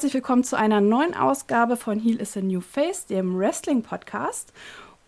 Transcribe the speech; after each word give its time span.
herzlich 0.00 0.14
willkommen 0.14 0.44
zu 0.44 0.56
einer 0.56 0.80
neuen 0.80 1.12
Ausgabe 1.12 1.76
von 1.76 2.00
Heal 2.00 2.16
is 2.16 2.34
a 2.34 2.40
New 2.40 2.62
Face, 2.62 3.04
dem 3.04 3.38
Wrestling-Podcast. 3.38 4.50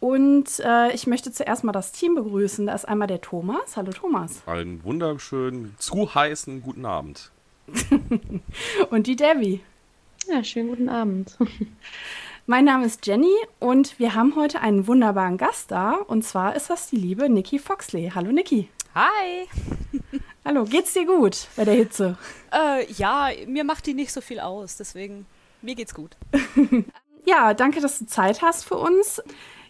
Und 0.01 0.61
äh, 0.61 0.93
ich 0.93 1.07
möchte 1.07 1.33
zuerst 1.33 1.65
mal 1.65 1.73
das 1.73 1.93
Team 1.93 2.15
begrüßen. 2.15 2.67
Da 2.67 2.75
ist 2.75 2.87
einmal 2.87 3.09
der 3.09 3.23
Thomas. 3.23 3.79
Hallo 3.79 3.91
Thomas. 3.93 4.47
Einen 4.47 4.85
wunderschönen, 4.85 5.75
zu 5.79 6.14
heißen 6.14 6.61
guten 6.61 6.85
Abend. 6.85 7.33
und 8.91 9.07
die 9.07 9.17
Debbie. 9.17 9.63
Ja, 10.29 10.45
schönen 10.45 10.69
guten 10.69 10.91
Abend. 10.91 11.39
Mein 12.47 12.67
Name 12.67 12.85
ist 12.85 13.07
Jenny 13.07 13.33
und 13.61 13.99
wir 13.99 14.14
haben 14.14 14.36
heute 14.36 14.61
einen 14.61 14.86
wunderbaren 14.86 15.39
Gast 15.39 15.71
da. 15.71 15.93
Und 16.07 16.22
zwar 16.22 16.55
ist 16.55 16.69
das 16.69 16.91
die 16.91 16.97
liebe 16.97 17.31
Nikki 17.31 17.59
Foxley. 17.59 18.13
Hallo 18.14 18.31
Nikki. 18.31 18.69
Hi. 18.95 19.49
Hallo, 20.45 20.64
geht's 20.64 20.93
dir 20.93 21.07
gut 21.07 21.49
bei 21.57 21.64
der 21.64 21.75
Hitze? 21.75 22.19
Äh, 22.53 22.93
ja, 22.93 23.31
mir 23.46 23.64
macht 23.64 23.87
die 23.87 23.95
nicht 23.95 24.13
so 24.13 24.21
viel 24.21 24.39
aus, 24.39 24.77
deswegen 24.77 25.25
mir 25.63 25.75
geht's 25.75 25.95
gut. 25.95 26.14
ja, 27.25 27.55
danke, 27.55 27.81
dass 27.81 28.00
du 28.00 28.07
Zeit 28.07 28.43
hast 28.43 28.64
für 28.64 28.77
uns. 28.77 29.23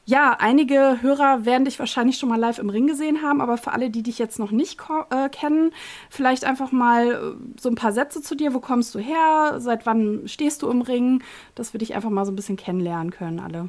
Ja, 0.04 0.36
einige 0.40 1.00
Hörer 1.02 1.44
werden 1.44 1.64
dich 1.64 1.78
wahrscheinlich 1.78 2.18
schon 2.18 2.30
mal 2.30 2.40
live 2.40 2.58
im 2.58 2.68
Ring 2.68 2.88
gesehen 2.88 3.22
haben, 3.22 3.40
aber 3.40 3.58
für 3.58 3.70
alle, 3.70 3.90
die 3.90 4.02
dich 4.02 4.18
jetzt 4.18 4.40
noch 4.40 4.50
nicht 4.50 4.80
äh, 5.10 5.28
kennen, 5.28 5.72
vielleicht 6.10 6.44
einfach 6.44 6.72
mal 6.72 7.12
äh, 7.12 7.60
so 7.60 7.68
ein 7.68 7.76
paar 7.76 7.92
Sätze 7.92 8.22
zu 8.22 8.34
dir. 8.34 8.54
Wo 8.54 8.58
kommst 8.58 8.92
du 8.96 8.98
her? 8.98 9.60
Seit 9.60 9.86
wann 9.86 10.26
stehst 10.26 10.62
du 10.62 10.68
im 10.68 10.82
Ring? 10.82 11.22
Dass 11.54 11.72
wir 11.72 11.78
dich 11.78 11.94
einfach 11.94 12.10
mal 12.10 12.24
so 12.24 12.32
ein 12.32 12.36
bisschen 12.36 12.56
kennenlernen 12.56 13.12
können, 13.12 13.38
alle. 13.38 13.68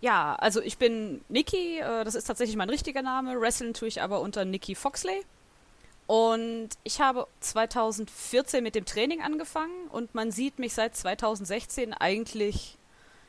Ja, 0.00 0.36
also 0.36 0.60
ich 0.62 0.78
bin 0.78 1.22
Nikki, 1.28 1.78
äh, 1.80 2.04
das 2.04 2.14
ist 2.14 2.24
tatsächlich 2.24 2.56
mein 2.56 2.70
richtiger 2.70 3.02
Name. 3.02 3.40
Wrestling 3.40 3.74
tue 3.74 3.88
ich 3.88 4.00
aber 4.00 4.20
unter 4.20 4.44
Nikki 4.44 4.74
Foxley. 4.74 5.24
Und 6.06 6.70
ich 6.84 7.00
habe 7.00 7.26
2014 7.40 8.62
mit 8.62 8.74
dem 8.74 8.86
Training 8.86 9.20
angefangen 9.20 9.88
und 9.90 10.14
man 10.14 10.30
sieht 10.30 10.58
mich 10.58 10.72
seit 10.72 10.96
2016 10.96 11.92
eigentlich 11.92 12.78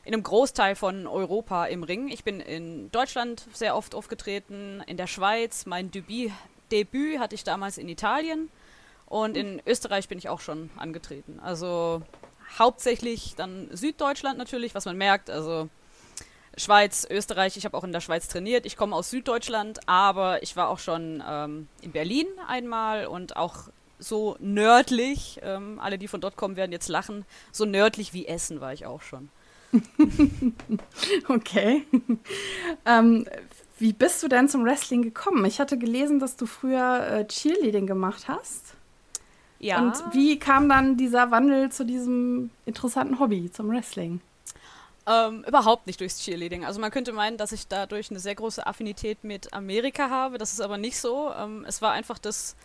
in 0.06 0.14
einem 0.14 0.24
Großteil 0.24 0.76
von 0.76 1.06
Europa 1.06 1.66
im 1.66 1.84
Ring. 1.84 2.08
Ich 2.08 2.24
bin 2.24 2.40
in 2.40 2.90
Deutschland 2.92 3.46
sehr 3.54 3.76
oft 3.76 3.96
aufgetreten, 3.96 4.82
in 4.88 4.96
der 4.96 5.08
Schweiz. 5.08 5.66
Mein 5.66 5.92
Debüt, 5.92 6.32
Debüt 6.72 7.20
hatte 7.20 7.36
ich 7.36 7.44
damals 7.44 7.78
in 7.78 7.90
Italien 7.90 8.50
und 9.08 9.36
in 9.36 9.62
Österreich 9.66 10.08
bin 10.08 10.18
ich 10.18 10.30
auch 10.30 10.40
schon 10.40 10.70
angetreten. 10.78 11.40
Also 11.42 12.02
hauptsächlich 12.58 13.36
dann 13.36 13.68
Süddeutschland 13.72 14.38
natürlich, 14.38 14.74
was 14.74 14.86
man 14.86 14.98
merkt. 14.98 15.30
Also 15.30 15.68
Schweiz, 16.60 17.08
Österreich, 17.10 17.58
ich 17.58 17.66
habe 17.66 17.78
auch 17.78 17.84
in 17.84 17.92
der 17.92 18.02
Schweiz 18.02 18.28
trainiert. 18.28 18.66
Ich 18.66 18.76
komme 18.76 18.96
aus 18.96 19.10
Süddeutschland, 19.10 19.80
aber 19.88 20.44
ich 20.44 20.56
war 20.56 20.70
auch 20.70 20.80
schon 20.80 21.24
ähm, 21.28 21.68
in 21.82 21.92
Berlin 21.92 22.28
einmal 22.48 23.08
und 23.08 23.38
auch 23.38 23.70
so 23.98 24.36
nördlich, 24.40 25.40
ähm, 25.44 25.80
alle, 25.82 25.98
die 25.98 26.08
von 26.08 26.22
dort 26.22 26.36
kommen, 26.38 26.56
werden 26.56 26.72
jetzt 26.72 26.90
lachen, 26.90 27.26
so 27.52 27.66
nördlich 27.66 28.14
wie 28.14 28.28
Essen 28.28 28.62
war 28.62 28.74
ich 28.74 28.86
auch 28.86 29.02
schon. 29.02 29.30
okay. 31.28 31.86
ähm, 32.86 33.26
wie 33.78 33.94
bist 33.94 34.22
du 34.24 34.28
denn 34.28 34.50
zum 34.50 34.66
Wrestling 34.66 35.02
gekommen? 35.02 35.46
Ich 35.46 35.60
hatte 35.60 35.78
gelesen, 35.78 36.20
dass 36.20 36.36
du 36.36 36.46
früher 36.46 37.08
äh, 37.08 37.28
Cheerleading 37.28 37.88
gemacht 37.88 38.28
hast. 38.28 38.76
Ja. 39.60 39.82
Und 39.82 40.02
wie 40.14 40.40
kam 40.40 40.70
dann 40.70 40.98
dieser 40.98 41.32
Wandel 41.32 41.72
zu 41.72 41.86
diesem 41.86 42.50
interessanten 42.66 43.20
Hobby, 43.20 43.52
zum 43.52 43.70
Wrestling? 43.70 44.22
Ähm, 45.10 45.44
überhaupt 45.48 45.88
nicht 45.88 46.00
durchs 46.00 46.20
Cheerleading. 46.20 46.66
Also 46.66 46.80
man 46.80 46.92
könnte 46.92 47.14
meinen, 47.14 47.38
dass 47.38 47.52
ich 47.52 47.68
dadurch 47.68 48.12
eine 48.12 48.20
sehr 48.20 48.36
große 48.36 48.68
Affinität 48.68 49.24
mit 49.24 49.52
Amerika 49.54 50.12
habe. 50.12 50.38
Das 50.38 50.54
ist 50.54 50.62
aber 50.62 50.78
nicht 50.78 51.00
so. 51.00 51.34
Ähm, 51.34 51.66
es 51.68 51.82
war 51.82 51.94
einfach 51.94 52.20
das, 52.20 52.56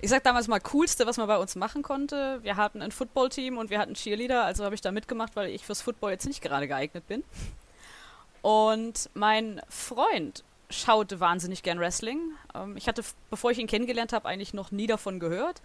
ich 0.00 0.08
sag 0.08 0.24
damals 0.24 0.48
mal, 0.48 0.60
coolste, 0.60 1.06
was 1.06 1.18
man 1.18 1.26
bei 1.26 1.36
uns 1.36 1.56
machen 1.56 1.82
konnte. 1.82 2.42
Wir 2.42 2.56
hatten 2.56 2.80
ein 2.80 2.90
Footballteam 2.90 3.58
und 3.58 3.68
wir 3.68 3.78
hatten 3.78 3.92
Cheerleader, 3.92 4.44
also 4.44 4.64
habe 4.64 4.74
ich 4.74 4.80
da 4.80 4.92
mitgemacht, 4.92 5.36
weil 5.36 5.50
ich 5.50 5.66
fürs 5.66 5.82
Football 5.82 6.12
jetzt 6.12 6.26
nicht 6.26 6.40
gerade 6.40 6.66
geeignet 6.66 7.06
bin. 7.06 7.22
Und 8.40 9.10
mein 9.12 9.60
Freund 9.68 10.42
schaute 10.70 11.20
wahnsinnig 11.20 11.62
gern 11.62 11.78
Wrestling. 11.80 12.32
Ähm, 12.54 12.78
ich 12.78 12.88
hatte, 12.88 13.04
bevor 13.28 13.50
ich 13.50 13.58
ihn 13.58 13.66
kennengelernt 13.66 14.14
habe, 14.14 14.26
eigentlich 14.26 14.54
noch 14.54 14.70
nie 14.70 14.86
davon 14.86 15.20
gehört. 15.20 15.60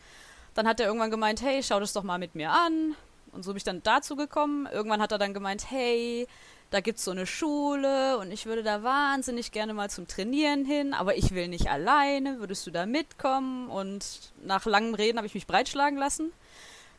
Dann 0.54 0.68
hat 0.68 0.82
er 0.82 0.88
irgendwann 0.88 1.12
gemeint, 1.12 1.42
hey, 1.42 1.64
schau 1.64 1.80
das 1.80 1.94
doch 1.94 2.04
mal 2.04 2.18
mit 2.18 2.36
mir 2.36 2.52
an. 2.52 2.96
Und 3.32 3.44
so 3.44 3.52
bin 3.52 3.58
ich 3.58 3.64
dann 3.64 3.84
dazu 3.84 4.16
gekommen. 4.16 4.68
Irgendwann 4.72 5.02
hat 5.02 5.12
er 5.12 5.18
dann 5.18 5.34
gemeint, 5.34 5.70
hey, 5.70 6.28
da 6.72 6.82
gibt 6.82 7.00
es 7.00 7.06
so 7.06 7.12
eine 7.12 7.26
Schule 7.26 8.18
und 8.20 8.32
ich 8.32 8.46
würde 8.46 8.62
da 8.62 8.84
wahnsinnig 8.84 9.52
gerne 9.52 9.74
mal 9.74 9.90
zum 9.90 10.08
Trainieren 10.08 10.66
hin, 10.66 10.94
aber 10.94 11.18
ich 11.18 11.32
will 11.32 11.48
nicht 11.48 11.70
alleine, 11.70 12.40
würdest 12.40 12.68
du 12.68 12.72
da 12.72 12.86
mitkommen? 12.86 13.70
Und 13.70 14.32
nach 14.44 14.66
langem 14.66 14.94
Reden 14.94 15.18
habe 15.18 15.26
ich 15.26 15.34
mich 15.34 15.48
breitschlagen 15.48 15.98
lassen. 15.98 16.32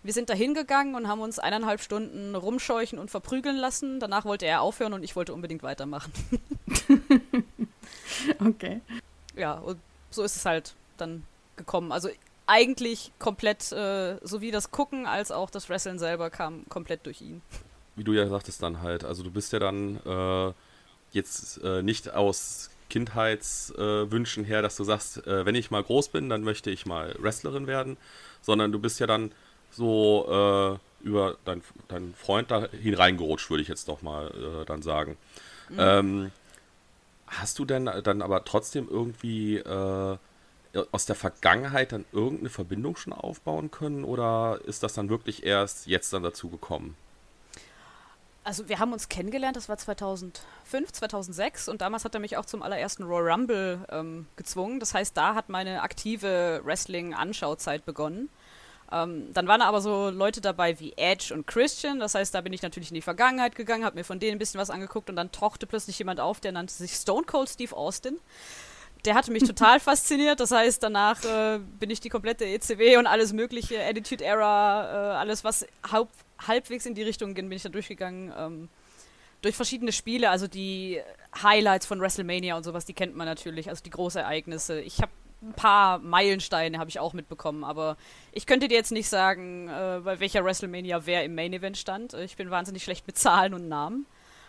Wir 0.02 0.12
sind 0.12 0.30
da 0.30 0.34
hingegangen 0.34 0.94
und 0.94 1.08
haben 1.08 1.20
uns 1.20 1.38
eineinhalb 1.38 1.80
Stunden 1.82 2.34
rumscheuchen 2.34 2.98
und 2.98 3.10
verprügeln 3.10 3.56
lassen. 3.56 4.00
Danach 4.00 4.24
wollte 4.24 4.46
er 4.46 4.62
aufhören 4.62 4.94
und 4.94 5.02
ich 5.02 5.14
wollte 5.14 5.34
unbedingt 5.34 5.62
weitermachen. 5.62 6.12
okay. 8.40 8.80
Ja, 9.36 9.52
und 9.54 9.78
so 10.10 10.22
ist 10.22 10.36
es 10.36 10.46
halt 10.46 10.74
dann 10.96 11.24
gekommen. 11.56 11.92
Also 11.92 12.08
eigentlich 12.50 13.12
komplett, 13.20 13.70
äh, 13.70 14.16
sowie 14.22 14.50
das 14.50 14.72
Gucken 14.72 15.06
als 15.06 15.30
auch 15.30 15.50
das 15.50 15.68
Wrestling 15.68 16.00
selber 16.00 16.30
kam 16.30 16.68
komplett 16.68 17.06
durch 17.06 17.20
ihn. 17.20 17.42
Wie 17.94 18.02
du 18.02 18.12
ja 18.12 18.28
sagtest 18.28 18.60
dann 18.60 18.82
halt, 18.82 19.04
also 19.04 19.22
du 19.22 19.30
bist 19.30 19.52
ja 19.52 19.60
dann 19.60 20.00
äh, 20.04 20.52
jetzt 21.12 21.62
äh, 21.62 21.82
nicht 21.82 22.10
aus 22.12 22.70
Kindheitswünschen 22.88 24.44
her, 24.44 24.62
dass 24.62 24.76
du 24.76 24.82
sagst, 24.82 25.24
äh, 25.28 25.46
wenn 25.46 25.54
ich 25.54 25.70
mal 25.70 25.82
groß 25.82 26.08
bin, 26.08 26.28
dann 26.28 26.42
möchte 26.42 26.70
ich 26.70 26.86
mal 26.86 27.14
Wrestlerin 27.20 27.68
werden, 27.68 27.96
sondern 28.42 28.72
du 28.72 28.80
bist 28.80 28.98
ja 28.98 29.06
dann 29.06 29.30
so 29.70 30.80
äh, 31.02 31.06
über 31.06 31.36
deinen 31.44 31.62
dein 31.86 32.14
Freund 32.14 32.50
da 32.50 32.66
hineingerutscht, 32.66 33.48
würde 33.48 33.62
ich 33.62 33.68
jetzt 33.68 33.86
doch 33.86 34.02
mal 34.02 34.26
äh, 34.26 34.64
dann 34.64 34.82
sagen. 34.82 35.16
Mhm. 35.68 35.76
Ähm, 35.78 36.30
hast 37.28 37.60
du 37.60 37.64
denn 37.64 37.84
dann 37.84 38.22
aber 38.22 38.44
trotzdem 38.44 38.88
irgendwie 38.90 39.62
aus 40.92 41.06
der 41.06 41.16
Vergangenheit 41.16 41.92
dann 41.92 42.04
irgendeine 42.12 42.50
Verbindung 42.50 42.96
schon 42.96 43.12
aufbauen 43.12 43.70
können 43.70 44.04
oder 44.04 44.60
ist 44.64 44.82
das 44.82 44.94
dann 44.94 45.08
wirklich 45.08 45.44
erst 45.44 45.86
jetzt 45.86 46.12
dann 46.12 46.22
dazu 46.22 46.48
gekommen? 46.48 46.96
Also 48.42 48.68
wir 48.68 48.78
haben 48.78 48.92
uns 48.92 49.08
kennengelernt, 49.08 49.56
das 49.56 49.68
war 49.68 49.76
2005, 49.76 50.92
2006 50.92 51.68
und 51.68 51.82
damals 51.82 52.04
hat 52.04 52.14
er 52.14 52.20
mich 52.20 52.36
auch 52.36 52.46
zum 52.46 52.62
allerersten 52.62 53.02
Royal 53.02 53.32
Rumble 53.32 53.84
ähm, 53.90 54.26
gezwungen. 54.36 54.80
Das 54.80 54.94
heißt, 54.94 55.16
da 55.16 55.34
hat 55.34 55.50
meine 55.50 55.82
aktive 55.82 56.62
Wrestling-Anschauzeit 56.64 57.84
begonnen. 57.84 58.30
Ähm, 58.90 59.32
dann 59.34 59.46
waren 59.46 59.60
aber 59.60 59.80
so 59.80 60.08
Leute 60.08 60.40
dabei 60.40 60.80
wie 60.80 60.94
Edge 60.96 61.34
und 61.34 61.46
Christian. 61.46 62.00
Das 62.00 62.14
heißt, 62.14 62.34
da 62.34 62.40
bin 62.40 62.52
ich 62.52 62.62
natürlich 62.62 62.90
in 62.90 62.94
die 62.94 63.02
Vergangenheit 63.02 63.54
gegangen, 63.54 63.84
habe 63.84 63.96
mir 63.96 64.04
von 64.04 64.18
denen 64.18 64.36
ein 64.36 64.38
bisschen 64.38 64.60
was 64.60 64.70
angeguckt 64.70 65.10
und 65.10 65.16
dann 65.16 65.32
tauchte 65.32 65.66
plötzlich 65.66 65.98
jemand 65.98 66.18
auf, 66.18 66.40
der 66.40 66.52
nannte 66.52 66.72
sich 66.72 66.94
Stone 66.94 67.26
Cold 67.26 67.48
Steve 67.50 67.76
Austin 67.76 68.18
der 69.04 69.14
hatte 69.14 69.30
mich 69.30 69.44
total 69.44 69.80
fasziniert. 69.80 70.40
Das 70.40 70.50
heißt, 70.50 70.82
danach 70.82 71.22
äh, 71.24 71.58
bin 71.78 71.90
ich 71.90 72.00
die 72.00 72.08
komplette 72.08 72.44
ECW 72.44 72.96
und 72.96 73.06
alles 73.06 73.32
mögliche, 73.32 73.84
Attitude 73.84 74.24
Era, 74.24 75.14
äh, 75.14 75.16
alles, 75.16 75.44
was 75.44 75.66
halb, 75.90 76.08
halbwegs 76.46 76.86
in 76.86 76.94
die 76.94 77.02
Richtung 77.02 77.34
ging, 77.34 77.48
bin 77.48 77.56
ich 77.56 77.62
da 77.62 77.68
durchgegangen. 77.68 78.32
Ähm, 78.36 78.68
durch 79.42 79.56
verschiedene 79.56 79.92
Spiele, 79.92 80.30
also 80.30 80.46
die 80.46 81.00
Highlights 81.42 81.86
von 81.86 82.00
WrestleMania 82.00 82.56
und 82.56 82.64
sowas, 82.64 82.84
die 82.84 82.92
kennt 82.92 83.16
man 83.16 83.26
natürlich, 83.26 83.70
also 83.70 83.82
die 83.82 83.90
Großereignisse. 83.90 84.80
Ich 84.80 85.00
habe 85.00 85.12
ein 85.42 85.54
paar 85.54 85.98
Meilensteine 85.98 86.78
habe 86.78 86.90
ich 86.90 86.98
auch 86.98 87.14
mitbekommen, 87.14 87.64
aber 87.64 87.96
ich 88.32 88.46
könnte 88.46 88.68
dir 88.68 88.74
jetzt 88.74 88.92
nicht 88.92 89.08
sagen, 89.08 89.68
äh, 89.68 90.00
bei 90.04 90.20
welcher 90.20 90.44
WrestleMania 90.44 91.06
wer 91.06 91.24
im 91.24 91.34
Main 91.34 91.52
Event 91.52 91.78
stand. 91.78 92.12
Ich 92.14 92.36
bin 92.36 92.50
wahnsinnig 92.50 92.84
schlecht 92.84 93.06
mit 93.06 93.16
Zahlen 93.16 93.54
und 93.54 93.68
Namen. 93.68 94.06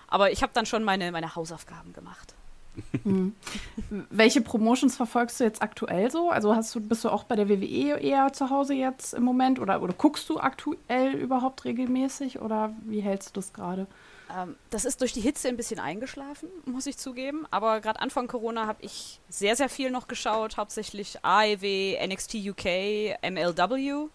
Aber 0.07 0.31
ich 0.31 0.43
habe 0.43 0.51
dann 0.53 0.65
schon 0.65 0.83
meine, 0.83 1.09
meine 1.13 1.35
Hausaufgaben 1.35 1.93
gemacht. 1.93 2.35
Hm. 3.03 3.35
Welche 4.09 4.41
Promotions 4.41 4.95
verfolgst 4.95 5.39
du 5.39 5.43
jetzt 5.43 5.61
aktuell 5.61 6.09
so? 6.09 6.29
Also 6.29 6.55
hast 6.55 6.73
du, 6.73 6.79
bist 6.79 7.03
du 7.03 7.09
auch 7.09 7.23
bei 7.25 7.35
der 7.35 7.49
WWE 7.49 7.99
eher 7.99 8.31
zu 8.33 8.49
Hause 8.49 8.73
jetzt 8.73 9.13
im 9.13 9.23
Moment 9.23 9.59
oder, 9.59 9.81
oder 9.81 9.93
guckst 9.93 10.29
du 10.29 10.39
aktuell 10.39 11.13
überhaupt 11.15 11.65
regelmäßig 11.65 12.39
oder 12.39 12.73
wie 12.85 13.01
hältst 13.01 13.29
du 13.29 13.33
das 13.39 13.53
gerade? 13.53 13.87
Ähm, 14.37 14.55
das 14.69 14.85
ist 14.85 15.01
durch 15.01 15.13
die 15.13 15.21
Hitze 15.21 15.47
ein 15.47 15.57
bisschen 15.57 15.79
eingeschlafen, 15.79 16.49
muss 16.65 16.87
ich 16.87 16.97
zugeben. 16.97 17.45
Aber 17.51 17.81
gerade 17.81 17.99
Anfang 17.99 18.27
Corona 18.27 18.67
habe 18.67 18.81
ich 18.83 19.19
sehr, 19.29 19.55
sehr 19.55 19.69
viel 19.69 19.91
noch 19.91 20.07
geschaut, 20.07 20.57
hauptsächlich 20.57 21.17
AEW, 21.23 21.97
NXT 22.07 22.35
UK, 22.35 23.19
MLW 23.21 24.07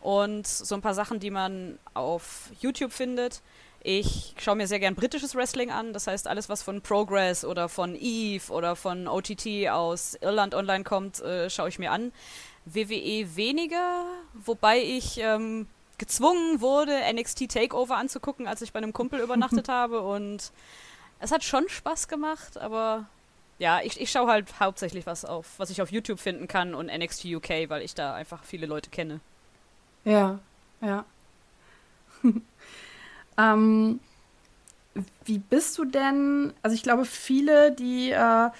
und 0.00 0.46
so 0.46 0.74
ein 0.74 0.82
paar 0.82 0.94
Sachen, 0.94 1.18
die 1.18 1.30
man 1.30 1.78
auf 1.94 2.50
YouTube 2.60 2.92
findet. 2.92 3.42
Ich 3.88 4.34
schaue 4.36 4.56
mir 4.56 4.66
sehr 4.66 4.80
gern 4.80 4.96
britisches 4.96 5.36
Wrestling 5.36 5.70
an, 5.70 5.92
das 5.92 6.08
heißt 6.08 6.26
alles, 6.26 6.48
was 6.48 6.60
von 6.60 6.80
Progress 6.80 7.44
oder 7.44 7.68
von 7.68 7.94
Eve 7.94 8.52
oder 8.52 8.74
von 8.74 9.06
OTT 9.06 9.68
aus 9.70 10.16
Irland 10.20 10.56
online 10.56 10.82
kommt, 10.82 11.20
äh, 11.20 11.48
schaue 11.48 11.68
ich 11.68 11.78
mir 11.78 11.92
an. 11.92 12.10
WWE 12.64 13.36
weniger, 13.36 14.06
wobei 14.34 14.82
ich 14.82 15.20
ähm, 15.20 15.68
gezwungen 15.98 16.60
wurde, 16.60 16.98
NXT 17.12 17.48
Takeover 17.48 17.96
anzugucken, 17.96 18.48
als 18.48 18.60
ich 18.60 18.72
bei 18.72 18.78
einem 18.78 18.92
Kumpel 18.92 19.20
übernachtet 19.22 19.68
habe 19.68 20.00
und 20.00 20.50
es 21.20 21.30
hat 21.30 21.44
schon 21.44 21.68
Spaß 21.68 22.08
gemacht, 22.08 22.58
aber 22.58 23.06
ja, 23.60 23.82
ich, 23.82 24.00
ich 24.00 24.10
schaue 24.10 24.26
halt 24.28 24.58
hauptsächlich 24.58 25.06
was 25.06 25.24
auf, 25.24 25.46
was 25.58 25.70
ich 25.70 25.80
auf 25.80 25.92
YouTube 25.92 26.18
finden 26.18 26.48
kann 26.48 26.74
und 26.74 26.86
NXT 26.86 27.26
UK, 27.26 27.68
weil 27.68 27.82
ich 27.82 27.94
da 27.94 28.14
einfach 28.14 28.42
viele 28.42 28.66
Leute 28.66 28.90
kenne. 28.90 29.20
Ja, 30.04 30.40
ja. 30.80 31.04
ähm, 33.38 34.00
wie 35.24 35.38
bist 35.38 35.76
du 35.78 35.84
denn? 35.84 36.52
Also 36.62 36.74
ich 36.74 36.82
glaube, 36.82 37.04
viele, 37.04 37.72
die, 37.72 38.10
äh, 38.10 38.50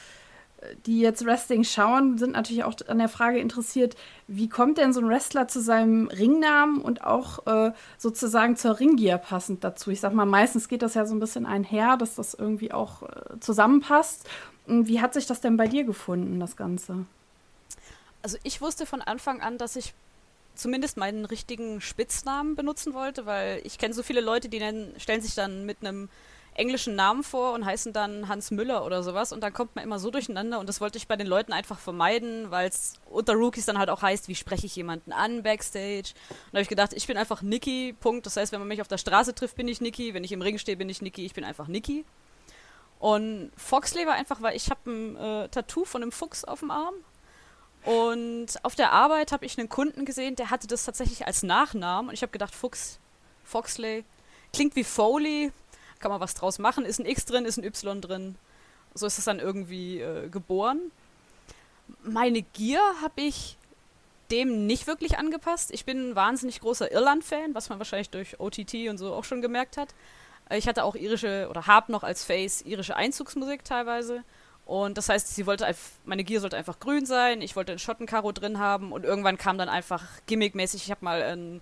die 0.86 1.00
jetzt 1.00 1.24
Wrestling 1.24 1.64
schauen, 1.64 2.18
sind 2.18 2.32
natürlich 2.32 2.64
auch 2.64 2.74
an 2.88 2.98
der 2.98 3.08
Frage 3.08 3.38
interessiert, 3.38 3.96
wie 4.26 4.48
kommt 4.48 4.78
denn 4.78 4.92
so 4.92 5.00
ein 5.00 5.08
Wrestler 5.08 5.48
zu 5.48 5.60
seinem 5.60 6.08
Ringnamen 6.08 6.80
und 6.80 7.04
auch 7.04 7.46
äh, 7.46 7.72
sozusagen 7.98 8.56
zur 8.56 8.78
Ringgear 8.78 9.18
passend 9.18 9.64
dazu? 9.64 9.90
Ich 9.90 10.00
sag 10.00 10.12
mal, 10.12 10.26
meistens 10.26 10.68
geht 10.68 10.82
das 10.82 10.94
ja 10.94 11.06
so 11.06 11.14
ein 11.14 11.20
bisschen 11.20 11.46
einher, 11.46 11.96
dass 11.96 12.16
das 12.16 12.34
irgendwie 12.34 12.72
auch 12.72 13.02
äh, 13.02 13.40
zusammenpasst. 13.40 14.28
Und 14.66 14.88
wie 14.88 15.00
hat 15.00 15.14
sich 15.14 15.26
das 15.26 15.40
denn 15.40 15.56
bei 15.56 15.68
dir 15.68 15.84
gefunden, 15.84 16.40
das 16.40 16.56
Ganze? 16.56 17.06
Also 18.22 18.38
ich 18.42 18.60
wusste 18.60 18.86
von 18.86 19.02
Anfang 19.02 19.40
an, 19.40 19.56
dass 19.56 19.76
ich 19.76 19.94
zumindest 20.56 20.96
meinen 20.96 21.24
richtigen 21.24 21.80
Spitznamen 21.80 22.56
benutzen 22.56 22.94
wollte, 22.94 23.26
weil 23.26 23.60
ich 23.64 23.78
kenne 23.78 23.94
so 23.94 24.02
viele 24.02 24.20
Leute, 24.20 24.48
die 24.48 24.58
nennen, 24.58 24.94
stellen 24.98 25.20
sich 25.20 25.34
dann 25.34 25.64
mit 25.66 25.78
einem 25.80 26.08
englischen 26.56 26.94
Namen 26.94 27.22
vor 27.22 27.52
und 27.52 27.64
heißen 27.64 27.92
dann 27.92 28.28
Hans 28.28 28.50
Müller 28.50 28.84
oder 28.84 29.02
sowas 29.02 29.32
und 29.32 29.42
dann 29.42 29.52
kommt 29.52 29.76
man 29.76 29.84
immer 29.84 29.98
so 29.98 30.10
durcheinander 30.10 30.58
und 30.58 30.68
das 30.68 30.80
wollte 30.80 30.96
ich 30.96 31.06
bei 31.06 31.16
den 31.16 31.26
Leuten 31.26 31.52
einfach 31.52 31.78
vermeiden, 31.78 32.50
weil 32.50 32.68
es 32.68 32.94
unter 33.10 33.34
Rookies 33.34 33.66
dann 33.66 33.78
halt 33.78 33.90
auch 33.90 34.02
heißt, 34.02 34.28
wie 34.28 34.34
spreche 34.34 34.66
ich 34.66 34.74
jemanden 34.74 35.12
an 35.12 35.42
backstage. 35.42 36.14
Und 36.30 36.52
da 36.52 36.56
habe 36.58 36.62
ich 36.62 36.68
gedacht, 36.68 36.92
ich 36.94 37.06
bin 37.06 37.18
einfach 37.18 37.42
Niki, 37.42 37.94
Punkt. 38.00 38.24
Das 38.26 38.36
heißt, 38.36 38.52
wenn 38.52 38.60
man 38.60 38.68
mich 38.68 38.80
auf 38.80 38.88
der 38.88 38.98
Straße 38.98 39.34
trifft, 39.34 39.56
bin 39.56 39.68
ich 39.68 39.80
Niki, 39.80 40.14
wenn 40.14 40.24
ich 40.24 40.32
im 40.32 40.42
Ring 40.42 40.58
stehe, 40.58 40.76
bin 40.76 40.88
ich 40.88 41.02
Niki, 41.02 41.26
ich 41.26 41.34
bin 41.34 41.44
einfach 41.44 41.68
Niki. 41.68 42.04
Und 42.98 43.52
Foxley 43.56 44.06
war 44.06 44.14
einfach, 44.14 44.40
weil 44.40 44.56
ich 44.56 44.70
habe 44.70 44.90
ein 44.90 45.16
äh, 45.16 45.48
Tattoo 45.48 45.84
von 45.84 46.02
einem 46.02 46.12
Fuchs 46.12 46.44
auf 46.44 46.60
dem 46.60 46.70
Arm 46.70 46.94
und 47.86 48.48
auf 48.64 48.74
der 48.74 48.90
Arbeit 48.90 49.30
habe 49.30 49.46
ich 49.46 49.56
einen 49.58 49.68
Kunden 49.68 50.04
gesehen, 50.04 50.34
der 50.34 50.50
hatte 50.50 50.66
das 50.66 50.84
tatsächlich 50.84 51.24
als 51.24 51.44
Nachnamen. 51.44 52.08
Und 52.08 52.14
ich 52.14 52.22
habe 52.22 52.32
gedacht, 52.32 52.52
Fuchs, 52.52 52.98
Foxley, 53.44 54.04
klingt 54.52 54.74
wie 54.74 54.82
Foley, 54.82 55.52
kann 56.00 56.10
man 56.10 56.20
was 56.20 56.34
draus 56.34 56.58
machen, 56.58 56.84
ist 56.84 56.98
ein 56.98 57.06
X 57.06 57.26
drin, 57.26 57.44
ist 57.44 57.58
ein 57.58 57.64
Y 57.64 58.00
drin. 58.00 58.34
So 58.94 59.06
ist 59.06 59.18
es 59.18 59.24
dann 59.24 59.38
irgendwie 59.38 60.00
äh, 60.00 60.28
geboren. 60.28 60.90
Meine 62.02 62.42
Gier 62.42 62.80
habe 63.02 63.20
ich 63.20 63.56
dem 64.32 64.66
nicht 64.66 64.88
wirklich 64.88 65.18
angepasst. 65.18 65.70
Ich 65.70 65.84
bin 65.84 66.10
ein 66.10 66.16
wahnsinnig 66.16 66.60
großer 66.60 66.90
Irland-Fan, 66.90 67.54
was 67.54 67.68
man 67.68 67.78
wahrscheinlich 67.78 68.10
durch 68.10 68.40
OTT 68.40 68.88
und 68.88 68.98
so 68.98 69.14
auch 69.14 69.22
schon 69.22 69.40
gemerkt 69.42 69.76
hat. 69.76 69.94
Ich 70.50 70.66
hatte 70.66 70.82
auch 70.82 70.96
irische 70.96 71.46
oder 71.48 71.68
habe 71.68 71.92
noch 71.92 72.02
als 72.02 72.24
Face 72.24 72.62
irische 72.62 72.96
Einzugsmusik 72.96 73.64
teilweise. 73.64 74.24
Und 74.66 74.98
das 74.98 75.08
heißt, 75.08 75.32
sie 75.32 75.46
wollte 75.46 75.64
meine 76.04 76.24
Gier 76.24 76.40
sollte 76.40 76.56
einfach 76.56 76.80
grün 76.80 77.06
sein, 77.06 77.40
ich 77.40 77.54
wollte 77.54 77.70
ein 77.70 77.78
Schottenkaro 77.78 78.32
drin 78.32 78.58
haben 78.58 78.90
und 78.90 79.04
irgendwann 79.04 79.38
kam 79.38 79.58
dann 79.58 79.68
einfach 79.68 80.02
gimmickmäßig, 80.26 80.82
ich 80.82 80.90
habe 80.90 81.04
mal 81.04 81.22
ein, 81.22 81.60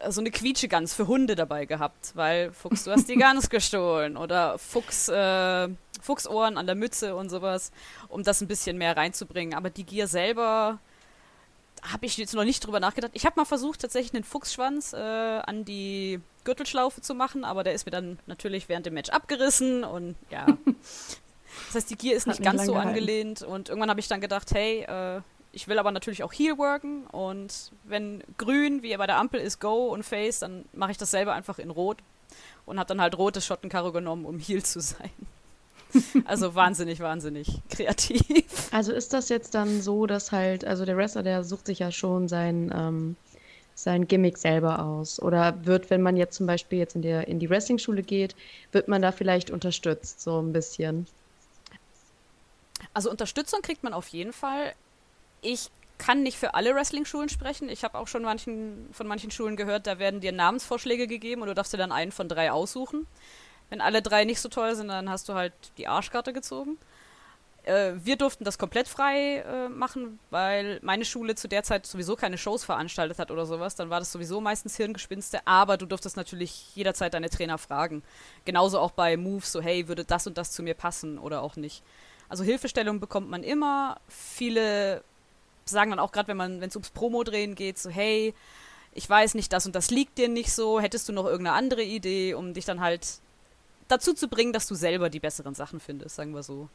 äh, 0.00 0.12
so 0.12 0.20
eine 0.20 0.30
Quietschegans 0.30 0.94
für 0.94 1.08
Hunde 1.08 1.34
dabei 1.34 1.64
gehabt, 1.64 2.12
weil 2.14 2.52
Fuchs, 2.52 2.84
du 2.84 2.92
hast 2.92 3.08
die 3.08 3.16
Gans 3.18 3.50
gestohlen 3.50 4.16
oder 4.16 4.56
Fuchs, 4.56 5.08
äh, 5.08 5.68
Fuchsohren 6.00 6.56
an 6.58 6.66
der 6.66 6.76
Mütze 6.76 7.16
und 7.16 7.28
sowas, 7.28 7.72
um 8.06 8.22
das 8.22 8.40
ein 8.40 8.46
bisschen 8.46 8.78
mehr 8.78 8.96
reinzubringen. 8.96 9.54
Aber 9.54 9.70
die 9.70 9.84
Gier 9.84 10.06
selber 10.06 10.78
habe 11.82 12.06
ich 12.06 12.16
jetzt 12.16 12.34
noch 12.34 12.44
nicht 12.44 12.64
drüber 12.64 12.78
nachgedacht. 12.78 13.12
Ich 13.14 13.26
habe 13.26 13.34
mal 13.36 13.44
versucht, 13.44 13.80
tatsächlich 13.80 14.14
einen 14.14 14.22
Fuchsschwanz 14.22 14.92
äh, 14.92 14.96
an 14.96 15.64
die 15.64 16.20
Gürtelschlaufe 16.44 17.00
zu 17.00 17.16
machen, 17.16 17.44
aber 17.44 17.64
der 17.64 17.74
ist 17.74 17.84
mir 17.84 17.90
dann 17.90 18.20
natürlich 18.26 18.68
während 18.68 18.86
dem 18.86 18.94
Match 18.94 19.10
abgerissen 19.10 19.82
und 19.82 20.14
ja, 20.30 20.46
Das 21.66 21.76
heißt, 21.76 21.90
die 21.90 21.96
Gear 21.96 22.16
ist 22.16 22.26
nicht, 22.26 22.40
nicht 22.40 22.50
ganz 22.50 22.64
so 22.64 22.72
gehalten. 22.72 22.90
angelehnt 22.90 23.42
und 23.42 23.68
irgendwann 23.68 23.90
habe 23.90 24.00
ich 24.00 24.08
dann 24.08 24.20
gedacht, 24.20 24.52
hey, 24.52 24.82
äh, 24.82 25.20
ich 25.52 25.68
will 25.68 25.78
aber 25.78 25.90
natürlich 25.90 26.22
auch 26.22 26.32
Heal 26.32 26.58
worken 26.58 27.06
und 27.06 27.72
wenn 27.84 28.22
grün, 28.38 28.82
wie 28.82 28.96
bei 28.96 29.06
der 29.06 29.16
Ampel 29.16 29.40
ist, 29.40 29.60
Go 29.60 29.86
und 29.86 30.02
Face, 30.02 30.40
dann 30.40 30.64
mache 30.72 30.92
ich 30.92 30.98
das 30.98 31.10
selber 31.10 31.32
einfach 31.32 31.58
in 31.58 31.70
Rot 31.70 31.98
und 32.66 32.78
habe 32.78 32.88
dann 32.88 33.00
halt 33.00 33.16
rotes 33.16 33.46
Schottenkaro 33.46 33.92
genommen, 33.92 34.26
um 34.26 34.38
Heal 34.38 34.62
zu 34.62 34.80
sein. 34.80 35.10
Also 36.24 36.54
wahnsinnig, 36.54 37.00
wahnsinnig 37.00 37.62
kreativ. 37.70 38.68
Also 38.70 38.92
ist 38.92 39.14
das 39.14 39.30
jetzt 39.30 39.54
dann 39.54 39.80
so, 39.80 40.06
dass 40.06 40.32
halt, 40.32 40.64
also 40.64 40.84
der 40.84 40.96
Wrestler, 40.96 41.22
der 41.22 41.44
sucht 41.44 41.66
sich 41.66 41.78
ja 41.78 41.90
schon 41.90 42.28
sein, 42.28 42.74
ähm, 42.76 43.16
sein 43.74 44.08
Gimmick 44.08 44.36
selber 44.36 44.84
aus? 44.84 45.22
Oder 45.22 45.64
wird, 45.64 45.90
wenn 45.90 46.02
man 46.02 46.16
jetzt 46.16 46.36
zum 46.36 46.46
Beispiel 46.46 46.78
jetzt 46.78 46.96
in, 46.96 47.02
der, 47.02 47.28
in 47.28 47.38
die 47.38 47.48
Wrestling-Schule 47.48 48.02
geht, 48.02 48.34
wird 48.72 48.88
man 48.88 49.02
da 49.02 49.12
vielleicht 49.12 49.50
unterstützt, 49.50 50.20
so 50.20 50.40
ein 50.40 50.52
bisschen? 50.52 51.06
Also 52.96 53.10
Unterstützung 53.10 53.60
kriegt 53.60 53.82
man 53.82 53.92
auf 53.92 54.08
jeden 54.08 54.32
Fall. 54.32 54.72
Ich 55.42 55.68
kann 55.98 56.22
nicht 56.22 56.38
für 56.38 56.54
alle 56.54 56.74
Wrestling-Schulen 56.74 57.28
sprechen. 57.28 57.68
Ich 57.68 57.84
habe 57.84 57.98
auch 57.98 58.08
schon 58.08 58.22
manchen, 58.22 58.88
von 58.92 59.06
manchen 59.06 59.30
Schulen 59.30 59.54
gehört, 59.54 59.86
da 59.86 59.98
werden 59.98 60.22
dir 60.22 60.32
Namensvorschläge 60.32 61.06
gegeben 61.06 61.42
und 61.42 61.48
du 61.48 61.54
darfst 61.54 61.74
dir 61.74 61.76
dann 61.76 61.92
einen 61.92 62.10
von 62.10 62.26
drei 62.26 62.50
aussuchen. 62.50 63.06
Wenn 63.68 63.82
alle 63.82 64.00
drei 64.00 64.24
nicht 64.24 64.40
so 64.40 64.48
toll 64.48 64.74
sind, 64.74 64.88
dann 64.88 65.10
hast 65.10 65.28
du 65.28 65.34
halt 65.34 65.52
die 65.76 65.88
Arschkarte 65.88 66.32
gezogen. 66.32 66.78
Äh, 67.64 67.92
wir 67.96 68.16
durften 68.16 68.44
das 68.44 68.56
komplett 68.56 68.88
frei 68.88 69.44
äh, 69.46 69.68
machen, 69.68 70.18
weil 70.30 70.78
meine 70.80 71.04
Schule 71.04 71.34
zu 71.34 71.48
der 71.48 71.64
Zeit 71.64 71.84
sowieso 71.84 72.16
keine 72.16 72.38
Shows 72.38 72.64
veranstaltet 72.64 73.18
hat 73.18 73.30
oder 73.30 73.44
sowas. 73.44 73.74
Dann 73.74 73.90
war 73.90 73.98
das 73.98 74.10
sowieso 74.10 74.40
meistens 74.40 74.74
Hirngespinste, 74.78 75.46
aber 75.46 75.76
du 75.76 75.84
durftest 75.84 76.16
natürlich 76.16 76.74
jederzeit 76.74 77.12
deine 77.12 77.28
Trainer 77.28 77.58
fragen. 77.58 78.02
Genauso 78.46 78.78
auch 78.78 78.92
bei 78.92 79.18
Moves, 79.18 79.52
so 79.52 79.60
hey, 79.60 79.86
würde 79.86 80.06
das 80.06 80.26
und 80.26 80.38
das 80.38 80.50
zu 80.50 80.62
mir 80.62 80.72
passen 80.72 81.18
oder 81.18 81.42
auch 81.42 81.56
nicht. 81.56 81.82
Also 82.28 82.44
Hilfestellung 82.44 83.00
bekommt 83.00 83.30
man 83.30 83.42
immer. 83.42 83.98
Viele 84.08 85.02
sagen 85.64 85.90
dann 85.90 85.98
auch 85.98 86.12
gerade, 86.12 86.28
wenn 86.28 86.36
man, 86.36 86.60
wenn 86.60 86.68
es 86.68 86.76
ums 86.76 86.90
Promo-Drehen 86.90 87.54
geht, 87.54 87.78
so 87.78 87.90
hey, 87.90 88.34
ich 88.94 89.08
weiß 89.08 89.34
nicht, 89.34 89.52
das 89.52 89.66
und 89.66 89.74
das 89.74 89.90
liegt 89.90 90.16
dir 90.18 90.28
nicht 90.28 90.52
so, 90.52 90.80
hättest 90.80 91.08
du 91.08 91.12
noch 91.12 91.26
irgendeine 91.26 91.56
andere 91.56 91.82
Idee, 91.82 92.34
um 92.34 92.54
dich 92.54 92.64
dann 92.64 92.80
halt 92.80 93.20
dazu 93.88 94.14
zu 94.14 94.28
bringen, 94.28 94.52
dass 94.52 94.66
du 94.66 94.74
selber 94.74 95.10
die 95.10 95.20
besseren 95.20 95.54
Sachen 95.54 95.80
findest, 95.80 96.16
sagen 96.16 96.34
wir 96.34 96.42
so. 96.42 96.68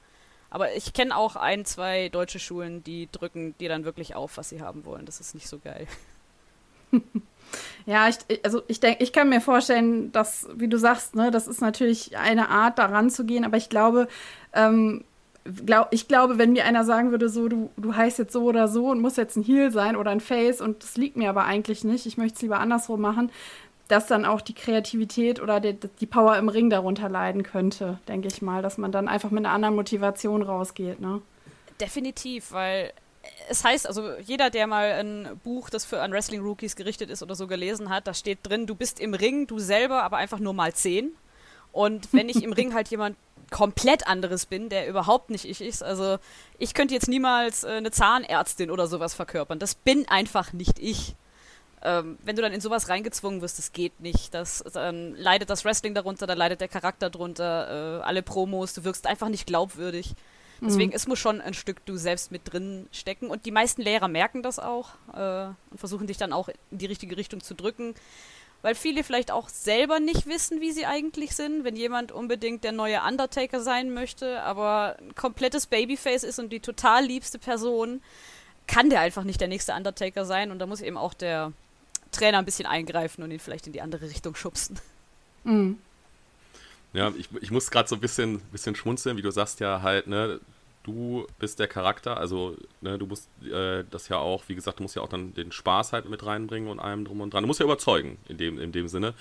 Aber 0.49 0.73
ich 0.75 0.93
kenne 0.93 1.15
auch 1.15 1.35
ein, 1.35 1.65
zwei 1.65 2.09
deutsche 2.09 2.39
Schulen, 2.39 2.83
die 2.83 3.07
drücken 3.11 3.57
dir 3.57 3.69
dann 3.69 3.85
wirklich 3.85 4.15
auf, 4.15 4.37
was 4.37 4.49
sie 4.49 4.61
haben 4.61 4.85
wollen. 4.85 5.05
Das 5.05 5.19
ist 5.19 5.33
nicht 5.33 5.47
so 5.47 5.59
geil. 5.59 5.87
Ja, 7.85 8.07
ich, 8.07 8.17
also 8.45 8.61
ich 8.67 8.79
denke, 8.79 9.03
ich 9.03 9.11
kann 9.11 9.27
mir 9.27 9.41
vorstellen, 9.41 10.11
dass, 10.11 10.47
wie 10.55 10.67
du 10.67 10.77
sagst, 10.77 11.15
ne, 11.15 11.31
das 11.31 11.47
ist 11.47 11.61
natürlich 11.61 12.17
eine 12.17 12.49
Art, 12.49 12.79
daran 12.79 13.09
zu 13.09 13.25
gehen, 13.25 13.43
aber 13.43 13.57
ich 13.57 13.69
glaube, 13.69 14.07
ähm, 14.53 15.03
glaub, 15.43 15.87
ich 15.91 16.07
glaube, 16.07 16.37
wenn 16.37 16.53
mir 16.53 16.65
einer 16.65 16.83
sagen 16.83 17.11
würde, 17.11 17.29
so, 17.29 17.47
du, 17.47 17.69
du 17.77 17.95
heißt 17.95 18.19
jetzt 18.19 18.33
so 18.33 18.43
oder 18.43 18.67
so 18.67 18.87
und 18.87 18.99
muss 18.99 19.17
jetzt 19.17 19.35
ein 19.35 19.43
Heel 19.43 19.71
sein 19.71 19.95
oder 19.95 20.11
ein 20.11 20.19
Face 20.19 20.61
und 20.61 20.83
das 20.83 20.97
liegt 20.97 21.17
mir 21.17 21.29
aber 21.29 21.45
eigentlich 21.45 21.83
nicht, 21.83 22.05
ich 22.05 22.17
möchte 22.17 22.35
es 22.35 22.41
lieber 22.41 22.59
andersrum 22.59 23.01
machen, 23.01 23.31
dass 23.87 24.07
dann 24.07 24.25
auch 24.25 24.41
die 24.41 24.53
Kreativität 24.53 25.41
oder 25.41 25.59
die, 25.59 25.77
die 25.99 26.05
Power 26.05 26.37
im 26.37 26.47
Ring 26.47 26.69
darunter 26.69 27.09
leiden 27.09 27.43
könnte, 27.43 27.99
denke 28.07 28.27
ich 28.27 28.41
mal, 28.41 28.61
dass 28.61 28.77
man 28.77 28.91
dann 28.91 29.07
einfach 29.07 29.31
mit 29.31 29.45
einer 29.45 29.53
anderen 29.53 29.75
Motivation 29.75 30.41
rausgeht, 30.41 31.01
ne? 31.01 31.21
Definitiv, 31.79 32.51
weil 32.51 32.93
es 33.49 33.63
heißt, 33.63 33.87
also 33.87 34.11
jeder, 34.23 34.49
der 34.49 34.67
mal 34.67 34.93
ein 34.93 35.39
Buch, 35.43 35.69
das 35.69 35.85
für 35.85 36.01
an 36.01 36.11
Wrestling-Rookies 36.11 36.75
gerichtet 36.75 37.09
ist 37.09 37.21
oder 37.21 37.35
so 37.35 37.47
gelesen 37.47 37.89
hat, 37.89 38.07
da 38.07 38.13
steht 38.13 38.39
drin, 38.43 38.65
du 38.65 38.75
bist 38.75 38.99
im 38.99 39.13
Ring, 39.13 39.47
du 39.47 39.59
selber, 39.59 40.03
aber 40.03 40.17
einfach 40.17 40.39
nur 40.39 40.53
mal 40.53 40.73
zehn. 40.73 41.11
Und 41.71 42.13
wenn 42.13 42.29
ich 42.29 42.43
im 42.43 42.53
Ring 42.53 42.73
halt 42.73 42.89
jemand 42.89 43.15
komplett 43.51 44.07
anderes 44.07 44.47
bin, 44.47 44.69
der 44.69 44.87
überhaupt 44.87 45.29
nicht 45.29 45.45
ich 45.45 45.61
ist. 45.61 45.83
Also 45.83 46.17
ich 46.57 46.73
könnte 46.73 46.95
jetzt 46.95 47.07
niemals 47.07 47.63
äh, 47.63 47.69
eine 47.71 47.91
Zahnärztin 47.91 48.71
oder 48.71 48.87
sowas 48.87 49.13
verkörpern. 49.13 49.59
Das 49.59 49.75
bin 49.75 50.07
einfach 50.07 50.53
nicht 50.53 50.79
ich. 50.79 51.15
Ähm, 51.83 52.17
wenn 52.23 52.35
du 52.35 52.41
dann 52.41 52.53
in 52.53 52.61
sowas 52.61 52.89
reingezwungen 52.89 53.41
wirst, 53.41 53.57
das 53.57 53.73
geht 53.73 53.99
nicht. 53.99 54.33
Das, 54.33 54.63
dann 54.73 55.15
leidet 55.15 55.49
das 55.49 55.65
Wrestling 55.65 55.93
darunter, 55.93 56.27
dann 56.27 56.37
leidet 56.37 56.61
der 56.61 56.67
Charakter 56.67 57.09
darunter, 57.09 57.99
äh, 57.99 58.03
alle 58.03 58.23
Promos, 58.23 58.73
du 58.73 58.83
wirkst 58.83 59.05
einfach 59.05 59.29
nicht 59.29 59.45
glaubwürdig. 59.45 60.15
Deswegen, 60.63 60.91
mhm. 60.91 60.95
es 60.95 61.07
muss 61.07 61.17
schon 61.17 61.41
ein 61.41 61.55
Stück 61.55 61.83
du 61.87 61.97
selbst 61.97 62.31
mit 62.31 62.53
drin 62.53 62.87
stecken. 62.91 63.31
Und 63.31 63.47
die 63.47 63.51
meisten 63.51 63.81
Lehrer 63.81 64.07
merken 64.07 64.43
das 64.43 64.59
auch 64.59 64.89
äh, 65.11 65.47
und 65.71 65.77
versuchen 65.77 66.05
dich 66.05 66.17
dann 66.17 66.33
auch 66.33 66.49
in 66.69 66.77
die 66.77 66.85
richtige 66.85 67.17
Richtung 67.17 67.41
zu 67.41 67.55
drücken 67.55 67.95
weil 68.61 68.75
viele 68.75 69.03
vielleicht 69.03 69.31
auch 69.31 69.49
selber 69.49 69.99
nicht 69.99 70.27
wissen, 70.27 70.61
wie 70.61 70.71
sie 70.71 70.85
eigentlich 70.85 71.35
sind. 71.35 71.63
Wenn 71.63 71.75
jemand 71.75 72.11
unbedingt 72.11 72.63
der 72.63 72.71
neue 72.71 73.01
Undertaker 73.01 73.61
sein 73.61 73.93
möchte, 73.93 74.41
aber 74.41 74.97
ein 74.99 75.15
komplettes 75.15 75.67
Babyface 75.67 76.23
ist 76.23 76.39
und 76.39 76.49
die 76.49 76.59
total 76.59 77.05
liebste 77.05 77.39
Person, 77.39 78.01
kann 78.67 78.89
der 78.89 79.01
einfach 79.01 79.23
nicht 79.23 79.41
der 79.41 79.47
nächste 79.47 79.73
Undertaker 79.73 80.25
sein 80.25 80.51
und 80.51 80.59
da 80.59 80.65
muss 80.65 80.81
eben 80.81 80.97
auch 80.97 81.13
der 81.13 81.51
Trainer 82.11 82.39
ein 82.39 82.45
bisschen 82.45 82.65
eingreifen 82.65 83.23
und 83.23 83.31
ihn 83.31 83.39
vielleicht 83.39 83.67
in 83.67 83.73
die 83.73 83.81
andere 83.81 84.09
Richtung 84.09 84.35
schubsen. 84.35 84.79
Mhm. 85.43 85.79
Ja, 86.93 87.11
ich, 87.17 87.29
ich 87.41 87.51
muss 87.51 87.71
gerade 87.71 87.87
so 87.87 87.95
ein 87.95 88.01
bisschen, 88.01 88.39
bisschen 88.51 88.75
schmunzeln, 88.75 89.17
wie 89.17 89.21
du 89.21 89.31
sagst 89.31 89.59
ja 89.61 89.81
halt, 89.81 90.07
ne, 90.07 90.39
du 90.83 91.27
bist 91.37 91.59
der 91.59 91.67
Charakter, 91.67 92.17
also 92.17 92.55
ne, 92.81 92.97
du 92.97 93.05
musst 93.05 93.29
äh, 93.43 93.83
das 93.89 94.09
ja 94.09 94.17
auch, 94.17 94.43
wie 94.47 94.55
gesagt, 94.55 94.79
du 94.79 94.83
musst 94.83 94.95
ja 94.95 95.01
auch 95.01 95.09
dann 95.09 95.33
den 95.33 95.51
Spaß 95.51 95.93
halt 95.93 96.09
mit 96.09 96.25
reinbringen 96.25 96.69
und 96.69 96.79
allem 96.79 97.05
drum 97.05 97.21
und 97.21 97.33
dran. 97.33 97.43
Du 97.43 97.47
musst 97.47 97.59
ja 97.59 97.65
überzeugen 97.65 98.17
in 98.27 98.37
dem, 98.37 98.59
in 98.59 98.71
dem 98.71 98.87
Sinne. 98.87 99.13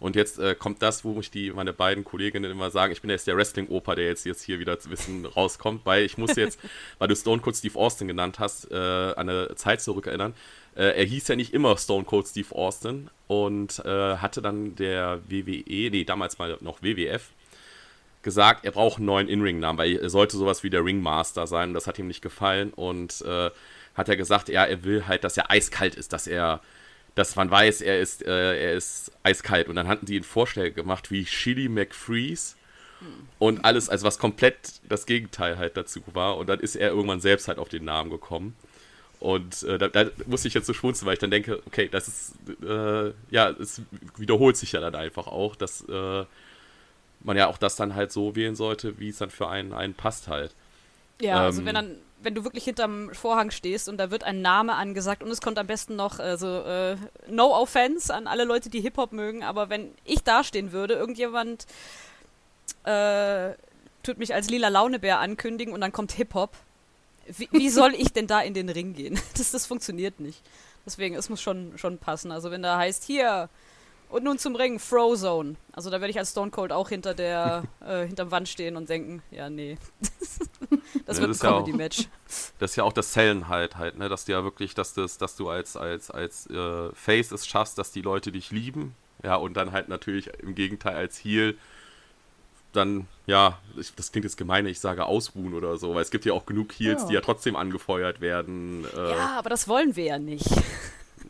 Und 0.00 0.16
jetzt 0.16 0.38
äh, 0.38 0.54
kommt 0.54 0.82
das, 0.82 1.04
wo 1.04 1.12
mich 1.14 1.30
die, 1.30 1.52
meine 1.52 1.72
beiden 1.72 2.04
Kolleginnen 2.04 2.50
immer 2.50 2.70
sagen, 2.70 2.92
ich 2.92 3.00
bin 3.00 3.10
jetzt 3.10 3.26
der 3.26 3.36
Wrestling-Opa, 3.36 3.94
der 3.94 4.06
jetzt, 4.06 4.24
jetzt 4.26 4.42
hier 4.42 4.58
wieder 4.58 4.78
zu 4.78 4.90
wissen 4.90 5.24
rauskommt, 5.26 5.86
weil 5.86 6.04
ich 6.04 6.18
muss 6.18 6.34
jetzt, 6.36 6.58
weil 6.98 7.08
du 7.08 7.16
Stone 7.16 7.42
Cold 7.42 7.56
Steve 7.56 7.78
Austin 7.78 8.08
genannt 8.08 8.38
hast, 8.38 8.70
äh, 8.70 8.74
an 8.74 9.28
eine 9.28 9.54
Zeit 9.54 9.82
zurückerinnern. 9.82 10.34
Äh, 10.74 10.98
er 10.98 11.04
hieß 11.04 11.28
ja 11.28 11.36
nicht 11.36 11.54
immer 11.54 11.76
Stone 11.76 12.04
Cold 12.04 12.26
Steve 12.26 12.54
Austin 12.54 13.08
und 13.28 13.78
äh, 13.84 14.16
hatte 14.16 14.42
dann 14.42 14.74
der 14.74 15.20
WWE, 15.28 15.90
nee, 15.90 16.04
damals 16.04 16.38
mal 16.38 16.58
noch 16.60 16.82
WWF, 16.82 17.30
gesagt, 18.24 18.64
er 18.64 18.72
braucht 18.72 18.96
einen 18.98 19.06
neuen 19.06 19.28
In-Ring-Namen, 19.28 19.78
weil 19.78 19.96
er 19.96 20.10
sollte 20.10 20.36
sowas 20.36 20.64
wie 20.64 20.70
der 20.70 20.84
Ringmaster 20.84 21.46
sein. 21.46 21.74
Das 21.74 21.86
hat 21.86 21.98
ihm 21.98 22.08
nicht 22.08 22.22
gefallen 22.22 22.72
und 22.72 23.22
äh, 23.22 23.50
hat 23.94 24.08
er 24.08 24.16
gesagt, 24.16 24.48
ja, 24.48 24.64
er 24.64 24.84
will 24.84 25.06
halt, 25.06 25.22
dass 25.24 25.36
er 25.36 25.50
eiskalt 25.50 25.94
ist, 25.94 26.12
dass 26.12 26.26
er, 26.26 26.60
dass 27.14 27.36
man 27.36 27.50
weiß, 27.50 27.80
er 27.82 28.00
ist, 28.00 28.26
äh, 28.26 28.70
er 28.70 28.72
ist 28.72 29.12
eiskalt. 29.22 29.68
Und 29.68 29.76
dann 29.76 29.86
hatten 29.86 30.06
sie 30.06 30.16
ihn 30.16 30.24
Vorschläge 30.24 30.72
gemacht 30.72 31.10
wie 31.10 31.24
Chili 31.24 31.68
McFreeze 31.68 32.56
und 33.38 33.64
alles, 33.64 33.88
also 33.88 34.06
was 34.06 34.18
komplett 34.18 34.80
das 34.88 35.06
Gegenteil 35.06 35.58
halt 35.58 35.76
dazu 35.76 36.00
war. 36.12 36.36
Und 36.36 36.48
dann 36.48 36.60
ist 36.60 36.76
er 36.76 36.90
irgendwann 36.90 37.20
selbst 37.20 37.48
halt 37.48 37.58
auf 37.58 37.68
den 37.68 37.84
Namen 37.84 38.10
gekommen. 38.10 38.56
Und 39.20 39.62
äh, 39.62 39.78
da, 39.78 39.88
da 39.88 40.10
musste 40.26 40.48
ich 40.48 40.54
jetzt 40.54 40.66
so 40.66 40.74
schmunzeln, 40.74 41.06
weil 41.06 41.14
ich 41.14 41.20
dann 41.20 41.30
denke, 41.30 41.62
okay, 41.66 41.88
das 41.90 42.08
ist, 42.08 42.34
äh, 42.62 43.12
ja, 43.30 43.50
es 43.50 43.80
wiederholt 44.16 44.56
sich 44.56 44.72
ja 44.72 44.80
dann 44.80 44.94
einfach 44.94 45.28
auch, 45.28 45.56
dass 45.56 45.82
äh, 45.88 46.24
man 47.24 47.36
ja 47.36 47.48
auch 47.48 47.58
das 47.58 47.74
dann 47.76 47.94
halt 47.94 48.12
so 48.12 48.36
wählen 48.36 48.54
sollte, 48.54 48.98
wie 49.00 49.08
es 49.08 49.18
dann 49.18 49.30
für 49.30 49.48
einen, 49.48 49.72
einen 49.72 49.94
passt 49.94 50.28
halt. 50.28 50.54
Ja, 51.20 51.38
ähm, 51.38 51.42
also 51.42 51.64
wenn 51.64 51.74
dann, 51.74 51.96
wenn 52.22 52.34
du 52.34 52.44
wirklich 52.44 52.64
hinterm 52.64 53.12
Vorhang 53.14 53.50
stehst 53.50 53.88
und 53.88 53.96
da 53.96 54.10
wird 54.10 54.24
ein 54.24 54.42
Name 54.42 54.74
angesagt 54.74 55.22
und 55.22 55.30
es 55.30 55.40
kommt 55.40 55.58
am 55.58 55.66
besten 55.66 55.96
noch, 55.96 56.18
also 56.18 56.60
äh, 56.60 56.96
no 57.28 57.54
offense 57.54 58.14
an 58.14 58.26
alle 58.26 58.44
Leute, 58.44 58.70
die 58.70 58.80
Hip-Hop 58.80 59.12
mögen, 59.12 59.42
aber 59.42 59.70
wenn 59.70 59.90
ich 60.04 60.22
dastehen 60.22 60.72
würde, 60.72 60.94
irgendjemand 60.94 61.66
äh, 62.84 63.52
tut 64.02 64.18
mich 64.18 64.34
als 64.34 64.50
lila 64.50 64.68
Launebär 64.68 65.18
ankündigen 65.18 65.72
und 65.72 65.80
dann 65.80 65.92
kommt 65.92 66.12
Hip-Hop, 66.12 66.50
wie, 67.26 67.48
wie 67.52 67.70
soll 67.70 67.94
ich 67.94 68.12
denn 68.12 68.26
da 68.26 68.40
in 68.40 68.54
den 68.54 68.68
Ring 68.68 68.94
gehen? 68.94 69.18
Das, 69.36 69.50
das 69.50 69.66
funktioniert 69.66 70.20
nicht. 70.20 70.42
Deswegen, 70.86 71.14
es 71.14 71.30
muss 71.30 71.40
schon, 71.40 71.78
schon 71.78 71.96
passen. 71.96 72.30
Also 72.30 72.50
wenn 72.50 72.62
da 72.62 72.76
heißt, 72.76 73.04
hier, 73.04 73.48
und 74.08 74.24
nun 74.24 74.38
zum 74.38 74.56
Ring, 74.56 74.78
Frozone. 74.78 75.56
Also 75.72 75.90
da 75.90 76.00
werde 76.00 76.10
ich 76.10 76.18
als 76.18 76.30
Stone 76.30 76.50
Cold 76.50 76.72
auch 76.72 76.88
hinter 76.88 77.14
der, 77.14 77.64
äh, 77.80 78.06
hinterm 78.06 78.30
Wand 78.30 78.48
stehen 78.48 78.76
und 78.76 78.88
denken, 78.88 79.22
ja, 79.30 79.50
nee. 79.50 79.76
das 81.06 81.16
ja, 81.16 81.22
wird 81.22 81.30
das 81.30 81.42
ein 81.42 81.50
Comedy-Match. 81.50 82.00
Ja 82.00 82.06
das 82.58 82.70
ist 82.72 82.76
ja 82.76 82.84
auch 82.84 82.92
das 82.92 83.12
Zellen 83.12 83.48
halt, 83.48 83.76
halt, 83.76 83.98
ne? 83.98 84.08
Dass 84.08 84.24
du 84.24 84.32
ja 84.32 84.44
wirklich, 84.44 84.74
dass, 84.74 84.94
das, 84.94 85.18
dass 85.18 85.36
du 85.36 85.48
als, 85.48 85.76
als, 85.76 86.10
als 86.10 86.48
äh, 86.48 86.90
Face 86.94 87.32
es 87.32 87.46
schaffst, 87.46 87.78
dass 87.78 87.92
die 87.92 88.02
Leute 88.02 88.32
dich 88.32 88.50
lieben. 88.50 88.94
Ja, 89.22 89.36
und 89.36 89.54
dann 89.54 89.72
halt 89.72 89.88
natürlich 89.88 90.28
im 90.40 90.54
Gegenteil 90.54 90.96
als 90.96 91.24
Heal 91.24 91.54
dann, 92.76 93.06
ja, 93.26 93.58
ich, 93.78 93.94
das 93.94 94.12
klingt 94.12 94.24
jetzt 94.24 94.36
gemein, 94.36 94.66
ich 94.66 94.80
sage 94.80 95.06
ausruhen 95.06 95.54
oder 95.54 95.76
so, 95.76 95.94
weil 95.94 96.02
es 96.02 96.10
gibt 96.10 96.24
ja 96.24 96.32
auch 96.32 96.46
genug 96.46 96.72
Heals, 96.72 97.02
ja. 97.02 97.08
die 97.08 97.14
ja 97.14 97.20
trotzdem 97.20 97.56
angefeuert 97.56 98.20
werden. 98.20 98.84
Äh. 98.96 99.10
Ja, 99.10 99.38
aber 99.38 99.50
das 99.50 99.68
wollen 99.68 99.96
wir 99.96 100.04
ja 100.04 100.18
nicht. 100.18 100.46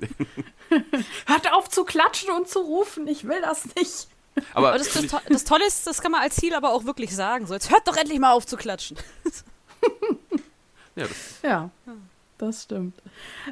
Hört 1.26 1.52
auf 1.52 1.68
zu 1.68 1.84
klatschen 1.84 2.30
und 2.30 2.48
zu 2.48 2.60
rufen, 2.60 3.06
ich 3.06 3.24
will 3.24 3.40
das 3.40 3.74
nicht. 3.76 4.08
Aber, 4.52 4.68
aber 4.68 4.78
das, 4.78 4.92
das, 4.92 5.06
to 5.06 5.18
das, 5.28 5.44
Tolle 5.44 5.66
ist, 5.66 5.86
das 5.86 6.02
kann 6.02 6.10
man 6.10 6.20
als 6.22 6.36
Ziel 6.36 6.54
aber 6.54 6.72
auch 6.72 6.84
wirklich 6.84 7.14
sagen. 7.14 7.46
So, 7.46 7.54
jetzt 7.54 7.70
hört 7.70 7.86
doch 7.86 7.96
endlich 7.96 8.18
mal 8.18 8.32
auf 8.32 8.46
zu 8.46 8.56
klatschen. 8.56 8.96
ja, 10.96 11.06
das, 11.06 11.40
ja, 11.42 11.70
das 12.38 12.62
stimmt. 12.64 12.94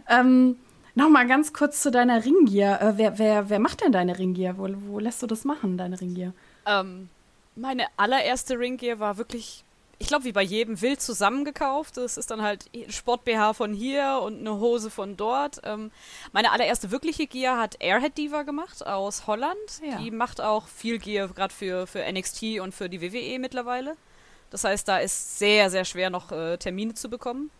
Ähm, 0.09 0.57
Nochmal 0.95 1.27
ganz 1.27 1.53
kurz 1.53 1.81
zu 1.83 1.91
deiner 1.91 2.25
Ringgier. 2.25 2.79
Äh, 2.81 2.93
wer, 2.97 3.19
wer, 3.19 3.49
wer 3.49 3.59
macht 3.59 3.81
denn 3.81 3.93
deine 3.93 4.19
Ringgier? 4.19 4.59
Wo, 4.59 4.69
wo 4.87 4.99
lässt 4.99 5.23
du 5.23 5.27
das 5.27 5.45
machen, 5.45 5.79
deine 5.79 5.99
Ringgier? 6.01 6.35
Ähm, 6.67 7.09
meine 7.57 7.87
allererste 7.97 8.59
Ringgier 8.59 8.99
war 8.99 9.17
wirklich 9.17 9.65
ich 10.03 10.09
glaube, 10.09 10.25
wie 10.25 10.33
bei 10.33 10.43
jedem 10.43 10.81
wild 10.81 11.01
zusammengekauft. 11.01 11.97
Das 11.97 12.17
ist 12.17 12.33
dann 12.33 12.43
halt 12.43 12.69
Sport-BH 12.89 13.55
von 13.55 13.73
hier 13.73 14.21
und 14.21 14.41
eine 14.41 14.59
Hose 14.59 14.91
von 14.91 15.17
dort. 15.17 15.61
Ähm, 15.63 15.93
meine 16.33 16.51
allererste 16.51 16.91
wirkliche 16.91 17.29
Gear 17.29 17.57
hat 17.57 17.77
Airhead 17.81 18.19
Diva 18.19 18.43
gemacht 18.43 18.85
aus 18.85 19.29
Holland. 19.29 19.55
Ja. 19.81 19.99
Die 19.99 20.11
macht 20.11 20.41
auch 20.41 20.67
viel 20.67 20.99
Gear, 20.99 21.29
gerade 21.29 21.55
für, 21.55 21.87
für 21.87 22.01
NXT 22.01 22.59
und 22.61 22.75
für 22.75 22.89
die 22.89 23.01
WWE 23.01 23.39
mittlerweile. 23.39 23.97
Das 24.51 24.65
heißt, 24.65 24.89
da 24.89 24.99
ist 24.99 25.39
sehr, 25.39 25.71
sehr 25.71 25.85
schwer 25.85 26.11
noch 26.11 26.33
äh, 26.33 26.57
Termine 26.57 26.95
zu 26.95 27.09
bekommen. 27.09 27.53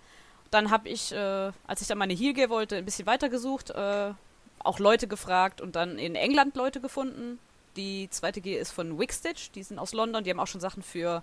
Dann 0.51 0.73
habe 0.73 0.89
ich, 0.89 1.13
äh, 1.13 1.53
als 1.69 1.81
ich 1.81 1.87
dann 1.87 1.99
meine 1.99 2.13
Heel 2.13 2.33
Gear 2.33 2.51
wollte, 2.51 2.75
ein 2.75 2.85
bisschen 2.85 3.07
weiter 3.07 3.29
gesucht, 3.29 3.71
äh, 3.71 4.11
auch 4.59 4.81
Leute 4.81 5.07
gefragt 5.07 5.61
und 5.61 5.77
dann 5.77 5.97
in 5.97 6.17
England 6.17 6.57
Leute 6.57 6.81
gefunden. 6.81 7.39
Die 7.77 8.11
zweite 8.11 8.41
Gear 8.41 8.61
ist 8.61 8.73
von 8.73 8.99
Wixstitch, 8.99 9.53
die 9.53 9.63
sind 9.63 9.79
aus 9.79 9.93
London, 9.93 10.25
die 10.25 10.31
haben 10.31 10.41
auch 10.41 10.49
schon 10.49 10.61
Sachen 10.61 10.83
für 10.83 11.23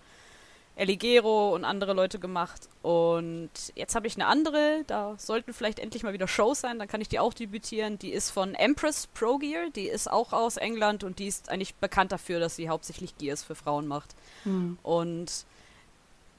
Eligero 0.79 1.53
und 1.53 1.65
andere 1.65 1.93
Leute 1.93 2.19
gemacht. 2.19 2.69
Und 2.81 3.49
jetzt 3.75 3.95
habe 3.95 4.07
ich 4.07 4.15
eine 4.15 4.27
andere, 4.27 4.83
da 4.87 5.15
sollten 5.17 5.53
vielleicht 5.53 5.77
endlich 5.77 6.03
mal 6.03 6.13
wieder 6.13 6.27
Shows 6.27 6.61
sein, 6.61 6.79
dann 6.79 6.87
kann 6.87 7.01
ich 7.01 7.09
die 7.09 7.19
auch 7.19 7.33
debütieren. 7.33 7.99
Die 7.99 8.11
ist 8.11 8.31
von 8.31 8.55
Empress 8.55 9.07
Pro 9.07 9.37
Gear, 9.37 9.69
die 9.75 9.87
ist 9.87 10.09
auch 10.09 10.31
aus 10.31 10.55
England 10.57 11.03
und 11.03 11.19
die 11.19 11.27
ist 11.27 11.49
eigentlich 11.49 11.75
bekannt 11.75 12.13
dafür, 12.13 12.39
dass 12.39 12.55
sie 12.55 12.69
hauptsächlich 12.69 13.17
Gears 13.17 13.43
für 13.43 13.55
Frauen 13.55 13.87
macht. 13.87 14.15
Hm. 14.43 14.79
Und 14.81 15.45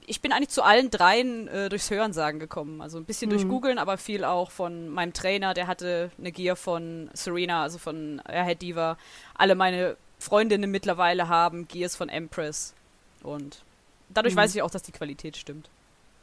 ich 0.07 0.23
bin 0.23 0.33
eigentlich 0.33 0.49
zu 0.49 0.63
allen 0.63 0.91
dreien 0.91 1.47
äh, 1.49 1.69
durchs 1.69 1.91
Hörensagen 1.91 2.41
gekommen. 2.41 2.81
Also 2.81 2.99
ein 2.99 3.05
bisschen 3.05 3.29
mhm. 3.29 3.35
durch 3.35 3.47
Googeln, 3.47 3.79
aber 3.79 3.99
viel 3.99 4.25
auch 4.25 4.51
von 4.51 4.89
meinem 4.89 5.13
Trainer, 5.13 5.55
der 5.55 5.67
hatte 5.67 6.11
eine 6.19 6.33
Gear 6.33 6.57
von 6.57 7.11
Serena, 7.13 7.63
also 7.63 7.79
von 7.79 8.21
Airhead 8.27 8.63
Diva. 8.63 8.97
Alle 9.35 9.55
meine 9.55 9.97
Freundinnen 10.19 10.71
mittlerweile 10.71 11.29
haben 11.29 11.69
Gears 11.69 11.95
von 11.95 12.09
Empress. 12.09 12.75
Und 13.23 13.63
dadurch 14.13 14.35
mhm. 14.35 14.41
weiß 14.41 14.55
ich 14.55 14.63
auch, 14.63 14.71
dass 14.71 14.83
die 14.83 14.93
Qualität 14.93 15.37
stimmt. 15.37 15.71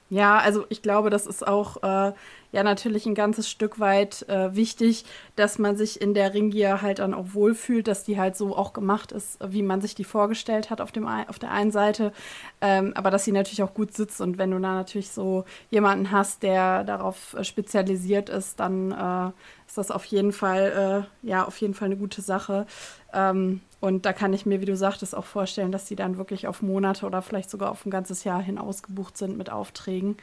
Ja, 0.09 0.37
also 0.37 0.65
ich 0.69 0.81
glaube, 0.81 1.09
das 1.09 1.27
ist 1.27 1.45
auch 1.45 1.83
äh, 1.83 2.13
ja 2.53 2.63
natürlich 2.63 3.05
ein 3.05 3.13
ganzes 3.13 3.49
Stück 3.49 3.77
weit 3.77 4.27
äh, 4.29 4.55
wichtig, 4.55 5.03
dass 5.35 5.59
man 5.59 5.75
sich 5.75 5.99
in 5.99 6.13
der 6.13 6.33
Ringgier 6.33 6.81
halt 6.81 6.99
dann 6.99 7.13
auch 7.13 7.33
wohlfühlt, 7.33 7.89
dass 7.89 8.05
die 8.05 8.17
halt 8.17 8.37
so 8.37 8.55
auch 8.55 8.71
gemacht 8.71 9.11
ist, 9.11 9.37
wie 9.45 9.61
man 9.61 9.81
sich 9.81 9.95
die 9.95 10.05
vorgestellt 10.05 10.69
hat 10.69 10.79
auf, 10.79 10.93
dem, 10.93 11.05
auf 11.05 11.39
der 11.39 11.51
einen 11.51 11.71
Seite, 11.71 12.13
ähm, 12.61 12.93
aber 12.95 13.11
dass 13.11 13.25
sie 13.25 13.33
natürlich 13.33 13.63
auch 13.63 13.73
gut 13.73 13.93
sitzt 13.93 14.21
und 14.21 14.37
wenn 14.37 14.51
du 14.51 14.59
da 14.59 14.75
natürlich 14.75 15.11
so 15.11 15.43
jemanden 15.71 16.09
hast, 16.09 16.41
der 16.41 16.85
darauf 16.85 17.33
äh, 17.33 17.43
spezialisiert 17.43 18.29
ist, 18.29 18.61
dann 18.61 18.91
äh, 18.93 19.31
ist 19.67 19.77
das 19.77 19.91
auf 19.91 20.05
jeden 20.05 20.31
Fall 20.31 21.05
äh, 21.23 21.27
ja 21.27 21.45
auf 21.45 21.57
jeden 21.57 21.73
Fall 21.73 21.87
eine 21.87 21.97
gute 21.97 22.21
Sache. 22.21 22.65
Ähm, 23.13 23.59
und 23.79 24.05
da 24.05 24.13
kann 24.13 24.33
ich 24.33 24.45
mir, 24.45 24.59
wie 24.61 24.65
du 24.65 24.75
sagtest, 24.75 25.15
auch 25.15 25.25
vorstellen, 25.25 25.71
dass 25.71 25.85
die 25.85 25.95
dann 25.95 26.17
wirklich 26.17 26.47
auf 26.47 26.61
Monate 26.61 27.05
oder 27.05 27.21
vielleicht 27.21 27.49
sogar 27.49 27.71
auf 27.71 27.85
ein 27.85 27.91
ganzes 27.91 28.23
Jahr 28.23 28.41
hin 28.41 28.57
ausgebucht 28.57 29.17
sind 29.17 29.37
mit 29.37 29.51
Aufträgen. 29.51 30.17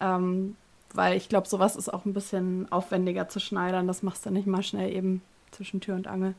Ähm, 0.00 0.56
weil 0.92 1.16
ich 1.16 1.28
glaube, 1.28 1.48
sowas 1.48 1.76
ist 1.76 1.92
auch 1.92 2.04
ein 2.04 2.12
bisschen 2.12 2.70
aufwendiger 2.70 3.28
zu 3.28 3.40
schneidern. 3.40 3.86
Das 3.86 4.02
machst 4.02 4.26
du 4.26 4.30
nicht 4.30 4.46
mal 4.46 4.62
schnell 4.62 4.92
eben 4.92 5.22
zwischen 5.50 5.80
Tür 5.80 5.94
und 5.94 6.08
Angel. 6.08 6.34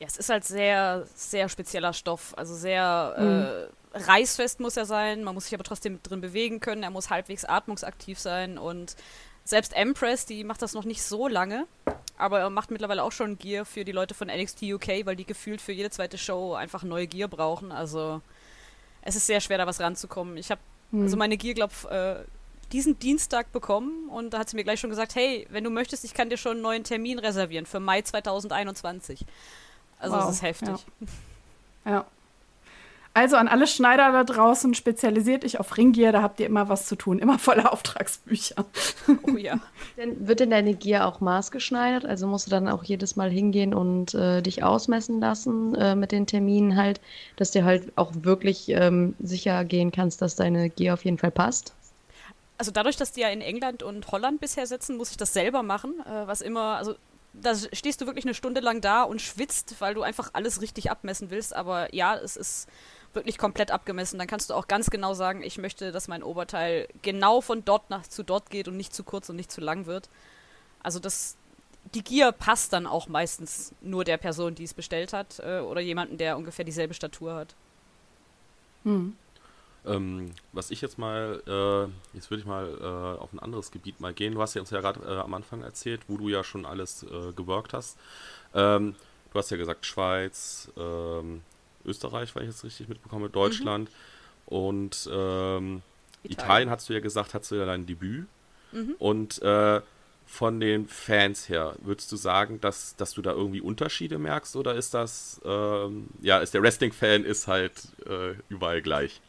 Ja, 0.00 0.06
es 0.06 0.16
ist 0.16 0.30
halt 0.30 0.44
sehr, 0.44 1.06
sehr 1.14 1.48
spezieller 1.48 1.92
Stoff. 1.92 2.32
Also 2.36 2.54
sehr 2.54 3.14
mhm. 3.18 3.98
äh, 3.98 4.04
reißfest 4.10 4.60
muss 4.60 4.76
er 4.76 4.86
sein. 4.86 5.22
Man 5.22 5.34
muss 5.34 5.44
sich 5.44 5.54
aber 5.54 5.64
trotzdem 5.64 6.02
drin 6.02 6.20
bewegen 6.20 6.60
können. 6.60 6.82
Er 6.82 6.90
muss 6.90 7.10
halbwegs 7.10 7.44
atmungsaktiv 7.44 8.18
sein. 8.18 8.58
Und 8.58 8.96
selbst 9.44 9.74
Empress, 9.74 10.26
die 10.26 10.42
macht 10.44 10.62
das 10.62 10.74
noch 10.74 10.84
nicht 10.84 11.02
so 11.02 11.28
lange. 11.28 11.66
Aber 12.16 12.40
er 12.40 12.50
macht 12.50 12.70
mittlerweile 12.70 13.02
auch 13.02 13.12
schon 13.12 13.38
Gear 13.38 13.64
für 13.64 13.84
die 13.84 13.92
Leute 13.92 14.14
von 14.14 14.28
NXT 14.28 14.62
UK, 14.62 15.04
weil 15.04 15.16
die 15.16 15.26
gefühlt 15.26 15.60
für 15.60 15.72
jede 15.72 15.90
zweite 15.90 16.16
Show 16.16 16.54
einfach 16.54 16.82
neue 16.84 17.06
Gear 17.06 17.28
brauchen. 17.28 17.72
Also 17.72 18.20
es 19.02 19.16
ist 19.16 19.26
sehr 19.26 19.40
schwer, 19.40 19.58
da 19.58 19.66
was 19.66 19.80
ranzukommen. 19.80 20.36
Ich 20.36 20.50
habe 20.50 20.60
hm. 20.92 21.02
also 21.02 21.16
meine 21.16 21.36
Gear, 21.36 21.54
glaube 21.54 21.74
äh, 21.90 22.30
diesen 22.72 22.98
Dienstag 22.98 23.52
bekommen 23.52 24.08
und 24.08 24.30
da 24.30 24.38
hat 24.38 24.48
sie 24.48 24.56
mir 24.56 24.64
gleich 24.64 24.80
schon 24.80 24.90
gesagt, 24.90 25.14
hey, 25.14 25.46
wenn 25.50 25.64
du 25.64 25.70
möchtest, 25.70 26.04
ich 26.04 26.14
kann 26.14 26.30
dir 26.30 26.36
schon 26.36 26.52
einen 26.52 26.62
neuen 26.62 26.84
Termin 26.84 27.18
reservieren 27.18 27.66
für 27.66 27.80
Mai 27.80 28.02
2021. 28.02 29.24
Also 29.98 30.16
wow. 30.16 30.24
das 30.26 30.36
ist 30.36 30.42
heftig. 30.42 30.86
Ja. 31.84 31.90
ja. 31.90 32.06
Also 33.16 33.36
an 33.36 33.46
alle 33.46 33.68
Schneider 33.68 34.10
da 34.10 34.24
draußen, 34.24 34.74
spezialisiert 34.74 35.44
euch 35.44 35.60
auf 35.60 35.76
Ringgier, 35.76 36.10
da 36.10 36.20
habt 36.20 36.40
ihr 36.40 36.46
immer 36.46 36.68
was 36.68 36.86
zu 36.86 36.96
tun, 36.96 37.20
immer 37.20 37.38
volle 37.38 37.70
Auftragsbücher. 37.72 38.66
Oh 39.22 39.36
ja. 39.36 39.60
denn, 39.96 40.26
wird 40.26 40.40
denn 40.40 40.50
deine 40.50 40.74
Gier 40.74 41.06
auch 41.06 41.20
maßgeschneidert? 41.20 42.04
Also 42.04 42.26
musst 42.26 42.48
du 42.48 42.50
dann 42.50 42.68
auch 42.68 42.82
jedes 42.82 43.14
Mal 43.14 43.30
hingehen 43.30 43.72
und 43.72 44.14
äh, 44.14 44.42
dich 44.42 44.64
ausmessen 44.64 45.20
lassen 45.20 45.76
äh, 45.76 45.94
mit 45.94 46.10
den 46.10 46.26
Terminen 46.26 46.74
halt, 46.74 47.00
dass 47.36 47.52
du 47.52 47.62
halt 47.62 47.92
auch 47.96 48.10
wirklich 48.22 48.68
ähm, 48.70 49.14
sicher 49.20 49.64
gehen 49.64 49.92
kannst, 49.92 50.20
dass 50.20 50.34
deine 50.34 50.68
Gier 50.68 50.94
auf 50.94 51.04
jeden 51.04 51.18
Fall 51.18 51.30
passt? 51.30 51.72
Also 52.58 52.72
dadurch, 52.72 52.96
dass 52.96 53.12
die 53.12 53.20
ja 53.20 53.28
in 53.28 53.40
England 53.40 53.84
und 53.84 54.10
Holland 54.10 54.40
bisher 54.40 54.66
sitzen, 54.66 54.96
muss 54.96 55.12
ich 55.12 55.16
das 55.16 55.32
selber 55.32 55.62
machen, 55.62 55.94
äh, 56.00 56.26
was 56.26 56.40
immer, 56.40 56.78
also 56.78 56.96
da 57.32 57.54
stehst 57.54 58.00
du 58.00 58.06
wirklich 58.06 58.24
eine 58.24 58.34
Stunde 58.34 58.60
lang 58.60 58.80
da 58.80 59.02
und 59.02 59.20
schwitzt, 59.20 59.76
weil 59.80 59.94
du 59.94 60.02
einfach 60.02 60.30
alles 60.32 60.60
richtig 60.60 60.90
abmessen 60.90 61.30
willst. 61.30 61.54
Aber 61.54 61.94
ja, 61.94 62.16
es 62.16 62.36
ist 62.36 62.68
wirklich 63.14 63.38
komplett 63.38 63.70
abgemessen. 63.70 64.18
Dann 64.18 64.28
kannst 64.28 64.50
du 64.50 64.54
auch 64.54 64.68
ganz 64.68 64.90
genau 64.90 65.14
sagen, 65.14 65.42
ich 65.42 65.58
möchte, 65.58 65.92
dass 65.92 66.08
mein 66.08 66.22
Oberteil 66.22 66.88
genau 67.02 67.40
von 67.40 67.64
dort 67.64 67.90
nach 67.90 68.06
zu 68.06 68.22
dort 68.22 68.50
geht 68.50 68.68
und 68.68 68.76
nicht 68.76 68.94
zu 68.94 69.04
kurz 69.04 69.28
und 69.28 69.36
nicht 69.36 69.52
zu 69.52 69.60
lang 69.60 69.86
wird. 69.86 70.08
Also 70.82 70.98
das, 70.98 71.36
die 71.94 72.04
Gier 72.04 72.32
passt 72.32 72.72
dann 72.72 72.86
auch 72.86 73.08
meistens 73.08 73.72
nur 73.80 74.04
der 74.04 74.16
Person, 74.16 74.54
die 74.54 74.64
es 74.64 74.74
bestellt 74.74 75.12
hat 75.12 75.40
äh, 75.40 75.60
oder 75.60 75.80
jemanden, 75.80 76.18
der 76.18 76.36
ungefähr 76.36 76.64
dieselbe 76.64 76.94
Statur 76.94 77.34
hat. 77.34 77.54
Hm. 78.84 79.16
Ähm, 79.86 80.30
was 80.52 80.70
ich 80.70 80.80
jetzt 80.80 80.98
mal, 80.98 81.42
äh, 81.46 82.16
jetzt 82.16 82.30
würde 82.30 82.40
ich 82.40 82.46
mal 82.46 82.78
äh, 82.80 83.20
auf 83.20 83.32
ein 83.32 83.38
anderes 83.38 83.70
Gebiet 83.70 84.00
mal 84.00 84.14
gehen. 84.14 84.34
Du 84.34 84.40
hast 84.40 84.54
ja 84.54 84.60
uns 84.60 84.70
ja 84.70 84.80
gerade 84.80 85.00
äh, 85.00 85.18
am 85.18 85.34
Anfang 85.34 85.62
erzählt, 85.62 86.02
wo 86.08 86.16
du 86.16 86.28
ja 86.28 86.42
schon 86.42 86.64
alles 86.64 87.02
äh, 87.02 87.32
geworkt 87.32 87.74
hast. 87.74 87.98
Ähm, 88.54 88.94
du 89.32 89.38
hast 89.38 89.50
ja 89.50 89.56
gesagt 89.56 89.84
Schweiz, 89.84 90.70
ähm, 90.76 91.42
Österreich, 91.84 92.34
weil 92.34 92.44
ich 92.44 92.50
jetzt 92.50 92.64
richtig 92.64 92.88
mitbekomme, 92.88 93.28
Deutschland 93.28 93.90
mhm. 93.90 94.56
und 94.56 95.08
ähm, 95.12 95.82
Italien. 96.22 96.32
Italien. 96.32 96.70
hast 96.70 96.88
du 96.88 96.92
ja 96.92 97.00
gesagt, 97.00 97.34
hast 97.34 97.50
du 97.50 97.56
ja 97.56 97.66
dein 97.66 97.86
Debüt. 97.86 98.26
Mhm. 98.72 98.94
Und 98.98 99.42
äh, 99.42 99.80
von 100.26 100.58
den 100.58 100.88
Fans 100.88 101.48
her, 101.48 101.74
würdest 101.80 102.10
du 102.10 102.16
sagen, 102.16 102.60
dass, 102.60 102.96
dass 102.96 103.12
du 103.12 103.22
da 103.22 103.32
irgendwie 103.32 103.60
Unterschiede 103.60 104.18
merkst 104.18 104.56
oder 104.56 104.74
ist 104.74 104.94
das, 104.94 105.40
ähm, 105.44 106.08
ja, 106.22 106.38
ist 106.38 106.54
der 106.54 106.62
Wrestling-Fan 106.62 107.24
ist 107.24 107.46
halt 107.46 107.72
äh, 108.06 108.34
überall 108.48 108.82
gleich? 108.82 109.20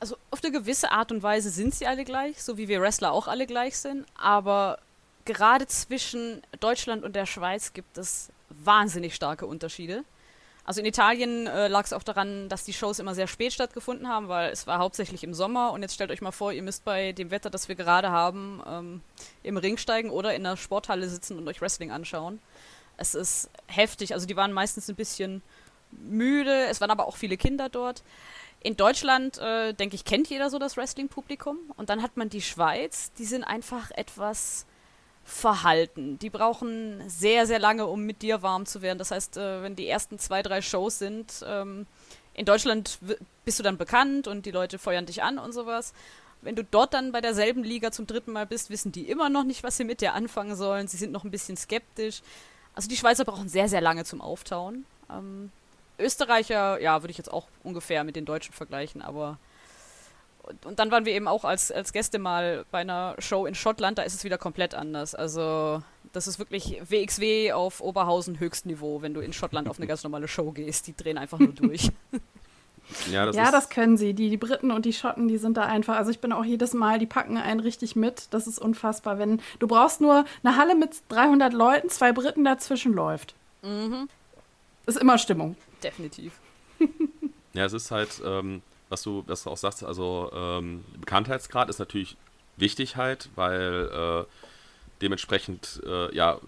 Also 0.00 0.16
auf 0.30 0.42
eine 0.42 0.52
gewisse 0.52 0.90
Art 0.92 1.12
und 1.12 1.22
Weise 1.22 1.50
sind 1.50 1.74
sie 1.74 1.86
alle 1.86 2.04
gleich, 2.04 2.42
so 2.42 2.58
wie 2.58 2.68
wir 2.68 2.80
Wrestler 2.80 3.12
auch 3.12 3.28
alle 3.28 3.46
gleich 3.46 3.78
sind, 3.78 4.06
aber 4.14 4.78
gerade 5.24 5.66
zwischen 5.66 6.42
Deutschland 6.58 7.04
und 7.04 7.14
der 7.14 7.26
Schweiz 7.26 7.72
gibt 7.72 7.98
es 7.98 8.30
wahnsinnig 8.48 9.14
starke 9.14 9.46
Unterschiede. 9.46 10.04
Also 10.70 10.82
in 10.82 10.86
Italien 10.86 11.48
äh, 11.48 11.66
lag 11.66 11.84
es 11.84 11.92
auch 11.92 12.04
daran, 12.04 12.48
dass 12.48 12.62
die 12.62 12.72
Shows 12.72 13.00
immer 13.00 13.12
sehr 13.12 13.26
spät 13.26 13.52
stattgefunden 13.52 14.06
haben, 14.06 14.28
weil 14.28 14.52
es 14.52 14.68
war 14.68 14.78
hauptsächlich 14.78 15.24
im 15.24 15.34
Sommer. 15.34 15.72
Und 15.72 15.82
jetzt 15.82 15.94
stellt 15.94 16.12
euch 16.12 16.20
mal 16.20 16.30
vor, 16.30 16.52
ihr 16.52 16.62
müsst 16.62 16.84
bei 16.84 17.10
dem 17.10 17.32
Wetter, 17.32 17.50
das 17.50 17.66
wir 17.66 17.74
gerade 17.74 18.12
haben, 18.12 18.62
ähm, 18.64 19.00
im 19.42 19.56
Ring 19.56 19.78
steigen 19.78 20.10
oder 20.10 20.32
in 20.32 20.44
der 20.44 20.56
Sporthalle 20.56 21.08
sitzen 21.08 21.38
und 21.38 21.48
euch 21.48 21.60
Wrestling 21.60 21.90
anschauen. 21.90 22.38
Es 22.98 23.16
ist 23.16 23.50
heftig, 23.66 24.14
also 24.14 24.28
die 24.28 24.36
waren 24.36 24.52
meistens 24.52 24.88
ein 24.88 24.94
bisschen 24.94 25.42
müde, 25.90 26.66
es 26.66 26.80
waren 26.80 26.92
aber 26.92 27.08
auch 27.08 27.16
viele 27.16 27.36
Kinder 27.36 27.68
dort. 27.68 28.04
In 28.60 28.76
Deutschland, 28.76 29.38
äh, 29.38 29.72
denke 29.72 29.96
ich, 29.96 30.04
kennt 30.04 30.30
jeder 30.30 30.50
so 30.50 30.60
das 30.60 30.76
Wrestling-Publikum. 30.76 31.58
Und 31.78 31.90
dann 31.90 32.00
hat 32.00 32.16
man 32.16 32.28
die 32.28 32.42
Schweiz, 32.42 33.10
die 33.18 33.24
sind 33.24 33.42
einfach 33.42 33.90
etwas 33.90 34.66
verhalten. 35.30 36.18
Die 36.18 36.30
brauchen 36.30 37.02
sehr, 37.08 37.46
sehr 37.46 37.58
lange, 37.58 37.86
um 37.86 38.04
mit 38.04 38.22
dir 38.22 38.42
warm 38.42 38.66
zu 38.66 38.82
werden. 38.82 38.98
Das 38.98 39.10
heißt, 39.10 39.36
äh, 39.36 39.62
wenn 39.62 39.76
die 39.76 39.88
ersten 39.88 40.18
zwei, 40.18 40.42
drei 40.42 40.60
Shows 40.60 40.98
sind, 40.98 41.44
ähm, 41.46 41.86
in 42.34 42.46
Deutschland 42.46 42.98
bist 43.44 43.58
du 43.58 43.62
dann 43.62 43.76
bekannt 43.76 44.26
und 44.26 44.46
die 44.46 44.50
Leute 44.50 44.78
feuern 44.78 45.06
dich 45.06 45.22
an 45.22 45.38
und 45.38 45.52
sowas. 45.52 45.92
Wenn 46.42 46.56
du 46.56 46.64
dort 46.64 46.94
dann 46.94 47.12
bei 47.12 47.20
derselben 47.20 47.64
Liga 47.64 47.92
zum 47.92 48.06
dritten 48.06 48.32
Mal 48.32 48.46
bist, 48.46 48.70
wissen 48.70 48.92
die 48.92 49.08
immer 49.08 49.28
noch 49.28 49.44
nicht, 49.44 49.62
was 49.62 49.76
sie 49.76 49.84
mit 49.84 50.00
dir 50.00 50.14
anfangen 50.14 50.56
sollen. 50.56 50.88
Sie 50.88 50.96
sind 50.96 51.12
noch 51.12 51.24
ein 51.24 51.30
bisschen 51.30 51.56
skeptisch. 51.56 52.22
Also 52.74 52.88
die 52.88 52.96
Schweizer 52.96 53.24
brauchen 53.24 53.48
sehr, 53.48 53.68
sehr 53.68 53.80
lange 53.80 54.04
zum 54.04 54.20
Auftauen. 54.20 54.86
Ähm, 55.10 55.52
Österreicher, 55.98 56.80
ja, 56.80 57.02
würde 57.02 57.10
ich 57.10 57.18
jetzt 57.18 57.32
auch 57.32 57.46
ungefähr 57.62 58.04
mit 58.04 58.16
den 58.16 58.24
Deutschen 58.24 58.54
vergleichen, 58.54 59.02
aber 59.02 59.38
und 60.64 60.78
dann 60.78 60.90
waren 60.90 61.04
wir 61.04 61.12
eben 61.12 61.28
auch 61.28 61.44
als, 61.44 61.70
als 61.70 61.92
Gäste 61.92 62.18
mal 62.18 62.64
bei 62.70 62.78
einer 62.78 63.14
Show 63.18 63.46
in 63.46 63.54
Schottland, 63.54 63.98
da 63.98 64.02
ist 64.02 64.14
es 64.14 64.24
wieder 64.24 64.38
komplett 64.38 64.74
anders. 64.74 65.14
Also 65.14 65.82
das 66.12 66.26
ist 66.26 66.38
wirklich 66.38 66.80
WXW 66.88 67.52
auf 67.52 67.80
Oberhausen 67.80 68.40
Höchstniveau, 68.40 69.02
wenn 69.02 69.14
du 69.14 69.20
in 69.20 69.32
Schottland 69.32 69.68
auf 69.68 69.78
eine 69.78 69.86
ganz 69.88 70.02
normale 70.02 70.28
Show 70.28 70.50
gehst. 70.52 70.86
Die 70.86 70.96
drehen 70.96 71.18
einfach 71.18 71.38
nur 71.38 71.52
durch. 71.52 71.90
Ja, 73.08 73.24
das, 73.24 73.36
ja, 73.36 73.52
das 73.52 73.68
können 73.68 73.96
sie. 73.96 74.14
Die, 74.14 74.30
die 74.30 74.36
Briten 74.36 74.72
und 74.72 74.84
die 74.84 74.92
Schotten, 74.92 75.28
die 75.28 75.38
sind 75.38 75.56
da 75.56 75.62
einfach. 75.62 75.96
Also 75.96 76.10
ich 76.10 76.18
bin 76.18 76.32
auch 76.32 76.44
jedes 76.44 76.74
Mal, 76.74 76.98
die 76.98 77.06
packen 77.06 77.36
einen 77.36 77.60
richtig 77.60 77.94
mit. 77.94 78.26
Das 78.32 78.48
ist 78.48 78.58
unfassbar. 78.58 79.16
Wenn 79.16 79.40
du 79.60 79.68
brauchst 79.68 80.00
nur 80.00 80.24
eine 80.42 80.56
Halle 80.56 80.74
mit 80.74 80.96
300 81.08 81.52
Leuten, 81.52 81.88
zwei 81.88 82.10
Briten 82.10 82.42
dazwischen 82.42 82.92
läuft. 82.92 83.36
Mhm. 83.62 84.08
Ist 84.86 84.98
immer 84.98 85.18
Stimmung. 85.18 85.54
Definitiv. 85.84 86.32
ja, 87.52 87.64
es 87.64 87.74
ist 87.74 87.92
halt. 87.92 88.20
Ähm 88.24 88.60
was 88.90 89.02
du, 89.02 89.24
was 89.26 89.44
du 89.44 89.50
auch 89.50 89.56
sagst, 89.56 89.82
also 89.82 90.30
ähm, 90.34 90.84
Bekanntheitsgrad 90.98 91.70
ist 91.70 91.78
natürlich 91.78 92.16
wichtig 92.56 92.96
halt, 92.96 93.30
weil 93.36 93.88
äh, 93.92 94.24
dementsprechend, 95.00 95.80
äh, 95.86 96.14
ja, 96.14 96.38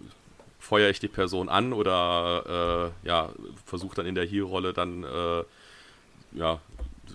feuere 0.59 0.90
ich 0.90 1.00
die 1.00 1.09
Person 1.09 1.48
an 1.48 1.72
oder 1.72 2.92
äh, 3.02 3.09
ja, 3.09 3.31
versuche 3.64 3.96
dann 3.96 4.07
in 4.07 4.14
der 4.14 4.24
Hier-Rolle 4.24 4.72
dann, 4.72 5.02
äh, 5.02 5.44
ja, 6.33 6.61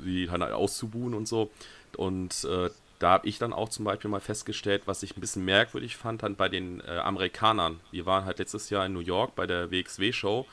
sie 0.03 0.29
halt 0.29 0.41
auszubuhen 0.41 1.13
und 1.13 1.27
so. 1.27 1.49
Und 1.95 2.43
äh, 2.43 2.69
da 2.99 3.09
habe 3.09 3.27
ich 3.27 3.37
dann 3.37 3.53
auch 3.53 3.69
zum 3.69 3.85
Beispiel 3.85 4.09
mal 4.09 4.19
festgestellt, 4.19 4.83
was 4.85 5.03
ich 5.03 5.15
ein 5.15 5.21
bisschen 5.21 5.45
merkwürdig 5.45 5.95
fand, 5.97 6.23
dann 6.23 6.35
bei 6.35 6.49
den 6.49 6.81
äh, 6.81 6.97
Amerikanern. 6.97 7.79
Wir 7.91 8.05
waren 8.05 8.25
halt 8.25 8.39
letztes 8.39 8.69
Jahr 8.69 8.85
in 8.85 8.93
New 8.93 8.99
York 8.99 9.35
bei 9.35 9.47
der 9.47 9.71
WXW-Show 9.71 10.45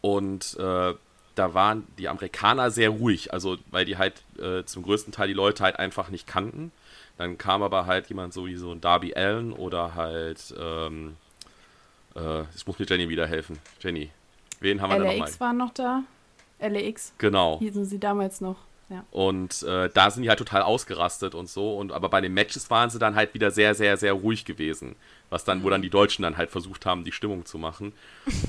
und 0.00 0.56
äh, 0.58 0.94
da 1.36 1.54
waren 1.54 1.86
die 1.98 2.08
Amerikaner 2.08 2.70
sehr 2.70 2.90
ruhig, 2.90 3.32
also 3.32 3.56
weil 3.70 3.84
die 3.84 3.96
halt 3.96 4.14
äh, 4.38 4.64
zum 4.64 4.82
größten 4.82 5.12
Teil 5.12 5.28
die 5.28 5.34
Leute 5.34 5.62
halt 5.62 5.78
einfach 5.78 6.08
nicht 6.08 6.26
kannten. 6.26 6.72
Dann 7.18 7.38
kam 7.38 7.62
aber 7.62 7.86
halt 7.86 8.08
jemand 8.08 8.34
so 8.34 8.46
wie 8.46 8.56
so 8.56 8.72
ein 8.72 8.80
Darby 8.80 9.14
Allen 9.14 9.52
oder 9.52 9.94
halt, 9.94 10.54
ähm, 10.58 11.16
äh, 12.14 12.42
ich 12.54 12.66
muss 12.66 12.78
mir 12.78 12.86
Jenny 12.86 13.08
wieder 13.08 13.26
helfen. 13.26 13.58
Jenny, 13.80 14.10
wen 14.60 14.80
haben 14.80 14.90
wir 14.90 14.98
LAX 14.98 15.06
da 15.06 15.12
nochmal? 15.12 15.28
LAX 15.28 15.40
waren 15.40 15.56
noch 15.56 15.74
da. 15.74 16.02
LAX. 16.58 17.12
Genau. 17.18 17.58
Hießen 17.58 17.84
sie 17.84 17.98
damals 17.98 18.40
noch. 18.40 18.56
Ja. 18.88 19.04
Und 19.10 19.64
äh, 19.64 19.90
da 19.92 20.10
sind 20.10 20.22
die 20.22 20.28
halt 20.28 20.38
total 20.38 20.62
ausgerastet 20.62 21.34
und 21.34 21.48
so. 21.48 21.76
Und 21.76 21.90
aber 21.90 22.08
bei 22.08 22.20
den 22.20 22.32
Matches 22.34 22.70
waren 22.70 22.88
sie 22.88 23.00
dann 23.00 23.16
halt 23.16 23.34
wieder 23.34 23.50
sehr, 23.50 23.74
sehr, 23.74 23.96
sehr 23.96 24.12
ruhig 24.12 24.44
gewesen. 24.44 24.94
Was 25.28 25.44
dann, 25.44 25.64
wo 25.64 25.70
dann 25.70 25.82
die 25.82 25.90
Deutschen 25.90 26.22
dann 26.22 26.36
halt 26.36 26.50
versucht 26.50 26.86
haben, 26.86 27.02
die 27.02 27.10
Stimmung 27.10 27.44
zu 27.44 27.58
machen. 27.58 27.92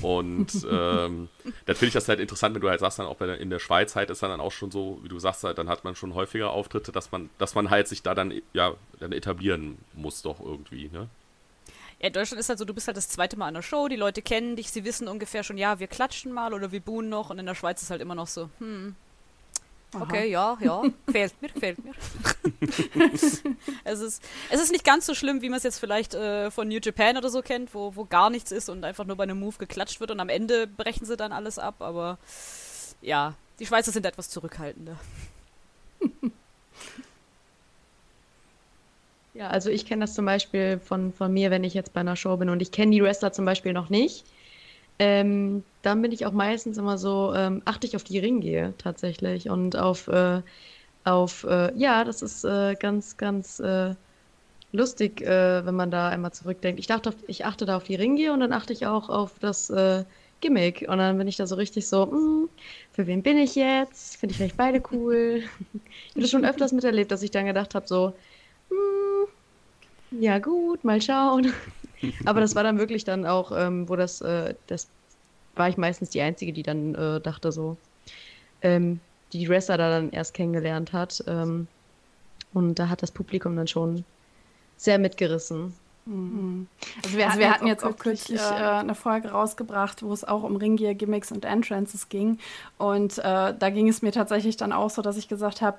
Und 0.00 0.54
ähm, 0.70 1.28
dann 1.66 1.76
finde 1.76 1.86
ich 1.86 1.92
das 1.92 2.08
halt 2.08 2.20
interessant, 2.20 2.54
wenn 2.54 2.62
du 2.62 2.70
halt 2.70 2.78
sagst, 2.78 3.00
dann 3.00 3.06
auch 3.06 3.16
bei 3.16 3.26
der, 3.26 3.38
in 3.38 3.50
der 3.50 3.58
Schweiz 3.58 3.96
halt 3.96 4.10
ist 4.10 4.22
dann 4.22 4.40
auch 4.40 4.52
schon 4.52 4.70
so, 4.70 5.00
wie 5.02 5.08
du 5.08 5.18
sagst, 5.18 5.42
halt, 5.42 5.58
dann 5.58 5.68
hat 5.68 5.82
man 5.82 5.96
schon 5.96 6.14
häufiger 6.14 6.50
Auftritte, 6.50 6.92
dass 6.92 7.10
man, 7.10 7.30
dass 7.38 7.56
man 7.56 7.70
halt 7.70 7.88
sich 7.88 8.02
da 8.02 8.14
dann 8.14 8.32
ja 8.52 8.74
dann 9.00 9.10
etablieren 9.10 9.78
muss 9.94 10.22
doch 10.22 10.38
irgendwie, 10.38 10.88
ne? 10.92 11.08
Ja, 12.00 12.06
in 12.06 12.12
Deutschland 12.12 12.38
ist 12.38 12.48
halt 12.48 12.60
so, 12.60 12.64
du 12.64 12.74
bist 12.74 12.86
halt 12.86 12.96
das 12.96 13.08
zweite 13.08 13.36
Mal 13.36 13.48
an 13.48 13.54
der 13.54 13.62
Show, 13.62 13.88
die 13.88 13.96
Leute 13.96 14.22
kennen 14.22 14.54
dich, 14.54 14.70
sie 14.70 14.84
wissen 14.84 15.08
ungefähr 15.08 15.42
schon, 15.42 15.58
ja, 15.58 15.80
wir 15.80 15.88
klatschen 15.88 16.32
mal 16.32 16.54
oder 16.54 16.70
wir 16.70 16.78
buhen 16.78 17.08
noch 17.08 17.30
und 17.30 17.40
in 17.40 17.46
der 17.46 17.56
Schweiz 17.56 17.82
ist 17.82 17.90
halt 17.90 18.00
immer 18.00 18.14
noch 18.14 18.28
so, 18.28 18.50
hm, 18.58 18.94
Aha. 19.94 20.02
Okay, 20.02 20.30
ja, 20.30 20.58
ja, 20.60 20.82
gefällt 21.06 21.40
mir, 21.40 21.48
gefällt 21.48 21.78
mir. 21.82 21.94
es, 23.84 24.00
ist, 24.00 24.22
es 24.50 24.60
ist 24.60 24.70
nicht 24.70 24.84
ganz 24.84 25.06
so 25.06 25.14
schlimm, 25.14 25.40
wie 25.40 25.48
man 25.48 25.56
es 25.56 25.62
jetzt 25.62 25.78
vielleicht 25.78 26.14
äh, 26.14 26.50
von 26.50 26.68
New 26.68 26.78
Japan 26.82 27.16
oder 27.16 27.30
so 27.30 27.40
kennt, 27.40 27.74
wo, 27.74 27.96
wo 27.96 28.04
gar 28.04 28.28
nichts 28.28 28.52
ist 28.52 28.68
und 28.68 28.84
einfach 28.84 29.06
nur 29.06 29.16
bei 29.16 29.22
einem 29.22 29.40
Move 29.40 29.56
geklatscht 29.56 30.00
wird 30.00 30.10
und 30.10 30.20
am 30.20 30.28
Ende 30.28 30.66
brechen 30.66 31.06
sie 31.06 31.16
dann 31.16 31.32
alles 31.32 31.58
ab, 31.58 31.76
aber 31.78 32.18
ja, 33.00 33.34
die 33.58 33.66
Schweizer 33.66 33.90
sind 33.90 34.04
etwas 34.04 34.28
zurückhaltender. 34.28 34.96
Ja, 39.34 39.50
also 39.50 39.70
ich 39.70 39.86
kenne 39.86 40.00
das 40.00 40.14
zum 40.14 40.24
Beispiel 40.24 40.80
von, 40.80 41.12
von 41.12 41.32
mir, 41.32 41.52
wenn 41.52 41.62
ich 41.62 41.72
jetzt 41.72 41.92
bei 41.92 42.00
einer 42.00 42.16
Show 42.16 42.36
bin 42.38 42.48
und 42.48 42.60
ich 42.60 42.72
kenne 42.72 42.90
die 42.90 43.00
Wrestler 43.00 43.32
zum 43.32 43.44
Beispiel 43.44 43.72
noch 43.72 43.88
nicht 43.88 44.24
ähm, 44.98 45.64
dann 45.82 46.02
bin 46.02 46.12
ich 46.12 46.26
auch 46.26 46.32
meistens 46.32 46.78
immer 46.78 46.98
so, 46.98 47.32
ähm, 47.34 47.62
achte 47.64 47.86
ich 47.86 47.96
auf 47.96 48.04
die 48.04 48.18
Ringgehe 48.18 48.74
tatsächlich 48.78 49.50
und 49.50 49.76
auf, 49.76 50.08
äh, 50.08 50.42
auf 51.04 51.44
äh, 51.44 51.72
ja, 51.78 52.04
das 52.04 52.22
ist 52.22 52.44
äh, 52.44 52.74
ganz, 52.76 53.16
ganz 53.16 53.60
äh, 53.60 53.94
lustig, 54.72 55.22
äh, 55.22 55.64
wenn 55.66 55.74
man 55.76 55.90
da 55.90 56.08
einmal 56.08 56.32
zurückdenkt. 56.32 56.80
Ich 56.80 56.86
dachte, 56.86 57.14
ich 57.26 57.44
achte 57.46 57.66
da 57.66 57.76
auf 57.76 57.84
die 57.84 57.94
Ringgehe 57.96 58.32
und 58.32 58.40
dann 58.40 58.52
achte 58.52 58.72
ich 58.72 58.86
auch 58.86 59.08
auf 59.08 59.38
das 59.38 59.70
äh, 59.70 60.04
Gimmick 60.40 60.86
und 60.88 60.98
dann 60.98 61.18
bin 61.18 61.28
ich 61.28 61.36
da 61.36 61.46
so 61.46 61.56
richtig 61.56 61.88
so, 61.88 62.06
mm, 62.06 62.50
für 62.92 63.06
wen 63.06 63.22
bin 63.22 63.38
ich 63.38 63.54
jetzt? 63.54 64.16
Finde 64.18 64.32
ich 64.32 64.36
vielleicht 64.38 64.56
beide 64.56 64.82
cool. 64.92 65.42
ich 65.74 66.10
habe 66.14 66.20
das 66.22 66.30
schon 66.30 66.44
öfters 66.44 66.72
miterlebt, 66.72 67.10
dass 67.10 67.22
ich 67.22 67.30
dann 67.30 67.46
gedacht 67.46 67.74
habe, 67.74 67.86
so, 67.86 68.16
mm, 68.70 69.26
ja 70.10 70.38
gut, 70.38 70.84
mal 70.84 71.00
schauen. 71.02 71.52
Aber 72.24 72.40
das 72.40 72.54
war 72.54 72.62
dann 72.62 72.78
wirklich 72.78 73.04
dann 73.04 73.26
auch, 73.26 73.52
ähm, 73.54 73.88
wo 73.88 73.96
das, 73.96 74.20
äh, 74.20 74.54
das 74.66 74.88
war 75.54 75.68
ich 75.68 75.76
meistens 75.76 76.10
die 76.10 76.20
Einzige, 76.20 76.52
die 76.52 76.62
dann 76.62 76.94
äh, 76.94 77.20
dachte 77.20 77.52
so, 77.52 77.76
ähm, 78.62 79.00
die 79.32 79.48
Wrestler 79.48 79.76
da 79.76 79.90
dann 79.90 80.10
erst 80.10 80.34
kennengelernt 80.34 80.92
hat. 80.92 81.22
Ähm, 81.26 81.66
und 82.54 82.78
da 82.78 82.88
hat 82.88 83.02
das 83.02 83.10
Publikum 83.10 83.56
dann 83.56 83.68
schon 83.68 84.04
sehr 84.76 84.98
mitgerissen. 84.98 85.74
Mhm. 86.06 86.68
Also 87.04 87.18
wir, 87.18 87.26
also 87.26 87.38
wir 87.38 87.50
hatten 87.50 87.66
jetzt 87.66 87.84
auch 87.84 87.96
kürzlich 87.96 88.40
äh, 88.40 88.44
eine 88.44 88.94
Folge 88.94 89.30
rausgebracht, 89.30 90.02
wo 90.02 90.12
es 90.12 90.24
auch 90.24 90.42
um 90.42 90.56
Ringgear, 90.56 90.94
Gimmicks 90.94 91.30
und 91.30 91.44
Entrances 91.44 92.08
ging. 92.08 92.38
Und 92.78 93.18
äh, 93.18 93.54
da 93.58 93.70
ging 93.70 93.88
es 93.88 94.00
mir 94.00 94.12
tatsächlich 94.12 94.56
dann 94.56 94.72
auch 94.72 94.90
so, 94.90 95.02
dass 95.02 95.18
ich 95.18 95.28
gesagt 95.28 95.60
habe, 95.60 95.78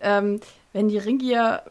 ähm, 0.00 0.40
wenn 0.72 0.88
die 0.88 0.98
Ringgear 0.98 1.62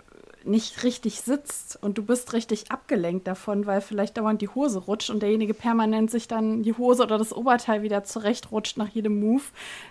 nicht 0.47 0.83
richtig 0.83 1.21
sitzt 1.21 1.77
und 1.81 1.97
du 1.97 2.03
bist 2.03 2.33
richtig 2.33 2.71
abgelenkt 2.71 3.27
davon, 3.27 3.65
weil 3.65 3.81
vielleicht 3.81 4.17
dauernd 4.17 4.41
die 4.41 4.49
Hose 4.49 4.79
rutscht 4.79 5.09
und 5.09 5.21
derjenige 5.21 5.53
permanent 5.53 6.09
sich 6.09 6.27
dann 6.27 6.63
die 6.63 6.73
Hose 6.73 7.03
oder 7.03 7.17
das 7.17 7.33
Oberteil 7.33 7.83
wieder 7.83 8.03
zurechtrutscht 8.03 8.77
nach 8.77 8.89
jedem 8.89 9.19
Move, 9.19 9.43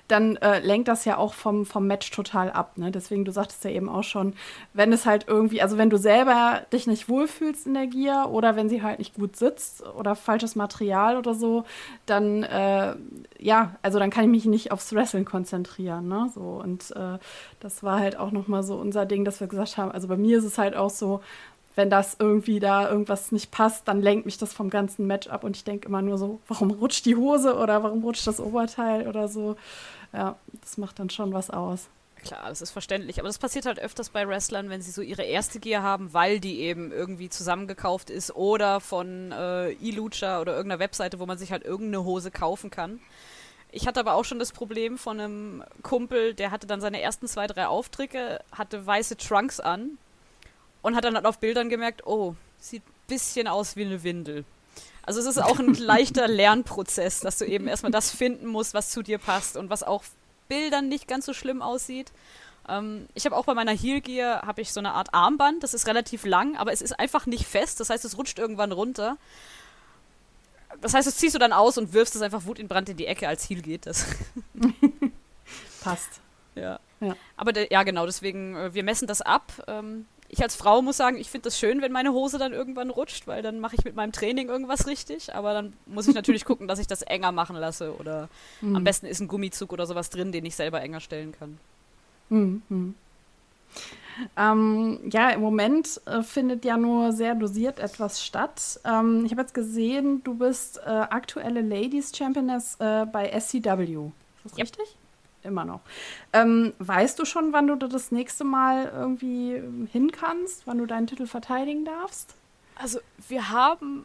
dann 0.08 0.36
äh, 0.36 0.60
lenkt 0.60 0.88
das 0.88 1.04
ja 1.04 1.16
auch 1.16 1.34
vom, 1.34 1.66
vom 1.66 1.86
Match 1.86 2.10
total 2.10 2.50
ab. 2.50 2.78
Ne? 2.78 2.90
Deswegen, 2.90 3.24
du 3.24 3.32
sagtest 3.32 3.64
ja 3.64 3.70
eben 3.70 3.88
auch 3.88 4.04
schon, 4.04 4.34
wenn 4.72 4.92
es 4.92 5.04
halt 5.06 5.26
irgendwie, 5.26 5.62
also 5.62 5.78
wenn 5.78 5.90
du 5.90 5.98
selber 5.98 6.62
dich 6.72 6.86
nicht 6.86 7.08
wohlfühlst 7.08 7.66
in 7.66 7.74
der 7.74 7.86
Gier 7.86 8.28
oder 8.30 8.56
wenn 8.56 8.68
sie 8.68 8.82
halt 8.82 8.98
nicht 8.98 9.14
gut 9.14 9.36
sitzt 9.36 9.84
oder 9.86 10.14
falsches 10.14 10.54
Material 10.54 11.16
oder 11.16 11.34
so, 11.34 11.64
dann 12.06 12.42
äh, 12.44 12.94
ja, 13.38 13.76
also 13.82 13.98
dann 13.98 14.10
kann 14.10 14.24
ich 14.24 14.30
mich 14.30 14.44
nicht 14.44 14.72
aufs 14.72 14.94
Wrestling 14.94 15.24
konzentrieren. 15.24 16.08
Ne? 16.08 16.30
So, 16.34 16.40
und 16.40 16.90
äh, 16.92 17.18
das 17.60 17.82
war 17.82 17.98
halt 17.98 18.16
auch 18.16 18.30
nochmal 18.30 18.62
so 18.62 18.76
unser 18.76 19.06
Ding, 19.06 19.24
dass 19.24 19.40
wir 19.40 19.46
gesagt 19.48 19.76
haben, 19.76 19.90
also 19.90 20.08
bei 20.08 20.16
mir 20.16 20.38
ist 20.38 20.44
es 20.44 20.58
halt 20.58 20.76
auch 20.76 20.90
so, 20.90 21.20
wenn 21.76 21.90
das 21.90 22.16
irgendwie 22.18 22.58
da 22.58 22.88
irgendwas 22.88 23.30
nicht 23.32 23.50
passt, 23.50 23.86
dann 23.86 24.00
lenkt 24.00 24.24
mich 24.24 24.38
das 24.38 24.52
vom 24.52 24.70
ganzen 24.70 25.06
Match 25.06 25.28
ab 25.28 25.44
und 25.44 25.56
ich 25.56 25.64
denke 25.64 25.88
immer 25.88 26.02
nur 26.02 26.16
so, 26.18 26.40
warum 26.48 26.70
rutscht 26.70 27.04
die 27.04 27.16
Hose 27.16 27.54
oder 27.54 27.82
warum 27.82 28.02
rutscht 28.02 28.26
das 28.26 28.40
Oberteil 28.40 29.06
oder 29.06 29.28
so. 29.28 29.56
Ja, 30.16 30.36
das 30.62 30.78
macht 30.78 30.98
dann 30.98 31.10
schon 31.10 31.34
was 31.34 31.50
aus. 31.50 31.88
Klar, 32.24 32.48
das 32.48 32.62
ist 32.62 32.70
verständlich. 32.70 33.18
Aber 33.18 33.28
das 33.28 33.36
passiert 33.36 33.66
halt 33.66 33.78
öfters 33.78 34.08
bei 34.08 34.26
Wrestlern, 34.26 34.70
wenn 34.70 34.80
sie 34.80 34.90
so 34.90 35.02
ihre 35.02 35.22
erste 35.22 35.60
Gear 35.60 35.82
haben, 35.82 36.14
weil 36.14 36.40
die 36.40 36.60
eben 36.60 36.90
irgendwie 36.90 37.28
zusammengekauft 37.28 38.08
ist 38.08 38.34
oder 38.34 38.80
von 38.80 39.30
äh, 39.30 39.72
eLucha 39.72 40.40
oder 40.40 40.56
irgendeiner 40.56 40.80
Webseite, 40.80 41.18
wo 41.20 41.26
man 41.26 41.36
sich 41.36 41.52
halt 41.52 41.64
irgendeine 41.64 42.04
Hose 42.04 42.30
kaufen 42.30 42.70
kann. 42.70 42.98
Ich 43.70 43.86
hatte 43.86 44.00
aber 44.00 44.14
auch 44.14 44.24
schon 44.24 44.38
das 44.38 44.52
Problem 44.52 44.96
von 44.96 45.20
einem 45.20 45.64
Kumpel, 45.82 46.32
der 46.32 46.50
hatte 46.50 46.66
dann 46.66 46.80
seine 46.80 47.02
ersten 47.02 47.28
zwei, 47.28 47.46
drei 47.46 47.66
Auftritte, 47.66 48.42
hatte 48.50 48.86
weiße 48.86 49.18
Trunks 49.18 49.60
an 49.60 49.98
und 50.80 50.96
hat 50.96 51.04
dann 51.04 51.14
halt 51.14 51.26
auf 51.26 51.40
Bildern 51.40 51.68
gemerkt, 51.68 52.06
oh, 52.06 52.34
sieht 52.58 52.82
ein 52.82 52.92
bisschen 53.06 53.48
aus 53.48 53.76
wie 53.76 53.84
eine 53.84 54.02
Windel. 54.02 54.46
Also 55.02 55.20
es 55.20 55.26
ist 55.26 55.38
auch 55.38 55.58
ein 55.58 55.74
leichter 55.74 56.26
Lernprozess, 56.26 57.20
dass 57.20 57.38
du 57.38 57.44
eben 57.44 57.68
erstmal 57.68 57.92
das 57.92 58.10
finden 58.10 58.46
musst, 58.46 58.74
was 58.74 58.90
zu 58.90 59.02
dir 59.02 59.18
passt 59.18 59.56
und 59.56 59.70
was 59.70 59.82
auch 59.82 60.02
Bildern 60.48 60.88
nicht 60.88 61.06
ganz 61.08 61.26
so 61.26 61.32
schlimm 61.32 61.62
aussieht. 61.62 62.12
Ähm, 62.68 63.06
ich 63.14 63.24
habe 63.24 63.36
auch 63.36 63.44
bei 63.44 63.54
meiner 63.54 63.72
Heel 63.72 64.00
Gear 64.00 64.42
habe 64.42 64.60
ich 64.60 64.72
so 64.72 64.80
eine 64.80 64.92
Art 64.92 65.14
Armband, 65.14 65.62
das 65.62 65.74
ist 65.74 65.86
relativ 65.86 66.24
lang, 66.24 66.56
aber 66.56 66.72
es 66.72 66.82
ist 66.82 66.98
einfach 66.98 67.26
nicht 67.26 67.46
fest, 67.46 67.78
das 67.80 67.90
heißt, 67.90 68.04
es 68.04 68.18
rutscht 68.18 68.38
irgendwann 68.38 68.72
runter. 68.72 69.16
Das 70.80 70.94
heißt, 70.94 71.06
das 71.06 71.16
ziehst 71.16 71.34
du 71.34 71.38
dann 71.38 71.52
aus 71.52 71.78
und 71.78 71.92
wirfst 71.92 72.16
es 72.16 72.22
einfach 72.22 72.44
Wut 72.44 72.58
in 72.58 72.68
Brand 72.68 72.88
in 72.88 72.96
die 72.96 73.06
Ecke 73.06 73.28
als 73.28 73.48
Heel 73.48 73.62
geht. 73.62 73.86
Das 73.86 74.06
passt. 75.82 76.20
Ja. 76.54 76.80
ja. 77.00 77.16
Aber 77.36 77.52
ja, 77.70 77.82
genau, 77.82 78.04
deswegen, 78.06 78.56
äh, 78.56 78.74
wir 78.74 78.82
messen 78.82 79.06
das 79.06 79.22
ab. 79.22 79.52
Ähm, 79.68 80.06
ich 80.28 80.42
als 80.42 80.56
Frau 80.56 80.82
muss 80.82 80.96
sagen, 80.96 81.16
ich 81.16 81.30
finde 81.30 81.44
das 81.44 81.58
schön, 81.58 81.82
wenn 81.82 81.92
meine 81.92 82.12
Hose 82.12 82.38
dann 82.38 82.52
irgendwann 82.52 82.90
rutscht, 82.90 83.26
weil 83.26 83.42
dann 83.42 83.60
mache 83.60 83.76
ich 83.76 83.84
mit 83.84 83.94
meinem 83.94 84.12
Training 84.12 84.48
irgendwas 84.48 84.86
richtig. 84.86 85.34
Aber 85.34 85.54
dann 85.54 85.72
muss 85.86 86.08
ich 86.08 86.14
natürlich 86.14 86.44
gucken, 86.46 86.68
dass 86.68 86.78
ich 86.78 86.86
das 86.86 87.02
enger 87.02 87.32
machen 87.32 87.56
lasse. 87.56 87.94
Oder 87.96 88.28
mhm. 88.60 88.76
am 88.76 88.84
besten 88.84 89.06
ist 89.06 89.20
ein 89.20 89.28
Gummizug 89.28 89.72
oder 89.72 89.86
sowas 89.86 90.10
drin, 90.10 90.32
den 90.32 90.44
ich 90.44 90.56
selber 90.56 90.80
enger 90.80 91.00
stellen 91.00 91.32
kann. 91.32 91.58
Mhm. 92.28 92.94
Ähm, 94.36 95.00
ja, 95.10 95.30
im 95.30 95.40
Moment 95.42 96.00
äh, 96.06 96.22
findet 96.22 96.64
ja 96.64 96.76
nur 96.76 97.12
sehr 97.12 97.34
dosiert 97.34 97.78
etwas 97.78 98.24
statt. 98.24 98.80
Ähm, 98.84 99.24
ich 99.26 99.32
habe 99.32 99.42
jetzt 99.42 99.54
gesehen, 99.54 100.22
du 100.24 100.34
bist 100.34 100.78
äh, 100.78 100.88
aktuelle 100.88 101.60
Ladies 101.60 102.16
Championess 102.16 102.76
äh, 102.80 103.04
bei 103.06 103.28
SCW. 103.38 104.10
Ist 104.44 104.44
das 104.44 104.52
yep. 104.52 104.62
richtig? 104.62 104.96
Immer 105.46 105.64
noch. 105.64 105.80
Ähm, 106.32 106.74
weißt 106.78 107.18
du 107.18 107.24
schon, 107.24 107.52
wann 107.52 107.66
du 107.66 107.76
das 107.76 108.10
nächste 108.10 108.44
Mal 108.44 108.92
irgendwie 108.94 109.62
hin 109.90 110.12
kannst, 110.12 110.66
wann 110.66 110.78
du 110.78 110.86
deinen 110.86 111.06
Titel 111.06 111.26
verteidigen 111.26 111.84
darfst? 111.84 112.34
Also, 112.74 113.00
wir 113.28 113.48
haben 113.50 114.04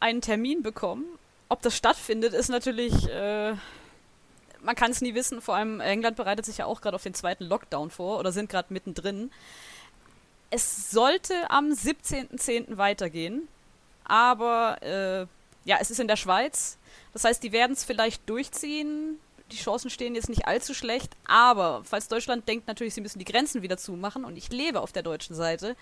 einen 0.00 0.20
Termin 0.20 0.62
bekommen. 0.62 1.04
Ob 1.48 1.62
das 1.62 1.76
stattfindet, 1.76 2.34
ist 2.34 2.48
natürlich. 2.48 3.08
Äh, 3.08 3.54
man 4.62 4.74
kann 4.74 4.90
es 4.90 5.00
nie 5.00 5.14
wissen. 5.14 5.40
Vor 5.40 5.56
allem 5.56 5.80
England 5.80 6.16
bereitet 6.16 6.46
sich 6.46 6.58
ja 6.58 6.66
auch 6.66 6.80
gerade 6.80 6.94
auf 6.94 7.02
den 7.02 7.14
zweiten 7.14 7.44
Lockdown 7.44 7.90
vor 7.90 8.18
oder 8.18 8.32
sind 8.32 8.50
gerade 8.50 8.72
mittendrin. 8.72 9.30
Es 10.50 10.90
sollte 10.90 11.50
am 11.50 11.70
17.10. 11.70 12.76
weitergehen. 12.76 13.48
Aber 14.04 14.82
äh, 14.82 15.26
ja, 15.64 15.78
es 15.80 15.90
ist 15.90 16.00
in 16.00 16.08
der 16.08 16.16
Schweiz. 16.16 16.78
Das 17.12 17.24
heißt, 17.24 17.42
die 17.42 17.52
werden 17.52 17.72
es 17.72 17.84
vielleicht 17.84 18.28
durchziehen 18.28 19.18
die 19.50 19.56
Chancen 19.56 19.90
stehen 19.90 20.14
jetzt 20.14 20.28
nicht 20.28 20.46
allzu 20.46 20.74
schlecht, 20.74 21.16
aber 21.26 21.82
falls 21.84 22.08
Deutschland 22.08 22.48
denkt 22.48 22.66
natürlich, 22.66 22.94
sie 22.94 23.00
müssen 23.00 23.18
die 23.18 23.24
Grenzen 23.24 23.62
wieder 23.62 23.76
zumachen 23.76 24.24
und 24.24 24.36
ich 24.36 24.50
lebe 24.50 24.80
auf 24.80 24.92
der 24.92 25.02
deutschen 25.02 25.36
Seite, 25.36 25.76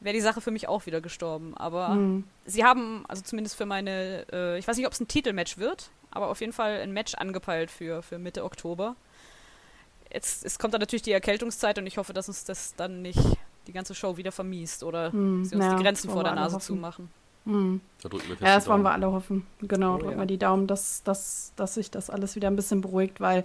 wäre 0.00 0.14
die 0.14 0.20
Sache 0.20 0.40
für 0.40 0.50
mich 0.50 0.68
auch 0.68 0.86
wieder 0.86 1.00
gestorben. 1.00 1.56
Aber 1.56 1.90
mhm. 1.90 2.24
sie 2.44 2.64
haben, 2.64 3.04
also 3.08 3.22
zumindest 3.22 3.56
für 3.56 3.66
meine, 3.66 4.26
äh, 4.32 4.58
ich 4.58 4.66
weiß 4.66 4.76
nicht, 4.76 4.86
ob 4.86 4.92
es 4.92 5.00
ein 5.00 5.08
Titelmatch 5.08 5.58
wird, 5.58 5.90
aber 6.10 6.28
auf 6.28 6.40
jeden 6.40 6.52
Fall 6.52 6.80
ein 6.80 6.92
Match 6.92 7.14
angepeilt 7.14 7.70
für, 7.70 8.02
für 8.02 8.18
Mitte 8.18 8.44
Oktober. 8.44 8.96
Jetzt 10.12 10.44
es 10.44 10.58
kommt 10.58 10.74
dann 10.74 10.80
natürlich 10.80 11.02
die 11.02 11.12
Erkältungszeit 11.12 11.78
und 11.78 11.86
ich 11.86 11.98
hoffe, 11.98 12.12
dass 12.12 12.28
uns 12.28 12.44
das 12.44 12.74
dann 12.74 13.02
nicht 13.02 13.20
die 13.66 13.72
ganze 13.72 13.94
Show 13.94 14.16
wieder 14.16 14.32
vermiest 14.32 14.82
oder 14.82 15.12
mhm, 15.12 15.44
sie 15.44 15.54
uns 15.54 15.64
ja, 15.64 15.76
die 15.76 15.82
Grenzen 15.82 16.10
vor 16.10 16.24
der 16.24 16.34
Nase 16.34 16.58
zumachen. 16.58 17.10
Mhm. 17.50 17.80
Da 18.02 18.08
drücken 18.08 18.28
wir 18.28 18.36
fest 18.36 18.46
ja, 18.46 18.54
das 18.54 18.66
wollen 18.68 18.82
wir 18.82 18.92
alle 18.92 19.10
hoffen. 19.12 19.46
Genau, 19.60 19.94
oh, 19.94 19.98
drücken 19.98 20.12
ja. 20.12 20.18
wir 20.20 20.26
die 20.26 20.38
Daumen, 20.38 20.66
dass, 20.66 21.02
dass, 21.02 21.52
dass 21.56 21.74
sich 21.74 21.90
das 21.90 22.10
alles 22.10 22.36
wieder 22.36 22.48
ein 22.48 22.56
bisschen 22.56 22.80
beruhigt, 22.80 23.20
weil 23.20 23.44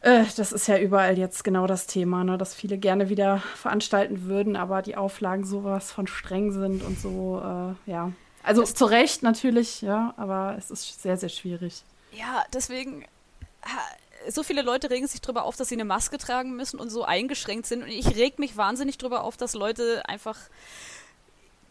äh, 0.00 0.24
das 0.36 0.52
ist 0.52 0.66
ja 0.68 0.78
überall 0.78 1.18
jetzt 1.18 1.44
genau 1.44 1.66
das 1.66 1.86
Thema, 1.86 2.24
ne? 2.24 2.38
dass 2.38 2.54
viele 2.54 2.78
gerne 2.78 3.08
wieder 3.08 3.38
veranstalten 3.54 4.24
würden, 4.24 4.56
aber 4.56 4.82
die 4.82 4.96
Auflagen 4.96 5.44
sowas 5.44 5.90
von 5.90 6.06
streng 6.06 6.52
sind 6.52 6.82
und 6.82 7.00
so, 7.00 7.40
äh, 7.42 7.90
ja. 7.90 8.12
Also 8.42 8.60
das 8.60 8.74
zu 8.74 8.84
Recht 8.84 9.22
natürlich, 9.22 9.82
ja, 9.82 10.14
aber 10.16 10.54
es 10.58 10.70
ist 10.70 11.02
sehr, 11.02 11.16
sehr 11.16 11.28
schwierig. 11.28 11.82
Ja, 12.12 12.44
deswegen 12.52 13.04
so 14.28 14.42
viele 14.42 14.62
Leute 14.62 14.90
regen 14.90 15.06
sich 15.06 15.20
darüber 15.20 15.44
auf, 15.44 15.56
dass 15.56 15.68
sie 15.68 15.74
eine 15.74 15.84
Maske 15.84 16.18
tragen 16.18 16.56
müssen 16.56 16.78
und 16.80 16.90
so 16.90 17.04
eingeschränkt 17.04 17.66
sind. 17.66 17.82
Und 17.82 17.88
ich 17.88 18.16
reg 18.16 18.38
mich 18.38 18.56
wahnsinnig 18.56 18.98
darüber 18.98 19.24
auf, 19.24 19.36
dass 19.36 19.54
Leute 19.54 20.02
einfach 20.06 20.36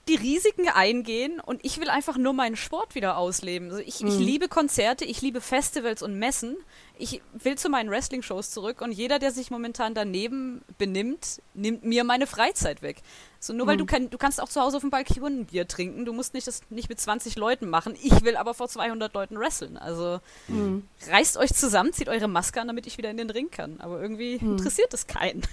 die 0.07 0.15
Risiken 0.15 0.69
eingehen 0.69 1.39
und 1.39 1.63
ich 1.63 1.79
will 1.79 1.89
einfach 1.89 2.17
nur 2.17 2.33
meinen 2.33 2.55
Sport 2.55 2.95
wieder 2.95 3.17
ausleben. 3.17 3.69
Also 3.69 3.81
ich, 3.85 4.01
mhm. 4.01 4.07
ich 4.07 4.19
liebe 4.19 4.47
Konzerte, 4.47 5.05
ich 5.05 5.21
liebe 5.21 5.41
Festivals 5.41 6.01
und 6.01 6.17
Messen. 6.17 6.57
Ich 6.97 7.21
will 7.33 7.57
zu 7.57 7.69
meinen 7.69 7.91
Wrestling-Shows 7.91 8.51
zurück 8.51 8.81
und 8.81 8.91
jeder, 8.91 9.19
der 9.19 9.31
sich 9.31 9.51
momentan 9.51 9.93
daneben 9.93 10.63
benimmt, 10.77 11.41
nimmt 11.53 11.83
mir 11.83 12.03
meine 12.03 12.25
Freizeit 12.25 12.81
weg. 12.81 13.01
So, 13.39 13.53
nur 13.53 13.65
mhm. 13.65 13.69
weil 13.69 13.77
du 13.77 13.85
kann, 13.85 14.09
du 14.09 14.17
kannst 14.17 14.41
auch 14.41 14.49
zu 14.49 14.61
Hause 14.61 14.77
auf 14.77 14.81
dem 14.81 14.89
Balkon 14.89 15.41
ein 15.41 15.45
Bier 15.45 15.67
trinken, 15.67 16.05
du 16.05 16.13
musst 16.13 16.33
nicht 16.33 16.47
das 16.47 16.61
nicht 16.69 16.89
mit 16.89 16.99
20 16.99 17.35
Leuten 17.35 17.69
machen. 17.69 17.95
Ich 18.01 18.23
will 18.23 18.35
aber 18.35 18.53
vor 18.53 18.67
200 18.67 19.13
Leuten 19.13 19.39
wresteln. 19.39 19.77
Also 19.77 20.19
mhm. 20.47 20.87
reißt 21.07 21.37
euch 21.37 21.53
zusammen, 21.53 21.93
zieht 21.93 22.09
eure 22.09 22.27
Maske 22.27 22.59
an, 22.61 22.67
damit 22.67 22.87
ich 22.87 22.97
wieder 22.97 23.11
in 23.11 23.17
den 23.17 23.29
Ring 23.29 23.51
kann. 23.51 23.79
Aber 23.79 24.01
irgendwie 24.01 24.39
mhm. 24.41 24.53
interessiert 24.53 24.93
es 24.93 25.05
keinen. 25.05 25.43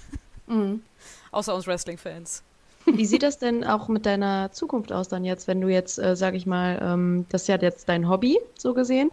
Mhm. 0.47 0.83
Außer 1.31 1.55
uns 1.55 1.67
Wrestling-Fans. 1.67 2.43
Wie 2.87 3.07
sieht 3.07 3.23
das 3.23 3.39
denn 3.39 3.65
auch 3.65 3.89
mit 3.89 4.07
deiner 4.07 4.53
Zukunft 4.53 4.93
aus 4.93 5.09
dann 5.09 5.25
jetzt, 5.25 5.49
wenn 5.49 5.61
du 5.61 5.69
jetzt, 5.69 5.99
äh, 5.99 6.17
sag 6.17 6.35
ich 6.35 6.47
mal, 6.47 6.79
ähm, 6.83 7.27
das 7.31 7.43
ist 7.43 7.49
ja 7.49 7.57
jetzt 7.57 7.89
dein 7.89 8.09
Hobby, 8.09 8.39
so 8.59 8.75
gesehen, 8.75 9.11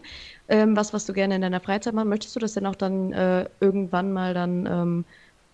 ähm, 0.48 0.76
was, 0.76 0.92
was 0.92 1.06
du 1.06 1.12
gerne 1.12 1.36
in 1.36 1.42
deiner 1.42 1.60
Freizeit 1.60 1.94
machst, 1.94 2.08
möchtest 2.08 2.36
du 2.36 2.40
das 2.40 2.52
denn 2.52 2.66
auch 2.66 2.74
dann 2.74 3.12
äh, 3.12 3.48
irgendwann 3.60 4.12
mal 4.12 4.34
dann 4.34 4.66
ähm, 4.66 5.04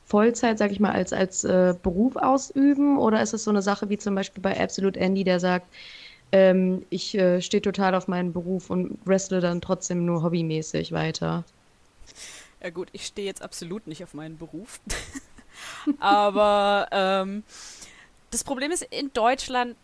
Vollzeit, 0.05 0.59
sag 0.59 0.73
ich 0.73 0.81
mal, 0.81 0.93
als, 0.93 1.13
als 1.13 1.45
äh, 1.45 1.75
Beruf 1.83 2.17
ausüben? 2.17 2.99
Oder 2.99 3.23
ist 3.23 3.35
es 3.35 3.45
so 3.45 3.51
eine 3.51 3.63
Sache 3.63 3.91
wie 3.91 3.99
zum 3.99 4.15
Beispiel 4.15 4.43
bei 4.43 4.59
Absolute 4.59 4.99
Andy, 4.99 5.23
der 5.23 5.39
sagt, 5.39 5.67
ähm, 6.33 6.85
ich 6.91 7.17
äh, 7.17 7.41
stehe 7.41 7.63
total 7.63 7.95
auf 7.95 8.09
meinen 8.09 8.33
Beruf 8.33 8.71
und 8.71 8.99
wrestle 9.05 9.41
dann 9.41 9.61
trotzdem 9.61 10.05
nur 10.05 10.23
hobbymäßig 10.23 10.93
weiter? 10.93 11.45
Ja 12.63 12.71
gut, 12.71 12.89
ich 12.93 13.07
stehe 13.07 13.27
jetzt 13.27 13.43
absolut 13.43 13.87
nicht 13.87 14.03
auf 14.03 14.15
meinen 14.15 14.37
Beruf. 14.39 14.81
Aber 16.01 16.89
ähm, 16.91 17.43
das 18.31 18.45
Problem 18.45 18.71
ist, 18.71 18.83
in 18.83 19.13
Deutschland 19.13 19.77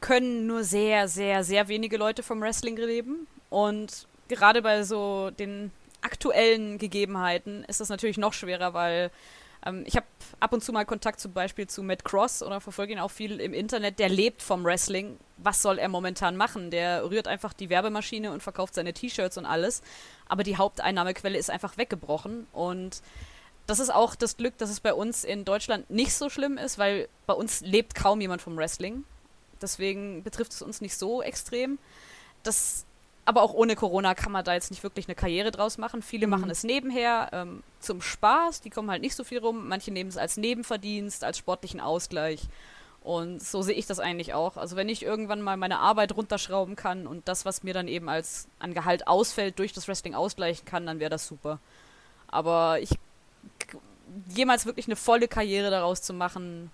können 0.00 0.46
nur 0.46 0.64
sehr, 0.64 1.08
sehr, 1.08 1.44
sehr 1.44 1.68
wenige 1.68 1.96
Leute 1.96 2.22
vom 2.22 2.40
Wrestling 2.40 2.76
leben. 2.76 3.26
Und 3.50 4.06
gerade 4.28 4.62
bei 4.62 4.82
so 4.82 5.30
den 5.30 5.70
aktuellen 6.02 6.78
Gegebenheiten 6.78 7.64
ist 7.64 7.80
das 7.80 7.88
natürlich 7.88 8.18
noch 8.18 8.32
schwerer, 8.32 8.74
weil 8.74 9.10
ähm, 9.64 9.84
ich 9.86 9.96
habe 9.96 10.06
ab 10.40 10.52
und 10.52 10.62
zu 10.62 10.72
mal 10.72 10.84
Kontakt 10.84 11.20
zum 11.20 11.32
Beispiel 11.32 11.66
zu 11.66 11.82
Matt 11.82 12.04
Cross 12.04 12.42
oder 12.42 12.60
verfolge 12.60 12.92
ihn 12.92 12.98
auch 12.98 13.10
viel 13.10 13.40
im 13.40 13.54
Internet. 13.54 13.98
Der 13.98 14.08
lebt 14.08 14.42
vom 14.42 14.64
Wrestling. 14.64 15.18
Was 15.38 15.62
soll 15.62 15.78
er 15.78 15.88
momentan 15.88 16.36
machen? 16.36 16.70
Der 16.70 17.08
rührt 17.08 17.26
einfach 17.26 17.52
die 17.52 17.70
Werbemaschine 17.70 18.30
und 18.30 18.42
verkauft 18.42 18.74
seine 18.74 18.92
T-Shirts 18.92 19.38
und 19.38 19.46
alles. 19.46 19.82
Aber 20.28 20.42
die 20.42 20.56
Haupteinnahmequelle 20.56 21.38
ist 21.38 21.50
einfach 21.50 21.76
weggebrochen 21.78 22.46
und 22.52 23.00
das 23.66 23.80
ist 23.80 23.92
auch 23.92 24.14
das 24.14 24.36
Glück, 24.36 24.58
dass 24.58 24.70
es 24.70 24.80
bei 24.80 24.92
uns 24.92 25.24
in 25.24 25.44
Deutschland 25.44 25.88
nicht 25.90 26.14
so 26.14 26.28
schlimm 26.28 26.58
ist, 26.58 26.78
weil 26.78 27.08
bei 27.26 27.34
uns 27.34 27.60
lebt 27.62 27.94
kaum 27.94 28.20
jemand 28.20 28.42
vom 28.42 28.56
Wrestling. 28.56 29.04
Deswegen 29.62 30.22
betrifft 30.22 30.52
es 30.52 30.62
uns 30.62 30.80
nicht 30.80 30.96
so 30.96 31.22
extrem. 31.22 31.78
Das 32.42 32.84
aber 33.26 33.42
auch 33.42 33.54
ohne 33.54 33.74
Corona 33.74 34.14
kann 34.14 34.32
man 34.32 34.44
da 34.44 34.52
jetzt 34.52 34.70
nicht 34.70 34.82
wirklich 34.82 35.08
eine 35.08 35.14
Karriere 35.14 35.50
draus 35.50 35.78
machen. 35.78 36.02
Viele 36.02 36.26
mhm. 36.26 36.30
machen 36.30 36.50
es 36.50 36.62
nebenher 36.62 37.30
ähm, 37.32 37.62
zum 37.80 38.02
Spaß, 38.02 38.60
die 38.60 38.70
kommen 38.70 38.90
halt 38.90 39.00
nicht 39.00 39.14
so 39.14 39.24
viel 39.24 39.38
rum. 39.38 39.68
Manche 39.68 39.90
nehmen 39.90 40.10
es 40.10 40.16
als 40.16 40.36
Nebenverdienst, 40.36 41.24
als 41.24 41.38
sportlichen 41.38 41.80
Ausgleich. 41.80 42.42
Und 43.02 43.42
so 43.42 43.60
sehe 43.62 43.74
ich 43.74 43.86
das 43.86 44.00
eigentlich 44.00 44.34
auch. 44.34 44.56
Also 44.56 44.76
wenn 44.76 44.88
ich 44.88 45.02
irgendwann 45.02 45.42
mal 45.42 45.56
meine 45.56 45.78
Arbeit 45.78 46.16
runterschrauben 46.16 46.74
kann 46.74 47.06
und 47.06 47.28
das, 47.28 47.44
was 47.44 47.62
mir 47.62 47.74
dann 47.74 47.88
eben 47.88 48.08
als 48.08 48.48
an 48.58 48.72
Gehalt 48.72 49.06
ausfällt, 49.06 49.58
durch 49.58 49.72
das 49.72 49.88
Wrestling 49.88 50.14
ausgleichen 50.14 50.64
kann, 50.64 50.86
dann 50.86 51.00
wäre 51.00 51.10
das 51.10 51.26
super. 51.26 51.60
Aber 52.28 52.80
ich 52.80 52.90
jemals 54.28 54.66
wirklich 54.66 54.86
eine 54.86 54.96
volle 54.96 55.28
Karriere 55.28 55.70
daraus 55.70 56.02
zu 56.02 56.12
machen, 56.12 56.70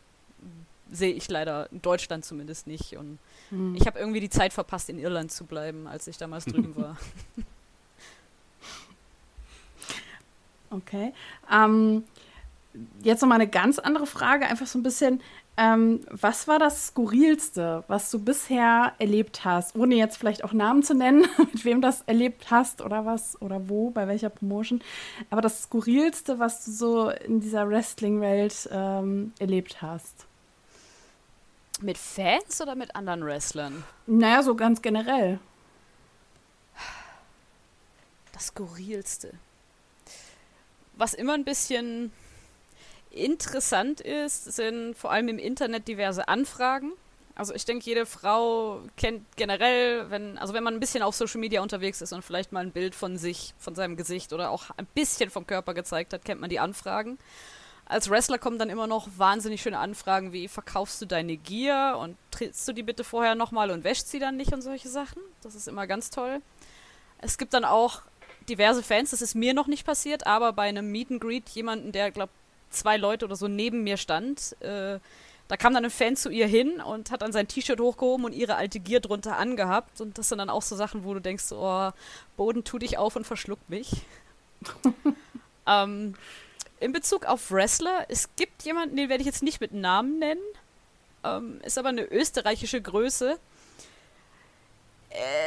sehe 0.91 1.13
ich 1.13 1.29
leider 1.29 1.71
in 1.73 1.83
Deutschland 1.83 2.25
zumindest 2.25 2.67
nicht. 2.67 2.97
Und 2.97 3.19
hm. 3.51 3.75
ich 3.77 3.87
habe 3.87 3.99
irgendwie 3.99 4.21
die 4.21 4.31
Zeit 4.31 4.53
verpasst, 4.53 4.89
in 4.89 4.99
Irland 4.99 5.33
zu 5.33 5.45
bleiben, 5.45 5.87
als 5.87 6.07
ich 6.07 6.19
damals 6.19 6.45
drüben 6.47 6.77
war. 6.77 6.97
Okay. 10.71 11.13
Ähm, 11.53 12.05
jetzt 13.03 13.23
nochmal 13.23 13.41
eine 13.41 13.51
ganz 13.51 13.79
andere 13.79 14.07
Frage, 14.07 14.47
einfach 14.47 14.67
so 14.67 14.79
ein 14.79 14.83
bisschen. 14.83 15.21
Ähm, 15.57 16.01
was 16.11 16.49
war 16.49 16.59
das 16.59 16.87
Skurrilste, 16.87 17.85
was 17.87 18.11
du 18.11 18.19
bisher 18.19 18.95
erlebt 18.99 19.45
hast, 19.45 19.77
ohne 19.77 19.95
jetzt 19.97 20.17
vielleicht 20.17 20.43
auch 20.43 20.53
Namen 20.53 20.83
zu 20.83 20.95
nennen, 20.95 21.27
mit 21.39 21.65
wem 21.65 21.83
das 21.83 22.03
erlebt 22.03 22.51
hast 22.51 22.81
oder 22.81 23.05
was 23.05 23.41
oder 23.43 23.69
wo, 23.69 23.91
bei 23.91 24.07
welcher 24.09 24.31
Promotion, 24.31 24.81
aber 25.29 25.43
das 25.43 25.65
Skurrilste, 25.65 26.39
was 26.39 26.65
du 26.65 26.71
so 26.71 27.11
in 27.11 27.41
dieser 27.41 27.69
Wrestling-Welt 27.69 28.71
ähm, 28.73 29.33
erlebt 29.39 29.83
hast? 29.83 30.27
Mit 31.83 31.99
Fans 31.99 32.61
oder 32.61 32.75
mit 32.75 32.95
anderen 32.95 33.25
Wrestlern? 33.25 33.85
Naja, 34.07 34.43
so 34.43 34.55
ganz 34.55 34.83
generell. 34.83 35.41
Das 38.33 38.49
Skurrilste. 38.49 39.35
Was 40.95 41.15
immer 41.15 41.35
ein 41.35 41.45
bisschen 41.45 42.13
interessant 43.11 44.01
ist, 44.01 44.45
sind 44.45 44.95
vor 44.95 45.11
allem 45.11 45.29
im 45.29 45.39
Internet 45.39 45.89
diverse 45.89 46.29
Anfragen. 46.29 46.93
Also 47.35 47.55
ich 47.55 47.65
denke, 47.65 47.85
jede 47.87 48.07
Frau 48.07 48.83
kennt 48.97 49.25
generell, 49.37 50.11
wenn, 50.11 50.37
also 50.39 50.53
wenn 50.53 50.63
man 50.63 50.75
ein 50.75 50.81
bisschen 50.81 51.03
auf 51.03 51.15
Social 51.15 51.41
Media 51.41 51.63
unterwegs 51.63 52.01
ist 52.03 52.13
und 52.13 52.23
vielleicht 52.23 52.53
mal 52.53 52.61
ein 52.61 52.73
Bild 52.73 52.95
von 52.95 53.17
sich, 53.17 53.55
von 53.59 53.75
seinem 53.75 53.97
Gesicht 53.97 54.33
oder 54.33 54.51
auch 54.51 54.65
ein 54.77 54.87
bisschen 54.95 55.31
vom 55.31 55.47
Körper 55.47 55.73
gezeigt 55.73 56.13
hat, 56.13 56.25
kennt 56.25 56.41
man 56.41 56.51
die 56.51 56.61
Anfragen 56.61 57.19
als 57.91 58.09
Wrestler 58.09 58.39
kommen 58.39 58.59
dann 58.59 58.71
immer 58.71 58.87
noch 58.87 59.09
wahnsinnig 59.17 59.61
schöne 59.61 59.79
Anfragen 59.79 60.33
wie, 60.33 60.47
verkaufst 60.49 61.03
du 61.03 61.07
deine 61.07 61.37
Gear 61.37 61.99
und 61.99 62.17
trittst 62.31 62.67
du 62.69 62.73
die 62.73 62.85
bitte 62.85 63.03
vorher 63.03 63.35
nochmal 63.35 63.71
und 63.71 63.83
wäschst 63.85 64.09
sie 64.11 64.21
dann 64.21 64.37
nicht 64.37 64.53
und 64.53 64.63
solche 64.63 64.89
Sachen. 64.89 65.21
Das 65.43 65.57
ist 65.57 65.67
immer 65.67 65.87
ganz 65.87 66.11
toll. 66.11 66.41
Es 67.19 67.37
gibt 67.37 67.53
dann 67.53 67.65
auch 67.65 68.03
diverse 68.49 68.83
Fans, 68.83 69.11
das 69.11 69.23
ist 69.23 69.35
mir 69.35 69.55
noch 69.55 69.67
nicht 69.67 69.85
passiert, 69.85 70.27
aber 70.27 70.53
bei 70.53 70.69
einem 70.69 70.91
Meet 70.91 71.11
and 71.11 71.21
Greet 71.21 71.49
jemanden, 71.51 71.93
der, 71.93 72.11
glaube 72.13 72.33
zwei 72.71 72.97
Leute 72.97 73.25
oder 73.25 73.37
so 73.37 73.49
neben 73.49 73.83
mir 73.83 73.97
stand, 73.97 74.57
äh, 74.61 74.99
da 75.51 75.57
kam 75.57 75.75
dann 75.75 75.85
ein 75.85 75.91
Fan 75.91 76.15
zu 76.15 76.31
ihr 76.31 76.47
hin 76.47 76.81
und 76.81 77.11
hat 77.11 77.23
dann 77.23 77.33
sein 77.33 77.49
T-Shirt 77.49 77.81
hochgehoben 77.81 78.25
und 78.25 78.33
ihre 78.33 78.55
alte 78.55 78.79
Gear 78.79 79.01
drunter 79.01 79.37
angehabt. 79.37 80.01
Und 80.01 80.17
das 80.17 80.29
sind 80.29 80.39
dann 80.39 80.49
auch 80.49 80.63
so 80.63 80.77
Sachen, 80.77 81.03
wo 81.03 81.13
du 81.13 81.21
denkst, 81.21 81.51
oh, 81.51 81.91
Boden, 82.37 82.63
tu 82.63 82.79
dich 82.79 82.99
auf 82.99 83.17
und 83.17 83.27
verschluckt 83.27 83.69
mich. 83.69 83.91
ähm, 85.67 86.15
in 86.79 86.93
Bezug 86.93 87.27
auf 87.27 87.51
Wrestler, 87.51 88.07
es 88.09 88.29
gibt 88.37 88.63
jemanden, 88.63 88.95
den 88.95 89.09
werde 89.09 89.23
ich 89.23 89.27
jetzt 89.27 89.43
nicht 89.43 89.61
mit 89.61 89.73
Namen 89.73 90.21
nennen, 90.21 90.41
ähm, 91.25 91.61
ist 91.65 91.79
aber 91.79 91.89
eine 91.89 92.05
österreichische 92.05 92.81
Größe. 92.81 93.37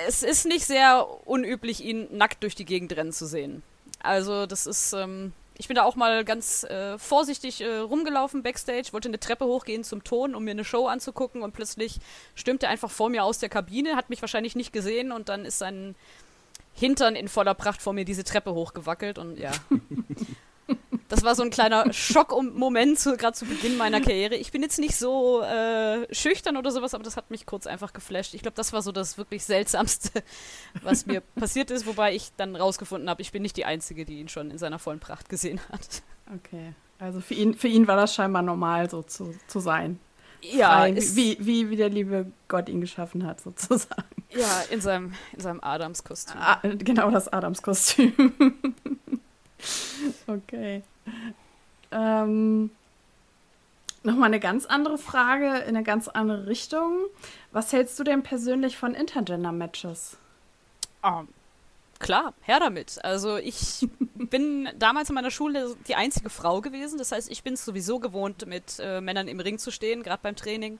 Es 0.05 0.21
ist 0.21 0.45
nicht 0.45 0.65
sehr 0.65 1.07
unüblich, 1.25 1.81
ihn 1.81 2.09
nackt 2.11 2.43
durch 2.43 2.55
die 2.55 2.65
Gegend 2.65 2.93
rennen 2.97 3.13
zu 3.13 3.25
sehen. 3.25 3.63
Also 4.01 4.47
das 4.47 4.67
ist, 4.67 4.91
ähm, 4.91 5.31
ich 5.63 5.69
bin 5.69 5.75
da 5.75 5.83
auch 5.83 5.95
mal 5.95 6.25
ganz 6.25 6.65
äh, 6.65 6.97
vorsichtig 6.97 7.61
äh, 7.61 7.77
rumgelaufen 7.77 8.43
backstage, 8.43 8.89
wollte 8.91 9.07
eine 9.07 9.17
Treppe 9.17 9.45
hochgehen 9.45 9.85
zum 9.85 10.03
Ton, 10.03 10.35
um 10.35 10.43
mir 10.43 10.51
eine 10.51 10.65
Show 10.65 10.87
anzugucken 10.87 11.41
und 11.41 11.53
plötzlich 11.53 12.01
stürmte 12.35 12.65
er 12.65 12.73
einfach 12.73 12.91
vor 12.91 13.09
mir 13.09 13.23
aus 13.23 13.39
der 13.39 13.47
Kabine, 13.47 13.95
hat 13.95 14.09
mich 14.09 14.19
wahrscheinlich 14.19 14.57
nicht 14.57 14.73
gesehen 14.73 15.13
und 15.13 15.29
dann 15.29 15.45
ist 15.45 15.59
sein 15.59 15.95
Hintern 16.73 17.15
in 17.15 17.29
voller 17.29 17.53
Pracht 17.53 17.81
vor 17.81 17.93
mir 17.93 18.03
diese 18.03 18.25
Treppe 18.25 18.53
hochgewackelt 18.53 19.17
und 19.17 19.39
ja. 19.39 19.51
Das 21.09 21.23
war 21.23 21.35
so 21.35 21.43
ein 21.43 21.49
kleiner 21.49 21.91
Schockmoment, 21.93 22.97
so, 22.97 23.15
gerade 23.15 23.33
zu 23.33 23.45
Beginn 23.45 23.77
meiner 23.77 24.01
Karriere. 24.01 24.35
Ich 24.35 24.51
bin 24.51 24.63
jetzt 24.63 24.79
nicht 24.79 24.95
so 24.95 25.41
äh, 25.41 26.11
schüchtern 26.13 26.57
oder 26.57 26.71
sowas, 26.71 26.93
aber 26.93 27.03
das 27.03 27.17
hat 27.17 27.29
mich 27.29 27.45
kurz 27.45 27.67
einfach 27.67 27.93
geflasht. 27.93 28.33
Ich 28.33 28.41
glaube, 28.41 28.55
das 28.55 28.73
war 28.73 28.81
so 28.81 28.91
das 28.91 29.17
wirklich 29.17 29.43
Seltsamste, 29.43 30.23
was 30.81 31.05
mir 31.05 31.21
passiert 31.35 31.69
ist, 31.69 31.85
wobei 31.85 32.15
ich 32.15 32.31
dann 32.37 32.55
rausgefunden 32.55 33.09
habe, 33.09 33.21
ich 33.21 33.31
bin 33.31 33.43
nicht 33.43 33.57
die 33.57 33.65
Einzige, 33.65 34.05
die 34.05 34.19
ihn 34.19 34.29
schon 34.29 34.49
in 34.49 34.57
seiner 34.57 34.79
vollen 34.79 34.99
Pracht 34.99 35.29
gesehen 35.29 35.59
hat. 35.71 36.01
Okay. 36.35 36.73
Also 36.99 37.19
für 37.19 37.33
ihn, 37.33 37.53
für 37.53 37.67
ihn 37.67 37.87
war 37.87 37.97
das 37.97 38.15
scheinbar 38.15 38.41
normal, 38.41 38.89
so 38.89 39.03
zu, 39.03 39.35
zu 39.47 39.59
sein. 39.59 39.99
Ja, 40.41 40.79
Frei, 40.79 40.95
wie, 40.95 41.37
wie, 41.39 41.69
wie 41.69 41.75
der 41.75 41.89
liebe 41.89 42.31
Gott 42.47 42.69
ihn 42.69 42.81
geschaffen 42.81 43.25
hat, 43.25 43.39
sozusagen. 43.41 44.03
Ja, 44.29 44.63
in 44.69 44.81
seinem, 44.81 45.13
in 45.33 45.39
seinem 45.39 45.61
Adamskostüm. 45.61 46.37
Ah, 46.39 46.59
genau 46.63 47.11
das 47.11 47.31
Adamskostüm. 47.31 48.13
okay. 50.27 50.83
Ähm, 51.91 52.71
Nochmal 54.05 54.27
eine 54.27 54.41
ganz 54.41 54.65
andere 54.65 54.97
Frage 54.97 55.59
in 55.59 55.77
eine 55.77 55.83
ganz 55.83 56.09
andere 56.09 56.47
Richtung. 56.47 57.05
Was 57.53 57.71
hältst 57.71 57.97
du 57.97 58.03
denn 58.03 58.21
persönlich 58.21 58.77
von 58.77 58.95
Intergender-Matches? 58.95 60.17
Um, 61.01 61.09
ähm, 61.09 61.27
klar, 61.99 62.33
her 62.41 62.59
damit. 62.59 63.03
Also 63.05 63.37
ich 63.37 63.87
bin 64.15 64.67
damals 64.77 65.07
in 65.07 65.15
meiner 65.15 65.31
Schule 65.31 65.77
die 65.87 65.95
einzige 65.95 66.29
Frau 66.29 66.59
gewesen. 66.59 66.97
Das 66.97 67.13
heißt, 67.13 67.31
ich 67.31 67.43
bin 67.43 67.53
es 67.53 67.63
sowieso 67.63 67.99
gewohnt, 67.99 68.45
mit 68.45 68.77
äh, 68.79 68.99
Männern 68.99 69.29
im 69.29 69.39
Ring 69.39 69.57
zu 69.57 69.71
stehen, 69.71 70.03
gerade 70.03 70.19
beim 70.21 70.35
Training. 70.35 70.79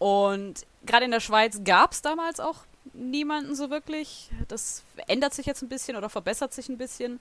Und 0.00 0.66
gerade 0.84 1.04
in 1.04 1.12
der 1.12 1.20
Schweiz 1.20 1.60
gab 1.64 1.92
es 1.92 2.02
damals 2.02 2.40
auch 2.40 2.64
niemanden 2.92 3.54
so 3.54 3.70
wirklich. 3.70 4.30
Das 4.48 4.82
ändert 5.06 5.32
sich 5.32 5.46
jetzt 5.46 5.62
ein 5.62 5.68
bisschen 5.68 5.96
oder 5.96 6.08
verbessert 6.08 6.52
sich 6.52 6.68
ein 6.68 6.76
bisschen 6.76 7.20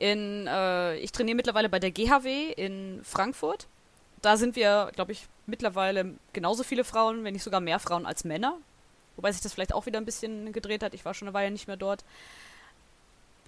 in, 0.00 0.46
äh, 0.46 0.96
ich 0.96 1.12
trainiere 1.12 1.36
mittlerweile 1.36 1.68
bei 1.68 1.78
der 1.78 1.90
GHW 1.90 2.52
in 2.52 3.00
Frankfurt. 3.04 3.68
Da 4.22 4.36
sind 4.36 4.56
wir, 4.56 4.90
glaube 4.94 5.12
ich, 5.12 5.26
mittlerweile 5.46 6.14
genauso 6.32 6.64
viele 6.64 6.84
Frauen, 6.84 7.22
wenn 7.22 7.34
nicht 7.34 7.42
sogar 7.42 7.60
mehr 7.60 7.78
Frauen 7.78 8.06
als 8.06 8.24
Männer. 8.24 8.56
Wobei 9.16 9.30
sich 9.30 9.42
das 9.42 9.52
vielleicht 9.52 9.74
auch 9.74 9.86
wieder 9.86 9.98
ein 10.00 10.06
bisschen 10.06 10.52
gedreht 10.52 10.82
hat. 10.82 10.94
Ich 10.94 11.04
war 11.04 11.12
schon 11.12 11.28
eine 11.28 11.34
Weile 11.34 11.50
nicht 11.50 11.68
mehr 11.68 11.76
dort. 11.76 12.02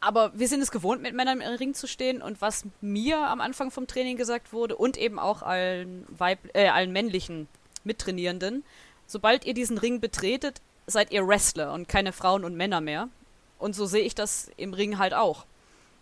Aber 0.00 0.38
wir 0.38 0.46
sind 0.46 0.60
es 0.60 0.70
gewohnt, 0.70 1.00
mit 1.00 1.14
Männern 1.14 1.40
im 1.40 1.54
Ring 1.54 1.72
zu 1.72 1.86
stehen. 1.86 2.20
Und 2.20 2.42
was 2.42 2.64
mir 2.82 3.18
am 3.18 3.40
Anfang 3.40 3.70
vom 3.70 3.86
Training 3.86 4.18
gesagt 4.18 4.52
wurde 4.52 4.76
und 4.76 4.98
eben 4.98 5.18
auch 5.18 5.42
allen, 5.42 6.04
Weib 6.10 6.38
äh, 6.52 6.68
allen 6.68 6.92
männlichen 6.92 7.48
Mittrainierenden, 7.82 8.62
sobald 9.06 9.46
ihr 9.46 9.54
diesen 9.54 9.78
Ring 9.78 10.00
betretet, 10.00 10.60
seid 10.86 11.12
ihr 11.12 11.26
Wrestler 11.26 11.72
und 11.72 11.88
keine 11.88 12.12
Frauen 12.12 12.44
und 12.44 12.56
Männer 12.56 12.82
mehr. 12.82 13.08
Und 13.58 13.74
so 13.74 13.86
sehe 13.86 14.04
ich 14.04 14.14
das 14.14 14.50
im 14.58 14.74
Ring 14.74 14.98
halt 14.98 15.14
auch. 15.14 15.46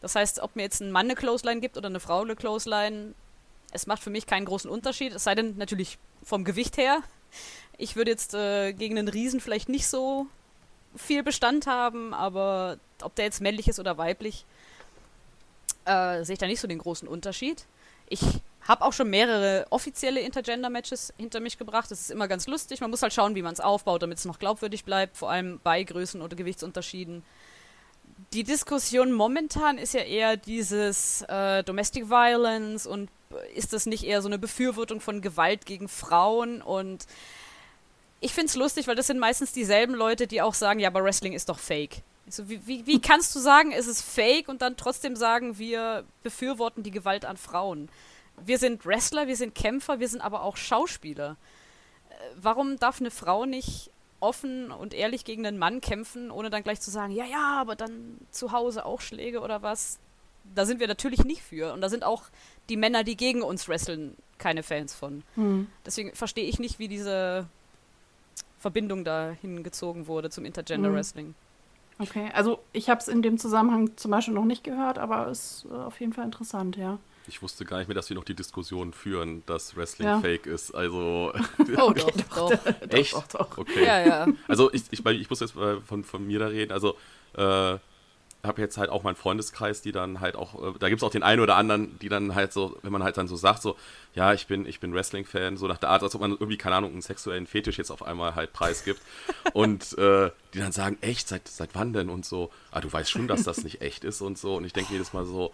Das 0.01 0.15
heißt, 0.15 0.41
ob 0.41 0.57
mir 0.57 0.63
jetzt 0.63 0.81
ein 0.81 0.93
Mann 0.93 1.07
eine 1.07 1.15
Clothesline 1.15 1.61
gibt 1.61 1.77
oder 1.77 1.89
eine 1.89 2.01
Frau 2.01 2.23
eine 2.23 2.37
Clothesline, 2.37 3.15
es 3.73 3.87
macht 3.87 4.03
für 4.03 4.11
mich 4.11 4.27
keinen 4.27 4.47
großen 4.47 4.71
Unterschied. 4.71 5.15
Es 5.15 5.25
sei 5.25 5.35
denn 5.35 5.57
natürlich 5.57 5.99
vom 6.23 6.45
Gewicht 6.45 6.77
her. 6.77 7.03
Ich 7.79 7.97
würde 7.97 8.11
jetzt 8.11 8.35
äh, 8.35 8.73
gegen 8.73 8.99
einen 8.99 9.09
Riesen 9.09 9.41
vielleicht 9.41 9.69
nicht 9.69 9.87
so 9.87 10.27
viel 10.97 11.23
Bestand 11.23 11.67
haben, 11.67 12.15
aber 12.15 12.79
ob 13.03 13.15
der 13.15 13.27
jetzt 13.27 13.41
männlich 13.41 13.69
ist 13.69 13.79
oder 13.79 13.97
weiblich, 13.97 14.45
äh, 15.85 16.25
sehe 16.25 16.35
ich 16.35 16.39
da 16.39 16.47
nicht 16.47 16.61
so 16.61 16.69
den 16.69 16.79
großen 16.79 17.07
Unterschied. 17.07 17.65
Ich 18.09 18.21
habe 18.67 18.85
auch 18.85 18.93
schon 18.93 19.09
mehrere 19.09 19.67
offizielle 19.71 20.21
Intergender-Matches 20.21 21.15
hinter 21.17 21.41
mich 21.41 21.59
gebracht. 21.59 21.91
Das 21.91 22.01
ist 22.01 22.11
immer 22.11 22.29
ganz 22.29 22.47
lustig. 22.47 22.81
Man 22.81 22.91
muss 22.91 23.03
halt 23.03 23.13
schauen, 23.13 23.35
wie 23.35 23.43
man 23.43 23.53
es 23.53 23.61
aufbaut, 23.61 24.03
damit 24.03 24.19
es 24.19 24.25
noch 24.25 24.39
glaubwürdig 24.39 24.85
bleibt, 24.85 25.17
vor 25.17 25.31
allem 25.31 25.61
bei 25.63 25.83
Größen 25.83 26.21
oder 26.21 26.37
Gewichtsunterschieden 26.37 27.23
die 28.33 28.45
Diskussion 28.45 29.12
momentan 29.12 29.77
ist 29.77 29.95
ja 29.95 30.03
eher 30.03 30.37
dieses 30.37 31.23
äh, 31.23 31.64
Domestic 31.64 32.09
Violence 32.09 32.87
und 32.87 33.11
ist 33.55 33.73
das 33.73 33.87
nicht 33.87 34.05
eher 34.05 34.23
so 34.23 34.29
eine 34.29 34.38
Befürwortung 34.38 35.01
von 35.01 35.21
Gewalt 35.21 35.66
gegen 35.66 35.88
Frauen 35.88 36.62
und 36.62 37.07
ich 38.21 38.35
finde 38.35 38.47
es 38.47 38.57
lustig, 38.57 38.87
weil 38.87 38.97
das 38.97 39.07
sind 39.07 39.19
meistens 39.19 39.53
dieselben 39.53 39.95
Leute, 39.95 40.27
die 40.27 40.43
auch 40.43 40.55
sagen, 40.55 40.79
ja, 40.79 40.88
aber 40.88 41.03
Wrestling 41.03 41.33
ist 41.33 41.49
doch 41.49 41.59
fake. 41.59 42.03
Also 42.27 42.49
wie, 42.49 42.64
wie, 42.66 42.87
wie 42.87 43.01
kannst 43.01 43.35
du 43.35 43.40
sagen, 43.40 43.73
es 43.73 43.87
ist 43.87 44.03
fake 44.03 44.49
und 44.49 44.62
dann 44.62 44.77
trotzdem 44.77 45.16
sagen, 45.16 45.59
wir 45.59 46.05
befürworten 46.23 46.83
die 46.83 46.90
Gewalt 46.90 47.25
an 47.25 47.37
Frauen? 47.37 47.88
Wir 48.45 48.59
sind 48.59 48.85
Wrestler, 48.85 49.27
wir 49.27 49.37
sind 49.37 49.55
Kämpfer, 49.55 50.01
wir 50.01 50.09
sind 50.09 50.21
aber 50.21 50.43
auch 50.43 50.57
Schauspieler. 50.57 51.37
Äh, 52.11 52.14
warum 52.37 52.79
darf 52.79 53.01
eine 53.01 53.11
Frau 53.11 53.47
nicht 53.47 53.90
offen 54.21 54.71
und 54.71 54.95
ehrlich 54.95 55.25
gegen 55.25 55.47
einen 55.47 55.59
Mann 55.59 55.81
kämpfen, 55.81 56.31
ohne 56.31 56.51
dann 56.51 56.63
gleich 56.63 56.81
zu 56.81 56.91
sagen, 56.91 57.13
ja, 57.13 57.25
ja, 57.25 57.61
aber 57.61 57.75
dann 57.75 58.19
zu 58.31 58.53
Hause 58.53 58.85
auch 58.85 59.01
Schläge 59.01 59.41
oder 59.41 59.63
was. 59.63 59.99
Da 60.55 60.65
sind 60.65 60.81
wir 60.81 60.89
natürlich 60.89 61.25
nicht 61.25 61.43
für. 61.43 61.73
Und 61.73 61.81
da 61.81 61.89
sind 61.89 62.05
auch 62.05 62.25
die 62.69 62.77
Männer, 62.77 63.05
die 63.05 63.17
gegen 63.17 63.43
uns 63.43 63.69
wresteln, 63.69 64.17
keine 64.39 64.63
Fans 64.63 64.95
von. 64.95 65.23
Hm. 65.35 65.67
Deswegen 65.85 66.15
verstehe 66.15 66.47
ich 66.47 66.59
nicht, 66.59 66.79
wie 66.79 66.89
diese 66.89 67.47
Verbindung 68.59 69.05
da 69.05 69.35
hingezogen 69.41 70.07
wurde 70.07 70.31
zum 70.31 70.45
Intergender 70.45 70.89
hm. 70.89 70.97
Wrestling. 70.97 71.35
Okay, 71.99 72.31
also 72.33 72.61
ich 72.73 72.89
habe 72.89 73.01
es 73.01 73.09
in 73.09 73.21
dem 73.21 73.37
Zusammenhang 73.37 73.97
zum 73.97 74.11
Beispiel 74.11 74.33
noch 74.33 74.45
nicht 74.45 74.65
gehört, 74.65 74.99
aber 74.99 75.29
es 75.29 75.65
ist 75.65 75.71
äh, 75.71 75.75
auf 75.75 76.01
jeden 76.01 76.15
Fall 76.15 76.25
interessant, 76.25 76.77
ja. 76.77 76.99
Ich 77.31 77.43
wusste 77.43 77.64
gar 77.64 77.79
nicht 77.79 77.87
mehr, 77.87 77.95
dass 77.95 78.11
wir 78.11 78.16
noch 78.16 78.25
die 78.25 78.35
Diskussion 78.35 78.93
führen, 78.93 79.45
dass 79.47 79.77
Wrestling 79.77 80.09
ja. 80.09 80.21
fake 80.21 80.47
ist. 80.47 80.75
Also. 80.75 81.33
okay, 81.59 82.03
doch, 82.37 82.51
doch. 82.51 82.66
Echt? 82.88 83.14
Doch, 83.14 83.27
doch, 83.29 83.59
Okay. 83.59 83.87
Ja, 83.87 84.05
ja. 84.05 84.27
Also 84.49 84.73
ich, 84.73 84.83
ich, 84.90 85.07
ich 85.07 85.31
muss 85.31 85.38
jetzt 85.38 85.53
von, 85.53 86.03
von 86.05 86.27
mir 86.27 86.40
da 86.40 86.49
reden. 86.49 86.73
Also 86.73 86.97
äh, 87.35 87.79
habe 88.43 88.62
jetzt 88.62 88.79
halt 88.79 88.90
auch 88.90 89.03
meinen 89.03 89.16
Freundeskreis, 89.16 89.83
die 89.83 89.93
dann 89.93 90.21
halt 90.21 90.35
auch, 90.35 90.55
äh, 90.55 90.79
da 90.79 90.88
gibt 90.88 91.01
es 91.01 91.07
auch 91.07 91.11
den 91.11 91.23
einen 91.23 91.40
oder 91.40 91.57
anderen, 91.57 91.99
die 92.01 92.09
dann 92.09 92.35
halt 92.35 92.53
so, 92.53 92.77
wenn 92.83 92.93
man 92.93 93.03
halt 93.03 93.16
dann 93.16 93.29
so 93.29 93.37
sagt, 93.37 93.62
so, 93.62 93.77
ja, 94.14 94.33
ich 94.33 94.47
bin, 94.47 94.66
ich 94.66 94.81
bin 94.81 94.95
Wrestling-Fan, 94.95 95.57
so 95.57 95.66
nach 95.66 95.79
der 95.79 95.90
Art, 95.90 96.03
als 96.03 96.14
ob 96.14 96.23
man 96.23 96.33
irgendwie, 96.33 96.57
keine 96.57 96.77
Ahnung, 96.77 96.93
einen 96.93 97.03
sexuellen 97.03 97.47
Fetisch 97.47 97.79
jetzt 97.79 97.90
auf 97.90 98.03
einmal 98.03 98.35
halt 98.35 98.53
preisgibt. 98.53 99.01
und 99.53 99.97
äh, 99.99 100.31
die 100.55 100.59
dann 100.59 100.73
sagen, 100.73 100.99
echt, 101.01 101.29
seit, 101.29 101.47
seit 101.49 101.75
wann 101.75 101.93
denn? 101.93 102.09
Und 102.09 102.25
so, 102.25 102.51
ah, 102.71 102.81
du 102.81 102.93
weißt 102.93 103.11
schon, 103.11 103.29
dass 103.29 103.43
das 103.43 103.62
nicht 103.62 103.83
echt 103.83 104.05
ist 104.05 104.21
und 104.21 104.38
so. 104.38 104.57
Und 104.57 104.64
ich 104.64 104.73
denke 104.73 104.93
jedes 104.93 105.12
Mal 105.12 105.25
so, 105.25 105.53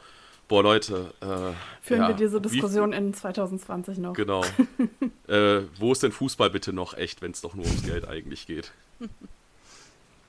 boah, 0.48 0.62
Leute. 0.62 1.12
Äh, 1.20 1.52
Führen 1.80 2.02
ja, 2.02 2.08
wir 2.08 2.14
diese 2.14 2.40
Diskussion 2.40 2.92
wie, 2.92 2.96
in 2.96 3.14
2020 3.14 3.98
noch. 3.98 4.14
Genau. 4.14 4.42
äh, 5.28 5.62
wo 5.78 5.92
ist 5.92 6.02
denn 6.02 6.12
Fußball 6.12 6.50
bitte 6.50 6.72
noch 6.72 6.94
echt, 6.94 7.22
wenn 7.22 7.30
es 7.30 7.40
doch 7.40 7.54
nur 7.54 7.64
ums 7.64 7.82
Geld 7.84 8.08
eigentlich 8.08 8.46
geht? 8.46 8.72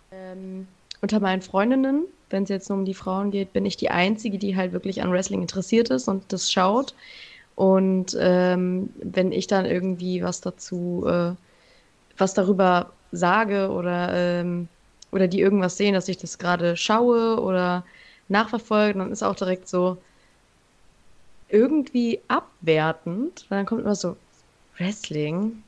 Ähm, 0.09 0.67
unter 1.01 1.19
meinen 1.19 1.41
Freundinnen, 1.41 2.05
wenn 2.29 2.43
es 2.43 2.49
jetzt 2.49 2.69
nur 2.69 2.77
um 2.79 2.85
die 2.85 2.93
Frauen 2.93 3.29
geht, 3.29 3.53
bin 3.53 3.65
ich 3.65 3.77
die 3.77 3.89
Einzige, 3.89 4.37
die 4.37 4.55
halt 4.55 4.71
wirklich 4.71 5.01
an 5.01 5.11
Wrestling 5.11 5.41
interessiert 5.41 5.89
ist 5.89 6.07
und 6.07 6.31
das 6.31 6.51
schaut. 6.51 6.95
Und 7.55 8.15
ähm, 8.19 8.89
wenn 9.01 9.31
ich 9.31 9.47
dann 9.47 9.65
irgendwie 9.65 10.23
was 10.23 10.41
dazu, 10.41 11.05
äh, 11.07 11.33
was 12.17 12.33
darüber 12.33 12.91
sage 13.11 13.69
oder, 13.69 14.13
ähm, 14.13 14.67
oder 15.11 15.27
die 15.27 15.41
irgendwas 15.41 15.77
sehen, 15.77 15.93
dass 15.93 16.07
ich 16.07 16.17
das 16.17 16.37
gerade 16.37 16.77
schaue 16.77 17.39
oder 17.41 17.83
nachverfolge, 18.27 18.99
dann 18.99 19.11
ist 19.11 19.23
auch 19.23 19.35
direkt 19.35 19.67
so 19.67 19.97
irgendwie 21.49 22.19
abwertend. 22.27 23.45
Weil 23.49 23.59
dann 23.59 23.65
kommt 23.65 23.81
immer 23.81 23.95
so, 23.95 24.17
Wrestling? 24.77 25.63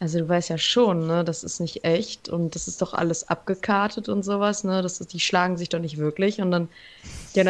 Also 0.00 0.18
du 0.18 0.28
weißt 0.28 0.48
ja 0.48 0.58
schon, 0.58 1.06
ne, 1.06 1.22
das 1.22 1.44
ist 1.44 1.60
nicht 1.60 1.84
echt 1.84 2.28
und 2.28 2.56
das 2.56 2.66
ist 2.66 2.82
doch 2.82 2.92
alles 2.92 3.28
abgekartet 3.28 4.08
und 4.08 4.24
sowas, 4.24 4.64
ne? 4.64 4.82
Das 4.82 5.00
ist, 5.00 5.12
die 5.12 5.20
schlagen 5.20 5.56
sich 5.56 5.68
doch 5.68 5.78
nicht 5.78 5.96
wirklich. 5.96 6.40
Und 6.40 6.50
dann, 6.50 6.68
ja, 7.34 7.44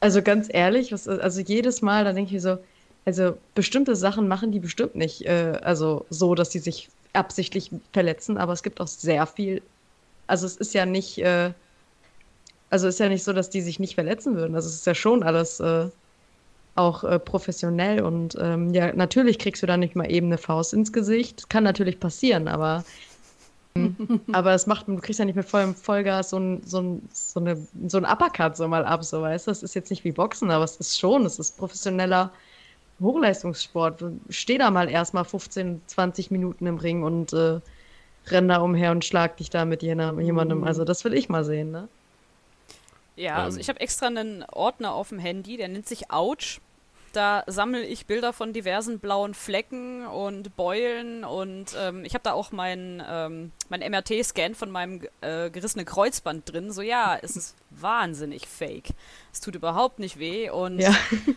also 0.00 0.20
ganz 0.20 0.48
ehrlich, 0.50 0.90
was, 0.90 1.06
also 1.06 1.40
jedes 1.40 1.80
Mal, 1.80 2.02
da 2.02 2.12
denke 2.12 2.28
ich 2.28 2.32
mir 2.32 2.40
so, 2.40 2.58
also 3.04 3.38
bestimmte 3.54 3.94
Sachen 3.94 4.26
machen 4.26 4.50
die 4.50 4.58
bestimmt 4.58 4.96
nicht, 4.96 5.26
äh, 5.26 5.58
also 5.62 6.04
so, 6.10 6.34
dass 6.34 6.50
die 6.50 6.58
sich 6.58 6.88
absichtlich 7.12 7.70
verletzen, 7.92 8.36
aber 8.36 8.52
es 8.52 8.64
gibt 8.64 8.80
auch 8.80 8.88
sehr 8.88 9.24
viel, 9.26 9.62
also 10.26 10.44
es 10.46 10.56
ist 10.56 10.74
ja 10.74 10.86
nicht, 10.86 11.18
äh, 11.18 11.52
also 12.68 12.88
es 12.88 12.94
ist 12.96 13.00
ja 13.00 13.08
nicht 13.08 13.22
so, 13.22 13.32
dass 13.32 13.48
die 13.48 13.60
sich 13.60 13.78
nicht 13.78 13.94
verletzen 13.94 14.34
würden. 14.34 14.56
Also 14.56 14.68
es 14.68 14.74
ist 14.74 14.86
ja 14.86 14.94
schon 14.94 15.22
alles 15.22 15.60
äh, 15.60 15.86
auch 16.74 17.04
äh, 17.04 17.18
professionell 17.18 18.02
und 18.02 18.36
ähm, 18.40 18.72
ja, 18.72 18.92
natürlich 18.94 19.38
kriegst 19.38 19.62
du 19.62 19.66
da 19.66 19.76
nicht 19.76 19.94
mal 19.94 20.10
eben 20.10 20.26
eine 20.26 20.38
Faust 20.38 20.72
ins 20.72 20.92
Gesicht. 20.92 21.50
Kann 21.50 21.64
natürlich 21.64 22.00
passieren, 22.00 22.48
aber 22.48 22.84
aber 24.32 24.52
es 24.52 24.66
macht, 24.66 24.88
du 24.88 24.96
kriegst 24.96 25.18
ja 25.18 25.24
nicht 25.24 25.36
mit 25.36 25.46
vollem 25.48 25.74
Vollgas 25.74 26.30
so 26.30 26.38
ein, 26.38 26.62
so 26.64 26.80
ein, 26.80 27.08
so 27.12 27.40
eine, 27.40 27.56
so 27.86 27.98
ein 27.98 28.04
Uppercut 28.04 28.56
so 28.56 28.68
mal 28.68 28.84
ab, 28.84 29.04
so 29.04 29.22
weißt 29.22 29.46
du. 29.46 29.50
Das 29.50 29.62
ist 29.62 29.74
jetzt 29.74 29.90
nicht 29.90 30.04
wie 30.04 30.12
Boxen, 30.12 30.50
aber 30.50 30.64
es 30.64 30.76
ist 30.76 30.98
schon, 30.98 31.24
es 31.24 31.38
ist 31.38 31.56
professioneller 31.56 32.30
Hochleistungssport. 33.00 34.04
Steh 34.28 34.58
da 34.58 34.70
mal 34.70 34.90
erstmal 34.90 35.24
15, 35.24 35.80
20 35.86 36.30
Minuten 36.30 36.66
im 36.66 36.78
Ring 36.78 37.02
und 37.02 37.32
äh, 37.32 37.60
renn 38.26 38.48
da 38.48 38.58
umher 38.58 38.92
und 38.92 39.04
schlag 39.04 39.36
dich 39.38 39.50
da 39.50 39.64
mit 39.64 39.82
jemandem. 39.82 40.58
Mhm. 40.58 40.64
Also 40.64 40.84
das 40.84 41.04
will 41.04 41.14
ich 41.14 41.28
mal 41.28 41.44
sehen, 41.44 41.70
ne? 41.70 41.88
Ja, 43.22 43.36
also 43.36 43.56
ähm. 43.56 43.60
ich 43.60 43.68
habe 43.68 43.80
extra 43.80 44.06
einen 44.06 44.42
Ordner 44.44 44.92
auf 44.94 45.10
dem 45.10 45.18
Handy, 45.18 45.56
der 45.56 45.68
nennt 45.68 45.88
sich 45.88 46.10
Ouch. 46.10 46.60
Da 47.12 47.44
sammle 47.46 47.84
ich 47.84 48.06
Bilder 48.06 48.32
von 48.32 48.54
diversen 48.54 48.98
blauen 48.98 49.34
Flecken 49.34 50.06
und 50.06 50.56
Beulen 50.56 51.24
und 51.24 51.76
ähm, 51.78 52.06
ich 52.06 52.14
habe 52.14 52.24
da 52.24 52.32
auch 52.32 52.52
meinen 52.52 53.02
ähm, 53.06 53.52
mein 53.68 53.80
MRT-Scan 53.80 54.54
von 54.54 54.70
meinem 54.70 55.02
äh, 55.20 55.50
gerissenen 55.50 55.84
Kreuzband 55.84 56.50
drin. 56.50 56.72
So 56.72 56.80
ja, 56.80 57.18
es 57.20 57.36
ist 57.36 57.54
wahnsinnig 57.68 58.48
fake. 58.48 58.94
Es 59.30 59.40
tut 59.40 59.54
überhaupt 59.54 59.98
nicht 59.98 60.18
weh 60.18 60.48
und 60.48 60.78
ja. 60.78 60.94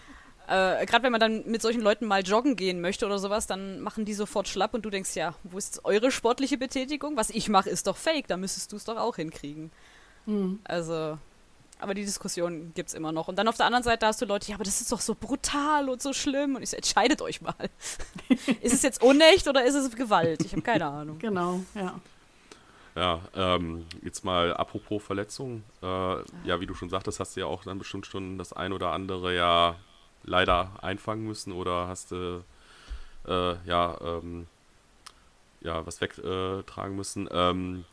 äh, 0.48 0.86
gerade 0.86 1.04
wenn 1.04 1.12
man 1.12 1.20
dann 1.20 1.46
mit 1.46 1.62
solchen 1.62 1.82
Leuten 1.82 2.06
mal 2.06 2.22
joggen 2.22 2.56
gehen 2.56 2.80
möchte 2.80 3.06
oder 3.06 3.20
sowas, 3.20 3.46
dann 3.46 3.82
machen 3.82 4.06
die 4.06 4.14
sofort 4.14 4.48
schlapp 4.48 4.74
und 4.74 4.86
du 4.86 4.90
denkst 4.90 5.14
ja, 5.16 5.36
wo 5.44 5.58
ist 5.58 5.84
eure 5.84 6.10
sportliche 6.10 6.58
Betätigung? 6.58 7.18
Was 7.18 7.30
ich 7.30 7.50
mache, 7.50 7.70
ist 7.70 7.88
doch 7.88 7.98
fake. 7.98 8.28
Da 8.28 8.38
müsstest 8.38 8.72
du 8.72 8.78
es 8.78 8.86
doch 8.86 8.98
auch 8.98 9.18
hinkriegen. 9.18 9.72
Mhm. 10.26 10.60
Also 10.64 11.18
aber 11.80 11.94
die 11.94 12.06
Diskussion 12.06 12.72
gibt 12.74 12.90
es 12.90 12.96
immer 12.96 13.12
noch. 13.12 13.28
Und 13.28 13.38
dann 13.38 13.48
auf 13.48 13.58
der 13.58 13.66
anderen 13.66 13.84
Seite 13.84 14.06
hast 14.06 14.22
du 14.22 14.26
Leute, 14.26 14.50
ja, 14.50 14.56
aber 14.56 14.64
das 14.64 14.82
ist 14.82 14.92
doch 14.92 15.02
so 15.02 15.16
brutal 15.16 15.90
und 15.90 16.02
so 16.02 16.14
schlimm. 16.14 16.56
Und 16.56 16.64
ich 16.64 16.70
so, 16.70 16.78
entscheidet 16.78 17.22
euch 17.22 17.42
mal. 17.42 17.54
ist 18.62 18.74
es 18.74 18.82
jetzt 18.82 19.02
unecht 19.02 19.48
oder 19.48 19.66
ist 19.66 19.76
es 19.76 19.96
Gewalt? 19.96 20.42
Ich 20.44 20.54
habe 20.54 20.62
keine 20.62 20.86
Ahnung. 20.88 21.20
Genau, 21.20 21.62
ja. 21.74 22.00
Ja, 22.96 23.20
ähm, 23.36 23.86
jetzt 24.04 24.24
mal 24.24 24.54
apropos 24.54 25.04
Verletzungen. 25.04 25.66
Äh, 25.82 25.86
ja, 26.46 26.62
wie 26.62 26.66
du 26.66 26.74
schon 26.74 26.90
sagtest, 26.90 27.20
hast 27.20 27.36
du 27.36 27.42
ja 27.42 27.46
auch 27.46 27.66
dann 27.66 27.78
bestimmt 27.78 28.06
schon 28.06 28.38
das 28.38 28.54
ein 28.54 28.72
oder 28.72 28.92
andere 28.92 29.36
ja 29.36 29.76
leider 30.24 30.72
einfangen 30.82 31.26
müssen 31.26 31.52
oder 31.52 31.88
hast 31.90 32.12
du 32.12 32.44
äh, 33.28 33.56
ja, 33.68 33.98
ähm, 34.02 34.48
ja 35.60 35.86
was 35.86 36.00
wegtragen 36.00 36.96
müssen. 36.96 37.28
Ähm, 37.32 37.84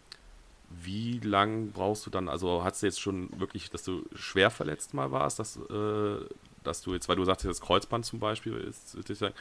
wie 0.83 1.19
lang 1.21 1.73
brauchst 1.73 2.07
du 2.07 2.11
dann, 2.11 2.29
also 2.29 2.65
hast 2.65 2.83
du 2.83 2.87
jetzt 2.87 3.01
schon 3.01 3.29
wirklich, 3.39 3.71
dass 3.71 3.83
du 3.83 4.05
schwer 4.15 4.51
verletzt 4.51 4.95
mal 4.95 5.11
warst, 5.11 5.39
dass, 5.39 5.57
äh, 5.57 6.25
dass 6.63 6.83
du 6.83 6.95
jetzt, 6.95 7.09
weil 7.09 7.17
du 7.17 7.25
sagst, 7.25 7.45
das 7.45 7.61
Kreuzband 7.61 8.07
zum 8.07 8.21
Beispiel 8.21 8.55
ist, 8.57 8.91
sagen, 9.19 9.35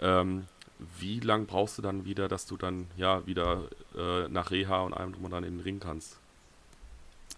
ähm, 0.00 0.46
wie 0.98 1.20
lang 1.20 1.46
brauchst 1.46 1.78
du 1.78 1.82
dann 1.82 2.04
wieder, 2.04 2.28
dass 2.28 2.46
du 2.46 2.56
dann 2.56 2.88
ja 2.96 3.26
wieder 3.26 3.68
äh, 3.96 4.28
nach 4.28 4.50
Reha 4.50 4.80
und 4.80 4.94
allem 4.94 5.12
drum 5.12 5.24
und 5.24 5.30
dann 5.30 5.44
in 5.44 5.58
den 5.58 5.60
Ring 5.60 5.80
kannst? 5.80 6.18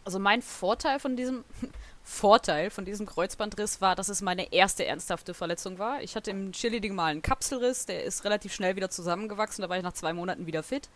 Also 0.05 0.19
mein 0.19 0.43
Vorteil 0.43 0.99
von 0.99 1.17
diesem 1.17 1.45
Vorteil 2.07 2.69
von 2.69 2.85
diesem 2.85 3.07
Kreuzbandriss 3.07 3.81
war, 3.81 3.97
dass 3.97 4.11
es 4.11 4.21
meine 4.21 4.53
erste 4.53 4.85
ernsthafte 4.85 5.33
Verletzung 5.33 5.79
war. 5.79 6.03
Ich 6.03 6.17
hatte 6.17 6.31
im 6.31 6.53
Cheerleading 6.53 6.95
mal 6.95 7.07
einen 7.07 7.23
Kapselriss, 7.23 7.87
der 7.87 8.05
ist 8.05 8.25
relativ 8.25 8.53
schnell 8.53 8.77
wieder 8.77 8.91
zusammengewachsen, 8.91 9.63
da 9.63 9.71
war 9.71 9.79
ich 9.79 9.83
nach 9.83 9.95
zwei 9.95 10.13
Monaten 10.13 10.47
wieder 10.47 10.63
fit. 10.63 10.91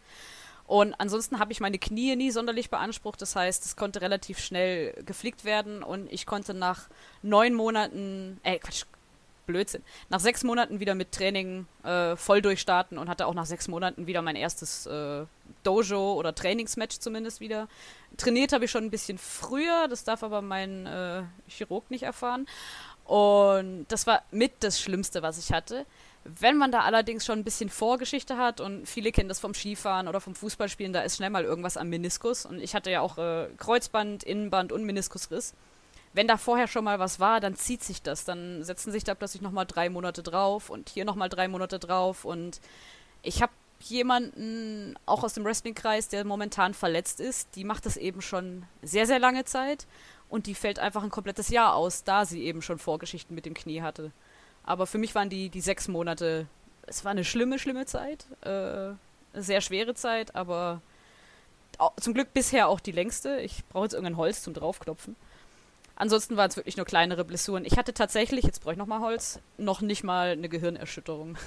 Und 0.68 0.94
ansonsten 0.98 1.38
habe 1.38 1.50
ich 1.50 1.60
meine 1.60 1.78
Knie 1.78 2.14
nie 2.14 2.30
sonderlich 2.30 2.68
beansprucht. 2.68 3.22
Das 3.22 3.34
heißt, 3.34 3.64
es 3.64 3.74
konnte 3.74 4.02
relativ 4.02 4.38
schnell 4.38 4.92
geflickt 5.04 5.44
werden 5.46 5.82
und 5.82 6.12
ich 6.12 6.26
konnte 6.26 6.52
nach 6.52 6.88
neun 7.22 7.54
Monaten, 7.54 8.38
äh, 8.42 8.58
Quatsch, 8.58 8.84
Blödsinn, 9.46 9.82
nach 10.10 10.20
sechs 10.20 10.44
Monaten 10.44 10.78
wieder 10.78 10.94
mit 10.94 11.10
Training 11.10 11.66
äh, 11.84 12.16
voll 12.16 12.42
durchstarten 12.42 12.98
und 12.98 13.08
hatte 13.08 13.26
auch 13.26 13.32
nach 13.32 13.46
sechs 13.46 13.66
Monaten 13.66 14.06
wieder 14.06 14.20
mein 14.20 14.36
erstes 14.36 14.84
äh, 14.84 15.24
Dojo 15.62 16.12
oder 16.12 16.34
Trainingsmatch 16.34 16.98
zumindest 16.98 17.40
wieder. 17.40 17.66
Trainiert 18.18 18.52
habe 18.52 18.66
ich 18.66 18.70
schon 18.70 18.84
ein 18.84 18.90
bisschen 18.90 19.16
früher, 19.16 19.88
das 19.88 20.04
darf 20.04 20.22
aber 20.22 20.42
mein 20.42 20.84
äh, 20.84 21.22
Chirurg 21.48 21.90
nicht 21.90 22.02
erfahren. 22.02 22.46
Und 23.06 23.86
das 23.88 24.06
war 24.06 24.22
mit 24.30 24.52
das 24.60 24.78
Schlimmste, 24.78 25.22
was 25.22 25.38
ich 25.38 25.50
hatte. 25.50 25.86
Wenn 26.24 26.56
man 26.56 26.72
da 26.72 26.80
allerdings 26.80 27.24
schon 27.24 27.38
ein 27.38 27.44
bisschen 27.44 27.70
Vorgeschichte 27.70 28.36
hat 28.36 28.60
und 28.60 28.86
viele 28.86 29.12
kennen 29.12 29.28
das 29.28 29.40
vom 29.40 29.54
Skifahren 29.54 30.08
oder 30.08 30.20
vom 30.20 30.34
Fußballspielen, 30.34 30.92
da 30.92 31.00
ist 31.00 31.16
schnell 31.16 31.30
mal 31.30 31.44
irgendwas 31.44 31.76
am 31.76 31.88
Meniskus. 31.88 32.44
Und 32.44 32.60
ich 32.60 32.74
hatte 32.74 32.90
ja 32.90 33.00
auch 33.00 33.18
äh, 33.18 33.48
Kreuzband, 33.56 34.24
Innenband 34.24 34.72
und 34.72 34.84
Meniskusriss. 34.84 35.54
Wenn 36.12 36.28
da 36.28 36.36
vorher 36.36 36.66
schon 36.66 36.84
mal 36.84 36.98
was 36.98 37.20
war, 37.20 37.40
dann 37.40 37.54
zieht 37.54 37.82
sich 37.82 38.02
das. 38.02 38.24
Dann 38.24 38.62
setzen 38.64 38.92
sich 38.92 39.04
da 39.04 39.14
plötzlich 39.14 39.42
nochmal 39.42 39.66
drei 39.66 39.88
Monate 39.88 40.22
drauf 40.22 40.70
und 40.70 40.88
hier 40.88 41.04
nochmal 41.04 41.28
drei 41.28 41.48
Monate 41.48 41.78
drauf. 41.78 42.24
Und 42.24 42.60
ich 43.22 43.40
habe 43.42 43.52
jemanden, 43.80 44.96
auch 45.06 45.22
aus 45.22 45.34
dem 45.34 45.44
Wrestling-Kreis, 45.44 46.08
der 46.08 46.24
momentan 46.24 46.74
verletzt 46.74 47.20
ist, 47.20 47.54
die 47.54 47.64
macht 47.64 47.86
das 47.86 47.96
eben 47.96 48.20
schon 48.20 48.64
sehr, 48.82 49.06
sehr 49.06 49.18
lange 49.18 49.44
Zeit. 49.44 49.86
Und 50.28 50.46
die 50.46 50.54
fällt 50.54 50.78
einfach 50.78 51.02
ein 51.02 51.10
komplettes 51.10 51.48
Jahr 51.48 51.74
aus, 51.74 52.04
da 52.04 52.24
sie 52.24 52.42
eben 52.42 52.60
schon 52.60 52.78
Vorgeschichten 52.78 53.34
mit 53.34 53.46
dem 53.46 53.54
Knie 53.54 53.80
hatte. 53.80 54.12
Aber 54.68 54.86
für 54.86 54.98
mich 54.98 55.14
waren 55.14 55.30
die, 55.30 55.48
die 55.48 55.62
sechs 55.62 55.88
Monate, 55.88 56.46
es 56.86 57.02
war 57.02 57.12
eine 57.12 57.24
schlimme, 57.24 57.58
schlimme 57.58 57.86
Zeit. 57.86 58.26
Äh, 58.42 58.48
eine 58.48 58.96
sehr 59.32 59.62
schwere 59.62 59.94
Zeit, 59.94 60.34
aber 60.36 60.82
auch, 61.78 61.96
zum 61.96 62.12
Glück 62.12 62.34
bisher 62.34 62.68
auch 62.68 62.78
die 62.78 62.92
längste. 62.92 63.40
Ich 63.40 63.64
brauche 63.70 63.84
jetzt 63.84 63.94
irgendein 63.94 64.18
Holz 64.18 64.42
zum 64.42 64.52
draufklopfen. 64.52 65.16
Ansonsten 65.96 66.36
waren 66.36 66.50
es 66.50 66.56
wirklich 66.56 66.76
nur 66.76 66.84
kleinere 66.84 67.24
Blessuren. 67.24 67.64
Ich 67.64 67.78
hatte 67.78 67.94
tatsächlich, 67.94 68.44
jetzt 68.44 68.60
brauche 68.60 68.72
ich 68.72 68.78
nochmal 68.78 69.00
Holz, 69.00 69.40
noch 69.56 69.80
nicht 69.80 70.04
mal 70.04 70.32
eine 70.32 70.50
Gehirnerschütterung. 70.50 71.38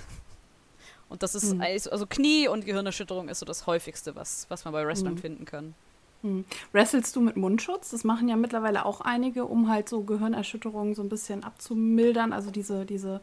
Und 1.07 1.21
das 1.21 1.35
ist, 1.35 1.53
mhm. 1.53 1.61
also 1.61 2.07
Knie 2.07 2.47
und 2.47 2.65
Gehirnerschütterung 2.65 3.29
ist 3.29 3.37
so 3.37 3.45
das 3.45 3.67
häufigste, 3.67 4.15
was, 4.15 4.47
was 4.49 4.65
man 4.65 4.73
bei 4.73 4.83
Wrestlern 4.83 5.13
mhm. 5.13 5.19
finden 5.19 5.45
kann. 5.45 5.75
Hm. 6.21 6.45
Wrestelst 6.71 7.15
du 7.15 7.21
mit 7.21 7.35
Mundschutz? 7.35 7.91
Das 7.91 8.03
machen 8.03 8.27
ja 8.27 8.35
mittlerweile 8.35 8.85
auch 8.85 9.01
einige, 9.01 9.45
um 9.45 9.69
halt 9.69 9.89
so 9.89 10.03
Gehirnerschütterungen 10.03 10.93
so 10.93 11.01
ein 11.01 11.09
bisschen 11.09 11.43
abzumildern. 11.43 12.33
Also 12.33 12.51
diese, 12.51 12.85
diese 12.85 13.21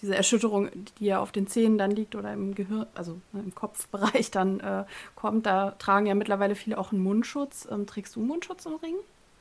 diese 0.00 0.14
Erschütterung, 0.14 0.68
die 0.98 1.06
ja 1.06 1.20
auf 1.20 1.32
den 1.32 1.46
Zähnen 1.46 1.78
dann 1.78 1.90
liegt 1.90 2.14
oder 2.14 2.32
im 2.32 2.54
Gehirn, 2.54 2.86
also 2.94 3.20
ne, 3.32 3.42
im 3.42 3.54
Kopfbereich 3.54 4.30
dann 4.30 4.60
äh, 4.60 4.84
kommt, 5.14 5.46
da 5.46 5.72
tragen 5.72 6.06
ja 6.06 6.14
mittlerweile 6.14 6.54
viele 6.54 6.78
auch 6.78 6.92
einen 6.92 7.02
Mundschutz. 7.02 7.66
Ähm, 7.70 7.86
trägst 7.86 8.16
du 8.16 8.20
Mundschutz 8.20 8.66
im 8.66 8.76
Ring? 8.76 8.94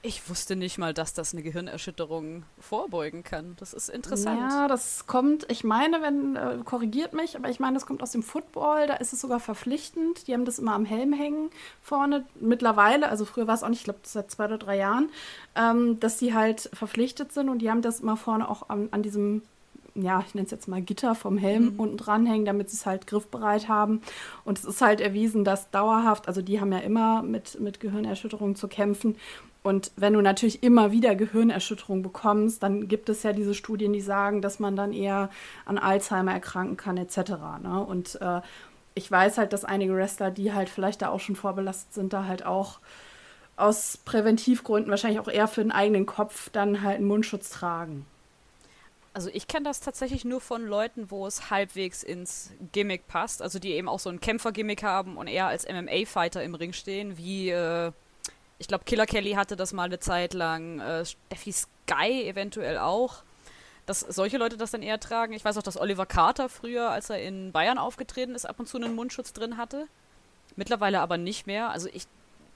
Ich 0.08 0.30
wusste 0.30 0.56
nicht 0.56 0.78
mal, 0.78 0.94
dass 0.94 1.14
das 1.14 1.34
eine 1.34 1.44
Gehirnerschütterung 1.44 2.44
vorbeugen 2.62 3.26
kann. 3.26 3.58
Das 3.60 3.74
ist 3.74 3.90
interessant. 3.90 4.40
Ja, 4.40 4.70
das 4.70 5.06
kommt, 5.06 5.46
ich 5.52 5.66
meine, 5.66 6.02
wenn, 6.02 6.38
äh, 6.38 6.60
korrigiert 6.64 7.12
mich, 7.12 7.36
aber 7.36 7.50
ich 7.50 7.60
meine, 7.60 7.74
das 7.74 7.86
kommt 7.86 8.02
aus 8.02 8.12
dem 8.12 8.24
Football, 8.24 8.88
da 8.88 8.94
ist 8.94 9.12
es 9.12 9.20
sogar 9.20 9.42
verpflichtend. 9.42 10.26
Die 10.28 10.34
haben 10.34 10.46
das 10.46 10.60
immer 10.60 10.76
am 10.76 10.86
Helm 10.86 11.12
hängen 11.12 11.50
vorne. 11.82 12.26
Mittlerweile, 12.40 13.10
also 13.10 13.26
früher 13.26 13.48
war 13.48 13.56
es 13.56 13.64
auch 13.64 13.70
nicht, 13.70 13.80
ich 13.80 13.84
glaube, 13.84 14.00
seit 14.04 14.32
zwei 14.32 14.46
oder 14.46 14.58
drei 14.58 14.78
Jahren, 14.78 15.10
ähm, 15.58 16.00
dass 16.00 16.16
die 16.16 16.34
halt 16.34 16.70
verpflichtet 16.72 17.34
sind 17.34 17.50
und 17.50 17.60
die 17.60 17.70
haben 17.70 17.82
das 17.82 18.00
immer 18.00 18.16
vorne 18.16 18.50
auch 18.50 18.70
an, 18.70 18.88
an 18.92 19.04
diesem 19.04 19.42
ja, 20.00 20.24
ich 20.26 20.36
nenne 20.36 20.46
es 20.46 20.52
jetzt 20.52 20.68
mal 20.68 20.80
Gitter 20.80 21.16
vom 21.16 21.40
Helm 21.40 21.74
mhm. 21.74 21.80
unten 21.80 21.98
dranhängen, 21.98 22.46
damit 22.46 22.70
sie 22.70 22.78
es 22.78 22.86
halt 22.86 23.08
griffbereit 23.08 23.68
haben. 23.68 24.04
Und 24.46 24.60
es 24.60 24.64
ist 24.64 24.80
halt 24.82 25.02
erwiesen, 25.02 25.44
dass 25.44 25.72
dauerhaft, 25.72 26.28
also 26.28 26.44
die 26.44 26.62
haben 26.62 26.72
ja 26.72 26.78
immer 26.78 27.24
mit, 27.24 27.60
mit 27.60 27.80
Gehirnerschütterungen 27.80 28.56
zu 28.56 28.68
kämpfen. 28.68 29.16
Und 29.68 29.92
wenn 29.98 30.14
du 30.14 30.22
natürlich 30.22 30.64
immer 30.64 30.94
wieder 30.94 31.14
Gehirnerschütterung 31.14 32.02
bekommst, 32.02 32.64
dann 32.64 32.88
gibt 32.88 33.10
es 33.10 33.24
ja 33.24 33.34
diese 33.34 33.54
Studien, 33.54 33.92
die 33.92 34.00
sagen, 34.00 34.42
dass 34.42 34.60
man 34.60 34.78
dann 34.78 34.94
eher 34.94 35.30
an 35.66 35.78
Alzheimer 35.78 36.32
erkranken 36.32 36.78
kann, 36.78 36.96
etc. 36.96 37.18
Ne? 37.62 37.86
Und 37.86 38.18
äh, 38.22 38.40
ich 38.94 39.12
weiß 39.12 39.38
halt, 39.38 39.52
dass 39.52 39.66
einige 39.66 39.94
Wrestler, 39.94 40.32
die 40.32 40.54
halt 40.54 40.70
vielleicht 40.70 41.02
da 41.02 41.10
auch 41.10 41.20
schon 41.20 41.36
vorbelastet 41.36 41.94
sind, 41.94 42.14
da 42.14 42.24
halt 42.24 42.46
auch 42.46 42.80
aus 43.58 43.98
Präventivgründen, 44.06 44.90
wahrscheinlich 44.90 45.20
auch 45.20 45.28
eher 45.28 45.50
für 45.50 45.64
den 45.64 45.74
eigenen 45.74 46.06
Kopf, 46.06 46.50
dann 46.50 46.82
halt 46.82 47.00
einen 47.00 47.08
Mundschutz 47.08 47.50
tragen. 47.50 48.06
Also 49.14 49.30
ich 49.34 49.50
kenne 49.50 49.66
das 49.66 49.82
tatsächlich 49.82 50.24
nur 50.24 50.40
von 50.40 50.66
Leuten, 50.66 51.12
wo 51.12 51.28
es 51.28 51.50
halbwegs 51.50 52.04
ins 52.04 52.52
Gimmick 52.72 53.06
passt, 53.10 53.42
also 53.42 53.60
die 53.60 53.72
eben 53.72 53.90
auch 53.90 54.00
so 54.00 54.10
ein 54.10 54.22
Kämpfergimmick 54.22 54.84
haben 54.84 55.18
und 55.18 55.28
eher 55.28 55.48
als 55.48 55.68
MMA-Fighter 55.68 56.42
im 56.42 56.56
Ring 56.56 56.72
stehen, 56.72 57.18
wie 57.18 57.50
äh, 57.50 57.92
ich 58.60 58.68
glaube 58.68 58.84
Killer 58.86 59.06
Kelly 59.06 59.34
hatte 59.34 59.56
das 59.56 59.74
mal 59.74 59.84
eine 59.84 60.00
Zeit 60.00 60.34
lang, 60.34 60.80
äh, 60.80 61.06
Steffi 61.06 61.52
Sky 61.52 62.28
eventuell 62.28 62.78
auch, 62.78 63.24
dass 63.86 64.02
solche 64.02 64.38
Leute 64.38 64.58
das 64.58 64.72
dann 64.72 64.82
eher 64.82 65.00
tragen. 65.00 65.34
Ich 65.34 65.46
weiß 65.46 65.58
auch, 65.58 65.64
dass 65.64 65.80
Oliver 65.80 66.06
Carter 66.06 66.50
früher, 66.50 66.90
als 66.90 67.10
er 67.10 67.22
in 67.22 67.52
Bayern 67.52 67.78
aufgetreten 67.78 68.36
ist, 68.36 68.46
ab 68.46 68.60
und 68.60 68.68
zu 68.68 68.78
einen 68.78 68.96
Mundschutz 68.96 69.32
drin 69.32 69.58
hatte. 69.58 69.88
Mittlerweile 70.56 71.00
aber 71.00 71.18
nicht 71.18 71.48
mehr. 71.48 71.70
Also 71.70 71.88
ich, 71.94 72.06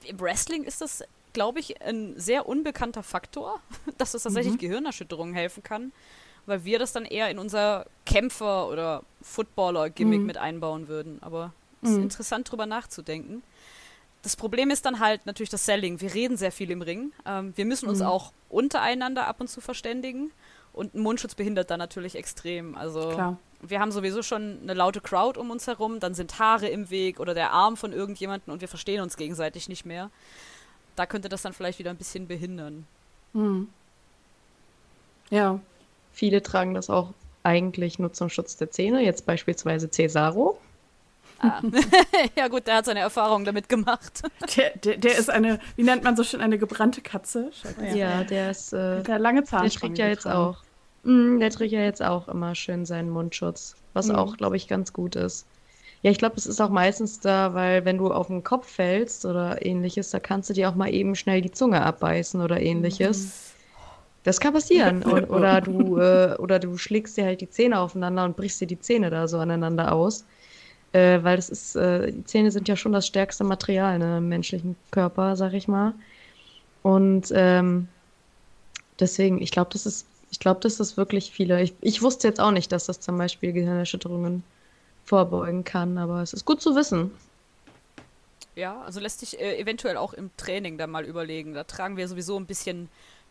im 0.04 0.20
Wrestling 0.20 0.64
ist 0.64 0.80
das, 0.80 1.04
glaube 1.32 1.60
ich, 1.60 1.80
ein 1.80 2.18
sehr 2.18 2.46
unbekannter 2.46 3.02
Faktor, 3.02 3.60
dass 3.98 4.12
es 4.12 4.24
tatsächlich 4.24 4.54
mhm. 4.54 4.58
Gehirnerschütterungen 4.58 5.34
helfen 5.34 5.62
kann 5.62 5.92
weil 6.46 6.64
wir 6.64 6.78
das 6.78 6.92
dann 6.92 7.04
eher 7.04 7.30
in 7.30 7.38
unser 7.38 7.86
Kämpfer- 8.06 8.68
oder 8.68 9.02
Footballer-Gimmick 9.22 10.20
mhm. 10.20 10.26
mit 10.26 10.38
einbauen 10.38 10.88
würden. 10.88 11.18
Aber 11.22 11.52
es 11.82 11.90
ist 11.90 11.96
mhm. 11.96 12.04
interessant, 12.04 12.50
drüber 12.50 12.66
nachzudenken. 12.66 13.42
Das 14.22 14.36
Problem 14.36 14.70
ist 14.70 14.86
dann 14.86 15.00
halt 15.00 15.26
natürlich 15.26 15.50
das 15.50 15.64
Selling. 15.66 16.00
Wir 16.00 16.14
reden 16.14 16.36
sehr 16.36 16.52
viel 16.52 16.70
im 16.70 16.82
Ring. 16.82 17.12
Ähm, 17.26 17.52
wir 17.56 17.64
müssen 17.64 17.88
uns 17.88 17.98
mhm. 17.98 18.06
auch 18.06 18.32
untereinander 18.48 19.26
ab 19.26 19.40
und 19.40 19.48
zu 19.48 19.60
verständigen. 19.60 20.30
Und 20.72 20.94
ein 20.94 21.00
Mundschutz 21.00 21.34
behindert 21.34 21.70
dann 21.70 21.78
natürlich 21.78 22.14
extrem. 22.14 22.76
Also 22.76 23.10
Klar. 23.10 23.38
wir 23.60 23.80
haben 23.80 23.92
sowieso 23.92 24.22
schon 24.22 24.60
eine 24.62 24.74
laute 24.74 25.00
Crowd 25.00 25.38
um 25.38 25.50
uns 25.50 25.66
herum, 25.66 26.00
dann 26.00 26.14
sind 26.14 26.38
Haare 26.38 26.68
im 26.68 26.88
Weg 26.88 27.20
oder 27.20 27.34
der 27.34 27.50
Arm 27.50 27.76
von 27.76 27.92
irgendjemandem 27.92 28.54
und 28.54 28.62
wir 28.62 28.68
verstehen 28.68 29.02
uns 29.02 29.18
gegenseitig 29.18 29.68
nicht 29.68 29.84
mehr. 29.84 30.10
Da 30.96 31.04
könnte 31.04 31.28
das 31.28 31.42
dann 31.42 31.52
vielleicht 31.52 31.78
wieder 31.78 31.90
ein 31.90 31.98
bisschen 31.98 32.26
behindern. 32.26 32.86
Mhm. 33.34 33.68
Ja, 35.28 35.60
Viele 36.12 36.42
tragen 36.42 36.74
das 36.74 36.90
auch 36.90 37.12
eigentlich 37.42 37.98
nur 37.98 38.12
zum 38.12 38.28
Schutz 38.28 38.56
der 38.56 38.70
Zähne, 38.70 39.02
jetzt 39.02 39.26
beispielsweise 39.26 39.90
Cesaro. 39.90 40.58
Ah. 41.42 41.60
ja 42.36 42.48
gut, 42.48 42.66
der 42.68 42.76
hat 42.76 42.84
seine 42.84 43.00
Erfahrung 43.00 43.44
damit 43.44 43.68
gemacht. 43.68 44.22
Der, 44.56 44.70
der, 44.76 44.96
der, 44.96 45.18
ist 45.18 45.28
eine, 45.28 45.58
wie 45.76 45.82
nennt 45.82 46.04
man 46.04 46.16
so 46.16 46.22
schön, 46.22 46.40
eine 46.40 46.56
gebrannte 46.56 47.00
Katze. 47.00 47.50
Ja, 47.80 47.94
ja, 47.94 48.24
der 48.24 48.50
ist, 48.50 48.72
äh, 48.72 49.02
der 49.02 49.18
lange 49.18 49.42
Der 49.42 49.68
trägt 49.68 49.98
ja 49.98 50.06
jetzt 50.06 50.26
auch, 50.26 50.58
mh, 51.02 51.40
der 51.40 51.50
trägt 51.50 51.72
ja 51.72 51.80
jetzt 51.80 52.02
auch 52.02 52.28
immer 52.28 52.54
schön 52.54 52.86
seinen 52.86 53.10
Mundschutz, 53.10 53.74
was 53.92 54.06
mhm. 54.06 54.14
auch, 54.14 54.36
glaube 54.36 54.56
ich, 54.56 54.68
ganz 54.68 54.92
gut 54.92 55.16
ist. 55.16 55.46
Ja, 56.02 56.10
ich 56.10 56.18
glaube, 56.18 56.36
es 56.36 56.46
ist 56.46 56.60
auch 56.60 56.70
meistens 56.70 57.20
da, 57.20 57.54
weil 57.54 57.84
wenn 57.84 57.98
du 57.98 58.12
auf 58.12 58.28
den 58.28 58.42
Kopf 58.42 58.68
fällst 58.68 59.24
oder 59.24 59.64
ähnliches, 59.64 60.10
da 60.10 60.20
kannst 60.20 60.50
du 60.50 60.54
dir 60.54 60.68
auch 60.68 60.74
mal 60.74 60.92
eben 60.92 61.14
schnell 61.14 61.40
die 61.40 61.52
Zunge 61.52 61.82
abbeißen 61.82 62.40
oder 62.40 62.60
ähnliches. 62.60 63.24
Mhm. 63.24 63.52
Das 64.24 64.40
kann 64.40 64.52
passieren. 64.52 65.02
Und, 65.04 65.30
oder, 65.30 65.60
du, 65.60 65.98
äh, 65.98 66.36
oder 66.38 66.58
du 66.58 66.76
schlägst 66.76 67.16
dir 67.16 67.24
halt 67.24 67.40
die 67.40 67.50
Zähne 67.50 67.80
aufeinander 67.80 68.24
und 68.24 68.36
brichst 68.36 68.60
dir 68.60 68.66
die 68.66 68.78
Zähne 68.78 69.10
da 69.10 69.26
so 69.26 69.38
aneinander 69.38 69.92
aus. 69.92 70.24
Äh, 70.92 71.22
weil 71.22 71.36
das 71.36 71.48
ist, 71.48 71.74
äh, 71.74 72.12
die 72.12 72.24
Zähne 72.24 72.50
sind 72.50 72.68
ja 72.68 72.76
schon 72.76 72.92
das 72.92 73.06
stärkste 73.06 73.44
Material 73.44 73.98
ne, 73.98 74.18
im 74.18 74.28
menschlichen 74.28 74.76
Körper, 74.90 75.36
sag 75.36 75.54
ich 75.54 75.68
mal. 75.68 75.94
Und 76.82 77.32
ähm, 77.34 77.88
deswegen, 79.00 79.40
ich 79.40 79.50
glaube, 79.50 79.70
das 79.72 79.86
ist, 79.86 80.06
ich 80.30 80.38
glaube, 80.38 80.60
das 80.60 80.80
ist 80.80 80.96
wirklich 80.96 81.30
viele. 81.30 81.62
Ich, 81.62 81.74
ich 81.80 82.02
wusste 82.02 82.28
jetzt 82.28 82.40
auch 82.40 82.50
nicht, 82.50 82.72
dass 82.72 82.86
das 82.86 83.00
zum 83.00 83.16
Beispiel 83.16 83.52
Gehirnerschütterungen 83.52 84.42
vorbeugen 85.04 85.64
kann, 85.64 85.98
aber 85.98 86.22
es 86.22 86.32
ist 86.32 86.44
gut 86.44 86.60
zu 86.60 86.76
wissen. 86.76 87.10
Ja, 88.54 88.82
also 88.82 89.00
lässt 89.00 89.20
sich 89.20 89.40
äh, 89.40 89.58
eventuell 89.58 89.96
auch 89.96 90.12
im 90.12 90.30
Training 90.36 90.76
dann 90.76 90.90
mal 90.90 91.04
überlegen. 91.04 91.54
Da 91.54 91.64
tragen 91.64 91.96
wir 91.96 92.06
sowieso 92.06 92.38
ein 92.38 92.46
bisschen 92.46 92.88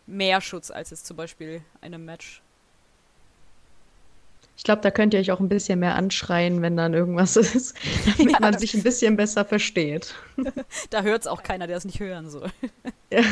mehr 0.08 0.42
Schutz 0.42 0.72
als 0.72 0.90
jetzt 0.90 1.06
zum 1.06 1.18
Beispiel 1.18 1.62
einem 1.82 2.06
Match. 2.06 2.42
Ich 4.62 4.66
glaube, 4.66 4.84
da 4.84 4.92
könnt 4.92 5.16
ihr 5.16 5.20
euch 5.20 5.32
auch 5.32 5.40
ein 5.40 5.50
bisschen 5.50 5.80
mehr 5.80 5.96
anschreien, 5.96 6.62
wenn 6.62 6.78
dann 6.78 6.94
irgendwas 6.94 7.36
ist, 7.36 7.76
damit 8.06 8.34
ja, 8.34 8.40
man 8.40 8.60
sich 8.60 8.76
ein 8.76 8.84
bisschen 8.84 9.18
besser 9.18 9.44
versteht. 9.44 10.14
da 10.92 11.02
hört 11.02 11.22
es 11.22 11.28
auch 11.28 11.42
keiner, 11.42 11.66
der 11.66 11.78
es 11.78 11.84
nicht 11.84 12.00
hören 12.00 12.30
soll. 12.30 12.52
Ja, 13.12 13.24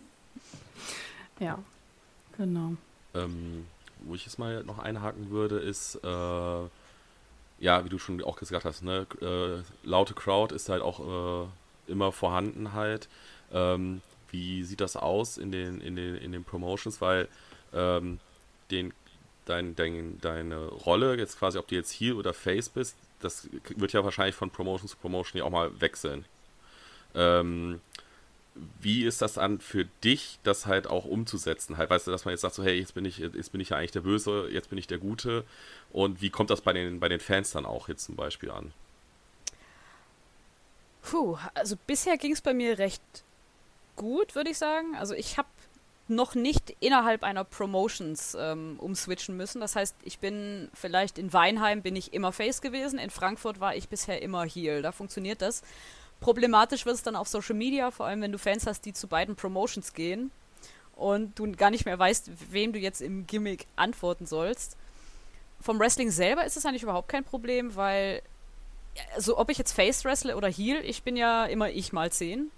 ja 1.38 1.58
genau. 2.38 2.76
Ähm, 3.14 3.66
wo 4.00 4.14
ich 4.14 4.24
jetzt 4.24 4.38
mal 4.38 4.64
noch 4.64 4.78
einhaken 4.78 5.28
würde, 5.28 5.58
ist, 5.58 5.96
äh, 6.02 6.08
ja, 6.08 7.84
wie 7.84 7.90
du 7.90 7.98
schon 7.98 8.24
auch 8.24 8.36
gesagt 8.36 8.64
hast, 8.64 8.82
ne, 8.82 9.06
äh, 9.20 9.86
laute 9.86 10.14
Crowd 10.14 10.54
ist 10.54 10.70
halt 10.70 10.80
auch 10.80 11.44
äh, 11.44 11.92
immer 11.92 12.10
vorhanden 12.10 12.72
halt. 12.72 13.10
Ähm, 13.52 14.00
wie 14.30 14.64
sieht 14.64 14.80
das 14.80 14.96
aus 14.96 15.36
in 15.36 15.52
den, 15.52 15.82
in 15.82 15.94
den, 15.94 16.14
in 16.14 16.32
den 16.32 16.42
Promotions? 16.42 17.02
Weil 17.02 17.28
ähm, 17.74 18.18
den, 18.70 18.94
dein, 19.46 19.74
dein, 19.76 20.18
deine 20.20 20.68
Rolle, 20.68 21.16
jetzt 21.16 21.38
quasi, 21.38 21.58
ob 21.58 21.68
du 21.68 21.74
jetzt 21.74 21.92
Heel 21.92 22.14
oder 22.14 22.32
Face 22.32 22.68
bist, 22.68 22.96
das 23.20 23.48
wird 23.76 23.92
ja 23.92 24.04
wahrscheinlich 24.04 24.34
von 24.34 24.50
Promotion 24.50 24.88
zu 24.88 24.96
Promotion 24.96 25.38
ja 25.38 25.44
auch 25.44 25.50
mal 25.50 25.80
wechseln. 25.80 26.24
Ähm, 27.14 27.80
wie 28.80 29.04
ist 29.04 29.22
das 29.22 29.34
dann 29.34 29.60
für 29.60 29.86
dich, 30.04 30.38
das 30.42 30.66
halt 30.66 30.86
auch 30.86 31.04
umzusetzen? 31.04 31.78
Halt, 31.78 31.88
weißt 31.88 32.06
du, 32.06 32.10
dass 32.10 32.24
man 32.24 32.32
jetzt 32.32 32.42
sagt, 32.42 32.54
so, 32.54 32.62
hey, 32.62 32.78
jetzt 32.78 32.94
bin 32.94 33.04
ich, 33.04 33.18
jetzt 33.18 33.52
bin 33.52 33.60
ich 33.60 33.70
ja 33.70 33.78
eigentlich 33.78 33.92
der 33.92 34.00
Böse, 34.00 34.48
jetzt 34.50 34.68
bin 34.68 34.78
ich 34.78 34.86
der 34.86 34.98
Gute. 34.98 35.44
Und 35.90 36.20
wie 36.20 36.30
kommt 36.30 36.50
das 36.50 36.60
bei 36.60 36.72
den, 36.72 37.00
bei 37.00 37.08
den 37.08 37.20
Fans 37.20 37.52
dann 37.52 37.64
auch 37.64 37.88
jetzt 37.88 38.04
zum 38.04 38.16
Beispiel 38.16 38.50
an? 38.50 38.72
Puh, 41.02 41.38
also 41.54 41.76
bisher 41.86 42.18
ging 42.18 42.32
es 42.32 42.42
bei 42.42 42.54
mir 42.54 42.78
recht 42.78 43.02
gut, 43.96 44.34
würde 44.34 44.50
ich 44.50 44.58
sagen. 44.58 44.94
Also 44.96 45.14
ich 45.14 45.38
habe 45.38 45.48
noch 46.14 46.34
nicht 46.34 46.74
innerhalb 46.80 47.22
einer 47.22 47.44
Promotions 47.44 48.36
ähm, 48.38 48.76
umswitchen 48.78 49.36
müssen. 49.36 49.60
Das 49.60 49.76
heißt, 49.76 49.96
ich 50.04 50.18
bin 50.18 50.70
vielleicht 50.74 51.18
in 51.18 51.32
Weinheim 51.32 51.82
bin 51.82 51.96
ich 51.96 52.12
immer 52.12 52.32
Face 52.32 52.60
gewesen, 52.60 52.98
in 52.98 53.10
Frankfurt 53.10 53.60
war 53.60 53.74
ich 53.74 53.88
bisher 53.88 54.22
immer 54.22 54.44
Heel. 54.44 54.82
Da 54.82 54.92
funktioniert 54.92 55.42
das. 55.42 55.62
Problematisch 56.20 56.86
wird 56.86 56.94
es 56.94 57.02
dann 57.02 57.16
auf 57.16 57.28
Social 57.28 57.56
Media, 57.56 57.90
vor 57.90 58.06
allem 58.06 58.22
wenn 58.22 58.32
du 58.32 58.38
Fans 58.38 58.66
hast, 58.66 58.84
die 58.84 58.92
zu 58.92 59.08
beiden 59.08 59.34
Promotions 59.34 59.92
gehen 59.92 60.30
und 60.94 61.38
du 61.38 61.50
gar 61.52 61.70
nicht 61.70 61.84
mehr 61.84 61.98
weißt, 61.98 62.30
wem 62.50 62.72
du 62.72 62.78
jetzt 62.78 63.02
im 63.02 63.26
Gimmick 63.26 63.66
antworten 63.76 64.26
sollst. 64.26 64.76
Vom 65.60 65.80
Wrestling 65.80 66.10
selber 66.10 66.44
ist 66.44 66.56
es 66.56 66.64
eigentlich 66.64 66.82
überhaupt 66.82 67.08
kein 67.08 67.24
Problem, 67.24 67.74
weil 67.74 68.22
also 69.14 69.38
ob 69.38 69.50
ich 69.50 69.58
jetzt 69.58 69.72
Face 69.72 70.04
wrestle 70.04 70.36
oder 70.36 70.48
Heel, 70.48 70.80
ich 70.84 71.02
bin 71.02 71.16
ja 71.16 71.46
immer 71.46 71.70
ich 71.70 71.92
mal 71.92 72.10
10. 72.12 72.50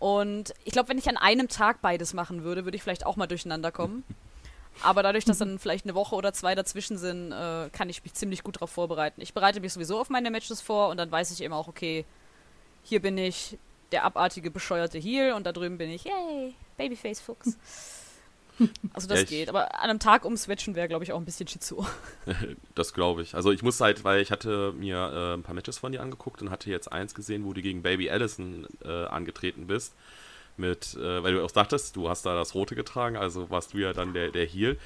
Und 0.00 0.54
ich 0.64 0.72
glaube, 0.72 0.88
wenn 0.88 0.98
ich 0.98 1.08
an 1.08 1.18
einem 1.18 1.48
Tag 1.48 1.82
beides 1.82 2.14
machen 2.14 2.42
würde, 2.42 2.64
würde 2.64 2.76
ich 2.76 2.82
vielleicht 2.82 3.06
auch 3.06 3.16
mal 3.16 3.26
durcheinander 3.26 3.70
kommen. 3.70 4.02
Aber 4.82 5.02
dadurch, 5.02 5.26
dass 5.26 5.38
dann 5.38 5.58
vielleicht 5.58 5.84
eine 5.84 5.94
Woche 5.94 6.14
oder 6.14 6.32
zwei 6.32 6.54
dazwischen 6.54 6.96
sind, 6.96 7.32
äh, 7.32 7.68
kann 7.70 7.90
ich 7.90 8.02
mich 8.02 8.14
ziemlich 8.14 8.42
gut 8.42 8.56
darauf 8.56 8.70
vorbereiten. 8.70 9.20
Ich 9.20 9.34
bereite 9.34 9.60
mich 9.60 9.74
sowieso 9.74 10.00
auf 10.00 10.08
meine 10.08 10.30
Matches 10.30 10.62
vor 10.62 10.88
und 10.88 10.96
dann 10.96 11.10
weiß 11.10 11.30
ich 11.32 11.42
eben 11.42 11.52
auch, 11.52 11.68
okay, 11.68 12.06
hier 12.82 13.02
bin 13.02 13.18
ich 13.18 13.58
der 13.92 14.04
abartige, 14.04 14.50
bescheuerte 14.50 14.98
Heel 14.98 15.32
und 15.32 15.44
da 15.44 15.52
drüben 15.52 15.76
bin 15.76 15.90
ich, 15.90 16.04
yay, 16.04 16.54
Babyface 16.78 17.20
Fuchs. 17.20 17.58
Also 18.92 19.08
das 19.08 19.20
ja, 19.20 19.26
geht, 19.26 19.48
aber 19.48 19.74
an 19.74 19.90
einem 19.90 19.98
Tag 19.98 20.24
umswitchen 20.24 20.74
wäre, 20.74 20.88
glaube 20.88 21.04
ich, 21.04 21.12
auch 21.12 21.18
ein 21.18 21.24
bisschen 21.24 21.46
Schizo. 21.48 21.86
das 22.74 22.92
glaube 22.92 23.22
ich. 23.22 23.34
Also 23.34 23.52
ich 23.52 23.62
muss 23.62 23.80
halt, 23.80 24.04
weil 24.04 24.20
ich 24.20 24.30
hatte 24.30 24.72
mir 24.72 24.96
äh, 24.96 25.34
ein 25.34 25.42
paar 25.42 25.54
Matches 25.54 25.78
von 25.78 25.92
dir 25.92 26.02
angeguckt 26.02 26.42
und 26.42 26.50
hatte 26.50 26.70
jetzt 26.70 26.92
eins 26.92 27.14
gesehen, 27.14 27.44
wo 27.44 27.52
du 27.52 27.62
gegen 27.62 27.82
Baby 27.82 28.10
Allison 28.10 28.66
äh, 28.84 29.06
angetreten 29.06 29.66
bist. 29.66 29.94
mit, 30.56 30.94
äh, 30.94 31.22
weil 31.22 31.34
du 31.34 31.44
auch 31.44 31.50
sagtest, 31.50 31.96
du 31.96 32.08
hast 32.08 32.26
da 32.26 32.34
das 32.34 32.54
Rote 32.54 32.74
getragen, 32.74 33.16
also 33.16 33.48
warst 33.50 33.72
du 33.72 33.78
ja 33.78 33.92
dann 33.92 34.12
der, 34.12 34.30
der 34.30 34.44
Heel. 34.44 34.78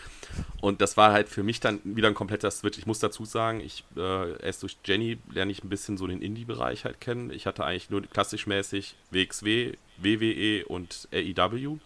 Und 0.60 0.80
das 0.80 0.96
war 0.96 1.12
halt 1.12 1.28
für 1.28 1.42
mich 1.42 1.60
dann 1.60 1.80
wieder 1.84 2.08
ein 2.08 2.14
kompletter 2.14 2.50
Switch. 2.50 2.78
Ich 2.78 2.86
muss 2.86 3.00
dazu 3.00 3.24
sagen, 3.24 3.60
ich 3.60 3.84
äh, 3.96 4.40
erst 4.40 4.62
durch 4.62 4.78
Jenny 4.84 5.18
lerne 5.32 5.50
ich 5.50 5.64
ein 5.64 5.68
bisschen 5.68 5.98
so 5.98 6.06
den 6.06 6.22
Indie-Bereich 6.22 6.84
halt 6.84 7.00
kennen. 7.00 7.30
Ich 7.30 7.46
hatte 7.46 7.64
eigentlich 7.64 7.90
nur 7.90 8.02
klassisch 8.02 8.46
mäßig 8.46 8.94
WXW, 9.10 9.72
WWE 9.98 10.64
und 10.66 11.08
AEW. 11.12 11.78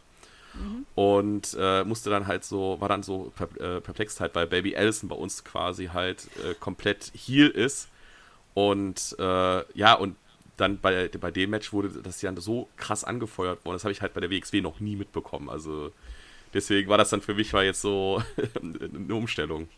Mhm. 0.55 0.86
Und 0.94 1.57
äh, 1.59 1.84
musste 1.84 2.11
dann 2.11 2.26
halt 2.26 2.44
so, 2.44 2.80
war 2.80 2.88
dann 2.88 3.03
so 3.03 3.32
äh, 3.59 3.80
perplex 3.80 4.20
halt, 4.20 4.34
weil 4.34 4.46
Baby 4.46 4.76
Allison 4.76 5.09
bei 5.09 5.16
uns 5.16 5.44
quasi 5.44 5.86
halt 5.86 6.28
äh, 6.44 6.55
komplett 6.55 7.12
Heal 7.14 7.49
ist. 7.49 7.88
Und 8.55 9.16
äh, 9.18 9.78
ja, 9.78 9.94
und 9.94 10.16
dann 10.57 10.80
bei, 10.80 11.09
bei 11.09 11.30
dem 11.30 11.51
Match 11.51 11.72
wurde 11.72 11.90
das 12.03 12.20
ja 12.22 12.32
so 12.36 12.68
krass 12.76 13.05
angefeuert 13.05 13.64
worden. 13.64 13.76
Das 13.76 13.84
habe 13.84 13.92
ich 13.92 14.03
halt 14.03 14.14
bei 14.14 14.20
der 14.20 14.30
WXW 14.30 14.61
noch 14.61 14.80
nie 14.80 14.96
mitbekommen. 14.96 15.49
Also 15.49 15.92
deswegen 16.53 16.88
war 16.88 16.99
das 16.99 17.11
dann 17.11 17.20
für 17.20 17.34
mich 17.34 17.53
war 17.53 17.62
jetzt 17.62 17.80
so 17.80 18.22
eine 18.61 19.14
Umstellung. 19.14 19.68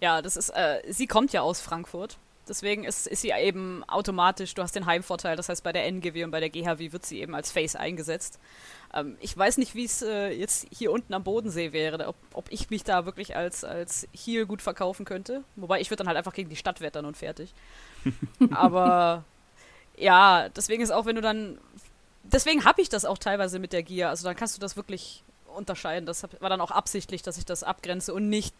Ja, 0.00 0.22
das 0.22 0.36
ist, 0.36 0.50
äh, 0.50 0.82
sie 0.88 1.06
kommt 1.06 1.32
ja 1.32 1.42
aus 1.42 1.60
Frankfurt. 1.60 2.18
Deswegen 2.48 2.84
ist, 2.84 3.06
ist 3.06 3.22
sie 3.22 3.30
eben 3.30 3.82
automatisch, 3.84 4.54
du 4.54 4.62
hast 4.62 4.74
den 4.74 4.86
Heimvorteil, 4.86 5.36
das 5.36 5.48
heißt 5.48 5.62
bei 5.62 5.72
der 5.72 5.86
NGW 5.86 6.24
und 6.24 6.30
bei 6.30 6.40
der 6.40 6.50
GHW 6.50 6.92
wird 6.92 7.06
sie 7.06 7.20
eben 7.20 7.34
als 7.34 7.50
Face 7.50 7.74
eingesetzt. 7.74 8.38
Ähm, 8.92 9.16
ich 9.20 9.36
weiß 9.36 9.58
nicht, 9.58 9.74
wie 9.74 9.84
es 9.84 10.02
äh, 10.02 10.30
jetzt 10.30 10.66
hier 10.70 10.92
unten 10.92 11.14
am 11.14 11.24
Bodensee 11.24 11.72
wäre, 11.72 12.06
ob, 12.06 12.16
ob 12.34 12.46
ich 12.50 12.70
mich 12.70 12.84
da 12.84 13.06
wirklich 13.06 13.34
als, 13.34 13.64
als 13.64 14.06
Heel 14.12 14.46
gut 14.46 14.62
verkaufen 14.62 15.04
könnte. 15.04 15.42
Wobei 15.56 15.80
ich 15.80 15.90
würde 15.90 15.98
dann 15.98 16.08
halt 16.08 16.18
einfach 16.18 16.34
gegen 16.34 16.50
die 16.50 16.56
Stadt 16.56 16.80
wettern 16.80 17.06
und 17.06 17.16
fertig. 17.16 17.54
Aber 18.50 19.24
ja, 19.96 20.48
deswegen 20.50 20.82
ist 20.82 20.90
auch, 20.90 21.06
wenn 21.06 21.16
du 21.16 21.22
dann. 21.22 21.58
Deswegen 22.24 22.64
habe 22.64 22.80
ich 22.80 22.88
das 22.88 23.04
auch 23.04 23.18
teilweise 23.18 23.58
mit 23.58 23.72
der 23.72 23.82
Gier. 23.82 24.08
Also 24.08 24.24
dann 24.24 24.36
kannst 24.36 24.56
du 24.56 24.60
das 24.60 24.76
wirklich 24.76 25.22
unterscheiden. 25.54 26.06
Das 26.06 26.22
war 26.22 26.48
dann 26.48 26.60
auch 26.60 26.70
absichtlich, 26.70 27.22
dass 27.22 27.38
ich 27.38 27.44
das 27.44 27.62
abgrenze 27.62 28.12
und 28.14 28.28
nicht 28.28 28.54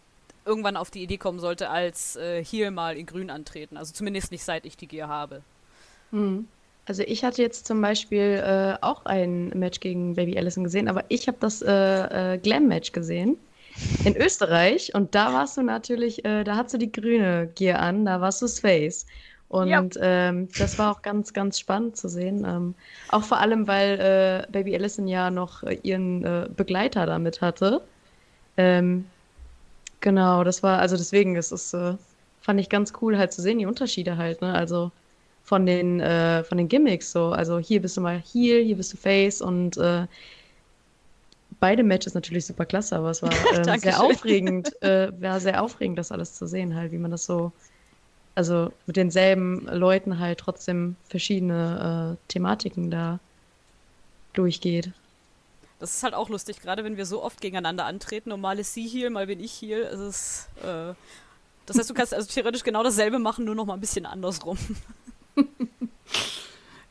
irgendwann 0.44 0.76
auf 0.76 0.90
die 0.90 1.02
Idee 1.02 1.18
kommen 1.18 1.38
sollte, 1.38 1.70
als 1.70 2.16
äh, 2.16 2.44
hier 2.44 2.70
mal 2.70 2.96
in 2.96 3.06
Grün 3.06 3.30
antreten. 3.30 3.76
Also 3.76 3.92
zumindest 3.92 4.30
nicht 4.30 4.44
seit 4.44 4.66
ich 4.66 4.76
die 4.76 4.88
Gier 4.88 5.08
habe. 5.08 5.42
Mhm. 6.10 6.48
Also 6.86 7.02
ich 7.02 7.24
hatte 7.24 7.40
jetzt 7.40 7.66
zum 7.66 7.80
Beispiel 7.80 8.42
äh, 8.44 8.76
auch 8.82 9.06
ein 9.06 9.48
Match 9.50 9.80
gegen 9.80 10.14
Baby 10.14 10.36
Allison 10.36 10.64
gesehen, 10.64 10.88
aber 10.88 11.04
ich 11.08 11.26
habe 11.28 11.38
das 11.40 11.62
äh, 11.62 12.34
äh, 12.34 12.38
Glam-Match 12.38 12.92
gesehen 12.92 13.38
in 14.04 14.16
Österreich 14.16 14.94
und 14.94 15.14
da 15.14 15.32
warst 15.32 15.56
du 15.56 15.62
natürlich, 15.62 16.24
äh, 16.24 16.44
da 16.44 16.56
hast 16.56 16.74
du 16.74 16.78
die 16.78 16.92
grüne 16.92 17.50
Gier 17.54 17.80
an, 17.80 18.04
da 18.04 18.20
warst 18.20 18.42
du 18.42 18.48
Space. 18.48 19.06
Und 19.48 19.68
ja. 19.68 19.84
ähm, 20.00 20.48
das 20.58 20.78
war 20.78 20.90
auch 20.90 21.02
ganz, 21.02 21.32
ganz 21.32 21.60
spannend 21.60 21.96
zu 21.96 22.08
sehen. 22.08 22.44
Ähm, 22.44 22.74
auch 23.10 23.22
vor 23.22 23.38
allem, 23.38 23.68
weil 23.68 24.00
äh, 24.00 24.50
Baby 24.50 24.74
Allison 24.74 25.06
ja 25.06 25.30
noch 25.30 25.62
äh, 25.62 25.78
ihren 25.82 26.24
äh, 26.24 26.48
Begleiter 26.56 27.06
damit 27.06 27.40
hatte. 27.40 27.80
Ähm, 28.56 29.06
genau, 30.04 30.44
das 30.44 30.62
war, 30.62 30.78
also 30.78 30.96
deswegen 30.96 31.34
ist 31.34 31.50
es, 31.50 31.72
äh, 31.72 31.96
fand 32.40 32.60
ich 32.60 32.68
ganz 32.68 32.92
cool 33.00 33.16
halt 33.18 33.32
zu 33.32 33.42
sehen, 33.42 33.58
die 33.58 33.66
Unterschiede 33.66 34.16
halt, 34.18 34.42
ne? 34.42 34.54
Also 34.54 34.92
von 35.42 35.66
den, 35.66 36.00
äh, 36.00 36.44
von 36.44 36.58
den 36.58 36.68
Gimmicks 36.68 37.10
so. 37.10 37.30
Also 37.30 37.58
hier 37.58 37.80
bist 37.80 37.96
du 37.96 38.02
mal 38.02 38.20
Heel, 38.20 38.62
hier 38.62 38.76
bist 38.76 38.92
du 38.92 38.96
Face 38.98 39.40
und 39.40 39.76
äh, 39.78 40.06
beide 41.58 41.82
Matches 41.82 42.14
natürlich 42.14 42.46
super 42.46 42.66
klasse, 42.66 42.96
aber 42.96 43.10
es 43.10 43.22
war 43.22 43.32
sehr 43.78 44.02
aufregend, 44.02 44.68
war 44.82 45.40
sehr 45.40 45.62
aufregend, 45.62 45.98
das 45.98 46.12
alles 46.12 46.34
zu 46.34 46.46
sehen, 46.46 46.74
halt, 46.74 46.92
wie 46.92 46.98
man 46.98 47.10
das 47.10 47.24
so 47.24 47.52
also 48.34 48.72
mit 48.86 48.96
denselben 48.96 49.66
Leuten 49.66 50.18
halt 50.18 50.40
trotzdem 50.40 50.96
verschiedene 51.04 52.18
äh, 52.18 52.24
Thematiken 52.28 52.90
da 52.90 53.20
durchgeht. 54.32 54.92
Das 55.78 55.96
ist 55.96 56.02
halt 56.02 56.14
auch 56.14 56.28
lustig, 56.28 56.60
gerade 56.60 56.84
wenn 56.84 56.96
wir 56.96 57.04
so 57.04 57.22
oft 57.22 57.40
gegeneinander 57.40 57.84
antreten 57.84 58.32
und 58.32 58.40
mal 58.40 58.58
ist 58.58 58.74
sie 58.74 58.86
hier, 58.86 59.10
mal 59.10 59.26
bin 59.26 59.40
ich 59.40 59.52
hier. 59.52 59.90
Es 59.90 60.00
ist, 60.00 60.48
äh, 60.62 60.94
das 61.66 61.78
heißt, 61.78 61.90
du 61.90 61.94
kannst 61.94 62.14
also 62.14 62.28
theoretisch 62.28 62.62
genau 62.62 62.82
dasselbe 62.82 63.18
machen, 63.18 63.44
nur 63.44 63.54
noch 63.54 63.66
mal 63.66 63.74
ein 63.74 63.80
bisschen 63.80 64.06
andersrum. 64.06 64.58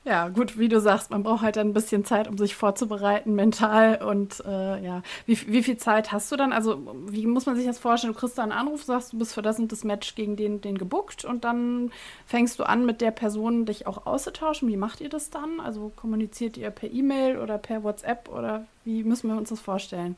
Ja, 0.05 0.27
gut, 0.27 0.59
wie 0.59 0.67
du 0.67 0.81
sagst, 0.81 1.11
man 1.11 1.23
braucht 1.23 1.43
halt 1.43 1.57
ein 1.57 1.71
bisschen 1.71 2.03
Zeit, 2.03 2.27
um 2.27 2.37
sich 2.37 2.55
vorzubereiten, 2.55 3.35
mental. 3.35 4.03
Und 4.03 4.43
äh, 4.45 4.83
ja, 4.83 5.01
wie, 5.25 5.39
wie 5.47 5.63
viel 5.63 5.77
Zeit 5.77 6.11
hast 6.11 6.29
du 6.29 6.35
dann? 6.35 6.51
Also, 6.51 6.93
wie 7.07 7.25
muss 7.25 7.45
man 7.45 7.55
sich 7.55 7.65
das 7.65 7.79
vorstellen? 7.79 8.11
Du 8.11 8.19
kriegst 8.19 8.37
da 8.37 8.43
einen 8.43 8.51
Anruf, 8.51 8.83
sagst, 8.83 9.13
du 9.13 9.17
bist 9.17 9.33
für 9.33 9.41
das 9.41 9.59
und 9.59 9.71
das 9.71 9.85
Match 9.85 10.15
gegen 10.15 10.35
den, 10.35 10.59
den 10.59 10.77
gebuckt 10.77 11.23
und 11.23 11.45
dann 11.45 11.89
fängst 12.25 12.59
du 12.59 12.65
an, 12.65 12.85
mit 12.85 12.99
der 12.99 13.11
Person 13.11 13.65
dich 13.65 13.87
auch 13.87 14.05
auszutauschen. 14.05 14.67
Wie 14.67 14.75
macht 14.75 14.99
ihr 14.99 15.07
das 15.07 15.29
dann? 15.29 15.61
Also, 15.61 15.93
kommuniziert 15.95 16.57
ihr 16.57 16.69
per 16.69 16.91
E-Mail 16.91 17.37
oder 17.37 17.57
per 17.57 17.83
WhatsApp 17.83 18.27
oder 18.27 18.65
wie 18.83 19.05
müssen 19.05 19.29
wir 19.29 19.37
uns 19.37 19.49
das 19.49 19.61
vorstellen? 19.61 20.17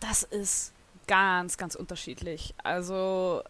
Das 0.00 0.24
ist 0.24 0.72
ganz, 1.06 1.56
ganz 1.56 1.74
unterschiedlich. 1.74 2.54
Also, 2.62 3.42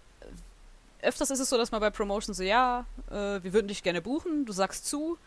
öfters 1.02 1.32
ist 1.32 1.40
es 1.40 1.50
so, 1.50 1.56
dass 1.56 1.72
man 1.72 1.80
bei 1.80 1.90
Promotion 1.90 2.34
so, 2.34 2.44
ja, 2.44 2.86
äh, 3.10 3.42
wir 3.42 3.52
würden 3.52 3.66
dich 3.66 3.82
gerne 3.82 4.00
buchen, 4.00 4.44
du 4.46 4.52
sagst 4.52 4.86
zu 4.86 5.18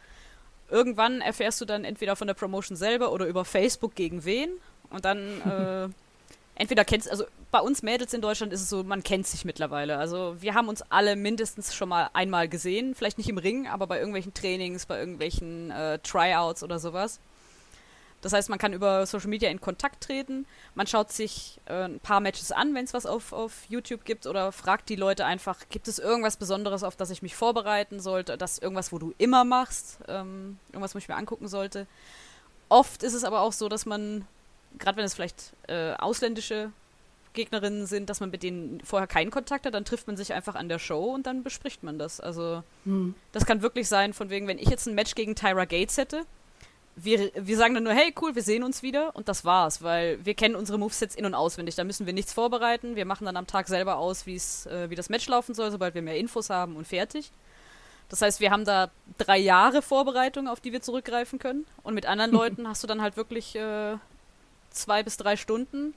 irgendwann 0.70 1.22
erfährst 1.22 1.61
du 1.61 1.66
dann 1.66 1.84
entweder 1.84 2.16
von 2.16 2.28
der 2.28 2.34
Promotion 2.34 2.76
selber 2.76 3.11
oder 3.11 3.26
über 3.28 3.45
Facebook 3.45 3.95
gegen 3.95 4.26
wen. 4.26 4.49
Und 4.89 5.05
dann 5.05 5.41
äh, 5.41 5.89
entweder 6.55 6.86
kennst 6.86 7.09
also 7.09 7.26
bei 7.51 7.59
uns 7.59 7.84
Mädels 7.84 8.13
in 8.13 8.22
Deutschland 8.22 8.51
ist 8.51 8.61
es 8.61 8.70
so, 8.70 8.84
man 8.84 9.03
kennt 9.03 9.28
sich 9.28 9.45
mittlerweile. 9.45 9.97
Also 9.97 10.36
wir 10.41 10.55
haben 10.55 10.68
uns 10.68 10.82
alle 10.89 11.16
mindestens 11.16 11.74
schon 11.74 11.89
mal 11.89 12.09
einmal 12.13 12.49
gesehen, 12.49 12.95
vielleicht 12.95 13.18
nicht 13.18 13.30
im 13.30 13.38
Ring, 13.38 13.68
aber 13.68 13.88
bei 13.88 13.97
irgendwelchen 13.97 14.34
Trainings, 14.34 14.86
bei 14.86 14.99
irgendwelchen 14.99 15.72
äh, 15.72 15.99
Tryouts 15.99 16.63
oder 16.63 16.80
sowas. 16.80 17.20
Das 18.26 18.34
heißt, 18.34 18.49
man 18.49 18.57
kann 18.57 18.73
über 18.73 19.05
Social 19.05 19.30
Media 19.30 19.51
in 19.51 19.61
Kontakt 19.61 20.05
treten, 20.05 20.47
man 20.73 20.88
schaut 20.88 21.11
sich 21.11 21.61
äh, 21.65 21.84
ein 21.84 21.99
paar 21.99 22.21
Matches 22.21 22.51
an, 22.51 22.73
wenn 22.73 22.84
es 22.84 22.95
was 22.95 23.05
auf, 23.05 23.34
auf 23.34 23.65
YouTube 23.69 24.03
gibt, 24.03 24.26
oder 24.26 24.51
fragt 24.51 24.89
die 24.89 24.95
Leute 24.95 25.26
einfach, 25.26 25.59
gibt 25.69 25.88
es 25.88 25.99
irgendwas 25.99 26.36
Besonderes, 26.36 26.82
auf 26.82 26.95
das 26.95 27.11
ich 27.11 27.21
mich 27.21 27.36
vorbereiten 27.36 27.99
sollte, 27.99 28.36
das 28.36 28.57
irgendwas, 28.57 28.91
wo 28.91 28.97
du 28.97 29.13
immer 29.19 29.43
machst, 29.43 29.99
ähm, 30.07 30.57
irgendwas, 30.69 30.95
wo 30.95 30.97
ich 30.97 31.07
mir 31.07 31.17
angucken 31.17 31.47
sollte. 31.47 31.86
Oft 32.67 33.03
ist 33.03 33.13
es 33.13 33.23
aber 33.23 33.41
auch 33.41 33.53
so, 33.53 33.69
dass 33.69 33.86
man, 33.86 34.26
gerade 34.80 34.97
wenn 34.97 35.05
es 35.05 35.13
vielleicht 35.13 35.53
äh, 35.67 35.93
ausländische 35.93 36.71
Gegnerinnen 37.34 37.86
sind, 37.86 38.09
dass 38.09 38.21
man 38.21 38.32
mit 38.32 38.41
denen 38.41 38.82
vorher 38.82 39.05
keinen 39.05 39.30
Kontakt 39.30 39.67
hat, 39.67 39.76
dann 39.76 39.86
trifft 39.86 40.07
man 40.07 40.17
sich 40.17 40.34
einfach 40.34 40.55
an 40.55 40.67
der 40.67 40.80
Show 40.80 41.13
und 41.13 41.28
dann 41.28 41.43
bespricht 41.43 41.84
man 41.84 41.99
das. 41.99 42.19
Also 42.19 42.63
hm. 42.86 43.13
das 43.34 43.45
kann 43.45 43.61
wirklich 43.61 43.88
sein, 43.88 44.13
von 44.13 44.32
wegen, 44.32 44.47
wenn 44.47 44.57
ich 44.57 44.69
jetzt 44.69 44.88
ein 44.88 44.95
Match 44.95 45.13
gegen 45.13 45.36
Tyra 45.36 45.65
Gates 45.65 45.97
hätte, 45.97 46.26
wir, 46.96 47.32
wir 47.36 47.58
sagen 47.58 47.74
dann 47.74 47.84
nur, 47.84 47.93
hey, 47.93 48.14
cool, 48.22 48.36
wir 48.36 48.41
sehen 48.41 48.64
uns 48.64 48.82
wieder 48.82 49.16
und 49.16 49.28
das 49.28 49.43
war's, 49.43 49.82
weil 49.82 50.24
wir 50.26 50.34
kennen 50.34 50.56
unsere 50.56 50.78
Movesets 50.78 51.16
in- 51.16 51.26
und 51.26 51.36
auswendig. 51.36 51.76
Da 51.76 51.84
müssen 51.84 52.06
wir 52.06 52.14
nichts 52.14 52.32
vorbereiten. 52.32 52.96
Wir 52.96 53.06
machen 53.06 53.26
dann 53.26 53.36
am 53.36 53.48
Tag 53.48 53.68
selber 53.68 53.98
aus, 53.98 54.26
äh, 54.26 54.89
wie 54.89 54.96
das 54.96 55.10
Match 55.10 55.28
laufen 55.28 55.54
soll, 55.54 55.72
sobald 55.72 55.93
wir 55.93 56.02
mehr 56.02 56.18
Infos 56.18 56.50
haben 56.50 56.78
und 56.78 56.88
fertig. 56.88 57.32
Das 58.08 58.22
heißt, 58.22 58.39
wir 58.39 58.52
haben 58.52 58.66
da 58.66 58.91
drei 59.18 59.38
Jahre 59.38 59.82
Vorbereitung, 59.82 60.48
auf 60.48 60.62
die 60.62 60.72
wir 60.72 60.82
zurückgreifen 60.82 61.38
können. 61.38 61.66
Und 61.84 61.96
mit 61.96 62.06
anderen 62.06 62.32
Leuten 62.34 62.68
hast 62.68 62.84
du 62.84 62.88
dann 62.88 63.02
halt 63.02 63.18
wirklich 63.18 63.56
äh, 63.56 63.98
zwei 64.70 65.04
bis 65.04 65.18
drei 65.18 65.36
Stunden. 65.36 65.93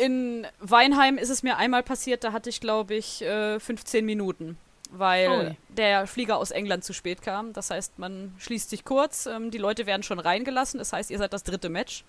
In 0.00 0.44
Weinheim 0.58 1.18
ist 1.18 1.30
es 1.30 1.44
mir 1.44 1.56
einmal 1.56 1.84
passiert, 1.84 2.24
da 2.24 2.32
hatte 2.32 2.50
ich, 2.50 2.60
glaube 2.60 2.94
ich, 2.94 3.22
äh, 3.22 3.60
15 3.60 4.04
Minuten 4.04 4.58
weil 4.98 5.52
oh. 5.52 5.74
der 5.74 6.06
Flieger 6.06 6.36
aus 6.36 6.50
England 6.50 6.84
zu 6.84 6.92
spät 6.92 7.22
kam. 7.22 7.52
Das 7.52 7.70
heißt, 7.70 7.98
man 7.98 8.34
schließt 8.38 8.70
sich 8.70 8.84
kurz, 8.84 9.26
ähm, 9.26 9.50
die 9.50 9.58
Leute 9.58 9.86
werden 9.86 10.02
schon 10.02 10.18
reingelassen. 10.18 10.78
Das 10.78 10.92
heißt, 10.92 11.10
ihr 11.10 11.18
seid 11.18 11.32
das 11.32 11.42
dritte 11.42 11.68
Match. 11.68 12.04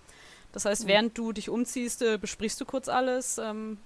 Das 0.54 0.66
heißt, 0.66 0.86
mhm. 0.86 0.88
während 0.88 1.18
du 1.18 1.32
dich 1.32 1.50
umziehst, 1.50 2.02
äh, 2.02 2.18
besprichst 2.18 2.60
du 2.62 2.66
kurz 2.66 2.88
alles 2.88 3.38
ähm, 3.38 3.78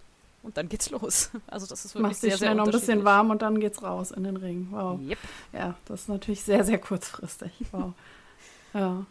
und 0.43 0.57
dann 0.57 0.69
geht's 0.69 0.89
los. 0.91 1.31
Also 1.47 1.65
das 1.65 1.85
ist 1.85 1.95
wirklich 1.95 2.09
Machst 2.09 2.21
sehr, 2.21 2.31
dich 2.31 2.37
schnell 2.37 2.49
sehr 2.49 2.55
noch 2.55 2.65
ein 2.65 2.71
bisschen 2.71 3.03
warm 3.03 3.29
und 3.29 3.41
dann 3.41 3.59
geht's 3.59 3.81
raus 3.81 4.11
in 4.11 4.23
den 4.23 4.37
Ring. 4.37 4.67
Wow. 4.71 4.99
Yep. 5.01 5.17
Ja, 5.53 5.75
das 5.85 6.01
ist 6.01 6.09
natürlich 6.09 6.43
sehr, 6.43 6.63
sehr 6.63 6.77
kurzfristig. 6.77 7.51
Wow. 7.71 7.93
ja. 8.73 9.05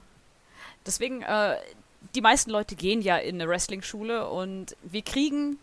Deswegen, 0.86 1.22
äh, 1.22 1.56
die 2.14 2.20
meisten 2.20 2.50
Leute 2.50 2.76
gehen 2.76 3.02
ja 3.02 3.16
in 3.16 3.34
eine 3.36 3.48
Wrestling-Schule 3.50 4.28
und 4.28 4.76
wir 4.82 5.02
kriegen 5.02 5.58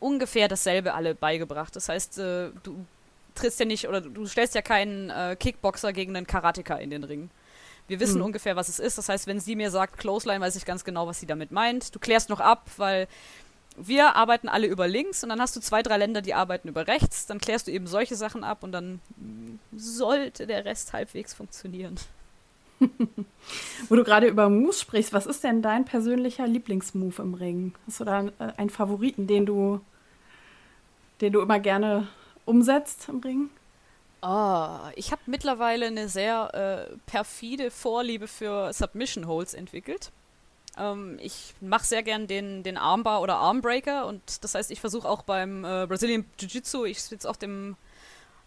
ungefähr 0.00 0.48
dasselbe 0.48 0.94
alle 0.94 1.14
beigebracht. 1.14 1.74
Das 1.76 1.88
heißt, 1.88 2.18
äh, 2.18 2.50
du 2.62 2.84
trittst 3.34 3.60
ja 3.60 3.66
nicht 3.66 3.88
oder 3.88 4.00
du 4.00 4.26
stellst 4.26 4.54
ja 4.54 4.62
keinen 4.62 5.10
äh, 5.10 5.36
Kickboxer 5.38 5.92
gegen 5.92 6.16
einen 6.16 6.26
Karateka 6.26 6.76
in 6.76 6.90
den 6.90 7.04
Ring. 7.04 7.30
Wir 7.88 8.00
wissen 8.00 8.18
mhm. 8.18 8.26
ungefähr, 8.26 8.56
was 8.56 8.68
es 8.68 8.78
ist. 8.78 8.98
Das 8.98 9.08
heißt, 9.08 9.26
wenn 9.26 9.40
sie 9.40 9.56
mir 9.56 9.70
sagt 9.70 9.98
Clothesline, 9.98 10.40
weiß 10.40 10.56
ich 10.56 10.64
ganz 10.64 10.84
genau, 10.84 11.06
was 11.06 11.20
sie 11.20 11.26
damit 11.26 11.50
meint. 11.50 11.94
Du 11.94 11.98
klärst 11.98 12.30
noch 12.30 12.40
ab, 12.40 12.70
weil 12.76 13.08
wir 13.76 14.16
arbeiten 14.16 14.48
alle 14.48 14.66
über 14.66 14.86
links 14.86 15.22
und 15.22 15.30
dann 15.30 15.40
hast 15.40 15.56
du 15.56 15.60
zwei, 15.60 15.82
drei 15.82 15.96
Länder, 15.96 16.22
die 16.22 16.34
arbeiten 16.34 16.68
über 16.68 16.86
rechts. 16.86 17.26
Dann 17.26 17.38
klärst 17.38 17.66
du 17.66 17.70
eben 17.70 17.86
solche 17.86 18.16
Sachen 18.16 18.44
ab 18.44 18.62
und 18.62 18.72
dann 18.72 19.00
sollte 19.74 20.46
der 20.46 20.64
Rest 20.64 20.92
halbwegs 20.92 21.34
funktionieren. 21.34 21.96
Wo 23.88 23.96
du 23.96 24.04
gerade 24.04 24.26
über 24.26 24.48
Moves 24.48 24.80
sprichst, 24.80 25.12
was 25.12 25.26
ist 25.26 25.44
denn 25.44 25.62
dein 25.62 25.84
persönlicher 25.84 26.46
Lieblingsmove 26.46 27.18
im 27.20 27.34
Ring? 27.34 27.74
Hast 27.86 28.00
du 28.00 28.04
da 28.04 28.26
äh, 28.26 28.52
einen 28.56 28.70
Favoriten, 28.70 29.26
den 29.26 29.46
du, 29.46 29.80
den 31.20 31.32
du 31.32 31.40
immer 31.40 31.60
gerne 31.60 32.08
umsetzt 32.44 33.08
im 33.08 33.20
Ring? 33.20 33.50
Oh, 34.22 34.78
ich 34.94 35.10
habe 35.10 35.22
mittlerweile 35.26 35.86
eine 35.86 36.08
sehr 36.08 36.88
äh, 36.90 36.96
perfide 37.06 37.70
Vorliebe 37.70 38.28
für 38.28 38.72
Submission 38.72 39.26
Holds 39.26 39.52
entwickelt. 39.52 40.12
Ähm, 40.78 41.18
ich 41.20 41.54
mache 41.60 41.84
sehr 41.84 42.02
gern 42.02 42.26
den, 42.28 42.62
den 42.62 42.76
Armbar 42.76 43.20
oder 43.20 43.36
Armbreaker 43.36 44.06
und 44.06 44.44
das 44.44 44.54
heißt, 44.54 44.70
ich 44.70 44.80
versuche 44.80 45.08
auch 45.08 45.22
beim 45.22 45.64
äh, 45.64 45.86
Brazilian 45.86 46.24
Jiu-Jitsu, 46.38 46.84
ich 46.84 47.02
sitze 47.02 47.28
auf 47.28 47.36
dem 47.36 47.76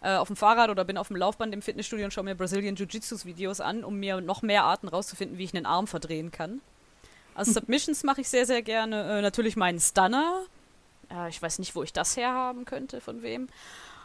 äh, 0.00 0.16
auf 0.16 0.28
dem 0.28 0.36
Fahrrad 0.36 0.70
oder 0.70 0.84
bin 0.84 0.98
auf 0.98 1.08
dem 1.08 1.16
Laufband 1.16 1.52
im 1.54 1.62
Fitnessstudio 1.62 2.04
und 2.04 2.10
schaue 2.10 2.24
mir 2.24 2.34
Brazilian 2.34 2.76
Jiu-Jitsu-Videos 2.76 3.60
an, 3.60 3.84
um 3.84 3.96
mir 3.98 4.20
noch 4.20 4.42
mehr 4.42 4.64
Arten 4.64 4.88
rauszufinden, 4.88 5.38
wie 5.38 5.44
ich 5.44 5.54
einen 5.54 5.66
Arm 5.66 5.86
verdrehen 5.86 6.30
kann. 6.30 6.60
Also 7.34 7.52
Submissions 7.60 8.02
mache 8.02 8.22
ich 8.22 8.28
sehr, 8.28 8.46
sehr 8.46 8.62
gerne. 8.62 9.18
Äh, 9.18 9.22
natürlich 9.22 9.56
meinen 9.56 9.80
Stunner. 9.80 10.44
Äh, 11.10 11.28
ich 11.28 11.40
weiß 11.40 11.58
nicht, 11.58 11.74
wo 11.74 11.82
ich 11.82 11.92
das 11.92 12.16
herhaben 12.16 12.64
könnte, 12.64 13.00
von 13.00 13.22
wem. 13.22 13.48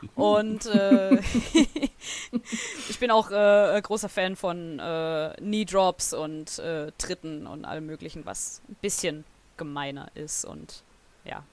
Und 0.16 0.66
äh, 0.66 1.20
ich 2.90 3.00
bin 3.00 3.12
auch 3.12 3.30
äh, 3.30 3.80
großer 3.82 4.10
Fan 4.10 4.36
von 4.36 4.80
äh, 4.80 5.36
Knee 5.38 5.66
Drops 5.66 6.14
und 6.16 6.58
äh, 6.58 6.92
Tritten 6.98 7.46
und 7.46 7.66
allem 7.66 7.86
Möglichen, 7.86 8.26
was 8.26 8.64
ein 8.68 8.78
bisschen 8.82 9.26
gemeiner 9.58 10.10
ist 10.16 10.44
und 10.44 10.82
ja. 11.24 11.44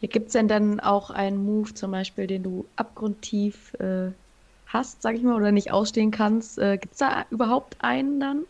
Ja, 0.00 0.08
Gibt 0.08 0.28
es 0.28 0.32
denn 0.32 0.48
dann 0.48 0.80
auch 0.80 1.10
einen 1.10 1.44
Move 1.44 1.74
zum 1.74 1.90
Beispiel, 1.90 2.26
den 2.26 2.42
du 2.42 2.64
abgrundtief 2.76 3.74
äh, 3.74 4.12
hast, 4.66 5.02
sag 5.02 5.16
ich 5.16 5.22
mal, 5.22 5.36
oder 5.36 5.52
nicht 5.52 5.72
ausstehen 5.72 6.10
kannst? 6.10 6.58
Äh, 6.58 6.78
Gibt 6.78 6.92
es 6.94 6.98
da 6.98 7.26
überhaupt 7.30 7.76
einen 7.80 8.20
dann? 8.20 8.46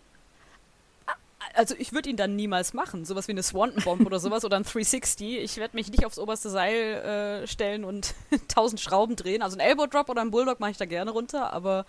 Also 1.55 1.75
ich 1.79 1.93
würde 1.93 2.09
ihn 2.11 2.17
dann 2.17 2.37
niemals 2.37 2.75
machen. 2.75 3.05
Sowas 3.05 3.29
wie 3.29 3.33
eine 3.33 3.43
Swanton 3.43 3.83
Bomb 3.83 4.07
oder 4.07 4.19
sowas 4.19 4.45
oder 4.45 4.57
ein 4.57 4.63
360. 4.63 5.39
Ich 5.39 5.57
werde 5.57 5.77
mich 5.77 5.91
nicht 5.91 6.05
aufs 6.05 6.19
oberste 6.19 6.51
Seil 6.51 7.43
äh, 7.43 7.47
stellen 7.47 7.85
und 7.85 8.15
tausend 8.49 8.81
Schrauben 8.81 9.17
drehen. 9.17 9.43
Also 9.43 9.57
ein 9.57 9.61
Elbow 9.61 9.87
Drop 9.87 10.09
oder 10.09 10.23
ein 10.23 10.31
Bulldog 10.31 10.61
mache 10.61 10.73
ich 10.73 10.77
da 10.77 10.85
gerne 10.85 11.11
runter, 11.11 11.53
aber 11.53 11.87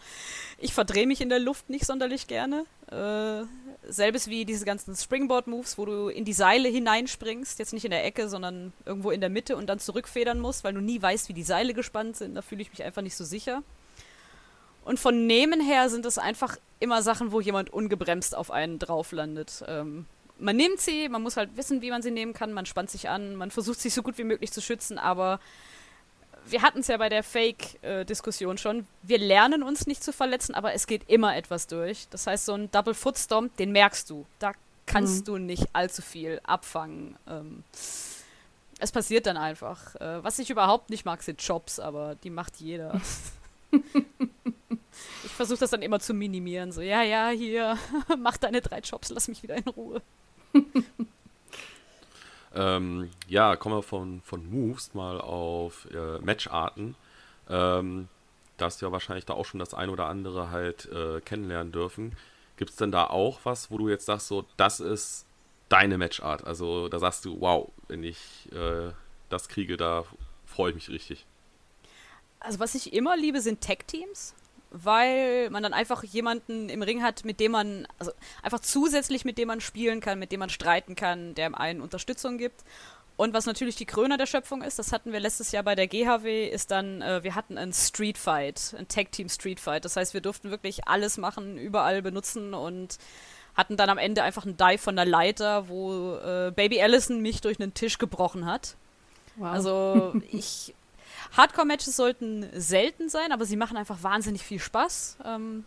ich 0.58 0.74
verdrehe 0.74 1.08
mich 1.08 1.22
in 1.22 1.30
der 1.30 1.40
Luft 1.40 1.70
nicht 1.70 1.86
sonderlich 1.86 2.28
gerne. 2.28 2.66
Äh, 2.92 3.46
selbes 3.90 4.28
wie 4.28 4.46
diese 4.46 4.66
ganzen 4.66 4.96
Springboard 4.96 5.48
Moves, 5.48 5.78
wo 5.78 5.86
du 5.86 6.08
in 6.08 6.26
die 6.26 6.34
Seile 6.34 6.70
hineinspringst, 6.70 7.60
jetzt 7.60 7.74
nicht 7.74 7.86
in 7.86 7.92
der 7.92 8.06
Ecke, 8.06 8.30
sondern 8.30 8.74
irgendwo 8.86 9.12
in 9.12 9.22
der 9.22 9.30
Mitte 9.30 9.56
und 9.58 9.68
dann 9.68 9.80
zurückfedern 9.80 10.40
musst, 10.40 10.64
weil 10.64 10.74
du 10.74 10.82
nie 10.82 11.02
weißt, 11.02 11.30
wie 11.30 11.34
die 11.34 11.44
Seile 11.44 11.74
gespannt 11.74 12.16
sind. 12.16 12.36
Da 12.36 12.42
fühle 12.42 12.62
ich 12.62 12.70
mich 12.70 12.84
einfach 12.84 13.02
nicht 13.02 13.16
so 13.16 13.24
sicher. 13.24 13.64
Und 14.92 15.00
von 15.00 15.26
Nehmen 15.26 15.62
her 15.62 15.90
sind 15.90 16.06
es 16.06 16.18
einfach 16.18 16.58
immer 16.82 17.02
Sachen, 17.02 17.32
wo 17.32 17.40
jemand 17.40 17.70
ungebremst 17.70 18.36
auf 18.36 18.52
einen 18.52 18.78
drauf 18.78 19.14
landet. 19.14 19.64
Ähm, 19.66 20.06
man 20.38 20.58
nimmt 20.58 20.82
sie, 20.82 21.08
man 21.08 21.22
muss 21.22 21.38
halt 21.38 21.56
wissen, 21.56 21.82
wie 21.82 21.92
man 21.92 22.02
sie 22.02 22.12
nehmen 22.12 22.34
kann, 22.34 22.52
man 22.52 22.66
spannt 22.66 22.90
sich 22.90 23.08
an, 23.08 23.38
man 23.38 23.52
versucht 23.52 23.80
sich 23.80 23.94
so 23.94 24.04
gut 24.04 24.18
wie 24.18 24.26
möglich 24.26 24.52
zu 24.52 24.60
schützen, 24.60 24.98
aber 24.98 25.40
wir 26.46 26.62
hatten 26.62 26.80
es 26.80 26.90
ja 26.90 26.98
bei 26.98 27.08
der 27.08 27.24
Fake-Diskussion 27.24 28.58
schon. 28.58 28.86
Wir 29.02 29.18
lernen 29.18 29.64
uns 29.64 29.88
nicht 29.88 30.04
zu 30.04 30.12
verletzen, 30.12 30.56
aber 30.56 30.74
es 30.74 30.88
geht 30.88 31.10
immer 31.10 31.38
etwas 31.38 31.68
durch. 31.68 32.10
Das 32.10 32.28
heißt, 32.28 32.44
so 32.44 32.54
ein 32.54 32.70
Double 32.72 32.94
Foot 32.94 33.18
Stomp, 33.18 33.56
den 33.56 33.72
merkst 33.72 34.10
du. 34.10 34.26
Da 34.40 34.52
kannst 34.88 35.22
mhm. 35.22 35.24
du 35.24 35.38
nicht 35.38 35.70
allzu 35.72 36.02
viel 36.02 36.42
abfangen. 36.44 37.16
Ähm, 37.30 37.64
es 38.78 38.92
passiert 38.92 39.26
dann 39.26 39.38
einfach. 39.38 39.96
Äh, 39.96 40.22
was 40.22 40.38
ich 40.38 40.50
überhaupt 40.50 40.90
nicht 40.90 41.06
mag, 41.06 41.24
sind 41.24 41.42
Jobs, 41.42 41.80
aber 41.80 42.16
die 42.16 42.30
macht 42.30 42.58
jeder. 42.58 43.00
ich 45.32 45.36
versuche 45.38 45.60
das 45.60 45.70
dann 45.70 45.82
immer 45.82 46.02
zu 46.02 46.14
minimieren. 46.14 46.74
So, 46.74 46.82
ja, 46.82 47.04
ja, 47.04 47.30
hier, 47.30 47.78
mach 48.20 48.36
deine 48.36 48.62
drei 48.62 48.80
Jobs, 48.80 49.10
lass 49.10 49.30
mich 49.30 49.42
wieder 49.42 49.56
in 49.56 49.64
Ruhe. 49.64 50.02
ähm, 52.54 53.10
ja, 53.30 53.56
kommen 53.56 53.76
wir 53.76 53.82
von, 53.82 54.22
von 54.24 54.46
Moves 54.52 54.94
mal 54.94 55.22
auf 55.22 55.88
äh, 55.90 56.20
Matcharten. 56.20 56.96
Ähm, 57.50 58.10
da 58.58 58.66
hast 58.66 58.82
du 58.82 58.86
ja 58.86 58.92
wahrscheinlich 58.92 59.26
da 59.26 59.34
auch 59.34 59.46
schon 59.46 59.62
das 59.62 59.74
ein 59.74 59.90
oder 59.90 60.08
andere 60.08 60.52
halt 60.52 60.92
äh, 60.92 61.22
kennenlernen 61.22 61.72
dürfen. 61.72 62.18
Gibt 62.58 62.72
es 62.72 62.76
denn 62.76 62.92
da 62.92 63.06
auch 63.06 63.40
was, 63.46 63.72
wo 63.72 63.78
du 63.78 63.88
jetzt 63.88 64.06
sagst, 64.06 64.28
so, 64.28 64.46
das 64.58 64.82
ist 64.82 65.26
deine 65.70 65.98
Matchart? 65.98 66.46
Also 66.46 66.90
da 66.90 67.00
sagst 67.00 67.24
du, 67.24 67.40
wow, 67.40 67.72
wenn 67.88 68.04
ich 68.04 68.50
äh, 68.52 68.92
das 69.30 69.48
kriege, 69.48 69.78
da 69.78 70.04
freue 70.46 70.72
ich 70.72 70.76
mich 70.76 70.90
richtig. 70.90 71.26
Also 72.42 72.60
was 72.60 72.76
ich 72.76 72.92
immer 72.92 73.16
liebe, 73.16 73.40
sind 73.40 73.62
Tech-Teams 73.62 74.36
weil 74.72 75.50
man 75.50 75.64
dann 75.64 75.74
einfach 75.74 76.04
jemanden 76.04 76.70
im 76.70 76.82
Ring 76.82 77.04
hat, 77.04 77.26
mit 77.26 77.40
dem 77.40 77.52
man, 77.52 77.88
also 78.00 78.12
einfach 78.42 78.60
zusätzlich 78.60 79.26
mit 79.26 79.38
dem 79.38 79.50
man 79.50 79.62
spielen 79.62 80.00
kann, 80.00 80.18
mit 80.18 80.32
dem 80.32 80.40
man 80.40 80.50
streiten 80.50 80.96
kann, 80.96 81.36
der 81.36 81.60
einen 81.60 81.82
Unterstützung 81.82 82.38
gibt. 82.38 82.64
Und 83.18 83.34
was 83.34 83.46
natürlich 83.46 83.76
die 83.76 83.86
Kröner 83.86 84.18
der 84.18 84.26
Schöpfung 84.26 84.64
ist, 84.64 84.80
das 84.80 84.94
hatten 84.94 85.12
wir 85.12 85.20
letztes 85.20 85.52
Jahr 85.52 85.64
bei 85.64 85.76
der 85.76 85.88
GHW, 85.88 86.48
ist 86.48 86.72
dann, 86.72 87.02
äh, 87.02 87.24
wir 87.24 87.36
hatten 87.36 87.58
einen 87.58 87.74
Street 87.74 88.18
Fight, 88.18 88.74
ein 88.80 88.88
Tag 88.88 89.12
Team 89.12 89.30
Street 89.30 89.60
Fight. 89.60 89.86
Das 89.86 89.96
heißt, 89.96 90.14
wir 90.14 90.22
durften 90.22 90.50
wirklich 90.50 90.88
alles 90.88 91.18
machen, 91.18 91.58
überall 91.58 92.02
benutzen 92.02 92.54
und 92.54 92.98
hatten 93.54 93.78
dann 93.78 93.90
am 93.90 93.98
Ende 93.98 94.24
einfach 94.24 94.46
einen 94.46 94.58
Dive 94.58 94.80
von 94.80 94.96
der 94.96 95.06
Leiter, 95.06 95.68
wo 95.68 96.16
äh, 96.16 96.52
Baby 96.56 96.82
Allison 96.82 97.22
mich 97.22 97.42
durch 97.42 97.60
einen 97.60 97.74
Tisch 97.74 97.98
gebrochen 97.98 98.46
hat. 98.46 98.76
Wow. 99.36 99.48
Also 99.48 100.14
ich 100.32 100.74
Hardcore-Matches 101.32 101.96
sollten 101.96 102.48
selten 102.60 103.10
sein, 103.10 103.32
aber 103.32 103.46
sie 103.46 103.56
machen 103.56 103.78
einfach 103.78 104.04
wahnsinnig 104.04 104.44
viel 104.44 104.60
Spaß. 104.60 105.18
Ähm, 105.26 105.66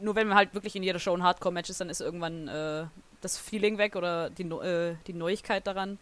nur 0.00 0.16
wenn 0.16 0.26
man 0.26 0.36
halt 0.36 0.54
wirklich 0.54 0.74
in 0.74 0.82
jeder 0.82 0.98
Show 0.98 1.14
ein 1.14 1.22
Hardcore-Match 1.22 1.70
ist, 1.70 1.80
dann 1.80 1.88
ist 1.88 2.00
irgendwann 2.00 2.48
äh, 2.48 2.86
das 3.20 3.38
Feeling 3.38 3.78
weg 3.78 3.96
oder 3.96 4.30
die, 4.30 4.42
äh, 4.42 4.96
die 5.06 5.12
Neuigkeit 5.12 5.66
daran. 5.66 5.98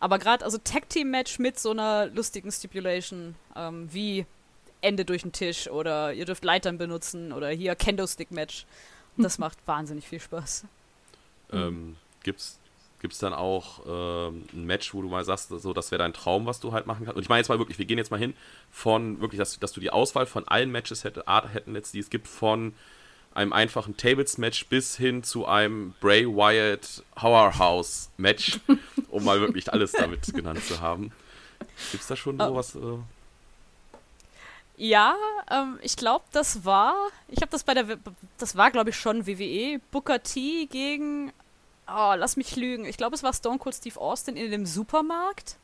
Aber 0.00 0.18
gerade, 0.18 0.44
also 0.44 0.58
Tag-Team-Match 0.58 1.38
mit 1.38 1.58
so 1.58 1.70
einer 1.70 2.06
lustigen 2.06 2.50
Stipulation, 2.50 3.34
ähm, 3.54 3.88
wie 3.92 4.26
Ende 4.80 5.04
durch 5.04 5.22
den 5.22 5.32
Tisch 5.32 5.68
oder 5.68 6.12
ihr 6.12 6.24
dürft 6.24 6.44
Leitern 6.44 6.78
benutzen 6.78 7.32
oder 7.32 7.50
hier 7.50 7.76
Kendo-Stick-Match, 7.76 8.66
das 9.16 9.38
macht 9.38 9.58
wahnsinnig 9.66 10.08
viel 10.08 10.20
Spaß. 10.20 10.64
Ähm, 11.52 11.96
gibt's 12.22 12.58
Gibt 13.02 13.14
es 13.14 13.18
dann 13.18 13.34
auch 13.34 13.80
ähm, 13.84 14.44
ein 14.52 14.64
Match, 14.64 14.94
wo 14.94 15.02
du 15.02 15.08
mal 15.08 15.24
sagst, 15.24 15.48
so, 15.48 15.72
das 15.72 15.90
wäre 15.90 15.98
dein 15.98 16.12
Traum, 16.12 16.46
was 16.46 16.60
du 16.60 16.72
halt 16.72 16.86
machen 16.86 17.04
kannst? 17.04 17.16
Und 17.16 17.22
ich 17.22 17.28
meine 17.28 17.40
jetzt 17.40 17.48
mal 17.48 17.58
wirklich, 17.58 17.78
wir 17.78 17.84
gehen 17.84 17.98
jetzt 17.98 18.12
mal 18.12 18.20
hin 18.20 18.32
von 18.70 19.20
wirklich, 19.20 19.40
dass, 19.40 19.58
dass 19.58 19.72
du 19.72 19.80
die 19.80 19.90
Auswahl 19.90 20.24
von 20.24 20.46
allen 20.46 20.70
Matches 20.70 21.02
hätte, 21.02 21.26
Art 21.26 21.52
hätten 21.52 21.74
jetzt, 21.74 21.94
die 21.94 21.98
es 21.98 22.10
gibt, 22.10 22.28
von 22.28 22.74
einem 23.34 23.52
einfachen 23.52 23.96
Tables-Match 23.96 24.66
bis 24.66 24.96
hin 24.96 25.24
zu 25.24 25.46
einem 25.46 25.94
Bray 26.00 26.26
Wyatt 26.26 27.02
Powerhouse 27.16 28.10
Match, 28.18 28.60
um 29.08 29.24
mal 29.24 29.40
wirklich 29.40 29.72
alles 29.72 29.90
damit 29.90 30.32
genannt 30.32 30.64
zu 30.64 30.80
haben. 30.80 31.10
Gibt 31.90 32.02
es 32.02 32.06
da 32.06 32.14
schon 32.14 32.38
sowas? 32.38 32.76
Äh? 32.76 32.98
Ja, 34.76 35.16
ähm, 35.50 35.78
ich 35.82 35.96
glaube, 35.96 36.24
das 36.30 36.64
war, 36.64 36.94
ich 37.26 37.42
habe 37.42 37.50
das 37.50 37.64
bei 37.64 37.74
der, 37.74 37.98
das 38.38 38.56
war 38.56 38.70
glaube 38.70 38.90
ich 38.90 38.96
schon 38.96 39.26
WWE, 39.26 39.80
Booker 39.90 40.22
T 40.22 40.66
gegen 40.66 41.32
Oh, 41.94 42.14
lass 42.16 42.36
mich 42.36 42.56
lügen. 42.56 42.84
Ich 42.84 42.96
glaube, 42.96 43.14
es 43.14 43.22
war 43.22 43.32
Stone 43.32 43.58
Cold 43.58 43.74
Steve 43.74 44.00
Austin 44.00 44.36
in 44.36 44.50
dem 44.50 44.66
Supermarkt. 44.66 45.56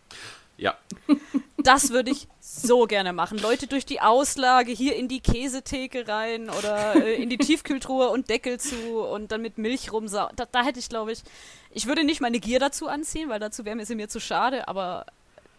Ja. 0.57 0.77
Das 1.61 1.91
würde 1.91 2.13
ich 2.13 2.29
so 2.41 2.87
gerne 2.87 3.13
machen. 3.13 3.37
Leute 3.37 3.67
durch 3.67 3.85
die 3.85 4.01
Auslage 4.01 4.71
hier 4.71 4.95
in 4.95 5.09
die 5.09 5.21
Käsetheke 5.21 6.07
rein 6.07 6.49
oder 6.51 6.95
äh, 6.95 7.21
in 7.21 7.29
die 7.29 7.37
Tiefkühltruhe 7.37 8.09
und 8.11 8.31
Deckel 8.31 8.61
zu 8.61 9.01
und 9.01 9.33
dann 9.33 9.43
mit 9.43 9.59
Milch 9.59 9.93
rumsaugen. 9.93 10.37
Da, 10.37 10.47
da, 10.51 10.63
hätte 10.63 10.79
ich, 10.79 10.89
glaube 10.89 11.11
ich, 11.13 11.25
ich 11.73 11.87
würde 11.87 12.05
nicht 12.05 12.21
meine 12.21 12.39
Gier 12.39 12.61
dazu 12.61 12.87
anziehen, 12.87 13.29
weil 13.29 13.41
dazu 13.41 13.65
wäre 13.65 13.75
mir 13.75 13.85
sie 13.85 13.97
mir 13.97 14.09
zu 14.09 14.21
schade, 14.21 14.69
aber 14.69 15.05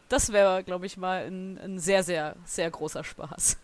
das 0.08 0.32
wäre, 0.32 0.64
glaube 0.64 0.86
ich, 0.86 0.96
mal 0.96 1.26
ein, 1.28 1.60
ein, 1.60 1.80
sehr, 1.80 2.02
sehr, 2.04 2.36
sehr 2.46 2.72
großer 2.72 3.04
Spaß. 3.04 3.58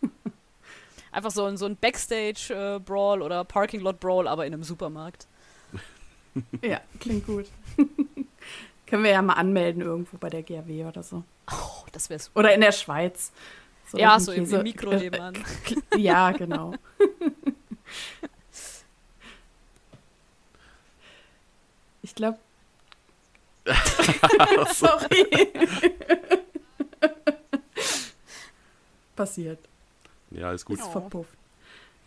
Einfach 1.12 1.30
so, 1.30 1.44
ein, 1.44 1.58
so 1.58 1.66
ein 1.66 1.76
Backstage-Brawl 1.76 3.20
äh, 3.20 3.24
oder 3.24 3.44
Parking-Lot-Brawl, 3.44 4.26
aber 4.26 4.46
in 4.46 4.54
einem 4.54 4.64
Supermarkt. 4.64 5.28
Ja, 6.62 6.80
klingt 7.00 7.26
gut. 7.26 7.46
Können 8.86 9.04
wir 9.04 9.10
ja 9.10 9.22
mal 9.22 9.34
anmelden 9.34 9.82
irgendwo 9.82 10.16
bei 10.18 10.28
der 10.28 10.42
GRW 10.42 10.84
oder 10.84 11.02
so. 11.02 11.24
Oh, 11.50 11.84
das 11.92 12.10
wäre 12.10 12.20
super. 12.20 12.40
Oder 12.40 12.54
in 12.54 12.60
der 12.60 12.72
Schweiz. 12.72 13.32
So 13.86 13.98
ja, 13.98 14.18
so 14.18 14.32
im, 14.32 14.50
im 14.50 14.62
Mikro 14.62 14.90
nebenan. 14.94 15.34
ja, 15.96 16.32
genau. 16.32 16.74
Ich 22.02 22.14
glaube. 22.14 22.38
Sorry. 24.74 25.52
Passiert. 29.16 29.58
Ja, 30.30 30.52
ist 30.52 30.64
gut. 30.64 30.78
Ist 30.78 30.88
verpufft. 30.88 31.38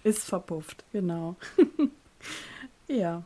Ist 0.04 0.24
verpufft, 0.24 0.86
genau. 0.92 1.36
ja. 2.88 3.24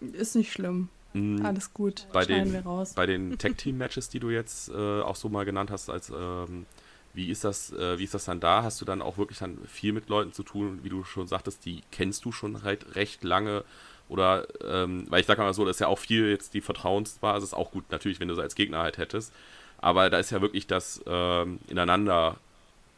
Ist 0.00 0.36
nicht 0.36 0.52
schlimm. 0.52 0.88
Mhm. 1.12 1.44
Alles 1.44 1.72
gut. 1.72 2.06
Bei 2.12 2.24
den, 2.24 2.52
wir 2.52 2.60
raus. 2.60 2.92
Bei 2.94 3.06
den 3.06 3.38
Tag-Team-Matches, 3.38 4.08
die 4.08 4.20
du 4.20 4.30
jetzt 4.30 4.68
äh, 4.68 5.00
auch 5.00 5.16
so 5.16 5.28
mal 5.28 5.44
genannt 5.44 5.70
hast, 5.70 5.88
als 5.88 6.10
ähm, 6.10 6.66
wie 7.14 7.30
ist 7.30 7.44
das, 7.44 7.72
äh, 7.72 7.98
wie 7.98 8.04
ist 8.04 8.12
das 8.12 8.26
dann 8.26 8.40
da? 8.40 8.62
Hast 8.62 8.80
du 8.80 8.84
dann 8.84 9.00
auch 9.00 9.16
wirklich 9.16 9.38
dann 9.38 9.58
viel 9.66 9.92
mit 9.92 10.08
Leuten 10.08 10.32
zu 10.32 10.42
tun, 10.42 10.80
wie 10.82 10.90
du 10.90 11.02
schon 11.04 11.26
sagtest, 11.26 11.64
die 11.64 11.82
kennst 11.90 12.24
du 12.26 12.32
schon 12.32 12.62
halt 12.62 12.94
recht 12.94 13.24
lange? 13.24 13.64
Oder, 14.08 14.46
ähm, 14.62 15.06
weil 15.08 15.20
ich 15.20 15.26
sage 15.26 15.40
mal 15.42 15.54
so, 15.54 15.64
das 15.64 15.76
ist 15.76 15.80
ja 15.80 15.88
auch 15.88 15.98
viel 15.98 16.28
jetzt 16.28 16.54
die 16.54 16.60
Vertrauensbasis, 16.60 17.54
auch 17.54 17.72
gut 17.72 17.90
natürlich, 17.90 18.20
wenn 18.20 18.28
du 18.28 18.34
so 18.34 18.42
als 18.42 18.54
Gegner 18.54 18.80
halt 18.80 18.98
hättest. 18.98 19.32
Aber 19.78 20.10
da 20.10 20.18
ist 20.18 20.30
ja 20.30 20.42
wirklich 20.42 20.66
das 20.66 21.02
ähm, 21.06 21.58
ineinander 21.68 22.36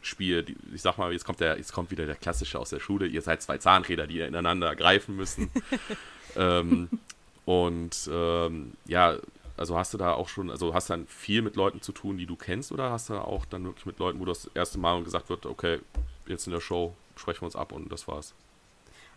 Spiel, 0.01 0.43
die, 0.43 0.55
ich 0.73 0.81
sag 0.81 0.97
mal, 0.97 1.11
jetzt 1.11 1.25
kommt, 1.25 1.39
der, 1.39 1.57
jetzt 1.57 1.73
kommt 1.73 1.91
wieder 1.91 2.05
der 2.05 2.15
Klassische 2.15 2.59
aus 2.59 2.69
der 2.69 2.79
Schule, 2.79 3.07
ihr 3.07 3.21
seid 3.21 3.41
zwei 3.41 3.57
Zahnräder, 3.57 4.07
die 4.07 4.21
ineinander 4.21 4.75
greifen 4.75 5.15
müssen. 5.15 5.49
ähm, 6.35 6.89
und 7.45 8.09
ähm, 8.11 8.73
ja, 8.85 9.17
also 9.57 9.77
hast 9.77 9.93
du 9.93 9.97
da 9.97 10.13
auch 10.13 10.29
schon, 10.29 10.49
also 10.49 10.73
hast 10.73 10.89
du 10.89 10.93
dann 10.93 11.07
viel 11.07 11.41
mit 11.41 11.57
Leuten 11.57 11.81
zu 11.81 11.91
tun, 11.91 12.17
die 12.17 12.25
du 12.25 12.37
kennst, 12.37 12.71
oder 12.71 12.91
hast 12.91 13.09
du 13.09 13.15
auch 13.15 13.45
dann 13.45 13.65
wirklich 13.65 13.85
mit 13.85 13.99
Leuten, 13.99 14.19
wo 14.19 14.25
das 14.25 14.49
erste 14.53 14.79
Mal 14.79 15.03
gesagt 15.03 15.29
wird, 15.29 15.45
okay, 15.45 15.79
jetzt 16.27 16.47
in 16.47 16.53
der 16.53 16.61
Show 16.61 16.95
sprechen 17.17 17.41
wir 17.41 17.47
uns 17.47 17.55
ab 17.55 17.73
und 17.73 17.91
das 17.91 18.07
war's? 18.07 18.33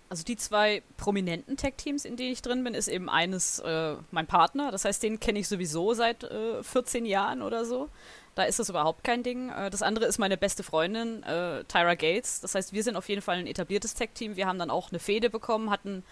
Also 0.09 0.25
die 0.25 0.37
zwei 0.37 0.83
prominenten 0.99 1.57
Tech-Teams, 1.57 2.05
in 2.05 2.17
denen 2.17 2.33
ich 2.33 2.43
drin 2.43 2.65
bin, 2.65 2.75
ist 2.75 2.89
eben 2.89 3.09
eines 3.09 3.61
äh, 3.61 3.97
mein 4.11 4.27
Partner. 4.27 4.71
Das 4.71 4.85
heißt, 4.85 5.03
den 5.03 5.21
kenne 5.21 5.39
ich 5.39 5.49
sowieso 5.49 5.95
seit 5.95 6.25
äh, 6.25 6.63
14 6.63 7.07
Jahren 7.07 7.41
oder 7.41 7.65
so. 7.65 7.89
Da 8.35 8.45
ist 8.45 8.59
das 8.59 8.71
überhaupt 8.71 9.05
kein 9.05 9.23
Ding. 9.23 9.51
Äh, 9.51 9.71
das 9.71 9.83
andere 9.83 10.07
ist 10.07 10.19
meine 10.19 10.37
beste 10.37 10.63
Freundin, 10.63 11.23
äh, 11.23 11.65
Tyra 11.65 11.95
Gates. 11.95 12.41
Das 12.41 12.55
heißt, 12.55 12.73
wir 12.73 12.83
sind 12.83 12.97
auf 12.97 13.09
jeden 13.09 13.23
Fall 13.23 13.37
ein 13.37 13.47
etabliertes 13.47 13.95
Tech-Team. 13.95 14.37
Wir 14.37 14.47
haben 14.47 14.59
dann 14.59 14.71
auch 14.71 14.91
eine 14.91 14.99
Fehde 14.99 15.31
bekommen, 15.31 15.71
hatten 15.71 16.03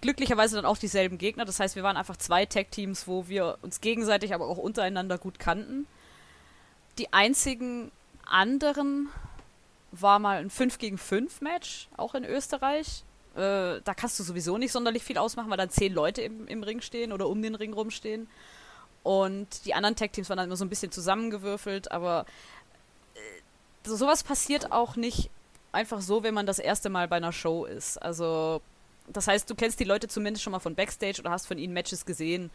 glücklicherweise 0.00 0.56
dann 0.56 0.66
auch 0.66 0.78
dieselben 0.78 1.18
Gegner. 1.18 1.44
Das 1.44 1.60
heißt, 1.60 1.76
wir 1.76 1.82
waren 1.82 1.96
einfach 1.96 2.16
zwei 2.16 2.46
Tech-Teams, 2.46 3.06
wo 3.06 3.28
wir 3.28 3.58
uns 3.62 3.80
gegenseitig, 3.80 4.34
aber 4.34 4.48
auch 4.48 4.58
untereinander 4.58 5.18
gut 5.18 5.38
kannten. 5.38 5.86
Die 6.98 7.12
einzigen 7.12 7.90
anderen 8.26 9.08
war 9.92 10.18
mal 10.18 10.38
ein 10.38 10.50
5 10.50 10.78
gegen 10.78 10.98
5 10.98 11.40
Match, 11.40 11.88
auch 11.96 12.14
in 12.14 12.24
Österreich. 12.24 13.04
Äh, 13.34 13.80
da 13.82 13.94
kannst 13.96 14.18
du 14.18 14.24
sowieso 14.24 14.58
nicht 14.58 14.72
sonderlich 14.72 15.02
viel 15.02 15.18
ausmachen, 15.18 15.50
weil 15.50 15.56
dann 15.56 15.70
zehn 15.70 15.92
Leute 15.92 16.22
im, 16.22 16.46
im 16.46 16.62
Ring 16.62 16.80
stehen 16.80 17.12
oder 17.12 17.28
um 17.28 17.42
den 17.42 17.54
Ring 17.54 17.72
rumstehen. 17.72 18.28
Und 19.04 19.64
die 19.66 19.74
anderen 19.74 19.94
Tag-Teams 19.94 20.28
waren 20.28 20.38
dann 20.38 20.46
immer 20.46 20.56
so 20.56 20.64
ein 20.64 20.70
bisschen 20.70 20.90
zusammengewürfelt, 20.90 21.92
aber 21.92 22.26
äh, 23.14 23.88
sowas 23.88 24.24
passiert 24.24 24.72
auch 24.72 24.96
nicht 24.96 25.30
einfach 25.70 26.00
so, 26.00 26.22
wenn 26.22 26.34
man 26.34 26.46
das 26.46 26.58
erste 26.58 26.88
Mal 26.88 27.06
bei 27.06 27.16
einer 27.16 27.32
Show 27.32 27.66
ist. 27.66 27.98
Also, 27.98 28.60
das 29.08 29.28
heißt, 29.28 29.48
du 29.48 29.54
kennst 29.54 29.78
die 29.78 29.84
Leute 29.84 30.08
zumindest 30.08 30.42
schon 30.42 30.52
mal 30.52 30.58
von 30.58 30.74
Backstage 30.74 31.20
oder 31.20 31.30
hast 31.30 31.46
von 31.46 31.58
ihnen 31.58 31.74
Matches 31.74 32.06
gesehen. 32.06 32.50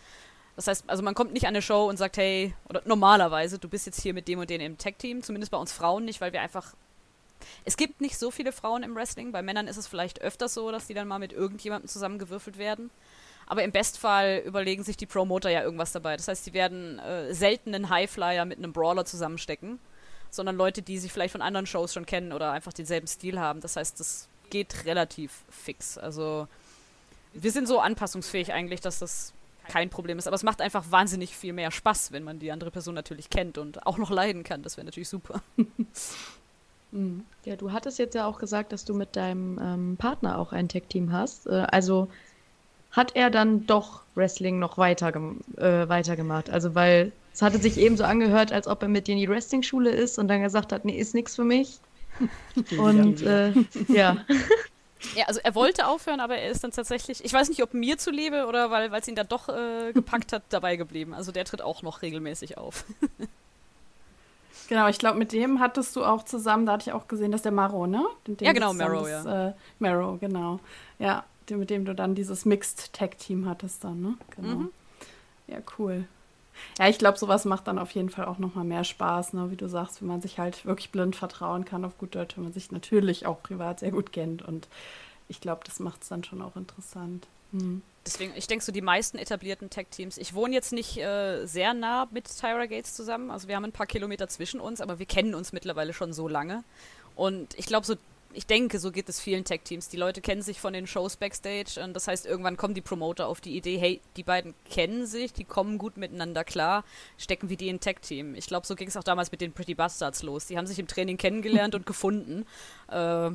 Das 0.56 0.68
heißt, 0.68 0.86
also 0.88 1.04
man 1.04 1.14
kommt 1.14 1.32
nicht 1.32 1.46
an 1.46 1.50
eine 1.50 1.62
Show 1.62 1.88
und 1.88 1.98
sagt, 1.98 2.18
hey, 2.18 2.54
oder 2.68 2.82
normalerweise, 2.84 3.60
du 3.60 3.70
bist 3.70 3.86
jetzt 3.86 4.02
hier 4.02 4.14
mit 4.14 4.28
dem 4.28 4.40
und 4.40 4.50
dem 4.50 4.60
im 4.60 4.78
Tag-Team, 4.78 5.24
zumindest 5.24 5.52
bei 5.52 5.58
uns 5.58 5.72
Frauen 5.72 6.04
nicht, 6.04 6.20
weil 6.20 6.34
wir 6.34 6.42
einfach 6.42 6.74
es 7.66 7.78
gibt 7.78 8.02
nicht 8.02 8.18
so 8.18 8.32
viele 8.32 8.52
Frauen 8.52 8.84
im 8.84 8.96
Wrestling. 8.96 9.32
Bei 9.32 9.42
Männern 9.42 9.68
ist 9.68 9.78
es 9.78 9.88
vielleicht 9.88 10.22
öfters 10.22 10.54
so, 10.54 10.72
dass 10.72 10.88
die 10.88 10.94
dann 10.94 11.08
mal 11.08 11.20
mit 11.20 11.34
irgendjemandem 11.34 11.88
zusammengewürfelt 11.88 12.58
werden. 12.58 12.90
Aber 13.50 13.64
im 13.64 13.72
Bestfall 13.72 14.44
überlegen 14.46 14.84
sich 14.84 14.96
die 14.96 15.08
Promoter 15.08 15.50
ja 15.50 15.64
irgendwas 15.64 15.92
dabei. 15.92 16.16
Das 16.16 16.28
heißt, 16.28 16.46
sie 16.46 16.54
werden 16.54 17.00
äh, 17.00 17.34
selten 17.34 17.74
einen 17.74 17.90
Highflyer 17.90 18.46
mit 18.46 18.60
einem 18.60 18.72
Brawler 18.72 19.06
zusammenstecken, 19.06 19.80
sondern 20.30 20.56
Leute, 20.56 20.84
die 20.84 21.00
sich 21.00 21.12
vielleicht 21.12 21.32
von 21.32 21.42
anderen 21.42 21.66
Shows 21.66 21.94
schon 21.94 22.06
kennen 22.06 22.32
oder 22.32 22.52
einfach 22.52 22.72
denselben 22.72 23.08
Stil 23.08 23.40
haben. 23.40 23.60
Das 23.60 23.76
heißt, 23.76 24.00
das 24.00 24.30
geht 24.52 24.86
relativ 24.86 25.44
fix. 25.50 25.98
Also 25.98 26.48
wir 27.34 27.52
sind 27.52 27.68
so 27.68 27.80
anpassungsfähig 27.80 28.54
eigentlich, 28.54 28.82
dass 28.82 29.00
das 29.00 29.34
kein 29.68 29.90
Problem 29.90 30.20
ist. 30.20 30.28
Aber 30.28 30.36
es 30.36 30.44
macht 30.44 30.62
einfach 30.62 30.86
wahnsinnig 30.92 31.36
viel 31.36 31.54
mehr 31.54 31.72
Spaß, 31.72 32.12
wenn 32.12 32.24
man 32.24 32.38
die 32.38 32.52
andere 32.52 32.70
Person 32.70 32.94
natürlich 32.94 33.32
kennt 33.32 33.58
und 33.58 33.86
auch 33.86 33.98
noch 33.98 34.12
leiden 34.12 34.44
kann. 34.44 34.62
Das 34.62 34.78
wäre 34.78 34.86
natürlich 34.86 35.10
super. 35.10 35.42
Mhm. 36.92 37.24
Ja, 37.46 37.56
du 37.56 37.72
hattest 37.72 38.00
jetzt 38.00 38.16
ja 38.16 38.26
auch 38.26 38.40
gesagt, 38.40 38.72
dass 38.72 38.84
du 38.84 38.96
mit 38.96 39.16
deinem 39.16 39.60
ähm, 39.62 39.98
Partner 39.98 40.40
auch 40.40 40.54
ein 40.54 40.68
Tech-Team 40.68 41.12
hast. 41.12 41.46
Äh, 41.46 41.68
also 41.70 42.08
hat 42.92 43.16
er 43.16 43.30
dann 43.30 43.66
doch 43.66 44.02
Wrestling 44.16 44.60
noch 44.60 44.78
weiter 44.78 45.14
äh, 45.58 45.88
weitergemacht? 45.90 46.50
Also, 46.50 46.76
weil 46.76 47.12
es 47.34 47.42
hatte 47.42 47.60
sich 47.60 47.78
eben 47.78 47.98
so 47.98 48.04
angehört, 48.04 48.52
als 48.52 48.68
ob 48.68 48.82
er 48.82 48.90
mit 48.90 49.08
dir 49.08 49.14
in 49.14 49.20
die 49.20 49.30
Wrestling-Schule 49.30 49.92
ist 49.92 50.20
und 50.20 50.28
dann 50.28 50.42
gesagt 50.42 50.72
hat, 50.72 50.86
nee, 50.86 50.98
ist 50.98 51.14
nichts 51.14 51.36
für 51.36 51.46
mich. 51.46 51.80
und 52.78 53.22
äh, 53.22 53.54
ja. 53.88 54.18
Ja, 55.16 55.26
also 55.28 55.40
er 55.42 55.56
wollte 55.56 55.88
aufhören, 55.88 56.20
aber 56.20 56.38
er 56.38 56.52
ist 56.52 56.62
dann 56.64 56.72
tatsächlich, 56.72 57.24
ich 57.24 57.32
weiß 57.32 57.48
nicht, 57.48 57.64
ob 57.64 57.74
mir 57.74 57.98
zuliebe 57.98 58.46
oder 58.48 58.70
weil 58.70 58.94
es 58.94 59.08
ihn 59.08 59.16
dann 59.16 59.30
doch 59.30 59.48
äh, 59.48 59.94
gepackt 59.94 60.34
hat, 60.34 60.44
dabei 60.50 60.76
geblieben. 60.76 61.14
Also 61.14 61.32
der 61.32 61.46
tritt 61.46 61.62
auch 61.62 61.84
noch 61.84 62.02
regelmäßig 62.02 62.58
auf. 62.58 62.84
Genau, 64.68 64.88
ich 64.88 65.00
glaube, 65.00 65.18
mit 65.18 65.32
dem 65.32 65.60
hattest 65.60 65.96
du 65.96 66.04
auch 66.04 66.24
zusammen, 66.26 66.68
da 66.68 66.74
hatte 66.74 66.92
ich 66.92 66.94
auch 66.94 67.08
gesehen, 67.08 67.32
dass 67.32 67.42
der 67.42 67.52
Maro, 67.52 67.88
ne? 67.88 68.06
ja, 68.40 68.52
genau, 68.52 68.72
Maro, 68.72 69.08
ja. 69.08 69.48
Äh, 69.48 69.54
Maro, 69.80 70.18
genau. 70.22 70.60
Ja, 71.00 71.24
mit 71.58 71.70
dem 71.70 71.86
du 71.86 71.96
dann 71.96 72.16
dieses 72.16 72.46
Mixed 72.46 72.94
Tag 72.94 73.18
Team 73.18 73.48
hattest 73.48 73.84
dann, 73.84 74.02
ne? 74.02 74.18
Genau. 74.36 74.56
Mhm. 74.56 74.70
Ja, 75.48 75.58
cool. 75.78 76.06
Ja, 76.78 76.88
ich 76.88 76.98
glaube, 76.98 77.18
sowas 77.18 77.46
macht 77.46 77.68
dann 77.68 77.80
auf 77.80 77.92
jeden 77.92 78.10
Fall 78.10 78.26
auch 78.26 78.38
nochmal 78.38 78.66
mehr 78.66 78.84
Spaß, 78.84 79.34
ne? 79.34 79.50
wie 79.52 79.56
du 79.56 79.68
sagst, 79.68 80.02
wenn 80.02 80.08
man 80.08 80.22
sich 80.22 80.40
halt 80.40 80.66
wirklich 80.66 80.92
blind 80.92 81.16
vertrauen 81.16 81.66
kann, 81.66 81.86
auf 81.86 81.98
gut 81.98 82.16
Deutsch, 82.16 82.36
wenn 82.38 82.44
man 82.44 82.54
sich 82.54 82.72
natürlich 82.72 83.26
auch 83.26 83.42
privat 83.42 83.80
sehr 83.80 83.92
gut 83.92 84.12
kennt. 84.12 84.42
Und 84.42 84.68
ich 85.28 85.42
glaube, 85.42 85.62
das 85.66 85.80
macht 85.80 86.04
es 86.04 86.10
dann 86.10 86.24
schon 86.24 86.42
auch 86.42 86.56
interessant. 86.56 87.28
Hm. 87.52 87.82
Deswegen, 88.06 88.34
ich 88.36 88.48
denke 88.48 88.64
so, 88.64 88.72
die 88.72 88.82
meisten 88.82 89.18
etablierten 89.18 89.70
Tech-Teams. 89.70 90.18
Ich 90.18 90.34
wohne 90.34 90.54
jetzt 90.54 90.72
nicht 90.72 90.98
äh, 90.98 91.46
sehr 91.46 91.74
nah 91.74 92.08
mit 92.12 92.26
Tyra 92.26 92.66
Gates 92.66 92.94
zusammen. 92.94 93.30
Also 93.30 93.48
wir 93.48 93.56
haben 93.56 93.66
ein 93.66 93.72
paar 93.72 93.86
Kilometer 93.86 94.28
zwischen 94.28 94.60
uns, 94.60 94.82
aber 94.82 95.00
wir 95.00 95.06
kennen 95.06 95.36
uns 95.36 95.52
mittlerweile 95.52 95.94
schon 95.94 96.14
so 96.14 96.28
lange. 96.28 96.64
Und 97.16 97.54
ich 97.58 97.66
glaube, 97.66 97.86
so, 97.86 97.96
ich 98.34 98.46
denke, 98.46 98.80
so 98.80 98.92
geht 98.92 99.10
es 99.10 99.20
vielen 99.20 99.44
Tech-Teams. 99.44 99.90
Die 99.90 99.98
Leute 99.98 100.22
kennen 100.22 100.42
sich 100.42 100.62
von 100.62 100.74
den 100.74 100.86
Shows 100.86 101.16
backstage 101.16 101.82
und 101.84 101.94
das 101.94 102.08
heißt, 102.08 102.26
irgendwann 102.26 102.58
kommen 102.58 102.74
die 102.74 102.82
Promoter 102.82 103.28
auf 103.28 103.42
die 103.42 103.58
Idee, 103.58 103.78
hey, 103.78 104.02
die 104.18 104.24
beiden 104.24 104.54
kennen 104.70 105.06
sich, 105.08 105.34
die 105.34 105.46
kommen 105.46 105.78
gut 105.78 105.98
miteinander 105.98 106.44
klar, 106.44 106.84
stecken 107.18 107.50
wir 107.50 107.58
die 107.58 107.70
in 107.70 107.80
Tech-Team. 107.80 108.36
Ich 108.36 108.48
glaube, 108.48 108.68
so 108.68 108.76
ging 108.76 108.88
es 108.88 108.98
auch 108.98 109.04
damals 109.04 109.32
mit 109.32 109.42
den 109.42 109.52
Pretty 109.52 109.74
Bastards 109.74 110.22
los. 110.22 110.46
Die 110.46 110.58
haben 110.58 110.68
sich 110.68 110.78
im 110.78 110.88
Training 110.88 111.18
kennengelernt 111.18 111.74
und 111.74 111.86
gefunden. 111.86 112.46
Äh, 112.88 113.32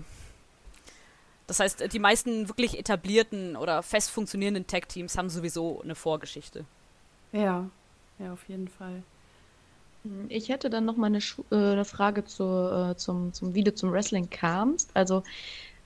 das 1.46 1.60
heißt, 1.60 1.92
die 1.92 1.98
meisten 1.98 2.48
wirklich 2.48 2.78
etablierten 2.78 3.56
oder 3.56 3.82
fest 3.82 4.10
funktionierenden 4.10 4.66
Tag-Teams 4.66 5.18
haben 5.18 5.28
sowieso 5.28 5.82
eine 5.82 5.94
Vorgeschichte. 5.94 6.64
Ja, 7.32 7.68
ja, 8.18 8.32
auf 8.32 8.48
jeden 8.48 8.68
Fall. 8.68 9.02
Ich 10.28 10.50
hätte 10.50 10.68
dann 10.68 10.84
noch 10.84 10.96
mal 10.96 11.06
eine, 11.06 11.18
äh, 11.18 11.72
eine 11.72 11.84
Frage 11.84 12.24
zu, 12.24 12.44
äh, 12.44 12.96
zum, 12.96 13.32
zum, 13.32 13.54
wie 13.54 13.64
du 13.64 13.74
zum 13.74 13.92
Wrestling 13.92 14.28
kamst, 14.28 14.90
also 14.94 15.22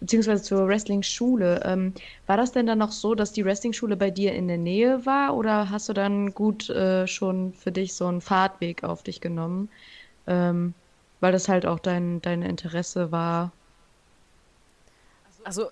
beziehungsweise 0.00 0.42
zur 0.42 0.66
Wrestling-Schule. 0.66 1.62
Ähm, 1.64 1.94
war 2.26 2.36
das 2.36 2.52
denn 2.52 2.66
dann 2.66 2.78
noch 2.78 2.92
so, 2.92 3.14
dass 3.14 3.32
die 3.32 3.44
Wrestling-Schule 3.44 3.96
bei 3.96 4.10
dir 4.10 4.32
in 4.32 4.48
der 4.48 4.58
Nähe 4.58 5.06
war 5.06 5.36
oder 5.36 5.70
hast 5.70 5.88
du 5.88 5.92
dann 5.92 6.34
gut 6.34 6.68
äh, 6.70 7.06
schon 7.06 7.52
für 7.52 7.72
dich 7.72 7.94
so 7.94 8.06
einen 8.06 8.20
Fahrtweg 8.20 8.84
auf 8.84 9.02
dich 9.02 9.20
genommen, 9.20 9.68
ähm, 10.26 10.74
weil 11.20 11.32
das 11.32 11.48
halt 11.48 11.66
auch 11.66 11.78
dein, 11.78 12.20
dein 12.22 12.42
Interesse 12.42 13.12
war? 13.12 13.52
Also, 15.44 15.70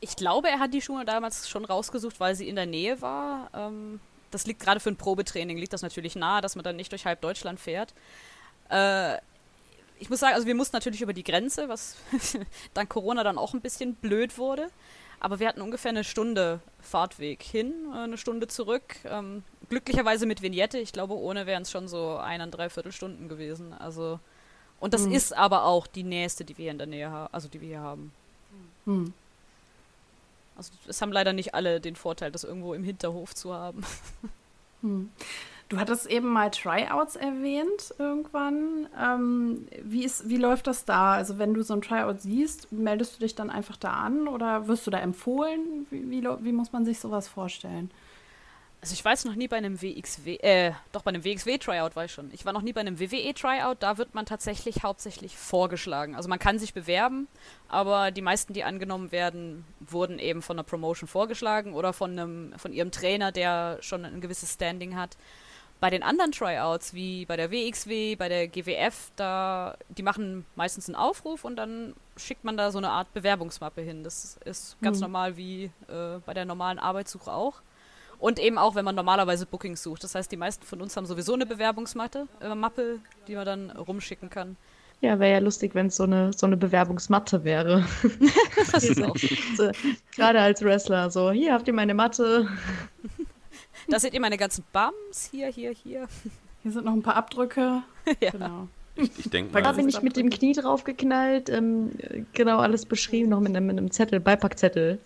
ich 0.00 0.16
glaube, 0.16 0.48
er 0.48 0.58
hat 0.58 0.72
die 0.74 0.82
Schuhe 0.82 1.04
damals 1.04 1.48
schon 1.48 1.64
rausgesucht, 1.64 2.18
weil 2.18 2.34
sie 2.34 2.48
in 2.48 2.56
der 2.56 2.66
Nähe 2.66 3.00
war. 3.02 3.50
Ähm, 3.54 4.00
das 4.32 4.46
liegt 4.46 4.60
gerade 4.60 4.80
für 4.80 4.90
ein 4.90 4.96
Probetraining, 4.96 5.56
liegt 5.56 5.72
das 5.72 5.82
natürlich 5.82 6.16
nahe, 6.16 6.40
dass 6.40 6.56
man 6.56 6.64
dann 6.64 6.76
nicht 6.76 6.92
durch 6.92 7.06
halb 7.06 7.20
Deutschland 7.20 7.60
fährt. 7.60 7.94
Äh, 8.70 9.18
ich 9.98 10.10
muss 10.10 10.20
sagen, 10.20 10.34
also 10.34 10.46
wir 10.46 10.54
mussten 10.54 10.74
natürlich 10.74 11.02
über 11.02 11.12
die 11.12 11.24
Grenze, 11.24 11.68
was 11.68 11.96
dank 12.74 12.90
Corona 12.90 13.22
dann 13.22 13.38
auch 13.38 13.54
ein 13.54 13.60
bisschen 13.60 13.94
blöd 13.94 14.36
wurde. 14.38 14.68
Aber 15.20 15.38
wir 15.38 15.46
hatten 15.46 15.60
ungefähr 15.60 15.90
eine 15.90 16.02
Stunde 16.02 16.60
Fahrtweg 16.80 17.42
hin, 17.42 17.72
äh, 17.94 17.98
eine 17.98 18.18
Stunde 18.18 18.48
zurück. 18.48 18.96
Ähm, 19.04 19.44
glücklicherweise 19.68 20.26
mit 20.26 20.42
Vignette. 20.42 20.78
Ich 20.78 20.92
glaube, 20.92 21.14
ohne 21.14 21.46
wären 21.46 21.62
es 21.62 21.70
schon 21.70 21.86
so 21.86 22.16
eineinhalb 22.16 22.92
Stunden 22.92 23.28
gewesen. 23.28 23.72
Also 23.72 24.18
und 24.82 24.94
das 24.94 25.06
mhm. 25.06 25.12
ist 25.12 25.36
aber 25.36 25.64
auch 25.64 25.86
die 25.86 26.02
nächste, 26.02 26.44
die 26.44 26.58
wir 26.58 26.72
in 26.72 26.76
der 26.76 26.88
Nähe 26.88 27.08
haben, 27.08 27.32
also 27.32 27.46
die 27.46 27.60
wir 27.60 27.68
hier 27.68 27.80
haben. 27.80 28.12
Hm. 28.84 29.14
Also 30.56 30.72
es 30.86 31.00
haben 31.00 31.12
leider 31.12 31.32
nicht 31.32 31.54
alle 31.54 31.80
den 31.80 31.96
Vorteil, 31.96 32.30
das 32.30 32.44
irgendwo 32.44 32.74
im 32.74 32.84
Hinterhof 32.84 33.34
zu 33.34 33.52
haben. 33.52 33.84
Hm. 34.82 35.10
Du 35.68 35.78
hattest 35.78 36.06
eben 36.06 36.28
mal 36.28 36.50
Tryouts 36.50 37.16
erwähnt 37.16 37.94
irgendwann. 37.98 38.88
Ähm, 39.00 39.66
wie, 39.82 40.04
ist, 40.04 40.28
wie 40.28 40.36
läuft 40.36 40.66
das 40.66 40.84
da? 40.84 41.14
Also 41.14 41.38
wenn 41.38 41.54
du 41.54 41.62
so 41.62 41.72
ein 41.72 41.80
Tryout 41.80 42.20
siehst, 42.20 42.70
meldest 42.72 43.14
du 43.14 43.20
dich 43.20 43.34
dann 43.34 43.48
einfach 43.48 43.78
da 43.78 43.92
an 43.92 44.28
oder 44.28 44.68
wirst 44.68 44.86
du 44.86 44.90
da 44.90 44.98
empfohlen? 44.98 45.86
Wie, 45.88 46.10
wie, 46.10 46.28
wie 46.40 46.52
muss 46.52 46.72
man 46.72 46.84
sich 46.84 47.00
sowas 47.00 47.26
vorstellen? 47.26 47.90
Also 48.82 48.94
ich 48.94 49.04
war 49.04 49.12
jetzt 49.12 49.24
noch 49.24 49.36
nie 49.36 49.46
bei 49.46 49.58
einem 49.58 49.80
WXW, 49.80 50.38
äh, 50.38 50.72
doch 50.90 51.02
bei 51.02 51.10
einem 51.10 51.22
WXW-Tryout 51.22 51.94
war 51.94 52.06
ich 52.06 52.12
schon. 52.12 52.32
Ich 52.34 52.44
war 52.44 52.52
noch 52.52 52.62
nie 52.62 52.72
bei 52.72 52.80
einem 52.80 52.98
WWE-Tryout, 52.98 53.76
da 53.78 53.96
wird 53.96 54.12
man 54.12 54.26
tatsächlich 54.26 54.82
hauptsächlich 54.82 55.36
vorgeschlagen. 55.38 56.16
Also 56.16 56.28
man 56.28 56.40
kann 56.40 56.58
sich 56.58 56.74
bewerben, 56.74 57.28
aber 57.68 58.10
die 58.10 58.22
meisten, 58.22 58.54
die 58.54 58.64
angenommen 58.64 59.12
werden, 59.12 59.64
wurden 59.78 60.18
eben 60.18 60.42
von 60.42 60.56
einer 60.56 60.64
Promotion 60.64 61.06
vorgeschlagen 61.06 61.74
oder 61.74 61.92
von 61.92 62.10
einem, 62.18 62.58
von 62.58 62.72
ihrem 62.72 62.90
Trainer, 62.90 63.30
der 63.30 63.78
schon 63.82 64.04
ein 64.04 64.20
gewisses 64.20 64.54
Standing 64.54 64.96
hat. 64.96 65.16
Bei 65.78 65.88
den 65.88 66.02
anderen 66.02 66.32
Tryouts, 66.32 66.92
wie 66.92 67.24
bei 67.24 67.36
der 67.36 67.52
WXW, 67.52 68.16
bei 68.16 68.28
der 68.28 68.48
GWF, 68.48 69.12
da, 69.14 69.76
die 69.90 70.02
machen 70.02 70.44
meistens 70.56 70.88
einen 70.88 70.96
Aufruf 70.96 71.44
und 71.44 71.54
dann 71.54 71.94
schickt 72.16 72.42
man 72.42 72.56
da 72.56 72.72
so 72.72 72.78
eine 72.78 72.90
Art 72.90 73.12
Bewerbungsmappe 73.14 73.80
hin. 73.80 74.02
Das 74.02 74.40
ist 74.44 74.76
ganz 74.80 74.96
mhm. 74.96 75.02
normal 75.02 75.36
wie 75.36 75.70
äh, 75.86 76.18
bei 76.26 76.34
der 76.34 76.46
normalen 76.46 76.80
Arbeitssuche 76.80 77.32
auch. 77.32 77.62
Und 78.22 78.38
eben 78.38 78.56
auch, 78.56 78.76
wenn 78.76 78.84
man 78.84 78.94
normalerweise 78.94 79.46
Bookings 79.46 79.82
sucht. 79.82 80.04
Das 80.04 80.14
heißt, 80.14 80.30
die 80.30 80.36
meisten 80.36 80.64
von 80.64 80.80
uns 80.80 80.96
haben 80.96 81.06
sowieso 81.06 81.34
eine 81.34 81.44
Bewerbungsmappe, 81.44 82.28
äh, 82.40 82.54
Mappe, 82.54 83.00
die 83.26 83.34
man 83.34 83.44
dann 83.44 83.70
rumschicken 83.72 84.30
kann. 84.30 84.56
Ja, 85.00 85.18
wäre 85.18 85.32
ja 85.32 85.38
lustig, 85.40 85.74
wenn 85.74 85.88
es 85.88 85.96
so 85.96 86.04
eine, 86.04 86.32
so 86.32 86.46
eine 86.46 86.56
Bewerbungsmatte 86.56 87.42
wäre. 87.42 87.84
Das 88.70 88.84
ist 88.84 89.02
auch. 89.02 89.16
so, 89.56 89.72
Gerade 90.14 90.40
als 90.40 90.62
Wrestler, 90.62 91.10
so, 91.10 91.32
hier 91.32 91.52
habt 91.52 91.66
ihr 91.66 91.74
meine 91.74 91.94
Matte. 91.94 92.48
Da 93.88 93.98
seht 93.98 94.14
ihr 94.14 94.20
meine 94.20 94.36
ganzen 94.36 94.64
Bums. 94.72 95.28
Hier, 95.32 95.48
hier, 95.48 95.72
hier. 95.72 96.06
Hier 96.62 96.70
sind 96.70 96.84
noch 96.84 96.92
ein 96.92 97.02
paar 97.02 97.16
Abdrücke. 97.16 97.82
Ja. 98.20 98.30
Genau. 98.30 98.68
Ich, 98.94 99.10
ich 99.18 99.30
denke 99.30 99.52
Da 99.52 99.62
Da 99.62 99.70
mal, 99.70 99.74
bin 99.74 99.88
ich 99.88 100.00
mit 100.00 100.16
dem 100.16 100.30
Knie 100.30 100.52
draufgeknallt, 100.52 101.50
ähm, 101.50 101.90
genau 102.34 102.60
alles 102.60 102.86
beschrieben, 102.86 103.30
noch 103.30 103.40
mit 103.40 103.56
einem, 103.56 103.66
mit 103.66 103.78
einem 103.78 103.90
Zettel, 103.90 104.20
Beipackzettel. 104.20 105.00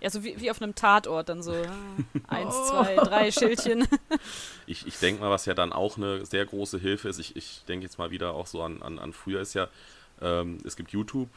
Ja, 0.00 0.10
so 0.10 0.22
wie, 0.22 0.40
wie 0.40 0.50
auf 0.50 0.62
einem 0.62 0.74
Tatort, 0.74 1.28
dann 1.28 1.42
so 1.42 1.52
ah, 1.52 2.28
eins, 2.28 2.54
zwei, 2.68 2.94
drei 2.96 3.30
Schildchen. 3.30 3.86
ich, 4.66 4.86
ich 4.86 4.98
denke 4.98 5.20
mal, 5.20 5.30
was 5.30 5.46
ja 5.46 5.54
dann 5.54 5.72
auch 5.72 5.96
eine 5.96 6.24
sehr 6.24 6.46
große 6.46 6.78
Hilfe 6.78 7.08
ist, 7.08 7.18
ich, 7.18 7.34
ich 7.36 7.62
denke 7.66 7.84
jetzt 7.84 7.98
mal 7.98 8.10
wieder 8.10 8.34
auch 8.34 8.46
so 8.46 8.62
an, 8.62 8.80
an, 8.82 8.98
an 8.98 9.12
früher 9.12 9.40
ist 9.40 9.54
ja, 9.54 9.68
ähm, 10.20 10.58
es 10.64 10.76
gibt 10.76 10.92
YouTube, 10.92 11.28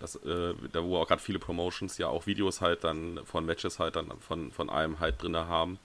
das, 0.00 0.16
äh, 0.16 0.54
da 0.72 0.82
wo 0.82 0.98
auch 0.98 1.08
gerade 1.08 1.22
viele 1.22 1.38
Promotions 1.38 1.96
ja 1.96 2.08
auch 2.08 2.26
Videos 2.26 2.60
halt 2.60 2.84
dann 2.84 3.20
von 3.24 3.46
Matches 3.46 3.78
halt 3.78 3.96
dann 3.96 4.10
von, 4.20 4.50
von 4.50 4.68
einem 4.68 5.00
halt 5.00 5.22
drin 5.22 5.36
haben. 5.36 5.78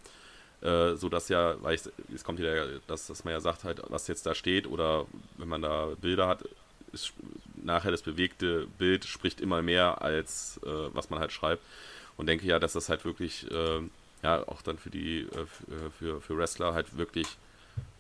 Äh, 0.61 0.95
so 0.95 1.07
dass 1.07 1.29
ja, 1.29 1.61
weil 1.61 1.75
ich, 1.75 1.81
es 2.13 2.23
kommt 2.23 2.39
wieder, 2.39 2.79
dass, 2.87 3.07
dass 3.07 3.23
man 3.23 3.33
ja 3.33 3.39
sagt 3.39 3.63
halt, 3.63 3.81
was 3.89 4.07
jetzt 4.07 4.25
da 4.25 4.33
steht 4.33 4.65
oder 4.65 5.05
wenn 5.37 5.47
man 5.47 5.61
da 5.61 5.89
Bilder 6.01 6.27
hat, 6.27 6.43
ist, 6.91 7.13
nachher 7.55 7.91
das 7.91 8.01
bewegte 8.01 8.65
Bild 8.79 9.05
spricht 9.05 9.39
immer 9.39 9.61
mehr 9.61 10.01
als 10.01 10.59
äh, 10.65 10.69
was 10.93 11.11
man 11.11 11.19
halt 11.19 11.31
schreibt 11.31 11.61
und 12.17 12.27
denke 12.27 12.45
ja, 12.45 12.59
dass 12.59 12.73
das 12.73 12.89
halt 12.89 13.05
wirklich 13.05 13.49
äh, 13.51 13.81
ja 14.23 14.47
auch 14.47 14.61
dann 14.61 14.77
für 14.77 14.89
die 14.89 15.21
äh, 15.21 15.45
für, 15.45 15.91
für, 15.91 16.21
für 16.21 16.37
Wrestler 16.37 16.73
halt 16.73 16.97
wirklich 16.97 17.37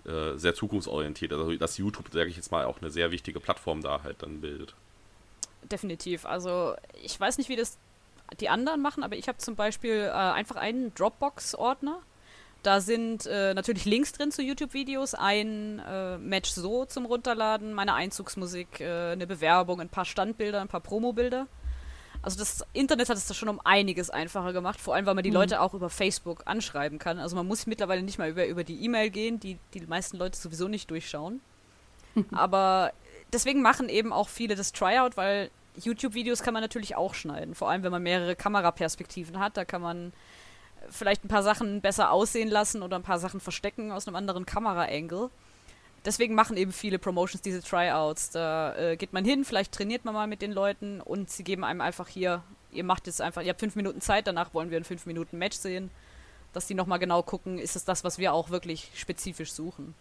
äh, 0.05 0.37
sehr 0.37 0.55
zukunftsorientiert, 0.55 1.33
also 1.33 1.53
dass 1.55 1.77
YouTube, 1.77 2.07
sage 2.11 2.29
ich 2.29 2.35
jetzt 2.35 2.51
mal, 2.51 2.65
auch 2.65 2.81
eine 2.81 2.89
sehr 2.89 3.11
wichtige 3.11 3.39
Plattform 3.39 3.81
da 3.81 4.03
halt 4.03 4.23
dann 4.23 4.41
bildet. 4.41 4.73
Definitiv. 5.63 6.25
Also 6.25 6.75
ich 7.03 7.19
weiß 7.19 7.37
nicht, 7.37 7.49
wie 7.49 7.55
das 7.55 7.77
die 8.39 8.49
anderen 8.49 8.81
machen, 8.81 9.03
aber 9.03 9.15
ich 9.15 9.27
habe 9.27 9.37
zum 9.37 9.55
Beispiel 9.55 10.05
äh, 10.05 10.11
einfach 10.11 10.55
einen 10.55 10.93
Dropbox-Ordner. 10.95 12.01
Da 12.63 12.81
sind 12.81 13.25
äh, 13.25 13.53
natürlich 13.53 13.85
Links 13.85 14.11
drin 14.13 14.31
zu 14.31 14.41
YouTube-Videos, 14.41 15.13
ein 15.13 15.79
äh, 15.79 16.17
Match 16.17 16.49
so 16.49 16.85
zum 16.85 17.05
Runterladen, 17.05 17.73
meine 17.73 17.93
Einzugsmusik, 17.93 18.81
äh, 18.81 19.11
eine 19.11 19.27
Bewerbung, 19.27 19.79
ein 19.79 19.89
paar 19.89 20.05
Standbilder, 20.05 20.61
ein 20.61 20.67
paar 20.67 20.81
Promobilder. 20.81 21.47
Also 22.27 22.39
das 22.39 22.61
Internet 22.73 23.07
hat 23.07 23.15
es 23.15 23.25
da 23.25 23.33
schon 23.33 23.47
um 23.47 23.61
einiges 23.63 24.09
einfacher 24.09 24.51
gemacht, 24.51 24.81
vor 24.81 24.93
allem 24.95 25.05
weil 25.05 25.15
man 25.15 25.23
die 25.23 25.29
Mhm. 25.29 25.35
Leute 25.37 25.61
auch 25.61 25.73
über 25.73 25.89
Facebook 25.89 26.41
anschreiben 26.43 26.99
kann. 26.99 27.19
Also 27.19 27.37
man 27.37 27.47
muss 27.47 27.67
mittlerweile 27.67 28.03
nicht 28.03 28.19
mal 28.19 28.29
über, 28.29 28.45
über 28.47 28.65
die 28.65 28.83
E-Mail 28.83 29.09
gehen, 29.11 29.39
die 29.39 29.57
die 29.73 29.79
meisten 29.87 30.17
Leute 30.17 30.37
sowieso 30.37 30.67
nicht 30.67 30.91
durchschauen. 30.91 31.39
Aber 32.33 32.91
deswegen 33.31 33.61
machen 33.61 33.87
eben 33.87 34.11
auch 34.11 34.27
viele 34.27 34.55
das 34.55 34.73
Tryout, 34.73 35.15
weil 35.15 35.49
YouTube-Videos 35.77 36.43
kann 36.43 36.53
man 36.53 36.61
natürlich 36.61 36.97
auch 36.97 37.13
schneiden. 37.13 37.55
Vor 37.55 37.69
allem, 37.69 37.83
wenn 37.83 37.93
man 37.93 38.03
mehrere 38.03 38.35
Kameraperspektiven 38.35 39.39
hat, 39.39 39.55
da 39.55 39.63
kann 39.63 39.81
man 39.81 40.11
vielleicht 40.89 41.23
ein 41.23 41.29
paar 41.29 41.43
Sachen 41.43 41.79
besser 41.79 42.11
aussehen 42.11 42.49
lassen 42.49 42.81
oder 42.83 42.97
ein 42.97 43.03
paar 43.03 43.19
Sachen 43.19 43.39
verstecken 43.39 43.93
aus 43.93 44.05
einem 44.05 44.17
anderen 44.17 44.45
Kamera-Angle. 44.45 45.29
Deswegen 46.07 46.35
machen 46.35 46.55
eben 46.55 46.71
viele 46.71 46.99
Promotions 46.99 47.41
diese 47.41 47.61
Tryouts. 47.61 48.29
Da 48.29 48.73
äh, 48.77 48.95
geht 48.95 49.11
man 49.11 49.25
hin, 49.25 49.43
vielleicht 49.43 49.73
trainiert 49.73 50.05
man 50.05 50.13
mal 50.13 50.25
mit 50.25 50.41
den 50.41 50.53
Leuten 50.53 51.01
und 51.01 51.29
sie 51.29 51.43
geben 51.43 51.65
einem 51.65 51.81
einfach 51.81 52.07
hier, 52.07 52.43
ihr 52.71 52.85
macht 52.85 53.07
jetzt 53.07 53.19
einfach, 53.19 53.41
ihr 53.41 53.49
habt 53.49 53.59
fünf 53.59 53.75
Minuten 53.75 53.99
Zeit, 53.99 54.25
danach 54.25 54.53
wollen 54.53 54.71
wir 54.71 54.77
ein 54.77 54.85
fünf 54.85 55.05
Minuten 55.05 55.37
Match 55.37 55.57
sehen, 55.57 55.91
dass 56.53 56.65
die 56.65 56.75
nochmal 56.75 56.99
genau 56.99 57.23
gucken, 57.23 57.59
ist 57.59 57.75
es 57.75 57.83
das, 57.83 58.05
was 58.05 58.19
wir 58.19 58.31
auch 58.31 58.51
wirklich 58.51 58.89
spezifisch 58.95 59.51
suchen. 59.51 59.95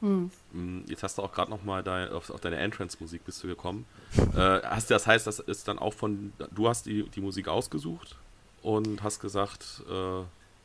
Hm. 0.00 0.32
Mm, 0.50 0.80
Jetzt 0.88 1.04
hast 1.04 1.18
du 1.18 1.22
auch 1.22 1.30
gerade 1.30 1.52
nochmal 1.52 1.84
dein, 1.84 2.08
auf, 2.08 2.30
auf 2.30 2.40
deine 2.40 2.56
Entrance-Musik 2.56 3.24
bist 3.24 3.40
du 3.44 3.46
gekommen. 3.46 3.86
Äh, 4.34 4.60
hast, 4.64 4.90
das 4.90 5.06
heißt, 5.06 5.24
das 5.24 5.38
ist 5.38 5.68
dann 5.68 5.78
auch 5.78 5.94
von, 5.94 6.32
du 6.50 6.68
hast 6.68 6.86
die, 6.86 7.04
die 7.10 7.20
Musik 7.20 7.46
ausgesucht 7.46 8.16
und 8.62 9.04
hast 9.04 9.20
gesagt, 9.20 9.84
äh, 9.88 10.22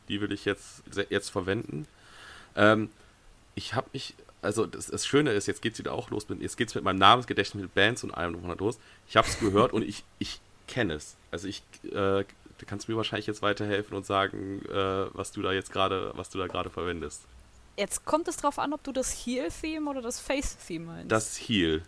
die 0.07 0.19
will 0.19 0.31
ich 0.31 0.45
jetzt, 0.45 0.81
jetzt 1.11 1.29
verwenden. 1.29 1.85
Ähm, 2.55 2.89
ich 3.53 3.75
habe 3.75 3.87
mich, 3.93 4.15
also 4.41 4.65
das, 4.65 4.87
das 4.87 5.05
Schöne 5.05 5.31
ist, 5.31 5.47
jetzt 5.47 5.61
geht 5.61 5.73
es 5.73 5.79
wieder 5.79 5.93
auch 5.93 6.09
los, 6.09 6.29
mit, 6.29 6.41
jetzt 6.41 6.57
geht 6.57 6.69
es 6.69 6.75
mit 6.75 6.83
meinem 6.83 6.99
Namensgedächtnis 6.99 7.61
mit 7.61 7.73
Bands 7.73 8.03
und 8.03 8.11
allem 8.11 8.41
noch 8.41 8.57
los. 8.57 8.79
Ich 9.07 9.17
habe 9.17 9.27
es 9.27 9.39
gehört 9.39 9.73
und 9.73 9.83
ich, 9.83 10.03
ich 10.17 10.39
kenne 10.67 10.93
es. 10.93 11.15
Also 11.31 11.47
ich, 11.47 11.63
äh, 11.83 12.23
du 12.23 12.65
kannst 12.65 12.87
mir 12.87 12.95
wahrscheinlich 12.95 13.27
jetzt 13.27 13.41
weiterhelfen 13.41 13.95
und 13.95 14.05
sagen, 14.05 14.61
äh, 14.65 15.05
was 15.13 15.31
du 15.31 15.41
da 15.41 15.51
jetzt 15.51 15.71
gerade, 15.71 16.13
was 16.15 16.29
du 16.29 16.37
da 16.37 16.47
gerade 16.47 16.69
verwendest. 16.69 17.23
Jetzt 17.77 18.05
kommt 18.05 18.27
es 18.27 18.37
drauf 18.37 18.59
an, 18.59 18.73
ob 18.73 18.83
du 18.83 18.91
das 18.91 19.11
Heal-Theme 19.11 19.89
oder 19.89 20.01
das 20.01 20.19
Face-Theme 20.19 20.85
meinst. 20.85 21.11
Das 21.11 21.37
Heal. 21.37 21.81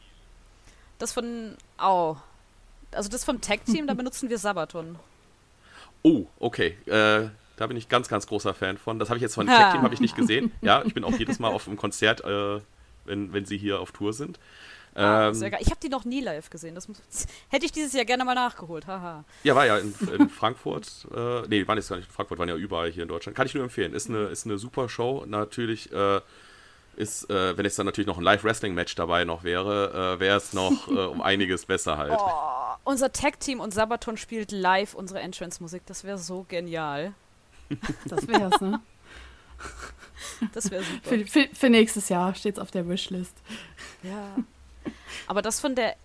Das 1.00 1.12
von. 1.14 1.58
Au. 1.78 2.18
Also 2.92 3.10
das 3.10 3.24
vom 3.24 3.42
Tag-Team, 3.42 3.88
da 3.88 3.94
benutzen 3.96 4.30
wir 4.30 4.38
Sabaton. 4.38 4.98
Oh, 6.04 6.26
okay. 6.40 6.78
Äh, 6.86 7.30
da 7.62 7.68
bin 7.68 7.78
ich 7.78 7.88
ganz, 7.90 8.08
ganz 8.08 8.26
großer 8.26 8.54
Fan 8.56 8.78
von. 8.78 8.98
Das 8.98 9.10
habe 9.10 9.18
ich 9.18 9.22
jetzt 9.22 9.36
von. 9.36 9.46
Tech 9.46 9.72
Team 9.72 9.84
habe 9.84 9.94
ich 9.94 10.00
nicht 10.02 10.16
gesehen. 10.16 10.52
Ja, 10.62 10.84
ich 10.84 10.94
bin 10.96 11.04
auch 11.04 11.18
jedes 11.18 11.38
Mal 11.40 11.50
auf 11.50 11.68
einem 11.68 11.78
Konzert, 11.78 12.22
äh, 12.24 12.60
wenn, 13.06 13.34
wenn 13.34 13.46
sie 13.46 13.58
hier 13.58 13.80
auf 13.80 13.92
Tour 13.92 14.14
sind. 14.14 14.40
Ah, 14.96 15.28
Ähm, 15.28 15.34
sehr 15.36 15.52
geil. 15.52 15.60
Ich 15.62 15.70
habe 15.70 15.80
die 15.82 15.90
noch 15.90 16.04
nie 16.04 16.22
live 16.22 16.50
gesehen. 16.50 16.76
Das 16.76 16.88
muss, 16.88 16.98
hätte 17.50 17.66
ich 17.66 17.72
dieses 17.72 17.94
Jahr 17.94 18.04
gerne 18.06 18.26
mal 18.26 18.34
nachgeholt. 18.36 18.88
Haha. 18.88 19.24
ja, 19.44 19.56
war 19.56 19.66
ja 19.66 19.78
in, 19.78 19.94
in 20.18 20.30
Frankfurt. 20.30 21.08
Äh, 21.16 21.48
nee, 21.48 21.68
waren 21.68 21.78
jetzt 21.78 21.90
gar 21.90 21.98
nicht 21.98 22.08
in 22.08 22.12
Frankfurt, 22.14 22.40
waren 22.40 22.50
ja 22.50 22.56
überall 22.56 22.92
hier 22.92 23.04
in 23.04 23.10
Deutschland. 23.10 23.38
Kann 23.38 23.46
ich 23.46 23.54
nur 23.54 23.64
empfehlen. 23.64 23.94
Ist 23.94 24.10
eine, 24.10 24.24
ist 24.26 24.46
eine 24.46 24.58
super 24.58 24.90
Show. 24.90 25.24
Natürlich 25.28 25.92
äh, 25.94 26.20
ist, 26.98 27.30
äh, 27.30 27.58
wenn 27.58 27.66
jetzt 27.66 27.80
dann 27.80 27.86
natürlich 27.86 28.08
noch 28.08 28.18
ein 28.18 28.24
Live-Wrestling-Match 28.24 28.96
dabei 28.96 29.24
noch 29.24 29.44
wäre, 29.44 30.16
äh, 30.16 30.20
wäre 30.20 30.38
es 30.38 30.54
noch 30.54 30.88
äh, 30.88 30.92
um 31.06 31.22
einiges 31.22 31.66
besser 31.66 31.98
halt. 31.98 32.14
Oh, 32.18 32.30
unser 32.84 33.12
Tag-Team 33.12 33.60
und 33.60 33.74
Sabaton 33.74 34.18
spielt 34.18 34.52
live 34.52 34.94
unsere 34.94 35.20
Entrance-Musik. 35.22 35.84
Das 35.86 36.04
wäre 36.04 36.18
so 36.18 36.46
genial. 36.50 37.14
Das 38.06 38.28
wär's, 38.28 38.62
ne? 38.62 38.82
Das 40.54 40.72
wäre 40.72 40.84
super. 40.84 41.10
Für, 41.10 41.28
für, 41.28 41.50
für 41.54 41.70
nächstes 41.70 42.10
Jahr 42.10 42.34
steht's 42.34 42.58
auf 42.58 42.72
der 42.72 42.88
Wishlist. 42.88 43.36
Ja. 44.02 44.36
Aber 45.28 45.42
das 45.42 45.60
von 45.60 45.76
der. 45.76 45.96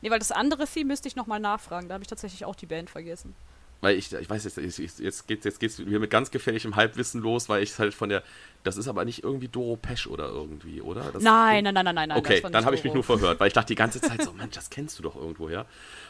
Nee, 0.00 0.10
weil 0.10 0.18
das 0.18 0.32
andere 0.32 0.66
Theme 0.66 0.88
müsste 0.88 1.08
ich 1.08 1.16
nochmal 1.16 1.40
nachfragen. 1.40 1.88
Da 1.88 1.94
habe 1.94 2.02
ich 2.02 2.08
tatsächlich 2.08 2.44
auch 2.44 2.54
die 2.54 2.66
Band 2.66 2.90
vergessen. 2.90 3.34
Weil 3.82 3.96
ich, 3.98 4.10
ich 4.12 4.30
weiß 4.30 4.44
jetzt, 4.44 4.56
ich- 4.58 4.98
jetzt 5.00 5.26
geht 5.26 5.44
jetzt 5.44 5.58
geht's 5.60 5.78
mir 5.78 5.98
mit 5.98 6.08
ganz 6.08 6.30
gefährlichem 6.30 6.76
Halbwissen 6.76 7.20
los, 7.20 7.48
weil 7.48 7.62
ich 7.64 7.76
halt 7.78 7.92
von 7.92 8.08
der, 8.08 8.22
das 8.62 8.76
ist 8.76 8.86
aber 8.86 9.04
nicht 9.04 9.24
irgendwie 9.24 9.48
Doro 9.48 9.76
Pesch 9.76 10.06
oder 10.06 10.28
irgendwie, 10.28 10.80
oder? 10.80 11.10
Das 11.12 11.22
Nein, 11.22 11.64
nein, 11.64 11.74
nein, 11.74 11.84
nein, 11.86 11.94
nein. 11.96 12.12
Okay, 12.12 12.40
dann 12.52 12.64
habe 12.64 12.76
ich 12.76 12.84
mich 12.84 12.94
nur 12.94 13.02
verhört, 13.02 13.40
weil 13.40 13.48
ich 13.48 13.52
dachte 13.54 13.66
die 13.66 13.74
ganze 13.74 14.00
Zeit 14.00 14.22
so, 14.22 14.32
Mensch, 14.32 14.54
das 14.54 14.70
kennst 14.70 14.98
du 14.98 15.02
doch 15.02 15.16
irgendwoher. 15.16 15.66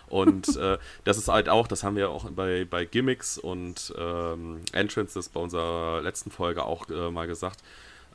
Und 0.06 0.54
äh, 0.58 0.76
das 1.04 1.16
ist 1.16 1.28
halt 1.28 1.48
auch, 1.48 1.66
das 1.66 1.82
haben 1.82 1.96
wir 1.96 2.10
auch 2.10 2.28
bei, 2.30 2.66
bei 2.68 2.84
Gimmicks 2.84 3.38
und 3.38 3.94
ähm, 3.98 4.60
Entrances 4.72 5.30
bei 5.30 5.40
unserer 5.40 6.02
letzten 6.02 6.30
Folge 6.30 6.64
auch 6.64 6.88
äh, 6.90 7.10
mal 7.10 7.26
gesagt. 7.26 7.60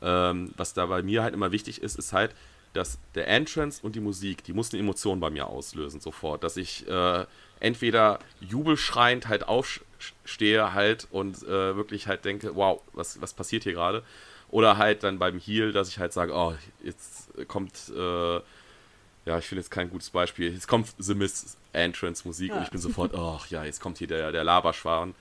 Ähm, 0.00 0.52
was 0.56 0.72
da 0.72 0.86
bei 0.86 1.02
mir 1.02 1.24
halt 1.24 1.34
immer 1.34 1.50
wichtig 1.50 1.82
ist, 1.82 1.98
ist 1.98 2.12
halt, 2.12 2.32
dass 2.78 2.98
der 3.14 3.28
Entrance 3.28 3.80
und 3.82 3.96
die 3.96 4.00
Musik, 4.00 4.44
die 4.44 4.52
muss 4.52 4.72
eine 4.72 4.80
Emotion 4.80 5.18
bei 5.20 5.30
mir 5.30 5.48
auslösen 5.48 6.00
sofort. 6.00 6.44
Dass 6.44 6.56
ich 6.56 6.88
äh, 6.88 7.26
entweder 7.60 8.20
jubelschreiend 8.40 9.28
halt 9.28 9.48
aufstehe 9.48 10.72
halt 10.72 11.08
und 11.10 11.42
äh, 11.42 11.76
wirklich 11.76 12.06
halt 12.06 12.24
denke, 12.24 12.54
wow, 12.54 12.80
was, 12.92 13.20
was 13.20 13.34
passiert 13.34 13.64
hier 13.64 13.72
gerade? 13.72 14.02
Oder 14.50 14.78
halt 14.78 15.02
dann 15.02 15.18
beim 15.18 15.38
Heal, 15.38 15.72
dass 15.72 15.88
ich 15.88 15.98
halt 15.98 16.12
sage, 16.12 16.32
oh, 16.32 16.54
jetzt 16.82 17.28
kommt, 17.48 17.92
äh, 17.94 18.36
ja, 18.36 19.38
ich 19.38 19.46
finde 19.46 19.60
jetzt 19.60 19.70
kein 19.70 19.90
gutes 19.90 20.10
Beispiel, 20.10 20.54
jetzt 20.54 20.68
kommt 20.68 20.94
The 20.98 21.14
Miss 21.14 21.56
Entrance 21.72 22.26
Musik 22.26 22.54
und 22.54 22.62
ich 22.62 22.70
bin 22.70 22.80
sofort, 22.80 23.14
ach 23.14 23.48
ja, 23.48 23.64
jetzt 23.64 23.80
kommt 23.80 23.98
hier 23.98 24.06
der, 24.06 24.32
der 24.32 24.44
Laberschwan. 24.44 25.14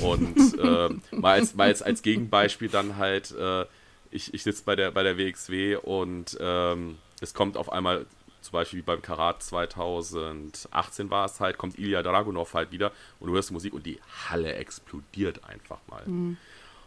Und 0.00 0.58
äh, 0.58 0.88
mal, 1.14 1.34
als, 1.34 1.54
mal 1.54 1.68
als, 1.68 1.82
als 1.82 2.02
Gegenbeispiel 2.02 2.68
dann 2.68 2.96
halt, 2.96 3.30
äh, 3.32 3.66
ich, 4.14 4.32
ich 4.32 4.42
sitze 4.42 4.62
bei 4.64 4.76
der, 4.76 4.90
bei 4.90 5.02
der 5.02 5.18
WXW 5.18 5.76
und 5.76 6.36
ähm, 6.40 6.98
es 7.20 7.34
kommt 7.34 7.56
auf 7.56 7.72
einmal, 7.72 8.06
zum 8.40 8.52
Beispiel 8.52 8.80
wie 8.80 8.82
beim 8.82 9.02
Karat 9.02 9.42
2018 9.42 11.10
war 11.10 11.24
es 11.26 11.40
halt, 11.40 11.58
kommt 11.58 11.78
Ilya 11.78 12.02
Dragunov 12.02 12.54
halt 12.54 12.72
wieder 12.72 12.92
und 13.20 13.28
du 13.28 13.34
hörst 13.34 13.52
Musik 13.52 13.74
und 13.74 13.86
die 13.86 14.00
Halle 14.28 14.54
explodiert 14.54 15.44
einfach 15.44 15.78
mal. 15.88 16.02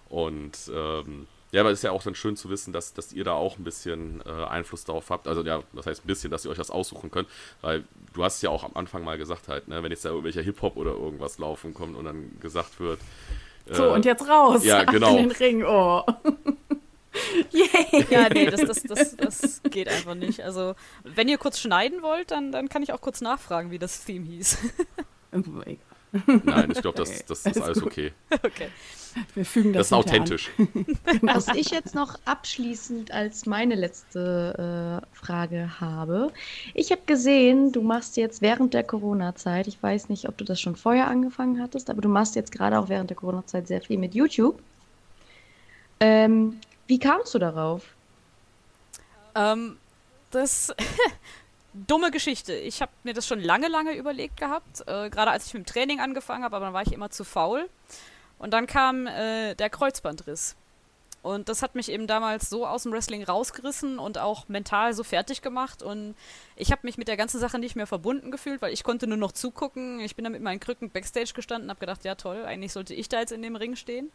Und 0.10 0.72
ähm, 0.74 1.28
ja, 1.52 1.62
aber 1.62 1.72
es 1.72 1.80
ist 1.80 1.84
ja 1.84 1.92
auch 1.92 2.04
dann 2.04 2.16
schön 2.16 2.36
zu 2.36 2.50
wissen, 2.50 2.74
dass, 2.74 2.94
dass 2.94 3.14
ihr 3.14 3.24
da 3.24 3.34
auch 3.34 3.58
ein 3.58 3.64
bisschen 3.64 4.22
äh, 4.26 4.46
Einfluss 4.46 4.84
darauf 4.84 5.10
habt. 5.10 5.28
Also 5.28 5.44
ja, 5.44 5.64
das 5.74 5.86
heißt 5.88 6.04
ein 6.04 6.08
bisschen, 6.08 6.30
dass 6.30 6.44
ihr 6.46 6.52
euch 6.52 6.58
das 6.58 6.72
aussuchen 6.72 7.10
könnt. 7.10 7.30
Weil 7.62 7.86
du 8.14 8.24
hast 8.24 8.42
ja 8.42 8.50
auch 8.50 8.66
am 8.66 8.72
Anfang 8.76 9.04
mal 9.04 9.18
gesagt 9.18 9.48
halt, 9.48 9.68
ne, 9.70 9.82
wenn 9.82 9.92
jetzt 9.92 10.04
da 10.04 10.10
irgendwelcher 10.10 10.42
Hip-Hop 10.42 10.76
oder 10.76 10.92
irgendwas 10.92 11.38
laufen 11.38 11.74
kommt 11.74 11.96
und 11.96 12.04
dann 12.06 12.38
gesagt 12.42 12.80
wird. 12.82 13.00
So, 13.70 13.86
äh, 13.86 13.94
und 13.94 14.04
jetzt 14.04 14.28
raus. 14.28 14.66
ja, 14.66 14.84
genau. 14.92 15.18
In 15.18 15.30
den 15.30 15.32
Ring, 15.32 15.64
oh. 15.64 16.04
Yay. 17.52 18.06
Ja, 18.10 18.30
nee, 18.30 18.46
das, 18.46 18.62
das, 18.62 18.84
das, 18.84 19.16
das 19.16 19.62
geht 19.70 19.88
einfach 19.88 20.16
nicht. 20.16 20.42
Also, 20.42 20.76
wenn 21.04 21.28
ihr 21.28 21.38
kurz 21.38 21.60
schneiden 21.60 22.02
wollt, 22.02 22.32
dann, 22.32 22.52
dann 22.52 22.70
kann 22.70 22.84
ich 22.84 22.94
auch 22.94 23.02
kurz 23.02 23.22
nachfragen, 23.22 23.72
wie 23.72 23.80
das 23.80 24.04
Theme 24.06 24.26
hieß. 24.26 24.58
Nein, 26.26 26.72
ich 26.72 26.82
glaube, 26.82 26.98
das, 26.98 27.26
das 27.26 27.46
ist 27.46 27.62
alles 27.62 27.84
okay. 27.84 28.14
Okay. 28.32 28.70
Wir 29.34 29.46
fügen 29.46 29.74
das 29.74 29.82
Das 29.82 29.88
ist 29.88 29.94
authentisch. 29.94 30.52
Was 31.22 31.48
ich 31.50 31.72
jetzt 31.72 31.96
noch 31.96 32.20
abschließend 32.26 33.12
als 33.12 33.46
meine 33.46 33.76
letzte 33.76 35.02
äh, 35.04 35.16
Frage 35.16 35.80
habe. 35.80 36.32
Ich 36.74 36.92
habe 36.92 37.02
gesehen, 37.06 37.72
du 37.72 37.82
machst 37.82 38.18
jetzt 38.18 38.42
während 38.42 38.74
der 38.74 38.84
Corona-Zeit, 38.84 39.68
ich 39.68 39.82
weiß 39.82 40.10
nicht, 40.10 40.30
ob 40.30 40.38
du 40.38 40.46
das 40.46 40.62
schon 40.62 40.76
vorher 40.76 41.08
angefangen 41.08 41.62
hattest, 41.62 41.90
aber 41.90 42.02
du 42.02 42.10
machst 42.10 42.36
jetzt 42.36 42.52
gerade 42.52 42.80
auch 42.80 42.90
während 42.90 43.10
der 43.10 43.18
Corona-Zeit 43.18 43.68
sehr 43.68 43.82
viel 43.82 43.98
mit 43.98 44.14
YouTube. 44.14 44.62
Ähm, 46.00 46.60
wie 46.88 47.00
kamst 47.00 47.34
du 47.34 47.40
darauf? 47.40 47.84
Ähm, 49.36 49.78
das 50.32 50.74
dumme 51.74 52.12
Geschichte. 52.12 52.54
Ich 52.54 52.82
habe 52.82 52.92
mir 53.04 53.14
das 53.14 53.28
schon 53.28 53.40
lange, 53.40 53.68
lange 53.68 53.94
überlegt 53.94 54.38
gehabt, 54.38 54.82
äh, 54.88 55.10
gerade 55.10 55.32
als 55.32 55.48
ich 55.48 55.54
mit 55.54 55.66
dem 55.66 55.72
Training 55.72 56.00
angefangen 56.00 56.44
habe, 56.44 56.56
aber 56.56 56.66
dann 56.66 56.74
war 56.74 56.82
ich 56.82 56.94
immer 56.94 57.10
zu 57.10 57.24
faul. 57.24 57.70
Und 58.40 58.52
dann 58.52 58.68
kam 58.68 59.08
äh, 59.08 59.56
der 59.56 59.70
Kreuzbandriss. 59.70 60.56
Und 61.24 61.50
das 61.50 61.62
hat 61.62 61.76
mich 61.76 61.92
eben 61.92 62.08
damals 62.08 62.50
so 62.50 62.66
aus 62.66 62.84
dem 62.84 62.94
Wrestling 62.94 63.24
rausgerissen 63.24 64.00
und 64.00 64.18
auch 64.18 64.48
mental 64.48 64.94
so 64.94 65.04
fertig 65.04 65.42
gemacht. 65.42 65.84
Und 65.84 66.16
ich 66.56 66.72
habe 66.72 66.82
mich 66.84 66.98
mit 66.98 67.08
der 67.08 67.18
ganzen 67.18 67.40
Sache 67.40 67.60
nicht 67.60 67.76
mehr 67.76 67.88
verbunden 67.88 68.32
gefühlt, 68.32 68.62
weil 68.62 68.72
ich 68.72 68.84
konnte 68.84 69.08
nur 69.08 69.18
noch 69.18 69.32
zugucken. 69.34 70.00
Ich 70.00 70.16
bin 70.16 70.24
dann 70.24 70.32
mit 70.32 70.42
meinen 70.42 70.60
Krücken 70.60 70.90
backstage 70.90 71.34
gestanden 71.34 71.66
und 71.66 71.72
habe 71.72 71.80
gedacht, 71.80 72.06
ja 72.06 72.16
toll, 72.16 72.46
eigentlich 72.46 72.72
sollte 72.72 72.94
ich 72.94 73.10
da 73.10 73.20
jetzt 73.20 73.32
in 73.32 73.42
dem 73.42 73.56
Ring 73.56 73.76
stehen. 73.76 74.12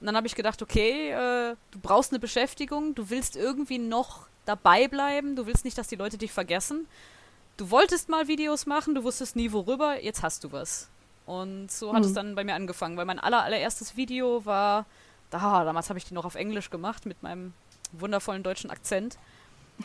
Und 0.00 0.06
dann 0.06 0.16
habe 0.16 0.26
ich 0.26 0.34
gedacht, 0.34 0.60
okay, 0.60 1.10
äh, 1.10 1.56
du 1.70 1.78
brauchst 1.80 2.12
eine 2.12 2.18
Beschäftigung, 2.18 2.94
du 2.94 3.08
willst 3.10 3.36
irgendwie 3.36 3.78
noch 3.78 4.26
dabei 4.44 4.88
bleiben, 4.88 5.36
du 5.36 5.46
willst 5.46 5.64
nicht, 5.64 5.78
dass 5.78 5.88
die 5.88 5.96
Leute 5.96 6.18
dich 6.18 6.32
vergessen. 6.32 6.86
Du 7.56 7.70
wolltest 7.70 8.08
mal 8.08 8.28
Videos 8.28 8.66
machen, 8.66 8.94
du 8.94 9.04
wusstest 9.04 9.36
nie 9.36 9.52
worüber, 9.52 10.02
jetzt 10.02 10.22
hast 10.22 10.44
du 10.44 10.52
was. 10.52 10.88
Und 11.24 11.70
so 11.70 11.92
hat 11.94 12.00
Mhm. 12.02 12.06
es 12.08 12.12
dann 12.12 12.34
bei 12.34 12.44
mir 12.44 12.54
angefangen, 12.54 12.96
weil 12.96 13.06
mein 13.06 13.18
aller, 13.20 13.42
allererstes 13.44 13.96
Video 13.96 14.44
war, 14.44 14.84
da, 15.30 15.64
damals 15.64 15.88
habe 15.88 15.98
ich 15.98 16.04
die 16.04 16.12
noch 16.14 16.24
auf 16.26 16.34
Englisch 16.34 16.68
gemacht 16.68 17.06
mit 17.06 17.22
meinem 17.22 17.54
wundervollen 17.92 18.42
deutschen 18.42 18.70
Akzent. 18.70 19.16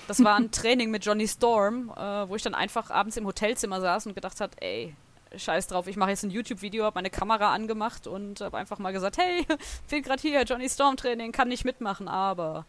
Das 0.07 0.23
war 0.23 0.35
ein 0.35 0.51
Training 0.51 0.91
mit 0.91 1.05
Johnny 1.05 1.27
Storm, 1.27 1.91
äh, 1.95 2.27
wo 2.27 2.35
ich 2.35 2.41
dann 2.43 2.55
einfach 2.55 2.89
abends 2.89 3.15
im 3.17 3.25
Hotelzimmer 3.25 3.79
saß 3.79 4.07
und 4.07 4.15
gedacht 4.15 4.41
hat, 4.41 4.51
ey, 4.61 4.95
scheiß 5.35 5.67
drauf, 5.67 5.87
ich 5.87 5.95
mache 5.97 6.09
jetzt 6.09 6.23
ein 6.23 6.31
YouTube-Video, 6.31 6.85
habe 6.85 6.95
meine 6.95 7.09
Kamera 7.09 7.53
angemacht 7.53 8.07
und 8.07 8.41
habe 8.41 8.57
einfach 8.57 8.79
mal 8.79 8.91
gesagt, 8.93 9.17
hey, 9.17 9.45
bin 9.89 10.01
gerade 10.03 10.21
hier, 10.21 10.41
Johnny 10.43 10.69
Storm 10.69 10.97
Training, 10.97 11.31
kann 11.31 11.47
nicht 11.47 11.65
mitmachen, 11.65 12.07
aber 12.07 12.65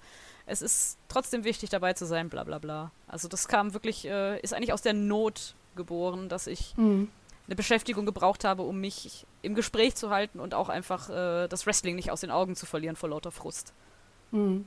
es 0.46 0.62
ist 0.62 0.98
trotzdem 1.08 1.44
wichtig 1.44 1.70
dabei 1.70 1.92
zu 1.94 2.06
sein, 2.06 2.28
bla 2.28 2.44
bla 2.44 2.58
bla. 2.58 2.90
Also 3.06 3.28
das 3.28 3.48
kam 3.48 3.72
wirklich, 3.72 4.04
äh, 4.06 4.38
ist 4.40 4.52
eigentlich 4.52 4.72
aus 4.72 4.82
der 4.82 4.92
Not 4.94 5.54
geboren, 5.76 6.28
dass 6.28 6.46
ich 6.46 6.74
Mhm. 6.76 7.08
eine 7.46 7.56
Beschäftigung 7.56 8.04
gebraucht 8.04 8.44
habe, 8.44 8.62
um 8.62 8.80
mich 8.80 9.26
im 9.42 9.54
Gespräch 9.54 9.94
zu 9.94 10.11
halten 10.11 10.38
und 10.40 10.52
auch 10.54 10.68
einfach 10.68 11.08
äh, 11.08 11.48
das 11.48 11.66
Wrestling 11.66 11.96
nicht 11.96 12.11
aus 12.11 12.20
den 12.20 12.30
Augen 12.30 12.56
zu 12.56 12.66
verlieren 12.66 12.96
vor 12.96 13.08
lauter 13.08 13.30
Frust. 13.30 13.72
Mhm. 14.32 14.66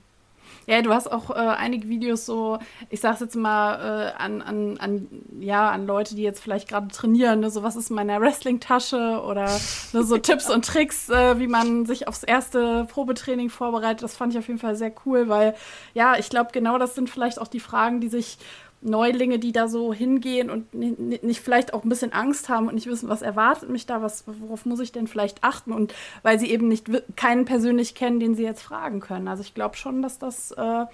Ja, 0.66 0.82
du 0.82 0.93
hast 0.93 1.12
auch 1.12 1.30
äh, 1.30 1.34
einige 1.34 1.89
Videos 1.89 2.26
so, 2.26 2.60
ich 2.89 3.01
sag's 3.01 3.20
jetzt 3.20 3.36
mal, 3.36 4.14
äh, 4.18 4.22
an, 4.22 4.41
an, 4.41 4.78
an, 4.78 5.08
ja, 5.39 5.70
an 5.70 5.86
Leute, 5.86 6.16
die 6.16 6.24
jetzt 6.24 6.41
vielleicht 6.41 6.70
gerade 6.70 6.88
trainieren, 6.88 7.41
ne, 7.41 7.49
so 7.49 7.64
was 7.64 7.76
ist 7.76 7.89
in 7.89 7.95
meiner 7.95 8.22
Wrestling-Tasche 8.22 9.22
oder 9.26 9.45
ne, 9.93 10.04
so 10.04 10.18
Tipps 10.20 10.49
und 10.49 10.66
Tricks, 10.66 11.10
äh, 11.10 11.39
wie 11.39 11.47
man 11.47 11.86
sich 11.86 12.08
aufs 12.08 12.24
erste 12.24 12.86
Probetraining 12.86 13.49
vorbereitet. 13.49 14.04
Das 14.04 14.16
fand 14.16 14.34
ich 14.34 14.39
auf 14.39 14.47
jeden 14.47 14.60
Fall 14.60 14.76
sehr 14.76 14.93
cool, 15.06 15.28
weil 15.28 15.56
ja, 15.93 16.18
ich 16.18 16.30
glaube, 16.30 16.51
genau 16.54 16.78
das 16.78 16.95
sind 16.95 17.10
vielleicht 17.10 17.39
auch 17.39 17.47
die 17.47 17.60
Fragen, 17.60 17.99
die 17.99 18.10
sich 18.10 18.38
Neulinge, 18.84 19.40
die 19.40 19.52
da 19.52 19.68
so 19.68 19.94
hingehen 19.94 20.50
und 20.50 20.74
ni- 20.74 20.96
ni- 20.98 21.20
nicht 21.22 21.40
vielleicht 21.42 21.74
auch 21.74 21.84
ein 21.84 21.90
bisschen 21.90 22.14
Angst 22.14 22.50
haben 22.50 22.68
und 22.68 22.76
nicht 22.76 22.88
wissen, 22.88 23.10
was 23.10 23.22
erwartet 23.22 23.70
mich 23.70 23.86
da, 23.86 24.02
was, 24.02 24.26
worauf 24.28 24.66
muss 24.66 24.80
ich 24.80 24.92
denn 24.92 25.08
vielleicht 25.08 25.44
achten 25.44 25.72
und 25.72 25.94
weil 26.22 26.40
sie 26.40 26.52
eben 26.52 26.68
nicht 26.68 26.88
keinen 27.16 27.46
persönlich 27.46 27.96
kennen, 27.96 28.20
den 28.20 28.36
sie 28.36 28.44
jetzt 28.44 28.62
fragen 28.62 29.00
können. 29.00 29.28
Also 29.28 29.42
ich 29.42 29.54
glaube 29.54 29.78
schon, 29.78 30.02
dass 30.02 30.20
das 30.20 30.52
äh, 30.52 30.86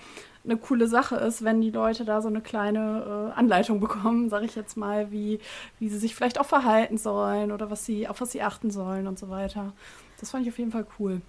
eine 0.46 0.58
coole 0.58 0.88
Sache 0.88 1.16
ist, 1.18 1.44
wenn 1.44 1.62
die 1.62 1.72
Leute 1.72 2.06
da 2.06 2.22
so 2.22 2.28
eine 2.28 2.42
kleine 2.42 3.32
äh, 3.36 3.38
Anleitung 3.40 3.80
bekommen, 3.80 4.30
sage 4.30 4.46
ich 4.46 4.56
jetzt 4.56 4.78
mal, 4.78 5.12
wie, 5.12 5.40
wie 5.80 5.90
sie 5.90 5.98
sich 5.98 6.16
vielleicht 6.16 6.40
auch 6.40 6.46
verhalten 6.46 6.98
sollen 6.98 7.52
oder 7.52 7.70
was 7.70 7.86
sie, 7.86 8.08
auf 8.08 8.22
was 8.22 8.32
sie 8.32 8.42
achten 8.42 8.72
sollen 8.72 9.08
und 9.08 9.20
so 9.20 9.30
weiter. 9.30 9.74
Das 10.20 10.32
fand 10.32 10.46
ich 10.46 10.52
auf 10.52 10.58
jeden 10.60 10.72
Fall 10.72 10.86
cool. 11.00 11.22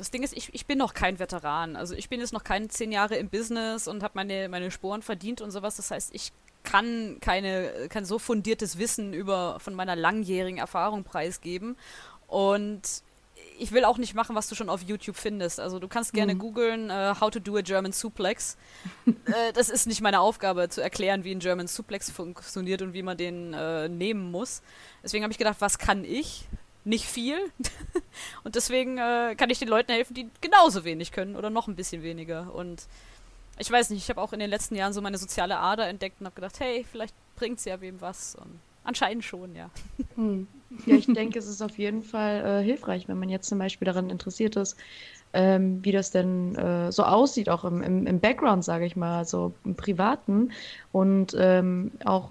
Das 0.00 0.10
Ding 0.10 0.22
ist, 0.22 0.34
ich, 0.34 0.48
ich 0.54 0.64
bin 0.64 0.78
noch 0.78 0.94
kein 0.94 1.18
Veteran. 1.18 1.76
Also 1.76 1.94
ich 1.94 2.08
bin 2.08 2.20
jetzt 2.20 2.32
noch 2.32 2.42
keine 2.42 2.68
zehn 2.68 2.90
Jahre 2.90 3.16
im 3.16 3.28
Business 3.28 3.86
und 3.86 4.02
habe 4.02 4.12
meine, 4.14 4.48
meine 4.48 4.70
Sporen 4.70 5.02
verdient 5.02 5.42
und 5.42 5.50
sowas. 5.50 5.76
Das 5.76 5.90
heißt, 5.90 6.14
ich 6.14 6.32
kann 6.62 7.18
keine, 7.20 7.70
kein 7.90 8.06
so 8.06 8.18
fundiertes 8.18 8.78
Wissen 8.78 9.12
über 9.12 9.60
von 9.60 9.74
meiner 9.74 9.96
langjährigen 9.96 10.58
Erfahrung 10.58 11.04
preisgeben. 11.04 11.76
Und 12.28 12.80
ich 13.58 13.72
will 13.72 13.84
auch 13.84 13.98
nicht 13.98 14.14
machen, 14.14 14.34
was 14.34 14.48
du 14.48 14.54
schon 14.54 14.70
auf 14.70 14.80
YouTube 14.80 15.16
findest. 15.16 15.60
Also 15.60 15.78
du 15.78 15.86
kannst 15.86 16.14
gerne 16.14 16.34
Mhm. 16.34 16.38
googeln, 16.38 16.88
äh, 16.88 17.14
how 17.20 17.30
to 17.30 17.38
do 17.38 17.58
a 17.58 17.60
German 17.60 17.92
Suplex. 17.92 18.56
äh, 19.06 19.52
das 19.52 19.68
ist 19.68 19.86
nicht 19.86 20.00
meine 20.00 20.20
Aufgabe, 20.20 20.70
zu 20.70 20.80
erklären, 20.80 21.24
wie 21.24 21.32
ein 21.34 21.40
German 21.40 21.66
Suplex 21.66 22.10
funktioniert 22.10 22.80
und 22.80 22.94
wie 22.94 23.02
man 23.02 23.18
den 23.18 23.52
äh, 23.52 23.86
nehmen 23.90 24.30
muss. 24.30 24.62
Deswegen 25.02 25.24
habe 25.24 25.32
ich 25.32 25.38
gedacht, 25.38 25.56
was 25.60 25.76
kann 25.78 26.04
ich? 26.04 26.48
Nicht 26.84 27.06
viel. 27.06 27.38
und 28.44 28.54
deswegen 28.54 28.98
äh, 28.98 29.34
kann 29.36 29.50
ich 29.50 29.58
den 29.58 29.68
Leuten 29.68 29.92
helfen, 29.92 30.14
die 30.14 30.28
genauso 30.40 30.84
wenig 30.84 31.12
können 31.12 31.36
oder 31.36 31.50
noch 31.50 31.68
ein 31.68 31.76
bisschen 31.76 32.02
weniger. 32.02 32.54
Und 32.54 32.86
ich 33.58 33.70
weiß 33.70 33.90
nicht, 33.90 34.02
ich 34.02 34.08
habe 34.08 34.20
auch 34.20 34.32
in 34.32 34.40
den 34.40 34.50
letzten 34.50 34.74
Jahren 34.74 34.92
so 34.92 35.02
meine 35.02 35.18
soziale 35.18 35.58
Ader 35.58 35.86
entdeckt 35.88 36.20
und 36.20 36.26
habe 36.26 36.34
gedacht, 36.34 36.58
hey, 36.60 36.84
vielleicht 36.90 37.14
bringt 37.36 37.58
es 37.58 37.66
ja 37.66 37.80
wem 37.80 38.00
was. 38.00 38.34
Und 38.34 38.58
anscheinend 38.84 39.24
schon, 39.24 39.54
ja. 39.54 39.70
Hm. 40.16 40.46
Ja, 40.86 40.94
ich 40.94 41.06
denke, 41.06 41.38
es 41.38 41.48
ist 41.48 41.62
auf 41.62 41.78
jeden 41.78 42.02
Fall 42.02 42.60
äh, 42.60 42.64
hilfreich, 42.64 43.08
wenn 43.08 43.18
man 43.18 43.28
jetzt 43.28 43.48
zum 43.48 43.58
Beispiel 43.58 43.86
daran 43.86 44.08
interessiert 44.08 44.56
ist, 44.56 44.76
ähm, 45.32 45.84
wie 45.84 45.92
das 45.92 46.10
denn 46.10 46.54
äh, 46.56 46.92
so 46.92 47.02
aussieht, 47.02 47.48
auch 47.48 47.64
im, 47.64 47.82
im, 47.82 48.06
im 48.06 48.20
Background, 48.20 48.64
sage 48.64 48.86
ich 48.86 48.96
mal, 48.96 49.24
so 49.24 49.52
im 49.64 49.74
Privaten. 49.74 50.52
Und 50.92 51.36
ähm, 51.38 51.92
auch, 52.04 52.30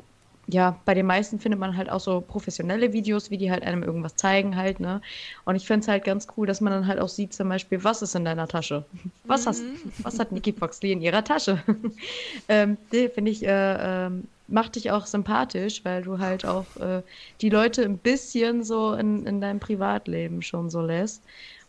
ja, 0.51 0.79
bei 0.85 0.95
den 0.95 1.05
meisten 1.05 1.39
findet 1.39 1.59
man 1.59 1.77
halt 1.77 1.89
auch 1.89 1.99
so 1.99 2.21
professionelle 2.21 2.91
Videos, 2.91 3.29
wie 3.29 3.37
die 3.37 3.51
halt 3.51 3.63
einem 3.63 3.83
irgendwas 3.83 4.15
zeigen 4.15 4.55
halt, 4.55 4.79
ne? 4.79 5.01
Und 5.45 5.55
ich 5.55 5.67
finde 5.67 5.81
es 5.81 5.87
halt 5.87 6.03
ganz 6.03 6.27
cool, 6.35 6.47
dass 6.47 6.59
man 6.59 6.73
dann 6.73 6.87
halt 6.87 6.99
auch 6.99 7.07
sieht, 7.07 7.33
zum 7.33 7.49
Beispiel, 7.49 7.83
was 7.83 8.01
ist 8.01 8.15
in 8.15 8.25
deiner 8.25 8.47
Tasche? 8.47 8.85
Was, 9.25 9.45
hast, 9.45 9.63
was 10.01 10.17
hat 10.17 10.31
Nikki 10.31 10.53
Foxley 10.53 10.91
in 10.91 11.01
ihrer 11.01 11.23
Tasche? 11.23 11.61
ähm, 12.47 12.77
finde 12.89 13.29
ich, 13.29 13.45
äh, 13.45 14.05
ähm, 14.07 14.27
macht 14.47 14.75
dich 14.75 14.89
auch 14.89 15.05
sympathisch, 15.05 15.85
weil 15.85 16.01
du 16.01 16.17
halt 16.17 16.45
auch 16.45 16.65
äh, 16.77 17.03
die 17.41 17.49
Leute 17.49 17.83
ein 17.83 17.99
bisschen 17.99 18.63
so 18.63 18.93
in, 18.93 19.27
in 19.27 19.41
deinem 19.41 19.59
Privatleben 19.59 20.41
schon 20.41 20.71
so 20.71 20.81
lässt. 20.81 21.21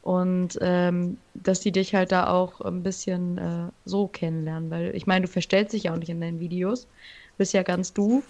Und 0.03 0.59
ähm, 0.63 1.19
dass 1.35 1.61
die 1.61 1.73
dich 1.73 1.95
halt 1.95 2.13
da 2.13 2.31
auch 2.31 2.63
ein 2.63 2.83
bisschen 2.83 3.37
äh, 3.37 3.71
so 3.85 4.07
kennenlernen, 4.07 4.71
weil 4.71 4.97
ich 4.97 5.07
meine, 5.07 5.27
du 5.27 5.29
verstellst 5.31 5.75
dich 5.75 5.83
ja 5.85 5.93
auch 5.93 5.99
nicht 5.99 6.09
in 6.09 6.23
deinen 6.23 6.41
Videos, 6.41 6.87
bist 7.37 7.53
ja 7.53 7.63
ganz 7.63 7.93
du. 7.93 8.23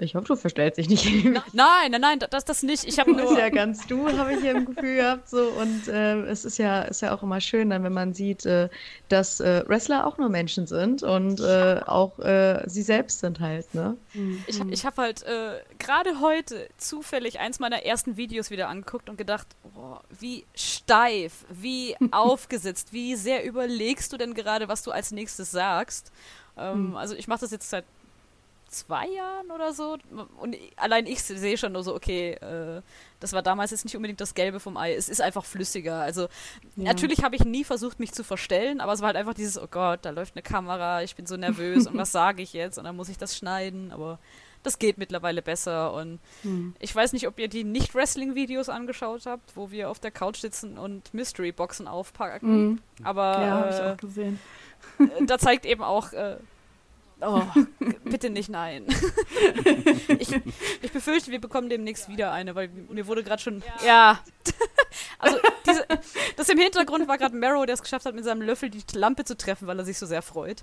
Ich 0.00 0.14
hoffe, 0.14 0.26
du 0.28 0.36
verstellst 0.36 0.78
dich 0.78 0.88
nicht. 0.88 1.04
Nein, 1.52 1.90
nein, 1.90 2.00
nein, 2.00 2.18
das, 2.30 2.44
das 2.44 2.62
nicht. 2.62 2.84
Ich 2.84 2.98
habe 2.98 3.10
Du 3.10 3.16
bist 3.16 3.30
nur. 3.30 3.38
ja 3.38 3.48
ganz 3.50 3.86
du, 3.86 4.08
habe 4.16 4.32
ich 4.34 4.40
hier 4.40 4.52
im 4.52 4.64
Gefühl 4.66 4.96
gehabt. 4.96 5.28
So. 5.28 5.48
Und 5.58 5.88
äh, 5.88 6.22
es 6.22 6.44
ist 6.44 6.58
ja, 6.58 6.82
ist 6.82 7.02
ja 7.02 7.14
auch 7.14 7.22
immer 7.22 7.40
schön, 7.40 7.70
dann, 7.70 7.84
wenn 7.84 7.92
man 7.92 8.14
sieht, 8.14 8.46
äh, 8.46 8.68
dass 9.08 9.40
äh, 9.40 9.62
Wrestler 9.68 10.06
auch 10.06 10.16
nur 10.18 10.28
Menschen 10.28 10.66
sind 10.66 11.02
und 11.02 11.40
äh, 11.40 11.80
auch 11.86 12.18
äh, 12.18 12.62
sie 12.66 12.82
selbst 12.82 13.20
sind 13.20 13.40
halt, 13.40 13.72
ne? 13.74 13.96
Ich, 14.46 14.60
ich 14.60 14.84
habe 14.86 15.02
halt 15.02 15.22
äh, 15.22 15.60
gerade 15.78 16.20
heute 16.20 16.68
zufällig 16.78 17.38
eins 17.40 17.58
meiner 17.60 17.84
ersten 17.84 18.16
Videos 18.16 18.50
wieder 18.50 18.68
angeguckt 18.68 19.08
und 19.10 19.16
gedacht, 19.18 19.46
boah, 19.74 20.02
wie 20.18 20.44
steif, 20.54 21.44
wie 21.50 21.96
aufgesetzt, 22.10 22.92
wie 22.92 23.16
sehr 23.16 23.44
überlegst 23.44 24.12
du 24.12 24.16
denn 24.16 24.34
gerade, 24.34 24.68
was 24.68 24.82
du 24.82 24.90
als 24.90 25.10
nächstes 25.12 25.50
sagst. 25.50 26.10
Ähm, 26.56 26.96
Also 26.96 27.14
ich 27.14 27.28
mache 27.28 27.40
das 27.40 27.50
jetzt 27.50 27.70
seit 27.70 27.84
zwei 28.70 29.06
Jahren 29.08 29.50
oder 29.50 29.72
so 29.72 29.98
und 30.38 30.56
allein 30.76 31.06
ich 31.06 31.22
sehe 31.22 31.58
schon 31.58 31.72
nur 31.72 31.82
so, 31.82 31.94
okay, 31.94 32.32
äh, 32.34 32.82
das 33.18 33.32
war 33.32 33.42
damals 33.42 33.72
jetzt 33.72 33.84
nicht 33.84 33.96
unbedingt 33.96 34.20
das 34.20 34.34
Gelbe 34.34 34.60
vom 34.60 34.76
Ei, 34.76 34.94
es 34.94 35.08
ist 35.08 35.20
einfach 35.20 35.44
flüssiger. 35.44 36.00
Also 36.00 36.22
Ja. 36.76 36.84
natürlich 36.84 37.22
habe 37.24 37.34
ich 37.36 37.44
nie 37.44 37.64
versucht, 37.64 37.98
mich 38.00 38.12
zu 38.12 38.22
verstellen, 38.24 38.80
aber 38.80 38.92
es 38.92 39.00
war 39.00 39.08
halt 39.08 39.16
einfach 39.16 39.34
dieses, 39.34 39.58
oh 39.58 39.66
Gott, 39.70 40.00
da 40.02 40.10
läuft 40.10 40.36
eine 40.36 40.42
Kamera, 40.42 41.02
ich 41.02 41.16
bin 41.16 41.26
so 41.26 41.36
nervös 41.36 41.86
und 41.86 41.96
was 41.96 42.12
sage 42.12 42.42
ich 42.42 42.52
jetzt 42.52 42.78
und 42.78 42.84
dann 42.84 42.96
muss 42.96 43.08
ich 43.08 43.18
das 43.18 43.36
schneiden, 43.36 43.92
aber 43.92 44.18
das 44.62 44.78
geht 44.78 44.98
mittlerweile 44.98 45.40
besser 45.42 45.92
und 45.94 46.20
Hm. 46.42 46.74
ich 46.78 46.94
weiß 46.94 47.12
nicht, 47.14 47.26
ob 47.26 47.38
ihr 47.38 47.48
die 47.48 47.64
Nicht-Wrestling-Videos 47.64 48.68
angeschaut 48.68 49.26
habt, 49.26 49.56
wo 49.56 49.70
wir 49.70 49.90
auf 49.90 49.98
der 50.00 50.10
Couch 50.10 50.36
sitzen 50.38 50.78
und 50.78 51.12
Mystery-Boxen 51.14 51.88
aufpacken, 51.88 52.48
Hm. 52.48 52.78
aber 53.02 53.22
Ja, 53.40 53.50
habe 53.52 53.70
ich 53.70 53.80
äh, 53.80 53.92
auch 53.92 53.96
gesehen. 53.96 54.38
äh, 54.98 55.24
da 55.26 55.38
zeigt 55.38 55.64
eben 55.66 55.82
auch, 55.82 56.12
äh, 56.12 56.36
oh, 57.22 57.42
bitte 58.04 58.30
nicht 58.30 58.48
nein. 58.48 58.86
ich, 60.18 60.40
ich 60.82 60.92
befürchte, 60.92 61.30
wir 61.30 61.40
bekommen 61.40 61.68
demnächst 61.68 62.08
wieder 62.08 62.32
eine, 62.32 62.54
weil 62.54 62.68
mir 62.68 63.06
wurde 63.06 63.22
gerade 63.22 63.42
schon, 63.42 63.62
ja. 63.84 64.20
also 65.18 65.38
diese, 65.66 65.86
das 66.36 66.48
im 66.48 66.58
Hintergrund 66.58 67.08
war 67.08 67.18
gerade 67.18 67.36
Marrow, 67.36 67.64
der 67.66 67.74
es 67.74 67.82
geschafft 67.82 68.06
hat, 68.06 68.14
mit 68.14 68.24
seinem 68.24 68.42
Löffel 68.42 68.70
die 68.70 68.82
Lampe 68.94 69.24
zu 69.24 69.36
treffen, 69.36 69.66
weil 69.66 69.78
er 69.78 69.84
sich 69.84 69.98
so 69.98 70.06
sehr 70.06 70.22
freut. 70.22 70.62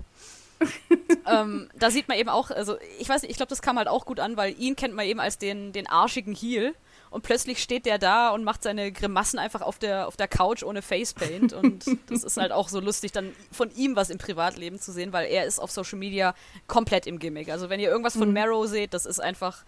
ähm, 1.26 1.68
da 1.74 1.90
sieht 1.90 2.08
man 2.08 2.18
eben 2.18 2.28
auch, 2.28 2.50
also 2.50 2.76
ich 2.98 3.08
weiß 3.08 3.22
nicht, 3.22 3.30
ich 3.30 3.36
glaube, 3.36 3.50
das 3.50 3.62
kam 3.62 3.78
halt 3.78 3.88
auch 3.88 4.04
gut 4.04 4.18
an, 4.18 4.36
weil 4.36 4.58
ihn 4.58 4.74
kennt 4.76 4.94
man 4.94 5.06
eben 5.06 5.20
als 5.20 5.38
den, 5.38 5.72
den 5.72 5.86
arschigen 5.86 6.34
Heel. 6.34 6.74
Und 7.10 7.22
plötzlich 7.22 7.62
steht 7.62 7.86
der 7.86 7.98
da 7.98 8.30
und 8.30 8.44
macht 8.44 8.62
seine 8.62 8.92
Grimassen 8.92 9.38
einfach 9.38 9.62
auf 9.62 9.78
der, 9.78 10.08
auf 10.08 10.16
der 10.16 10.28
Couch 10.28 10.62
ohne 10.62 10.82
Facepaint. 10.82 11.52
Und 11.52 11.86
das 12.08 12.24
ist 12.24 12.36
halt 12.36 12.52
auch 12.52 12.68
so 12.68 12.80
lustig, 12.80 13.12
dann 13.12 13.34
von 13.50 13.70
ihm 13.74 13.96
was 13.96 14.10
im 14.10 14.18
Privatleben 14.18 14.78
zu 14.78 14.92
sehen, 14.92 15.12
weil 15.12 15.26
er 15.26 15.44
ist 15.44 15.58
auf 15.58 15.70
Social 15.70 15.98
Media 15.98 16.34
komplett 16.66 17.06
im 17.06 17.18
Gimmick. 17.18 17.50
Also 17.50 17.70
wenn 17.70 17.80
ihr 17.80 17.88
irgendwas 17.88 18.16
von 18.16 18.28
mhm. 18.28 18.34
Marrow 18.34 18.66
seht, 18.66 18.94
das 18.94 19.06
ist 19.06 19.20
einfach 19.20 19.64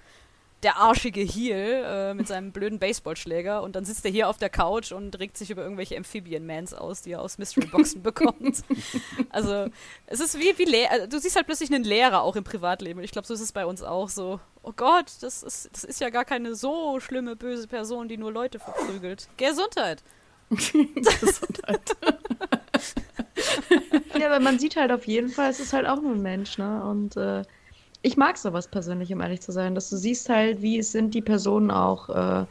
der 0.63 0.77
arschige 0.77 1.21
Heel 1.21 1.85
äh, 1.87 2.15
mit 2.15 2.29
seinem 2.29 2.53
blöden 2.53 2.79
Baseballschläger 2.79 3.63
und 3.63 3.77
dann 3.77 3.85
sitzt 3.85 4.05
er 4.05 4.11
hier 4.11 4.29
auf 4.29 4.37
der 4.37 4.51
Couch 4.51 4.93
und 4.93 5.19
regt 5.19 5.37
sich 5.37 5.51
über 5.51 5.63
irgendwelche 5.63 5.97
Amphibian-Mans 5.97 6.75
aus, 6.75 7.03
die 7.03 7.13
er 7.13 7.23
aus 7.23 7.39
Mystery-Boxen 7.39 8.03
bekommt. 8.03 8.63
Also, 9.31 9.69
es 10.07 10.21
ist 10.21 10.39
wie, 10.39 10.57
wie 10.59 10.65
Lehr 10.65 10.91
also, 10.91 11.07
du 11.07 11.19
siehst 11.19 11.37
halt 11.37 11.47
plötzlich 11.47 11.73
einen 11.73 11.85
Lehrer 11.85 12.23
auch 12.23 12.37
im 12.37 12.45
Privatleben 12.45 12.99
und 12.99 13.05
ich 13.05 13.13
glaube, 13.13 13.27
so 13.27 13.35
ist 13.35 13.41
es 13.41 13.53
bei 13.53 13.65
uns 13.65 13.83
auch 13.83 14.09
so. 14.09 14.41
Oh 14.63 14.73
Gott, 14.77 15.07
das 15.23 15.43
ist, 15.43 15.71
das 15.73 15.85
ist 15.85 16.01
ja 16.01 16.11
gar 16.11 16.27
keine 16.27 16.55
so 16.55 17.01
schlimme, 17.01 17.37
böse 17.37 17.67
Person, 17.67 18.09
die 18.09 18.19
nur 18.19 18.33
Leute 18.33 18.59
verprügelt. 18.59 19.29
Gesundheit! 19.39 20.03
Gesundheit. 20.51 21.97
ja, 24.19 24.27
aber 24.27 24.41
man 24.41 24.59
sieht 24.59 24.77
halt 24.77 24.93
auf 24.93 25.07
jeden 25.07 25.29
Fall, 25.29 25.51
es 25.51 25.61
ist 25.61 25.73
halt 25.73 25.87
auch 25.87 26.03
nur 26.03 26.13
ein 26.13 26.23
Mensch, 26.23 26.59
ne? 26.59 26.85
Und 26.85 27.17
äh, 27.17 27.43
ich 28.03 28.17
mag 28.17 28.39
sowas 28.39 28.69
persönlich, 28.69 29.13
um 29.13 29.21
ehrlich 29.21 29.41
zu 29.41 29.53
sein, 29.53 29.75
dass 29.75 29.91
du 29.91 29.97
siehst 29.97 30.29
halt, 30.29 30.63
wie 30.63 30.79
es 30.79 30.93
sind 30.93 31.15
die 31.15 31.23
Personen 31.23 31.71
auch 31.71 32.09
äh, 32.09 32.47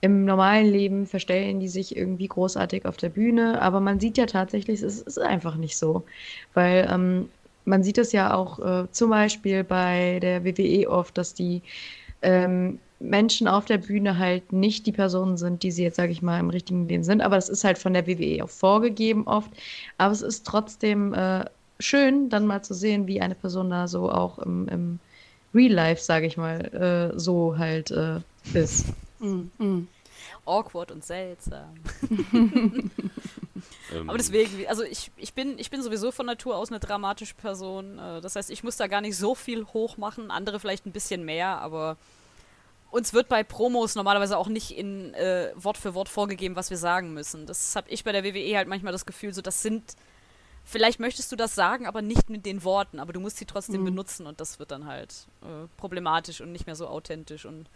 im 0.00 0.24
normalen 0.24 0.66
Leben, 0.70 1.06
verstellen 1.06 1.60
die 1.60 1.68
sich 1.68 1.96
irgendwie 1.96 2.28
großartig 2.28 2.84
auf 2.86 2.96
der 2.96 3.08
Bühne, 3.10 3.60
aber 3.62 3.80
man 3.80 4.00
sieht 4.00 4.18
ja 4.18 4.26
tatsächlich, 4.26 4.82
es 4.82 5.00
ist 5.02 5.18
einfach 5.18 5.56
nicht 5.56 5.76
so, 5.76 6.04
weil 6.54 6.88
ähm, 6.90 7.28
man 7.64 7.82
sieht 7.82 7.98
es 7.98 8.12
ja 8.12 8.34
auch 8.34 8.58
äh, 8.60 8.90
zum 8.90 9.10
Beispiel 9.10 9.64
bei 9.64 10.18
der 10.20 10.44
WWE 10.44 10.88
oft, 10.90 11.18
dass 11.18 11.34
die 11.34 11.62
ähm, 12.22 12.80
Menschen 13.00 13.46
auf 13.48 13.64
der 13.66 13.78
Bühne 13.78 14.18
halt 14.18 14.52
nicht 14.52 14.86
die 14.86 14.92
Personen 14.92 15.36
sind, 15.36 15.62
die 15.62 15.70
sie 15.70 15.84
jetzt, 15.84 15.96
sage 15.96 16.12
ich 16.12 16.22
mal, 16.22 16.40
im 16.40 16.50
richtigen 16.50 16.88
Leben 16.88 17.04
sind. 17.04 17.20
Aber 17.20 17.36
das 17.36 17.48
ist 17.48 17.64
halt 17.64 17.78
von 17.78 17.94
der 17.94 18.06
WWE 18.06 18.42
auch 18.42 18.48
vorgegeben 18.50 19.26
oft. 19.26 19.52
Aber 19.98 20.12
es 20.12 20.22
ist 20.22 20.46
trotzdem 20.46 21.14
äh, 21.14 21.44
schön, 21.80 22.28
dann 22.28 22.46
mal 22.46 22.62
zu 22.62 22.74
sehen, 22.74 23.06
wie 23.06 23.20
eine 23.20 23.34
Person 23.34 23.70
da 23.70 23.88
so 23.88 24.10
auch 24.10 24.38
im, 24.38 24.68
im 24.68 24.98
Real 25.54 25.72
Life, 25.72 26.02
sage 26.02 26.26
ich 26.26 26.36
mal, 26.36 27.12
äh, 27.14 27.18
so 27.18 27.56
halt 27.58 27.90
äh, 27.90 28.20
ist. 28.52 28.86
Mm, 29.18 29.48
mm. 29.58 29.88
Awkward 30.44 30.90
und 30.90 31.04
seltsam. 31.04 31.74
Aber 34.06 34.18
deswegen, 34.18 34.66
also 34.66 34.82
ich, 34.82 35.10
ich, 35.16 35.34
bin, 35.34 35.58
ich 35.58 35.70
bin 35.70 35.82
sowieso 35.82 36.10
von 36.12 36.26
Natur 36.26 36.56
aus 36.56 36.70
eine 36.70 36.80
dramatische 36.80 37.34
Person. 37.34 37.98
Äh, 37.98 38.20
das 38.20 38.36
heißt, 38.36 38.50
ich 38.50 38.64
muss 38.64 38.76
da 38.76 38.86
gar 38.86 39.00
nicht 39.00 39.16
so 39.16 39.34
viel 39.34 39.64
hoch 39.66 39.96
machen, 39.96 40.30
andere 40.30 40.60
vielleicht 40.60 40.86
ein 40.86 40.92
bisschen 40.92 41.24
mehr, 41.24 41.58
aber 41.58 41.96
uns 42.90 43.12
wird 43.12 43.28
bei 43.28 43.42
Promos 43.42 43.94
normalerweise 43.94 44.38
auch 44.38 44.48
nicht 44.48 44.76
in 44.76 45.12
äh, 45.14 45.52
Wort 45.54 45.76
für 45.76 45.94
Wort 45.94 46.08
vorgegeben, 46.08 46.56
was 46.56 46.70
wir 46.70 46.78
sagen 46.78 47.12
müssen. 47.12 47.44
Das 47.46 47.76
habe 47.76 47.90
ich 47.90 48.04
bei 48.04 48.12
der 48.12 48.24
WWE 48.24 48.56
halt 48.56 48.68
manchmal 48.68 48.92
das 48.92 49.04
Gefühl, 49.04 49.34
so 49.34 49.42
das 49.42 49.62
sind 49.62 49.94
vielleicht 50.68 51.00
möchtest 51.00 51.32
du 51.32 51.36
das 51.36 51.54
sagen, 51.54 51.86
aber 51.86 52.02
nicht 52.02 52.28
mit 52.30 52.44
den 52.44 52.62
Worten, 52.62 53.00
aber 53.00 53.12
du 53.12 53.20
musst 53.20 53.38
sie 53.38 53.46
trotzdem 53.46 53.80
mhm. 53.80 53.86
benutzen 53.86 54.26
und 54.26 54.40
das 54.40 54.58
wird 54.58 54.70
dann 54.70 54.86
halt 54.86 55.26
äh, 55.42 55.66
problematisch 55.76 56.40
und 56.40 56.52
nicht 56.52 56.66
mehr 56.66 56.76
so 56.76 56.86
authentisch. 56.86 57.46
Und 57.46 57.68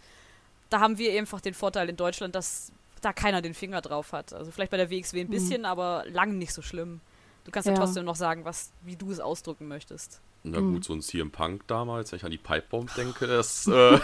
da 0.69 0.79
haben 0.79 0.97
wir 0.97 1.11
einfach 1.19 1.41
den 1.41 1.55
Vorteil 1.55 1.89
in 1.89 1.97
Deutschland, 1.97 2.35
dass 2.35 2.71
da 3.01 3.11
keiner 3.11 3.41
den 3.41 3.53
Finger 3.53 3.81
drauf 3.81 4.13
hat. 4.13 4.33
Also 4.33 4.51
vielleicht 4.51 4.71
bei 4.71 4.77
der 4.77 4.91
WXW 4.91 5.21
ein 5.21 5.27
mhm. 5.27 5.31
bisschen, 5.31 5.61
mhm. 5.61 5.65
aber 5.65 6.05
lang 6.07 6.37
nicht 6.37 6.53
so 6.53 6.61
schlimm. 6.61 7.01
Du 7.45 7.51
kannst 7.51 7.67
ja. 7.67 7.73
ja 7.73 7.79
trotzdem 7.79 8.05
noch 8.05 8.15
sagen, 8.15 8.45
was, 8.45 8.71
wie 8.83 8.95
du 8.95 9.11
es 9.11 9.19
ausdrücken 9.19 9.67
möchtest. 9.67 10.21
Na 10.45 10.59
gut, 10.59 10.73
mhm. 10.73 10.83
so 10.83 10.93
ein 10.93 11.01
CM 11.01 11.31
Punk 11.31 11.65
damals, 11.67 12.11
wenn 12.11 12.17
ich 12.17 12.25
an 12.25 12.31
die 12.31 12.37
Pipebomb 12.37 12.93
denke, 12.95 13.27
das. 13.27 13.67
Äh 13.73 13.99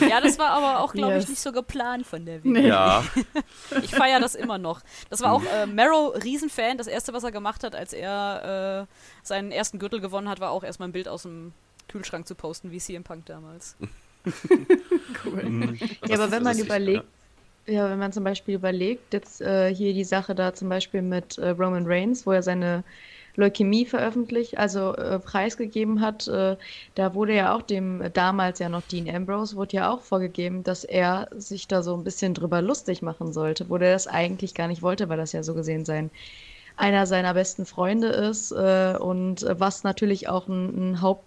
ja, 0.08 0.20
das 0.20 0.38
war 0.38 0.50
aber 0.50 0.80
auch, 0.80 0.92
glaube 0.92 1.14
yes. 1.14 1.24
ich, 1.24 1.30
nicht 1.30 1.40
so 1.40 1.52
geplant 1.52 2.04
von 2.06 2.26
der 2.26 2.44
WWE. 2.44 2.66
Ja. 2.66 3.04
ich 3.82 3.94
feiere 3.94 4.20
das 4.20 4.34
immer 4.34 4.58
noch. 4.58 4.80
Das 5.08 5.22
war 5.22 5.32
auch 5.32 5.44
äh, 5.44 5.66
Marrow 5.66 6.12
Riesenfan. 6.22 6.76
Das 6.76 6.88
erste, 6.88 7.12
was 7.12 7.22
er 7.22 7.30
gemacht 7.30 7.62
hat, 7.62 7.74
als 7.74 7.92
er 7.92 8.88
äh, 8.88 8.94
seinen 9.22 9.52
ersten 9.52 9.78
Gürtel 9.78 10.00
gewonnen 10.00 10.28
hat, 10.28 10.40
war 10.40 10.50
auch 10.50 10.64
erstmal 10.64 10.88
ein 10.88 10.92
Bild 10.92 11.08
aus 11.08 11.22
dem 11.22 11.52
Kühlschrank 11.88 12.26
zu 12.26 12.34
posten, 12.34 12.72
wie 12.72 12.78
CM 12.78 13.04
Punk 13.04 13.26
damals. 13.26 13.76
cool. 15.24 15.42
Mhm. 15.44 15.78
Ja, 16.06 16.16
aber 16.16 16.32
wenn 16.32 16.42
man 16.42 16.58
überlegt, 16.58 17.04
ja. 17.66 17.74
ja. 17.74 17.90
wenn 17.90 17.98
man 17.98 18.12
zum 18.12 18.24
Beispiel 18.24 18.56
überlegt, 18.56 19.12
jetzt 19.12 19.40
äh, 19.40 19.72
hier 19.72 19.94
die 19.94 20.04
Sache 20.04 20.34
da 20.34 20.52
zum 20.52 20.68
Beispiel 20.68 21.02
mit 21.02 21.38
äh, 21.38 21.50
Roman 21.50 21.86
Reigns, 21.86 22.26
wo 22.26 22.32
er 22.32 22.42
seine 22.42 22.82
Leukämie 23.36 23.86
veröffentlicht, 23.86 24.58
also 24.58 24.94
äh, 24.94 25.18
preisgegeben 25.18 26.00
hat. 26.00 26.26
Äh, 26.28 26.56
da 26.94 27.14
wurde 27.14 27.34
ja 27.34 27.54
auch 27.54 27.62
dem 27.62 28.00
äh, 28.00 28.10
damals 28.10 28.58
ja 28.58 28.68
noch 28.68 28.82
Dean 28.82 29.08
Ambrose, 29.14 29.56
wurde 29.56 29.76
ja 29.76 29.92
auch 29.92 30.00
vorgegeben, 30.00 30.62
dass 30.64 30.84
er 30.84 31.28
sich 31.36 31.68
da 31.68 31.82
so 31.82 31.94
ein 31.96 32.04
bisschen 32.04 32.34
drüber 32.34 32.62
lustig 32.62 33.02
machen 33.02 33.32
sollte, 33.32 33.68
wo 33.68 33.78
der 33.78 33.92
das 33.92 34.06
eigentlich 34.06 34.54
gar 34.54 34.68
nicht 34.68 34.82
wollte, 34.82 35.08
weil 35.08 35.18
das 35.18 35.32
ja 35.32 35.42
so 35.42 35.54
gesehen 35.54 35.84
sein 35.84 36.10
einer 36.78 37.06
seiner 37.06 37.32
besten 37.32 37.64
Freunde 37.64 38.08
ist 38.08 38.52
äh, 38.52 38.96
und 39.00 39.42
äh, 39.42 39.58
was 39.58 39.82
natürlich 39.82 40.28
auch 40.28 40.46
ein, 40.48 40.92
ein 40.92 41.02
Haupt 41.02 41.24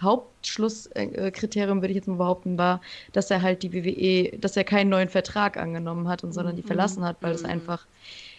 Hauptschlusskriterium, 0.00 1.80
würde 1.80 1.88
ich 1.88 1.96
jetzt 1.96 2.06
mal 2.06 2.18
behaupten, 2.18 2.56
war, 2.56 2.80
dass 3.12 3.30
er 3.30 3.42
halt 3.42 3.64
die 3.64 3.72
WWE, 3.72 4.38
dass 4.38 4.56
er 4.56 4.62
keinen 4.62 4.90
neuen 4.90 5.08
Vertrag 5.08 5.56
angenommen 5.56 6.08
hat 6.08 6.22
und 6.22 6.32
sondern 6.32 6.56
die 6.56 6.62
mhm. 6.62 6.68
verlassen 6.68 7.04
hat, 7.04 7.16
weil 7.20 7.32
es 7.32 7.42
mhm. 7.42 7.50
einfach 7.50 7.86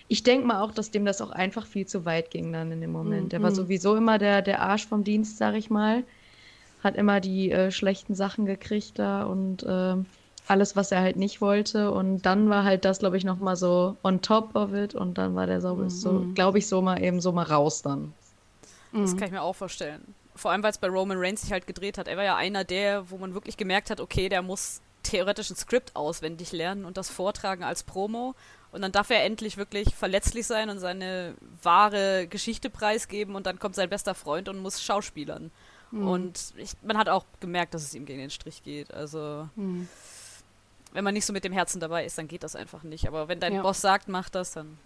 ich 0.09 0.23
denke 0.23 0.47
mal 0.47 0.61
auch, 0.61 0.71
dass 0.71 0.89
dem 0.89 1.05
das 1.05 1.21
auch 1.21 1.29
einfach 1.29 1.67
viel 1.67 1.85
zu 1.85 2.03
weit 2.03 2.31
ging 2.31 2.51
dann 2.51 2.71
in 2.71 2.81
dem 2.81 2.91
Moment. 2.91 3.25
Mhm. 3.25 3.29
Der 3.29 3.43
war 3.43 3.51
sowieso 3.51 3.95
immer 3.95 4.17
der, 4.17 4.41
der 4.41 4.61
Arsch 4.61 4.87
vom 4.87 5.03
Dienst, 5.03 5.37
sag 5.37 5.53
ich 5.53 5.69
mal. 5.69 6.03
Hat 6.83 6.95
immer 6.95 7.19
die 7.19 7.51
äh, 7.51 7.71
schlechten 7.71 8.15
Sachen 8.15 8.45
gekriegt 8.45 8.97
da 8.97 9.23
und 9.23 9.61
äh, 9.63 9.95
alles, 10.47 10.75
was 10.75 10.91
er 10.91 11.01
halt 11.01 11.15
nicht 11.15 11.41
wollte. 11.41 11.91
Und 11.91 12.23
dann 12.23 12.49
war 12.49 12.63
halt 12.63 12.85
das, 12.85 12.99
glaube 12.99 13.17
ich, 13.17 13.23
nochmal 13.23 13.55
so 13.55 13.97
on 14.03 14.21
top 14.21 14.55
of 14.55 14.73
it. 14.73 14.95
Und 14.95 15.19
dann 15.19 15.35
war 15.35 15.45
der 15.45 15.61
so, 15.61 15.75
mhm. 15.75 15.89
so 15.91 16.25
glaube 16.33 16.57
ich, 16.57 16.67
so 16.67 16.81
mal 16.81 17.01
eben 17.03 17.21
so 17.21 17.31
mal 17.31 17.43
raus 17.43 17.83
dann. 17.83 18.13
Das 18.91 19.13
mhm. 19.13 19.17
kann 19.17 19.27
ich 19.27 19.33
mir 19.33 19.43
auch 19.43 19.55
vorstellen. 19.55 20.15
Vor 20.35 20.49
allem, 20.49 20.63
weil 20.63 20.71
es 20.71 20.79
bei 20.79 20.87
Roman 20.87 21.19
Reigns 21.19 21.41
sich 21.41 21.51
halt 21.51 21.67
gedreht 21.67 21.99
hat. 21.99 22.07
Er 22.07 22.17
war 22.17 22.23
ja 22.23 22.35
einer 22.35 22.63
der, 22.63 23.11
wo 23.11 23.17
man 23.17 23.35
wirklich 23.35 23.57
gemerkt 23.57 23.91
hat, 23.91 23.99
okay, 24.01 24.27
der 24.27 24.41
muss 24.41 24.81
theoretisch 25.03 25.51
ein 25.51 25.55
Skript 25.55 25.95
auswendig 25.95 26.51
lernen 26.51 26.85
und 26.85 26.97
das 26.97 27.09
vortragen 27.09 27.63
als 27.63 27.83
Promo. 27.83 28.33
Und 28.71 28.81
dann 28.81 28.91
darf 28.91 29.09
er 29.09 29.23
endlich 29.23 29.57
wirklich 29.57 29.95
verletzlich 29.95 30.45
sein 30.45 30.69
und 30.69 30.79
seine 30.79 31.33
wahre 31.63 32.27
Geschichte 32.27 32.69
preisgeben 32.69 33.35
und 33.35 33.45
dann 33.45 33.57
kommt 33.57 33.75
sein 33.75 33.89
bester 33.89 34.13
Freund 34.13 34.47
und 34.47 34.59
muss 34.59 34.83
schauspielern. 34.83 35.51
Mhm. 35.91 36.07
Und 36.07 36.53
ich, 36.57 36.73
man 36.83 36.97
hat 36.97 37.09
auch 37.09 37.25
gemerkt, 37.39 37.73
dass 37.73 37.83
es 37.83 37.95
ihm 37.95 38.05
gegen 38.05 38.19
den 38.19 38.29
Strich 38.29 38.63
geht. 38.63 38.93
Also 38.93 39.49
mhm. 39.55 39.87
wenn 40.93 41.03
man 41.03 41.13
nicht 41.13 41.25
so 41.25 41.33
mit 41.33 41.43
dem 41.43 41.53
Herzen 41.53 41.79
dabei 41.79 42.05
ist, 42.05 42.17
dann 42.17 42.27
geht 42.27 42.43
das 42.43 42.55
einfach 42.55 42.83
nicht. 42.83 43.07
Aber 43.07 43.27
wenn 43.27 43.39
dein 43.39 43.55
ja. 43.55 43.61
Boss 43.61 43.81
sagt, 43.81 44.07
mach 44.07 44.29
das, 44.29 44.51
dann. 44.51 44.77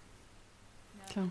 Klar. 1.11 1.29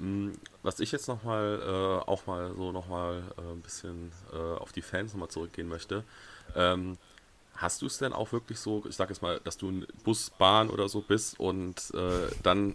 Hm. 0.00 0.32
Was 0.62 0.80
ich 0.80 0.90
jetzt 0.90 1.06
nochmal, 1.06 1.60
äh, 1.62 2.10
auch 2.10 2.26
mal 2.26 2.52
so 2.56 2.72
nochmal 2.72 3.22
äh, 3.38 3.52
ein 3.52 3.60
bisschen 3.60 4.12
äh, 4.32 4.36
auf 4.36 4.72
die 4.72 4.82
Fans 4.82 5.12
nochmal 5.12 5.28
zurückgehen 5.28 5.68
möchte. 5.68 6.04
Ähm, 6.56 6.98
Hast 7.56 7.82
du 7.82 7.86
es 7.86 7.98
denn 7.98 8.12
auch 8.12 8.32
wirklich 8.32 8.58
so, 8.58 8.84
ich 8.88 8.96
sag 8.96 9.10
jetzt 9.10 9.22
mal, 9.22 9.40
dass 9.44 9.56
du 9.56 9.70
ein 9.70 9.86
Bus, 10.02 10.30
Bahn 10.30 10.70
oder 10.70 10.88
so 10.88 11.00
bist 11.00 11.38
und 11.38 11.92
äh, 11.94 12.34
dann 12.42 12.74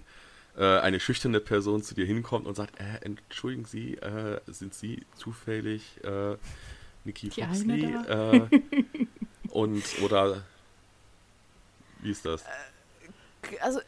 äh, 0.57 0.79
eine 0.79 0.99
schüchterne 0.99 1.39
Person 1.39 1.83
zu 1.83 1.95
dir 1.95 2.05
hinkommt 2.05 2.47
und 2.47 2.55
sagt, 2.55 2.79
äh, 2.79 3.05
entschuldigen 3.05 3.65
Sie, 3.65 3.95
äh, 3.95 4.39
sind 4.47 4.73
Sie 4.73 5.05
zufällig 5.15 6.03
äh, 6.03 6.37
Nikki 7.03 7.29
Foxley? 7.29 7.83
Äh, 7.83 8.47
und 9.49 9.83
oder 10.01 10.43
wie 12.01 12.11
ist 12.11 12.25
das? 12.25 12.43
Also 13.61 13.79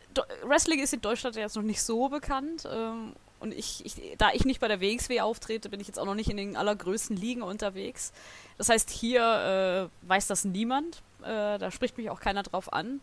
Wrestling 0.43 0.79
ist 0.81 0.93
in 0.93 1.01
Deutschland 1.01 1.35
jetzt 1.35 1.55
noch 1.55 1.63
nicht 1.63 1.81
so 1.81 2.09
bekannt. 2.09 2.67
Ähm, 2.69 3.13
und 3.41 3.53
ich, 3.53 3.85
ich, 3.85 4.15
da 4.17 4.29
ich 4.33 4.45
nicht 4.45 4.59
bei 4.59 4.67
der 4.67 4.81
WXW 4.81 5.21
auftrete, 5.21 5.69
bin 5.69 5.79
ich 5.79 5.87
jetzt 5.87 5.99
auch 5.99 6.05
noch 6.05 6.15
nicht 6.15 6.29
in 6.29 6.37
den 6.37 6.55
allergrößten 6.55 7.17
Ligen 7.17 7.41
unterwegs. 7.41 8.13
Das 8.57 8.69
heißt, 8.69 8.89
hier 8.89 9.89
äh, 10.03 10.07
weiß 10.07 10.27
das 10.27 10.45
niemand. 10.45 11.01
Äh, 11.23 11.57
da 11.57 11.71
spricht 11.71 11.97
mich 11.97 12.09
auch 12.11 12.19
keiner 12.19 12.43
drauf 12.43 12.71
an. 12.71 13.01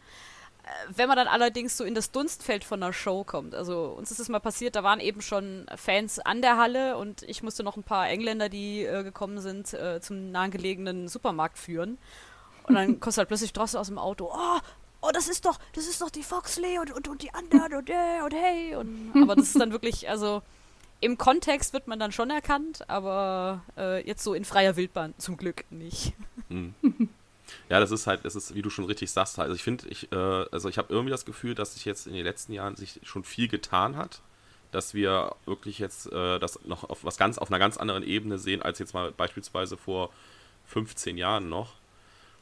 Äh, 0.63 0.69
wenn 0.95 1.09
man 1.09 1.17
dann 1.17 1.27
allerdings 1.27 1.77
so 1.77 1.83
in 1.83 1.95
das 1.95 2.13
Dunstfeld 2.13 2.63
von 2.63 2.81
einer 2.81 2.93
Show 2.93 3.25
kommt, 3.25 3.57
also 3.57 3.95
uns 3.99 4.13
ist 4.13 4.21
es 4.21 4.29
mal 4.29 4.39
passiert, 4.39 4.77
da 4.77 4.85
waren 4.85 5.01
eben 5.01 5.23
schon 5.23 5.67
Fans 5.75 6.21
an 6.21 6.41
der 6.41 6.57
Halle 6.57 6.97
und 6.97 7.23
ich 7.23 7.43
musste 7.43 7.65
noch 7.65 7.77
ein 7.77 7.83
paar 7.83 8.09
Engländer, 8.09 8.49
die 8.49 8.85
äh, 8.85 9.03
gekommen 9.03 9.41
sind, 9.41 9.75
äh, 9.75 10.01
zum 10.01 10.31
nahegelegenen 10.31 11.09
Supermarkt 11.09 11.59
führen. 11.59 11.99
Und 12.63 12.77
dann 12.77 13.01
kommst 13.01 13.19
du 13.19 13.21
halt 13.21 13.29
plötzlich 13.29 13.53
draußen 13.53 13.79
aus 13.79 13.89
dem 13.89 13.99
Auto, 13.99 14.31
oh, 14.33 14.59
oh, 15.01 15.11
das 15.13 15.29
ist 15.29 15.45
doch, 15.45 15.59
das 15.75 15.87
ist 15.87 16.01
doch 16.01 16.11
die 16.11 16.23
Foxley 16.23 16.79
und, 16.79 16.93
und, 16.93 17.09
und 17.09 17.23
die 17.23 17.33
anderen 17.35 17.75
und, 17.75 17.91
äh, 17.91 18.23
und 18.25 18.35
hey. 18.35 18.75
Und, 18.77 19.13
aber 19.23 19.37
das 19.37 19.49
ist 19.49 19.61
dann 19.61 19.73
wirklich, 19.73 20.09
also 20.09 20.43
im 21.01 21.17
Kontext 21.17 21.73
wird 21.73 21.87
man 21.87 21.99
dann 21.99 22.13
schon 22.13 22.31
erkannt, 22.31 22.89
aber 22.89 23.63
äh, 23.77 24.05
jetzt 24.07 24.25
so 24.25 24.35
in 24.35 24.45
freier 24.45 24.77
Wildbahn 24.77 25.15
zum 25.19 25.37
Glück 25.37 25.65
nicht. 25.71 26.13
Hm. 26.49 26.75
Ja, 27.69 27.81
das 27.81 27.91
ist 27.91 28.07
halt, 28.07 28.25
das 28.25 28.35
ist, 28.35 28.55
wie 28.55 28.63
du 28.63 28.71
schon 28.71 28.85
richtig 28.85 29.11
sagst, 29.11 29.39
also 29.39 29.55
ich 29.55 29.63
finde, 29.63 29.89
ich, 29.89 30.11
äh, 30.13 30.17
also 30.17 30.69
ich 30.69 30.79
habe 30.79 30.93
irgendwie 30.93 31.11
das 31.11 31.25
Gefühl, 31.25 31.55
dass 31.55 31.75
sich 31.75 31.85
jetzt 31.85 32.07
in 32.07 32.15
den 32.15 32.25
letzten 32.25 32.53
Jahren 32.53 32.77
sich 32.77 33.01
schon 33.05 33.25
viel 33.25 33.49
getan 33.49 33.97
hat, 33.97 34.21
dass 34.71 34.95
wir 34.95 35.35
wirklich 35.47 35.79
jetzt 35.79 36.13
äh, 36.13 36.39
das 36.39 36.65
noch 36.65 36.89
auf 36.89 37.05
was 37.05 37.17
ganz, 37.17 37.39
auf 37.39 37.51
einer 37.51 37.59
ganz 37.59 37.77
anderen 37.77 38.03
Ebene 38.03 38.39
sehen, 38.39 38.63
als 38.63 38.79
jetzt 38.79 38.93
mal 38.93 39.13
beispielsweise 39.13 39.77
vor 39.77 40.11
15 40.67 41.17
Jahren 41.17 41.49
noch. 41.49 41.75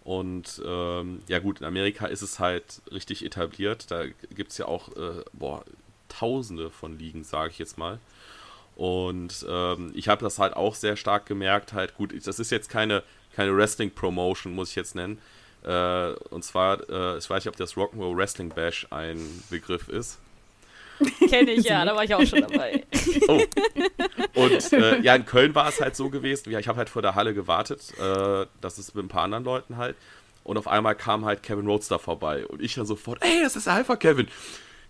Und 0.07 0.63
ähm, 0.65 1.21
ja 1.27 1.41
gut, 1.41 1.59
in 1.59 1.67
Amerika 1.67 2.07
ist 2.07 2.23
es 2.23 2.39
halt 2.39 2.81
richtig 2.93 3.25
etabliert. 3.25 3.91
Da 3.91 4.05
gibt 4.07 4.53
es 4.53 4.59
ja 4.59 4.67
auch 4.67 4.97
äh, 4.97 5.25
boah, 5.33 5.65
tausende 6.09 6.71
von 6.71 6.97
Ligen, 6.97 7.25
sage 7.25 7.51
ich 7.51 7.59
jetzt 7.59 7.77
mal. 7.77 7.99
Und 8.77 9.45
ähm, 9.49 9.91
ich 9.97 10.07
habe 10.07 10.23
das 10.23 10.39
halt 10.39 10.55
auch 10.55 10.77
sehr 10.77 10.95
stark 10.95 11.27
gemerkt, 11.27 11.73
halt 11.73 11.97
gut, 11.97 12.15
das 12.25 12.39
ist 12.39 12.53
jetzt 12.53 12.69
keine, 12.69 13.03
keine 13.35 13.57
Wrestling-Promotion, 13.57 14.55
muss 14.55 14.71
ich 14.71 14.77
jetzt 14.77 14.95
nennen. 14.95 15.19
Äh, 15.65 16.13
und 16.31 16.45
zwar, 16.45 16.89
äh, 16.89 17.19
ich 17.19 17.29
weiß 17.29 17.45
nicht, 17.45 17.49
ob 17.49 17.57
das 17.57 17.75
Rock'n'Roll 17.75 18.17
Wrestling 18.17 18.51
Bash 18.51 18.87
ein 18.91 19.43
Begriff 19.51 19.89
ist. 19.89 20.21
Kenne 21.29 21.53
ich, 21.53 21.65
ja, 21.65 21.85
da 21.85 21.95
war 21.95 22.05
ich 22.05 22.15
auch 22.15 22.25
schon 22.25 22.43
dabei. 22.43 22.85
Oh. 23.29 23.41
Und 24.35 24.73
äh, 24.73 25.01
ja, 25.01 25.15
in 25.15 25.25
Köln 25.25 25.55
war 25.55 25.69
es 25.69 25.81
halt 25.81 25.97
so 25.97 26.11
gewesen, 26.11 26.51
ja, 26.51 26.59
ich 26.59 26.69
habe 26.69 26.79
halt 26.79 26.91
vor 26.91 27.03
der 27.03 27.15
Halle 27.15 27.35
gewartet, 27.35 27.93
äh, 27.99 28.47
das 28.61 28.79
ist 28.79 28.95
mit 28.95 29.05
ein 29.05 29.09
paar 29.09 29.23
anderen 29.23 29.45
Leuten 29.45 29.79
halt. 29.79 29.97
Und 30.45 30.59
auf 30.59 30.69
einmal 30.69 30.95
kam 30.95 31.25
halt 31.25 31.43
Kevin 31.43 31.67
Roadster 31.67 31.99
vorbei. 31.99 32.47
Und 32.47 32.63
ich 32.63 32.75
dann 32.75 32.87
sofort, 32.87 33.23
ey, 33.25 33.43
das 33.43 33.57
ist 33.57 33.67
Alpha 33.67 33.97
Kevin. 33.97 34.29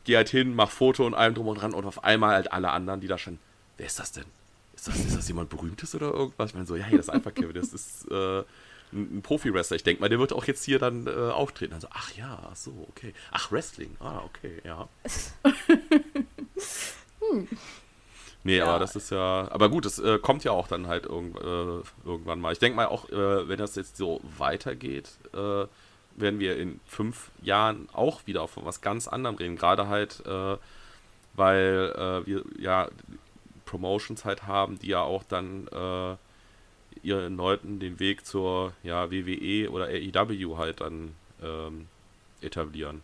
Geh 0.05 0.16
halt 0.16 0.28
hin, 0.28 0.55
mach 0.55 0.70
Foto 0.70 1.07
und 1.07 1.15
allem 1.15 1.35
drum 1.35 1.49
und 1.49 1.61
dran. 1.62 1.73
Und 1.73 1.87
auf 1.87 2.05
einmal 2.05 2.35
halt 2.35 2.53
alle 2.53 2.70
anderen, 2.70 3.01
die 3.01 3.07
da 3.07 3.16
schon, 3.16 3.39
wer 3.78 3.87
ist 3.87 3.99
das 3.99 4.12
denn? 4.12 4.27
Ist 4.74 4.89
das, 4.89 4.97
ist 4.97 5.16
das 5.16 5.28
jemand 5.28 5.49
Berühmtes 5.49 5.95
oder 5.95 6.12
irgendwas? 6.12 6.51
Ich 6.51 6.55
meine 6.55 6.66
so, 6.66 6.77
ja, 6.77 6.85
hey, 6.85 6.99
das 6.99 7.07
ist 7.07 7.12
Alpha 7.15 7.31
Kevin, 7.31 7.55
das 7.55 7.73
ist 7.73 8.11
äh, 8.11 8.43
ein, 8.92 9.18
ein 9.18 9.22
Profi-Wrestler. 9.22 9.76
Ich 9.76 9.84
denke 9.84 10.00
mal, 10.00 10.08
der 10.08 10.18
wird 10.18 10.32
auch 10.32 10.44
jetzt 10.44 10.64
hier 10.64 10.78
dann 10.78 11.06
äh, 11.06 11.10
auftreten. 11.10 11.72
Dann 11.72 11.80
so, 11.80 11.88
ach 11.90 12.12
ja, 12.16 12.38
ach 12.50 12.56
so, 12.56 12.86
okay. 12.88 13.12
Ach, 13.30 13.50
Wrestling, 13.52 13.96
ah, 14.00 14.22
okay, 14.24 14.60
ja. 14.64 14.88
hm. 17.20 17.48
Nee, 18.44 18.58
ja. 18.58 18.66
aber 18.66 18.78
das 18.78 18.94
ist 18.94 19.10
ja. 19.10 19.48
Aber 19.50 19.68
gut, 19.68 19.86
es 19.86 19.98
äh, 19.98 20.18
kommt 20.20 20.44
ja 20.44 20.52
auch 20.52 20.68
dann 20.68 20.86
halt 20.86 21.06
irgend, 21.06 21.36
äh, 21.36 21.82
irgendwann 22.04 22.40
mal. 22.40 22.52
Ich 22.52 22.60
denke 22.60 22.76
mal 22.76 22.86
auch, 22.86 23.08
äh, 23.10 23.48
wenn 23.48 23.58
das 23.58 23.74
jetzt 23.74 23.96
so 23.96 24.20
weitergeht, 24.38 25.10
äh, 25.34 25.66
werden 26.18 26.38
wir 26.38 26.56
in 26.56 26.80
fünf 26.86 27.30
Jahren 27.42 27.88
auch 27.92 28.26
wieder 28.26 28.46
von 28.46 28.64
was 28.64 28.80
ganz 28.80 29.08
anderem 29.08 29.34
reden. 29.34 29.56
Gerade 29.56 29.88
halt, 29.88 30.24
äh, 30.26 30.56
weil 31.34 31.92
äh, 31.96 32.26
wir 32.26 32.44
ja 32.58 32.88
Promotions 33.64 34.24
halt 34.24 34.46
haben, 34.46 34.78
die 34.78 34.88
ja 34.88 35.00
auch 35.00 35.24
dann 35.24 35.68
ihren 37.02 37.36
Leuten 37.36 37.81
den 37.81 37.98
Weg 38.01 38.27
zur 38.27 38.73
ja, 38.82 39.10
WWE 39.10 39.70
oder 39.70 39.86
AEW 39.86 40.56
halt 40.56 40.81
dann 40.81 41.14
ähm, 41.43 41.86
etablieren. 42.40 43.02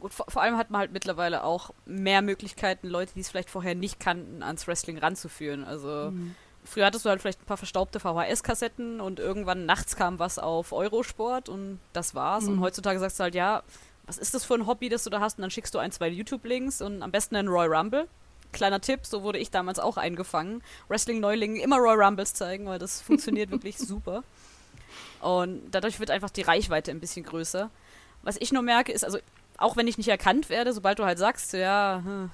Gut, 0.00 0.12
vor, 0.12 0.26
vor, 0.28 0.42
allem 0.42 0.56
hat 0.56 0.70
man 0.70 0.80
halt 0.80 0.92
mittlerweile 0.92 1.44
auch 1.44 1.70
mehr 1.86 2.22
Möglichkeiten, 2.22 2.88
Leute, 2.88 3.12
die 3.14 3.20
es 3.20 3.30
vielleicht 3.30 3.50
vorher 3.50 3.76
nicht 3.76 4.00
kannten, 4.00 4.42
ans 4.42 4.66
Wrestling 4.66 4.98
ranzuführen. 4.98 5.62
Also 5.62 6.10
mhm. 6.10 6.34
früher 6.64 6.86
hattest 6.86 7.04
du 7.04 7.08
halt 7.08 7.20
vielleicht 7.20 7.40
ein 7.40 7.46
paar 7.46 7.56
verstaubte 7.56 8.00
VHS-Kassetten 8.00 9.00
und 9.00 9.20
irgendwann 9.20 9.64
nachts 9.64 9.94
kam 9.94 10.18
was 10.18 10.40
auf 10.40 10.72
Eurosport 10.72 11.48
und 11.48 11.78
das 11.92 12.16
war's. 12.16 12.44
Mhm. 12.44 12.54
Und 12.54 12.60
heutzutage 12.60 12.98
sagst 12.98 13.20
du 13.20 13.22
halt, 13.22 13.36
ja, 13.36 13.62
was 14.04 14.18
ist 14.18 14.34
das 14.34 14.44
für 14.44 14.54
ein 14.54 14.66
Hobby, 14.66 14.88
das 14.88 15.04
du 15.04 15.10
da 15.10 15.20
hast? 15.20 15.38
Und 15.38 15.42
dann 15.42 15.52
schickst 15.52 15.72
du 15.74 15.78
ein, 15.78 15.92
zwei 15.92 16.08
YouTube-Links 16.08 16.82
und 16.82 17.02
am 17.02 17.12
besten 17.12 17.36
einen 17.36 17.48
Roy 17.48 17.66
Rumble. 17.66 18.08
Kleiner 18.52 18.80
Tipp, 18.80 19.00
so 19.04 19.22
wurde 19.22 19.38
ich 19.38 19.50
damals 19.50 19.78
auch 19.78 19.96
eingefangen. 19.96 20.62
Wrestling-Neulingen 20.88 21.56
immer 21.56 21.78
Roy 21.78 21.94
Rumbles 21.94 22.34
zeigen, 22.34 22.66
weil 22.66 22.78
das 22.78 23.00
funktioniert 23.00 23.50
wirklich 23.52 23.78
super. 23.78 24.22
Und 25.20 25.70
dadurch 25.70 26.00
wird 26.00 26.10
einfach 26.10 26.30
die 26.30 26.42
Reichweite 26.42 26.90
ein 26.90 27.00
bisschen 27.00 27.24
größer. 27.24 27.70
Was 28.22 28.36
ich 28.38 28.52
nur 28.52 28.62
merke, 28.62 28.92
ist, 28.92 29.04
also 29.04 29.18
auch 29.56 29.76
wenn 29.76 29.86
ich 29.86 29.98
nicht 29.98 30.08
erkannt 30.08 30.48
werde, 30.50 30.72
sobald 30.72 30.98
du 30.98 31.04
halt 31.04 31.18
sagst, 31.18 31.52
ja, 31.52 32.02
hm, 32.04 32.30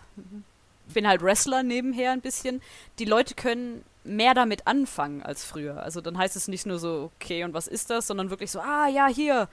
ich 0.88 0.94
bin 0.94 1.06
halt 1.06 1.22
Wrestler 1.22 1.62
nebenher 1.62 2.12
ein 2.12 2.20
bisschen, 2.20 2.62
die 2.98 3.04
Leute 3.04 3.34
können 3.34 3.84
mehr 4.04 4.32
damit 4.34 4.66
anfangen 4.66 5.22
als 5.22 5.44
früher. 5.44 5.82
Also 5.82 6.00
dann 6.00 6.16
heißt 6.16 6.34
es 6.36 6.48
nicht 6.48 6.66
nur 6.66 6.78
so, 6.78 7.10
okay, 7.16 7.44
und 7.44 7.52
was 7.52 7.68
ist 7.68 7.90
das, 7.90 8.06
sondern 8.06 8.30
wirklich 8.30 8.50
so, 8.50 8.60
ah 8.60 8.88
ja, 8.88 9.06
hier, 9.06 9.48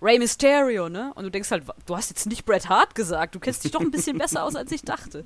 Rey 0.00 0.18
Mysterio, 0.18 0.88
ne? 0.88 1.12
Und 1.14 1.24
du 1.24 1.30
denkst 1.30 1.50
halt, 1.50 1.64
du 1.86 1.96
hast 1.96 2.08
jetzt 2.10 2.26
nicht 2.26 2.44
Bret 2.44 2.68
Hart 2.68 2.94
gesagt, 2.94 3.34
du 3.34 3.40
kennst 3.40 3.64
dich 3.64 3.72
doch 3.72 3.80
ein 3.80 3.90
bisschen 3.90 4.16
besser 4.16 4.44
aus, 4.44 4.54
als 4.54 4.72
ich 4.72 4.82
dachte. 4.82 5.24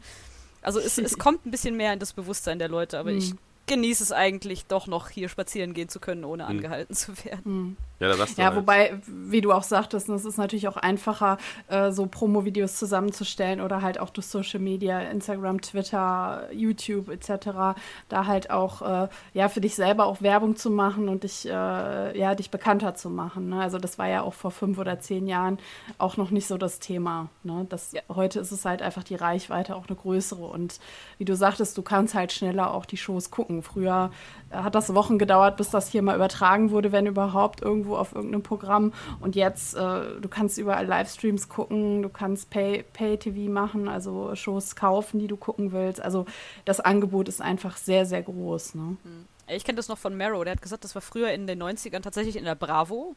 Also 0.62 0.80
es, 0.80 0.97
es 0.98 1.18
kommt 1.18 1.44
ein 1.44 1.51
bisschen 1.51 1.76
mehr 1.76 1.93
in 1.93 1.98
das 1.98 2.12
Bewusstsein 2.12 2.59
der 2.59 2.68
Leute, 2.68 2.98
aber 2.98 3.10
mhm. 3.10 3.18
ich 3.18 3.34
genieße 3.66 4.02
es 4.02 4.12
eigentlich 4.12 4.66
doch 4.66 4.86
noch 4.86 5.09
hier 5.09 5.28
spazieren 5.28 5.74
gehen 5.74 5.89
zu 5.89 6.01
können, 6.01 6.24
ohne 6.24 6.44
mhm. 6.44 6.51
angehalten 6.51 6.94
zu 6.94 7.12
werden. 7.24 7.43
Mhm. 7.44 7.76
Ja, 8.02 8.09
da 8.09 8.24
ja 8.24 8.47
halt. 8.47 8.56
wobei, 8.56 9.01
wie 9.06 9.40
du 9.40 9.52
auch 9.52 9.62
sagtest, 9.62 10.09
es 10.09 10.24
ist 10.24 10.36
natürlich 10.36 10.66
auch 10.66 10.76
einfacher, 10.76 11.39
äh, 11.68 11.93
so 11.93 12.06
Promo-Videos 12.06 12.76
zusammenzustellen 12.76 13.60
oder 13.60 13.80
halt 13.80 14.01
auch 14.01 14.10
durch 14.10 14.26
Social 14.26 14.59
Media, 14.59 14.98
Instagram, 14.98 15.60
Twitter, 15.60 16.48
YouTube 16.52 17.09
etc., 17.09 17.78
da 18.09 18.26
halt 18.26 18.51
auch 18.51 18.82
äh, 18.82 19.09
ja 19.34 19.48
für 19.48 19.60
dich 19.60 19.76
selber 19.76 20.06
auch 20.06 20.20
Werbung 20.20 20.56
zu 20.56 20.68
machen 20.68 21.09
und 21.09 21.22
dich 21.22 21.47
äh, 21.47 22.18
ja 22.18 22.34
dich 22.34 22.51
bekannter 22.51 22.97
zu 22.97 23.09
machen. 23.09 23.51
Ne? 23.51 23.60
Also 23.60 23.78
das 23.78 23.98
war 23.98 24.09
ja 24.09 24.22
auch 24.22 24.34
vor 24.34 24.51
fünf 24.51 24.78
oder 24.78 24.98
zehn 24.98 25.28
Jahren 25.28 25.59
auch 25.98 26.16
noch 26.16 26.32
nicht 26.32 26.48
so 26.48 26.59
das 26.59 26.80
Thema. 26.80 27.28
Ne? 27.44 27.66
Das, 27.68 27.93
ja. 27.93 28.02
Heute 28.09 28.40
ist 28.40 28.51
es 28.51 28.64
halt 28.64 28.82
einfach 28.82 29.05
die 29.05 29.14
Reichweite 29.14 29.76
auch 29.76 29.86
eine 29.86 29.97
größere 29.97 30.44
und 30.44 30.80
wie 31.18 31.24
du 31.24 31.36
sagtest, 31.36 31.78
du 31.78 31.82
kannst 31.82 32.14
halt 32.14 32.32
schneller 32.32 32.74
auch 32.74 32.84
die 32.84 32.97
Shows 32.97 33.30
gucken. 33.30 33.52
Früher 33.61 34.11
hat 34.51 34.74
das 34.74 34.95
Wochen 34.95 35.19
gedauert, 35.19 35.59
bis 35.59 35.69
das 35.70 35.89
hier 35.89 36.01
mal 36.01 36.16
übertragen 36.16 36.70
wurde, 36.70 36.93
wenn 36.93 37.07
überhaupt 37.07 37.61
irgendwo 37.61 37.97
auf 37.97 38.15
irgendeinem 38.15 38.43
Programm. 38.43 38.93
Und 39.20 39.37
jetzt, 39.37 39.74
äh, 39.74 40.20
du 40.20 40.29
kannst 40.31 40.57
überall 40.57 40.87
Livestreams 40.87 41.51
gucken, 41.51 42.03
du 42.03 42.09
kannst 42.09 42.49
Pay-TV 42.49 42.87
Pay 42.93 43.49
machen, 43.49 43.89
also 43.89 44.35
Shows 44.35 44.77
kaufen, 44.77 45.19
die 45.19 45.27
du 45.27 45.37
gucken 45.37 45.73
willst. 45.73 46.01
Also 46.01 46.24
das 46.65 46.81
Angebot 46.81 47.29
ist 47.29 47.43
einfach 47.43 47.77
sehr, 47.77 48.07
sehr 48.07 48.23
groß. 48.23 48.77
Ne? 48.77 48.97
Hm. 49.03 49.27
Ich 49.49 49.65
kenne 49.65 49.77
das 49.77 49.89
noch 49.89 49.99
von 49.99 50.16
Mero, 50.16 50.43
der 50.45 50.53
hat 50.53 50.62
gesagt, 50.62 50.85
das 50.85 50.95
war 50.95 51.03
früher 51.03 51.31
in 51.33 51.47
den 51.47 51.62
90ern 51.62 52.01
tatsächlich 52.01 52.37
in 52.37 52.45
der 52.45 52.55
Bravo. 52.55 53.16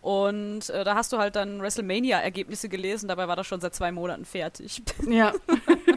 Und 0.00 0.70
äh, 0.70 0.84
da 0.84 0.94
hast 0.94 1.12
du 1.12 1.18
halt 1.18 1.34
dann 1.34 1.60
WrestleMania-Ergebnisse 1.60 2.68
gelesen, 2.68 3.08
dabei 3.08 3.26
war 3.26 3.34
das 3.34 3.46
schon 3.46 3.60
seit 3.60 3.74
zwei 3.74 3.90
Monaten 3.90 4.24
fertig. 4.24 4.82
Ja. 5.08 5.32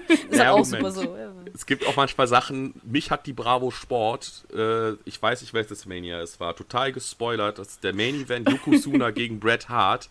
ist 0.08 0.34
ja, 0.34 0.52
auch 0.52 0.64
super 0.64 0.92
so. 0.92 1.04
Ja. 1.16 1.32
Es 1.54 1.66
gibt 1.66 1.86
auch 1.86 1.96
manchmal 1.96 2.28
Sachen, 2.28 2.74
mich 2.84 3.12
hat 3.12 3.26
die 3.26 3.34
Bravo 3.34 3.72
Sport, 3.72 4.46
äh, 4.54 4.94
ich 5.06 5.22
weiß 5.22 5.42
nicht, 5.42 5.54
welches 5.54 5.86
Mania 5.86 6.22
es 6.22 6.40
war, 6.40 6.56
total 6.56 6.92
gespoilert. 6.92 7.60
Das 7.60 7.70
ist 7.70 7.84
der 7.84 7.94
Main 7.94 8.16
Event 8.16 8.50
Yokozuna 8.50 9.12
gegen 9.12 9.40
Bret 9.40 9.70
Hart. 9.70 10.10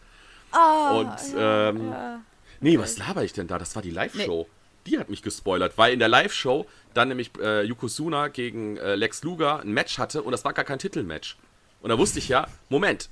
Ah, 0.53 0.99
und, 0.99 1.17
ähm, 1.37 1.91
ja. 1.91 2.21
nee, 2.61 2.79
was 2.79 2.99
laber 2.99 3.25
ich 3.25 3.33
denn 3.33 3.47
da? 3.47 3.59
Das 3.59 3.75
war 3.75 3.83
die 3.83 3.91
Live-Show. 3.91 4.47
Nee. 4.49 4.91
Die 4.91 4.99
hat 4.99 5.09
mich 5.09 5.23
gespoilert, 5.23 5.77
weil 5.77 5.93
in 5.93 5.99
der 5.99 6.09
Live-Show 6.09 6.67
dann 6.95 7.09
nämlich 7.09 7.31
äh, 7.41 7.62
Yokozuna 7.62 8.29
gegen 8.29 8.77
äh, 8.77 8.95
Lex 8.95 9.23
Luger 9.23 9.61
ein 9.61 9.73
Match 9.73 9.99
hatte 9.99 10.23
und 10.23 10.33
das 10.33 10.45
war 10.45 10.53
gar 10.53 10.65
kein 10.65 10.79
Titelmatch. 10.79 11.37
Und 11.83 11.91
da 11.91 11.99
wusste 11.99 12.19
ich 12.19 12.29
ja, 12.29 12.47
Moment, 12.69 13.09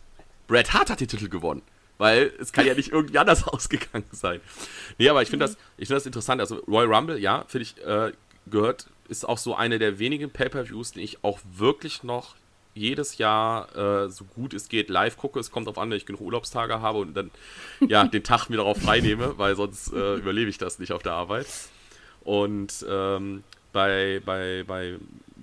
Bret 0.49 0.73
Hart 0.73 0.91
hat 0.91 1.01
den 1.01 1.07
Titel 1.07 1.29
gewonnen. 1.29 1.63
Weil 1.99 2.33
es 2.39 2.53
kann 2.53 2.65
ja 2.65 2.75
nicht 2.75 2.93
irgendwie 2.93 3.19
anders 3.19 3.45
ausgegangen 3.47 4.05
sein. 4.13 4.41
Nee, 4.99 5.09
aber 5.09 5.23
ich 5.23 5.31
finde 5.31 5.47
das, 5.47 5.57
find 5.77 5.91
das 5.91 6.07
interessant. 6.07 6.41
Also 6.41 6.57
Royal 6.67 6.93
Rumble, 6.93 7.19
ja, 7.19 7.45
finde 7.49 7.63
ich, 7.63 7.85
äh, 7.85 8.13
gehört, 8.47 8.87
ist 9.09 9.29
auch 9.29 9.39
so 9.39 9.55
eine 9.55 9.79
der 9.79 9.99
wenigen 9.99 10.31
Pay-Per-Views, 10.31 10.93
die 10.93 11.01
ich 11.03 11.25
auch 11.25 11.41
wirklich 11.53 12.03
noch 12.03 12.37
jedes 12.75 13.19
Jahr 13.19 13.77
äh, 13.77 14.09
so 14.09 14.25
gut 14.25 14.55
es 14.55 14.69
geht 14.69 14.89
live 14.89 15.17
gucke. 15.17 15.41
Es 15.41 15.51
kommt 15.51 15.67
darauf 15.67 15.79
an, 15.79 15.91
wenn 15.91 15.97
ich 15.97 16.07
genug 16.07 16.21
Urlaubstage 16.21 16.81
habe 16.81 16.99
und 16.99 17.15
dann 17.15 17.31
ja 17.81 18.05
den 18.07 18.23
Tag 18.23 18.49
mir 18.49 18.59
darauf 18.59 18.79
freinehme, 18.79 19.37
weil 19.37 19.57
sonst 19.57 19.93
äh, 19.93 20.15
überlebe 20.15 20.49
ich 20.49 20.59
das 20.59 20.79
nicht 20.79 20.93
auf 20.93 21.03
der 21.03 21.13
Arbeit. 21.13 21.47
Und 22.23 22.87
ähm, 22.89 23.43
bei, 23.73 24.21
bei, 24.25 24.65
bei, 24.67 24.97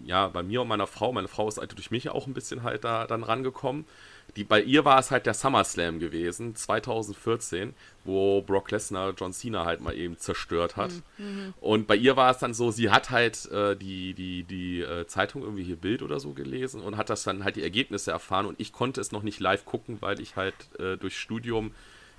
ja, 0.06 0.28
bei 0.30 0.44
mir 0.44 0.62
und 0.62 0.70
meiner 0.70 0.88
Frau, 0.88 1.12
meine 1.12 1.28
Frau 1.28 1.48
ist 1.50 1.58
halt 1.58 1.74
durch 1.74 1.92
mich 1.92 2.10
auch 2.10 2.28
ein 2.28 2.34
bisschen 2.34 2.64
halt 2.64 2.86
da 2.86 3.06
dann 3.08 3.24
rangekommen 3.24 3.86
die, 4.36 4.44
bei 4.44 4.62
ihr 4.62 4.84
war 4.84 5.00
es 5.00 5.12
halt 5.12 5.26
der 5.26 5.34
SummerSlam 5.34 6.00
gewesen, 6.00 6.56
2014, 6.56 7.74
wo 8.04 8.42
Brock 8.42 8.72
Lesnar 8.72 9.14
John 9.18 9.32
Cena 9.32 9.66
halt 9.66 9.82
mal 9.82 9.96
eben 9.96 10.18
zerstört 10.18 10.76
hat. 10.76 10.92
Mhm. 11.18 11.26
mhm. 11.26 11.54
Und 11.62 11.88
bei 11.88 11.96
ihr 11.96 12.18
war 12.18 12.32
es 12.32 12.40
dann 12.40 12.54
so, 12.54 12.72
sie 12.72 12.90
hat 12.90 13.12
halt 13.12 13.50
äh, 13.52 13.76
die, 13.76 14.14
die, 14.14 14.44
die 14.44 14.82
äh, 14.82 15.08
Zeitung 15.08 15.42
irgendwie 15.44 15.64
hier 15.64 15.78
Bild 15.78 16.02
oder 16.02 16.20
so 16.20 16.32
gelesen 16.34 16.82
und 16.82 16.98
hat 16.98 17.10
das 17.10 17.24
dann 17.24 17.44
halt 17.44 17.56
die 17.56 17.64
Ergebnisse 17.64 18.12
erfahren 18.12 18.46
und 18.46 18.60
ich 18.60 18.74
konnte 18.74 19.00
es 19.00 19.12
noch 19.12 19.24
nicht 19.24 19.40
live 19.40 19.66
gucken, 19.66 19.98
weil 20.02 20.20
ich 20.20 20.36
halt 20.36 20.56
äh, 20.80 20.98
durch 20.98 21.18
Studium 21.18 21.72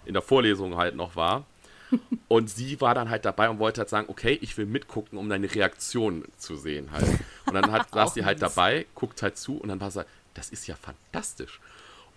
in 0.07 0.15
der 0.15 0.23
Vorlesung 0.23 0.77
halt 0.77 0.97
noch 0.97 1.17
war. 1.17 1.45
Und 2.29 2.51
sie 2.51 2.81
war 2.81 2.95
dann 2.97 3.11
halt 3.11 3.25
dabei 3.25 3.49
und 3.49 3.61
wollte 3.61 3.83
halt 3.83 3.89
sagen, 3.89 4.09
okay, 4.09 4.37
ich 4.43 4.59
will 4.59 4.67
mitgucken, 4.67 5.19
um 5.19 5.29
deine 5.29 5.53
Reaktion 5.55 6.25
zu 6.37 6.57
sehen 6.57 6.91
halt. 6.91 7.07
Und 7.47 7.55
dann 7.55 7.71
hat, 7.71 7.91
saß 7.93 8.15
sie 8.15 8.25
halt 8.25 8.43
dabei, 8.43 8.87
guckt 8.97 9.23
halt 9.23 9.37
zu 9.39 9.59
und 9.59 9.69
dann 9.69 9.81
war 9.81 9.93
sie, 9.93 10.05
das 10.35 10.51
ist 10.51 10.67
ja 10.67 10.75
fantastisch. 10.75 11.61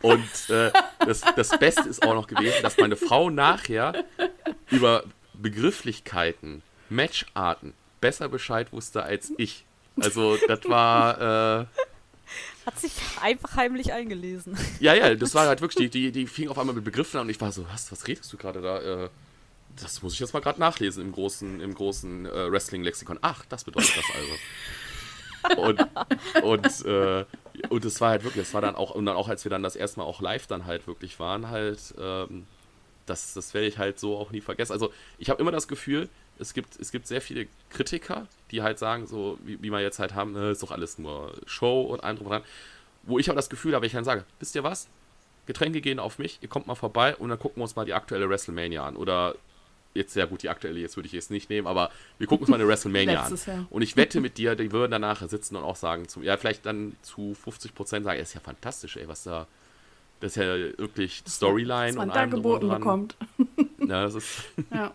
Und 0.02 0.50
äh, 0.50 0.72
das, 1.00 1.22
das 1.36 1.58
Beste 1.60 1.90
ist 1.90 2.04
auch 2.04 2.14
noch 2.14 2.28
gewesen, 2.28 2.62
dass 2.62 2.78
meine 2.78 2.96
Frau 2.96 3.30
nachher 3.30 4.06
über 4.70 5.04
Begrifflichkeiten, 5.34 6.62
Matcharten 6.90 7.74
besser 8.02 8.30
Bescheid 8.30 8.72
wusste 8.72 9.04
als 9.04 9.32
ich. 9.38 9.66
Also 10.00 10.38
das 10.48 10.64
war... 10.66 11.62
Äh, 11.62 11.66
Hat 12.66 12.80
sich 12.80 12.92
einfach 13.22 13.56
heimlich 13.56 13.92
eingelesen. 13.92 14.58
Ja, 14.80 14.94
ja, 14.94 15.16
das 15.16 15.34
war 15.34 15.48
halt 15.48 15.62
wirklich, 15.62 15.90
die, 15.90 15.90
die, 15.90 16.12
die 16.12 16.28
fing 16.28 16.48
auf 16.50 16.58
einmal 16.58 16.76
mit 16.76 16.86
Begriffen 16.86 17.18
an 17.18 17.26
und 17.26 17.30
ich 17.30 17.42
war 17.42 17.52
so, 17.52 17.66
was, 17.72 17.92
was 17.92 18.08
redest 18.08 18.32
du 18.32 18.38
gerade 18.38 18.62
da? 18.62 18.80
Äh, 18.80 19.10
das 19.82 20.02
muss 20.02 20.14
ich 20.14 20.20
jetzt 20.20 20.34
mal 20.34 20.40
gerade 20.40 20.60
nachlesen 20.60 21.04
im 21.04 21.12
großen, 21.12 21.60
im 21.62 21.74
großen 21.74 22.26
äh, 22.26 22.52
Wrestling-Lexikon. 22.52 23.20
Ach, 23.22 23.46
das 23.50 23.64
bedeutet 23.64 23.98
das 23.98 24.06
also. 24.16 25.62
Und, 25.62 25.80
und 26.44 26.86
äh, 26.86 27.26
und 27.70 27.84
es 27.86 28.00
war 28.00 28.10
halt 28.12 28.24
wirklich, 28.24 28.48
es 28.48 28.54
war 28.54 28.62
dann 28.62 28.76
auch, 28.76 28.92
und 28.92 29.06
dann 29.06 29.16
auch, 29.16 29.28
als 29.28 29.44
wir 29.44 29.50
dann 29.50 29.64
das 29.64 29.76
erste 29.76 30.00
Mal 30.00 30.06
auch 30.06 30.22
live 30.22 30.48
dann 30.48 30.66
halt 30.66 30.88
wirklich 30.88 31.20
waren, 31.20 31.50
halt, 31.50 31.94
ähm, 32.00 32.46
das, 33.06 33.34
das 33.34 33.54
werde 33.54 33.68
ich 33.68 33.78
halt 33.78 34.00
so 34.00 34.18
auch 34.18 34.32
nie 34.32 34.42
vergessen. 34.42 34.72
Also 34.72 34.94
ich 35.18 35.30
habe 35.30 35.42
immer 35.42 35.52
das 35.52 35.68
Gefühl, 35.68 36.10
es 36.38 36.54
gibt, 36.54 36.80
es 36.80 36.92
gibt 36.92 37.08
sehr 37.08 37.22
viele 37.22 37.48
Kritiker, 37.70 38.28
die 38.52 38.62
halt 38.62 38.80
sagen, 38.80 39.08
so 39.08 39.38
wie, 39.44 39.62
wie 39.62 39.70
wir 39.70 39.82
jetzt 39.82 40.00
halt 40.00 40.14
haben, 40.14 40.34
ne, 40.34 40.52
ist 40.52 40.64
doch 40.64 40.72
alles 40.72 40.98
nur 40.98 41.34
Show 41.46 41.82
und 41.82 42.00
und 42.00 42.30
dran. 42.30 42.44
Wo 43.04 43.20
ich 43.20 43.30
aber 43.30 43.36
das 43.36 43.50
Gefühl 43.50 43.76
habe, 43.76 43.86
ich 43.86 43.94
dann 43.94 44.04
sage, 44.04 44.26
wisst 44.40 44.56
ihr 44.56 44.64
was? 44.64 44.88
Getränke 45.46 45.82
gehen 45.82 46.00
auf 46.00 46.20
mich, 46.20 46.38
ihr 46.42 46.48
kommt 46.48 46.68
mal 46.68 46.76
vorbei 46.76 47.16
und 47.16 47.30
dann 47.30 47.40
gucken 47.40 47.58
wir 47.58 47.64
uns 47.64 47.76
mal 47.76 47.86
die 47.86 47.94
aktuelle 47.94 48.30
WrestleMania 48.30 48.86
an. 48.86 48.96
Oder 48.96 49.36
jetzt 49.94 50.14
sehr 50.14 50.28
gut, 50.28 50.44
die 50.44 50.50
aktuelle, 50.50 50.80
jetzt 50.80 50.96
würde 50.96 51.08
ich 51.08 51.14
jetzt 51.14 51.32
nicht 51.32 51.50
nehmen, 51.50 51.68
aber 51.68 51.92
wir 52.18 52.28
gucken 52.28 52.44
uns 52.44 52.50
mal 52.50 52.56
eine 52.56 52.68
WrestleMania 52.68 53.24
an. 53.24 53.36
Jahr. 53.36 53.66
Und 53.70 53.82
ich 53.82 53.96
wette 53.98 54.22
mit 54.22 54.38
dir, 54.38 54.56
die 54.56 54.72
würden 54.72 54.92
danach 54.92 55.28
sitzen 55.28 55.56
und 55.56 55.64
auch 55.64 55.76
sagen, 55.76 56.08
zu, 56.08 56.22
ja, 56.22 56.38
vielleicht 56.38 56.66
dann 56.66 56.96
zu 57.02 57.34
50 57.34 57.76
Prozent 57.76 58.06
sagen, 58.06 58.20
ist 58.20 58.34
ja 58.34 58.42
fantastisch, 58.42 58.98
ey, 58.98 59.08
was 59.08 59.24
da, 59.24 59.48
das 60.20 60.32
ist 60.32 60.36
ja 60.38 60.78
wirklich 60.78 61.24
Storyline 61.28 61.90
was 61.90 61.96
man 61.96 62.10
und 62.10 62.16
da 62.16 62.26
geboten 62.26 62.70
bekommt. 62.70 63.16
Ja, 63.80 64.04
das 64.04 64.14
ist. 64.14 64.44
ja. 64.72 64.92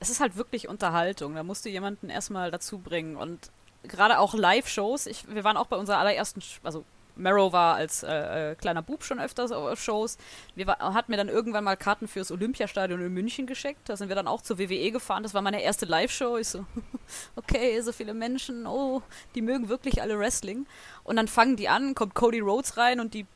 Es 0.00 0.10
ist 0.10 0.18
halt 0.18 0.34
wirklich 0.34 0.66
Unterhaltung. 0.66 1.36
Da 1.36 1.44
musst 1.44 1.64
du 1.64 1.68
jemanden 1.68 2.08
erstmal 2.08 2.50
dazu 2.50 2.78
bringen. 2.78 3.16
Und 3.16 3.50
gerade 3.84 4.18
auch 4.18 4.34
Live-Shows, 4.34 5.08
wir 5.28 5.44
waren 5.44 5.56
auch 5.56 5.66
bei 5.66 5.76
unserer 5.76 5.98
allerersten, 5.98 6.42
also 6.64 6.84
Marrow 7.20 7.52
war 7.52 7.76
als 7.76 8.02
äh, 8.02 8.52
äh, 8.52 8.54
kleiner 8.54 8.82
Bub 8.82 9.04
schon 9.04 9.20
öfters 9.20 9.52
auf 9.52 9.80
Shows. 9.80 10.18
Wir 10.54 10.66
war, 10.66 10.78
hat 10.94 11.08
mir 11.08 11.16
dann 11.16 11.28
irgendwann 11.28 11.64
mal 11.64 11.76
Karten 11.76 12.08
fürs 12.08 12.30
Olympiastadion 12.30 13.00
in 13.00 13.12
München 13.12 13.46
geschickt. 13.46 13.88
Da 13.88 13.96
sind 13.96 14.08
wir 14.08 14.16
dann 14.16 14.26
auch 14.26 14.42
zur 14.42 14.58
WWE 14.58 14.90
gefahren. 14.90 15.22
Das 15.22 15.34
war 15.34 15.42
meine 15.42 15.62
erste 15.62 15.86
Live-Show. 15.86 16.38
Ich 16.38 16.48
so, 16.48 16.64
okay, 17.36 17.80
so 17.80 17.92
viele 17.92 18.14
Menschen, 18.14 18.66
oh, 18.66 19.02
die 19.34 19.42
mögen 19.42 19.68
wirklich 19.68 20.02
alle 20.02 20.18
Wrestling. 20.18 20.66
Und 21.04 21.16
dann 21.16 21.28
fangen 21.28 21.56
die 21.56 21.68
an, 21.68 21.94
kommt 21.94 22.14
Cody 22.14 22.40
Rhodes 22.40 22.76
rein 22.76 23.00
und 23.00 23.14
die 23.14 23.26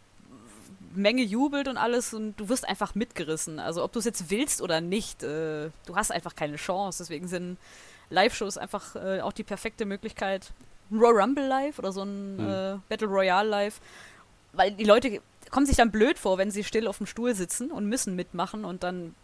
Menge 0.95 1.23
jubelt 1.23 1.69
und 1.69 1.77
alles 1.77 2.15
und 2.15 2.37
du 2.37 2.49
wirst 2.49 2.69
einfach 2.69 2.95
mitgerissen. 2.95 3.59
Also 3.59 3.83
ob 3.83 3.93
du 3.93 3.99
es 3.99 4.05
jetzt 4.05 4.31
willst 4.31 4.63
oder 4.63 4.81
nicht, 4.81 5.23
äh, 5.23 5.71
du 5.87 5.97
hast 5.97 6.13
einfach 6.13 6.35
keine 6.35 6.57
Chance. 6.57 7.03
Deswegen 7.03 7.29
sind 7.29 7.59
Live-Shows 8.11 8.59
einfach 8.59 8.97
äh, 8.97 9.21
auch 9.21 9.33
die 9.33 9.45
perfekte 9.45 9.87
Möglichkeit, 9.87 10.53
Royal 10.93 11.21
Rumble 11.21 11.47
live 11.47 11.79
oder 11.79 11.93
so 11.93 12.03
ein 12.03 12.37
mhm. 12.37 12.49
äh, 12.49 12.77
Battle 12.89 13.09
Royale 13.09 13.49
live. 13.49 13.81
Weil 14.53 14.73
die 14.73 14.85
Leute 14.85 15.21
kommen 15.51 15.67
sich 15.67 15.77
dann 15.77 15.91
blöd 15.91 16.19
vor, 16.19 16.39
wenn 16.39 16.51
sie 16.51 16.65
still 16.65 16.87
auf 16.87 16.99
dem 16.99 17.07
Stuhl 17.07 17.35
sitzen 17.35 17.71
und 17.71 17.87
müssen 17.87 18.17
mitmachen 18.17 18.65
und 18.65 18.83
dann 18.83 19.15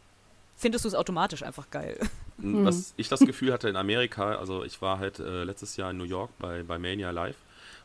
findest 0.57 0.85
du 0.85 0.89
es 0.89 0.95
automatisch 0.95 1.43
einfach 1.43 1.71
geil. 1.71 1.99
Mhm. 2.39 2.65
Was 2.65 2.95
ich 2.97 3.09
das 3.09 3.21
Gefühl 3.21 3.53
hatte 3.53 3.69
in 3.69 3.77
Amerika, 3.77 4.37
also 4.37 4.65
ich 4.65 4.81
war 4.81 4.99
halt 4.99 5.19
äh, 5.19 5.45
letztes 5.45 5.77
Jahr 5.77 5.91
in 5.91 5.97
New 5.97 6.05
York 6.05 6.31
bei, 6.39 6.63
bei 6.63 6.79
Mania 6.79 7.11
Live 7.11 7.37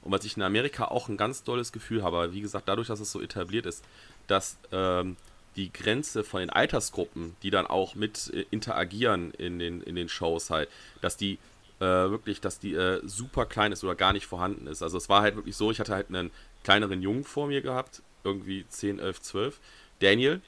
und 0.01 0.11
was 0.11 0.23
ich 0.23 0.37
in 0.37 0.43
Amerika 0.43 0.85
auch 0.85 1.09
ein 1.09 1.17
ganz 1.17 1.43
tolles 1.43 1.71
Gefühl 1.71 2.03
habe, 2.03 2.31
wie 2.31 2.41
gesagt, 2.41 2.69
dadurch, 2.69 2.87
dass 2.87 2.99
es 2.99 3.11
so 3.11 3.21
etabliert 3.21 3.65
ist, 3.65 3.83
dass 4.27 4.57
ähm, 4.71 5.17
die 5.55 5.73
Grenze 5.73 6.23
von 6.23 6.41
den 6.41 6.49
Altersgruppen, 6.49 7.35
die 7.43 7.49
dann 7.49 7.65
auch 7.65 7.95
mit 7.95 8.31
äh, 8.33 8.45
interagieren 8.51 9.31
in 9.31 9.59
den, 9.59 9.81
in 9.81 9.95
den 9.95 10.07
Shows 10.07 10.49
halt, 10.49 10.69
dass 11.01 11.17
die 11.17 11.39
äh, 11.79 11.85
wirklich, 11.85 12.41
dass 12.41 12.59
die 12.59 12.73
äh, 12.73 13.01
super 13.03 13.45
klein 13.45 13.71
ist 13.71 13.83
oder 13.83 13.95
gar 13.95 14.13
nicht 14.13 14.27
vorhanden 14.27 14.67
ist. 14.67 14.81
Also 14.81 14.97
es 14.97 15.09
war 15.09 15.21
halt 15.21 15.35
wirklich 15.35 15.55
so, 15.55 15.71
ich 15.71 15.79
hatte 15.79 15.93
halt 15.93 16.09
einen 16.09 16.31
kleineren 16.63 17.01
Jungen 17.01 17.23
vor 17.23 17.47
mir 17.47 17.61
gehabt, 17.61 18.01
irgendwie 18.23 18.65
10, 18.67 18.99
11, 18.99 19.21
12, 19.21 19.59
Daniel. 19.99 20.41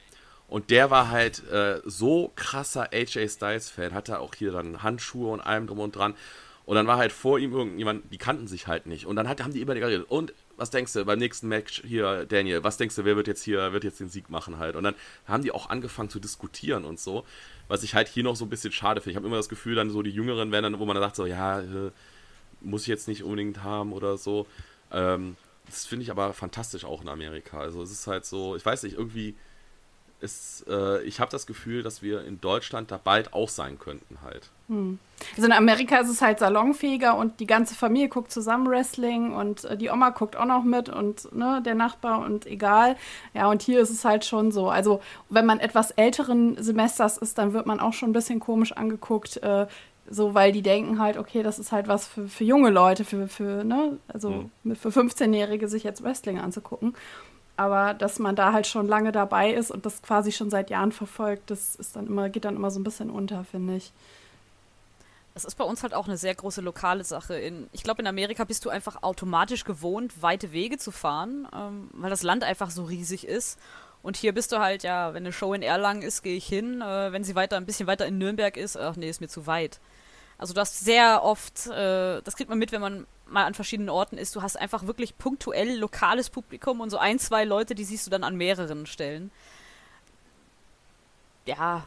Und 0.48 0.70
der 0.70 0.90
war 0.90 1.10
halt 1.10 1.46
äh, 1.50 1.82
so 1.84 2.32
krasser 2.34 2.92
AJ 2.92 3.28
Styles-Fan, 3.28 3.92
hatte 3.92 4.18
auch 4.20 4.34
hier 4.34 4.52
dann 4.52 4.82
Handschuhe 4.82 5.30
und 5.30 5.40
allem 5.40 5.66
drum 5.66 5.80
und 5.80 5.94
dran. 5.94 6.14
Und 6.64 6.76
dann 6.76 6.86
war 6.86 6.96
halt 6.96 7.12
vor 7.12 7.38
ihm 7.38 7.52
irgendjemand, 7.52 8.12
die 8.12 8.18
kannten 8.18 8.46
sich 8.46 8.66
halt 8.66 8.86
nicht. 8.86 9.06
Und 9.06 9.16
dann 9.16 9.28
hat, 9.28 9.42
haben 9.42 9.52
die 9.52 9.60
immer 9.60 9.74
geredet. 9.74 10.06
Und 10.08 10.32
was 10.58 10.70
denkst 10.70 10.92
du 10.92 11.04
beim 11.06 11.18
nächsten 11.18 11.48
Match 11.48 11.82
hier, 11.86 12.26
Daniel, 12.26 12.62
was 12.62 12.76
denkst 12.76 12.96
du, 12.96 13.04
wer 13.06 13.16
wird 13.16 13.26
jetzt 13.26 13.42
hier, 13.42 13.72
wird 13.72 13.84
jetzt 13.84 14.00
den 14.00 14.10
Sieg 14.10 14.28
machen 14.28 14.58
halt? 14.58 14.76
Und 14.76 14.84
dann 14.84 14.94
haben 15.26 15.42
die 15.42 15.52
auch 15.52 15.70
angefangen 15.70 16.10
zu 16.10 16.20
diskutieren 16.20 16.84
und 16.84 17.00
so 17.00 17.24
was 17.68 17.82
ich 17.82 17.94
halt 17.94 18.08
hier 18.08 18.24
noch 18.24 18.34
so 18.34 18.44
ein 18.44 18.50
bisschen 18.50 18.72
schade 18.72 19.00
finde. 19.00 19.12
Ich 19.12 19.16
habe 19.16 19.26
immer 19.26 19.36
das 19.36 19.48
Gefühl, 19.48 19.74
dann 19.74 19.90
so 19.90 20.02
die 20.02 20.10
Jüngeren 20.10 20.50
werden 20.50 20.64
dann, 20.64 20.80
wo 20.80 20.86
man 20.86 20.94
dann 20.94 21.04
sagt, 21.04 21.16
so, 21.16 21.26
ja, 21.26 21.60
äh, 21.60 21.90
muss 22.60 22.82
ich 22.82 22.88
jetzt 22.88 23.06
nicht 23.06 23.22
unbedingt 23.22 23.62
haben 23.62 23.92
oder 23.92 24.16
so. 24.16 24.46
Ähm, 24.90 25.36
das 25.66 25.86
finde 25.86 26.02
ich 26.02 26.10
aber 26.10 26.32
fantastisch 26.32 26.84
auch 26.84 27.02
in 27.02 27.08
Amerika. 27.08 27.60
Also 27.60 27.82
es 27.82 27.90
ist 27.90 28.06
halt 28.06 28.24
so, 28.24 28.56
ich 28.56 28.64
weiß 28.64 28.82
nicht, 28.82 28.96
irgendwie 28.96 29.36
ist, 30.20 30.66
äh, 30.68 31.02
ich 31.02 31.20
habe 31.20 31.30
das 31.30 31.46
Gefühl, 31.46 31.82
dass 31.82 32.02
wir 32.02 32.24
in 32.24 32.40
Deutschland 32.40 32.90
da 32.90 32.98
bald 33.02 33.32
auch 33.32 33.48
sein 33.48 33.78
könnten 33.78 34.18
halt. 34.22 34.50
Hm. 34.68 34.98
Also 35.36 35.46
in 35.46 35.52
Amerika 35.52 35.98
ist 35.98 36.10
es 36.10 36.20
halt 36.20 36.38
salonfähiger 36.38 37.16
und 37.16 37.40
die 37.40 37.46
ganze 37.46 37.74
Familie 37.74 38.08
guckt 38.08 38.30
zusammen 38.32 38.68
Wrestling 38.68 39.34
und 39.34 39.64
äh, 39.64 39.76
die 39.76 39.90
Oma 39.90 40.10
guckt 40.10 40.36
auch 40.36 40.44
noch 40.44 40.64
mit 40.64 40.88
und 40.88 41.32
ne, 41.34 41.62
der 41.64 41.74
Nachbar 41.74 42.20
und 42.20 42.46
egal. 42.46 42.96
Ja, 43.34 43.48
und 43.48 43.62
hier 43.62 43.80
ist 43.80 43.90
es 43.90 44.04
halt 44.04 44.24
schon 44.24 44.50
so. 44.52 44.68
Also 44.68 45.00
wenn 45.28 45.46
man 45.46 45.60
etwas 45.60 45.92
älteren 45.92 46.60
Semesters 46.62 47.16
ist, 47.16 47.38
dann 47.38 47.52
wird 47.52 47.66
man 47.66 47.80
auch 47.80 47.92
schon 47.92 48.10
ein 48.10 48.14
bisschen 48.14 48.40
komisch 48.40 48.72
angeguckt. 48.72 49.38
Äh, 49.38 49.66
so, 50.10 50.34
weil 50.34 50.52
die 50.52 50.62
denken 50.62 50.98
halt, 51.00 51.18
okay, 51.18 51.42
das 51.42 51.58
ist 51.58 51.70
halt 51.70 51.86
was 51.86 52.08
für, 52.08 52.28
für 52.28 52.44
junge 52.44 52.70
Leute, 52.70 53.04
für, 53.04 53.28
für, 53.28 53.62
ne, 53.62 53.98
also 54.08 54.48
mhm. 54.62 54.74
für 54.74 54.88
15-Jährige 54.88 55.68
sich 55.68 55.84
jetzt 55.84 56.02
Wrestling 56.02 56.38
anzugucken. 56.38 56.94
Aber 57.58 57.92
dass 57.92 58.20
man 58.20 58.36
da 58.36 58.52
halt 58.52 58.68
schon 58.68 58.86
lange 58.86 59.10
dabei 59.10 59.52
ist 59.52 59.72
und 59.72 59.84
das 59.84 60.00
quasi 60.00 60.30
schon 60.30 60.48
seit 60.48 60.70
Jahren 60.70 60.92
verfolgt, 60.92 61.50
das 61.50 61.74
ist 61.74 61.96
dann 61.96 62.06
immer, 62.06 62.28
geht 62.28 62.44
dann 62.44 62.54
immer 62.54 62.70
so 62.70 62.78
ein 62.78 62.84
bisschen 62.84 63.10
unter, 63.10 63.42
finde 63.42 63.74
ich. 63.74 63.92
Es 65.34 65.44
ist 65.44 65.56
bei 65.56 65.64
uns 65.64 65.82
halt 65.82 65.92
auch 65.92 66.06
eine 66.06 66.16
sehr 66.16 66.36
große 66.36 66.60
lokale 66.60 67.02
Sache. 67.02 67.34
In, 67.34 67.68
ich 67.72 67.82
glaube, 67.82 68.00
in 68.00 68.06
Amerika 68.06 68.44
bist 68.44 68.64
du 68.64 68.70
einfach 68.70 69.02
automatisch 69.02 69.64
gewohnt, 69.64 70.22
weite 70.22 70.52
Wege 70.52 70.78
zu 70.78 70.92
fahren, 70.92 71.48
ähm, 71.52 71.90
weil 71.94 72.10
das 72.10 72.22
Land 72.22 72.44
einfach 72.44 72.70
so 72.70 72.84
riesig 72.84 73.26
ist. 73.26 73.58
Und 74.04 74.16
hier 74.16 74.32
bist 74.32 74.52
du 74.52 74.60
halt, 74.60 74.84
ja, 74.84 75.12
wenn 75.12 75.24
eine 75.24 75.32
Show 75.32 75.52
in 75.52 75.62
Erlangen 75.62 76.02
ist, 76.02 76.22
gehe 76.22 76.36
ich 76.36 76.46
hin. 76.46 76.80
Äh, 76.80 77.10
wenn 77.10 77.24
sie 77.24 77.34
weiter, 77.34 77.56
ein 77.56 77.66
bisschen 77.66 77.88
weiter 77.88 78.06
in 78.06 78.18
Nürnberg 78.18 78.56
ist, 78.56 78.76
ach 78.76 78.94
nee, 78.94 79.10
ist 79.10 79.20
mir 79.20 79.26
zu 79.26 79.48
weit. 79.48 79.80
Also 80.38 80.54
du 80.54 80.60
hast 80.60 80.80
sehr 80.80 81.24
oft, 81.24 81.66
äh, 81.66 82.22
das 82.22 82.36
kriegt 82.36 82.48
man 82.48 82.58
mit, 82.58 82.70
wenn 82.72 82.80
man 82.80 83.06
mal 83.26 83.44
an 83.44 83.54
verschiedenen 83.54 83.90
Orten 83.90 84.16
ist, 84.16 84.34
du 84.34 84.42
hast 84.42 84.58
einfach 84.58 84.86
wirklich 84.86 85.18
punktuell 85.18 85.76
lokales 85.78 86.30
Publikum 86.30 86.80
und 86.80 86.90
so 86.90 86.96
ein, 86.96 87.18
zwei 87.18 87.44
Leute, 87.44 87.74
die 87.74 87.84
siehst 87.84 88.06
du 88.06 88.10
dann 88.10 88.24
an 88.24 88.36
mehreren 88.36 88.86
Stellen. 88.86 89.30
Ja, 91.44 91.86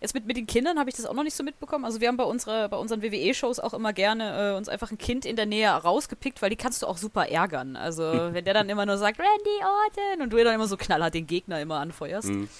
Jetzt 0.00 0.14
mit, 0.14 0.26
mit 0.26 0.36
den 0.36 0.46
Kindern 0.46 0.78
habe 0.78 0.90
ich 0.90 0.96
das 0.96 1.06
auch 1.06 1.14
noch 1.14 1.22
nicht 1.22 1.34
so 1.34 1.42
mitbekommen. 1.42 1.84
Also 1.84 2.00
wir 2.00 2.08
haben 2.08 2.16
bei, 2.16 2.24
unsere, 2.24 2.68
bei 2.68 2.76
unseren 2.76 3.02
WWE-Shows 3.02 3.60
auch 3.60 3.74
immer 3.74 3.92
gerne 3.92 4.52
äh, 4.52 4.56
uns 4.56 4.68
einfach 4.68 4.90
ein 4.90 4.98
Kind 4.98 5.24
in 5.24 5.36
der 5.36 5.46
Nähe 5.46 5.70
rausgepickt, 5.70 6.42
weil 6.42 6.50
die 6.50 6.56
kannst 6.56 6.82
du 6.82 6.86
auch 6.86 6.96
super 6.96 7.28
ärgern. 7.28 7.76
Also 7.76 8.02
wenn 8.32 8.44
der 8.44 8.54
dann 8.54 8.68
immer 8.68 8.86
nur 8.86 8.98
sagt, 8.98 9.18
Randy 9.18 9.62
Orton 9.62 10.22
und 10.22 10.32
du 10.32 10.42
dann 10.42 10.54
immer 10.54 10.68
so 10.68 10.76
knallhart 10.76 11.14
den 11.14 11.26
Gegner 11.26 11.60
immer 11.60 11.78
anfeuerst. 11.78 12.28
Mhm. 12.28 12.48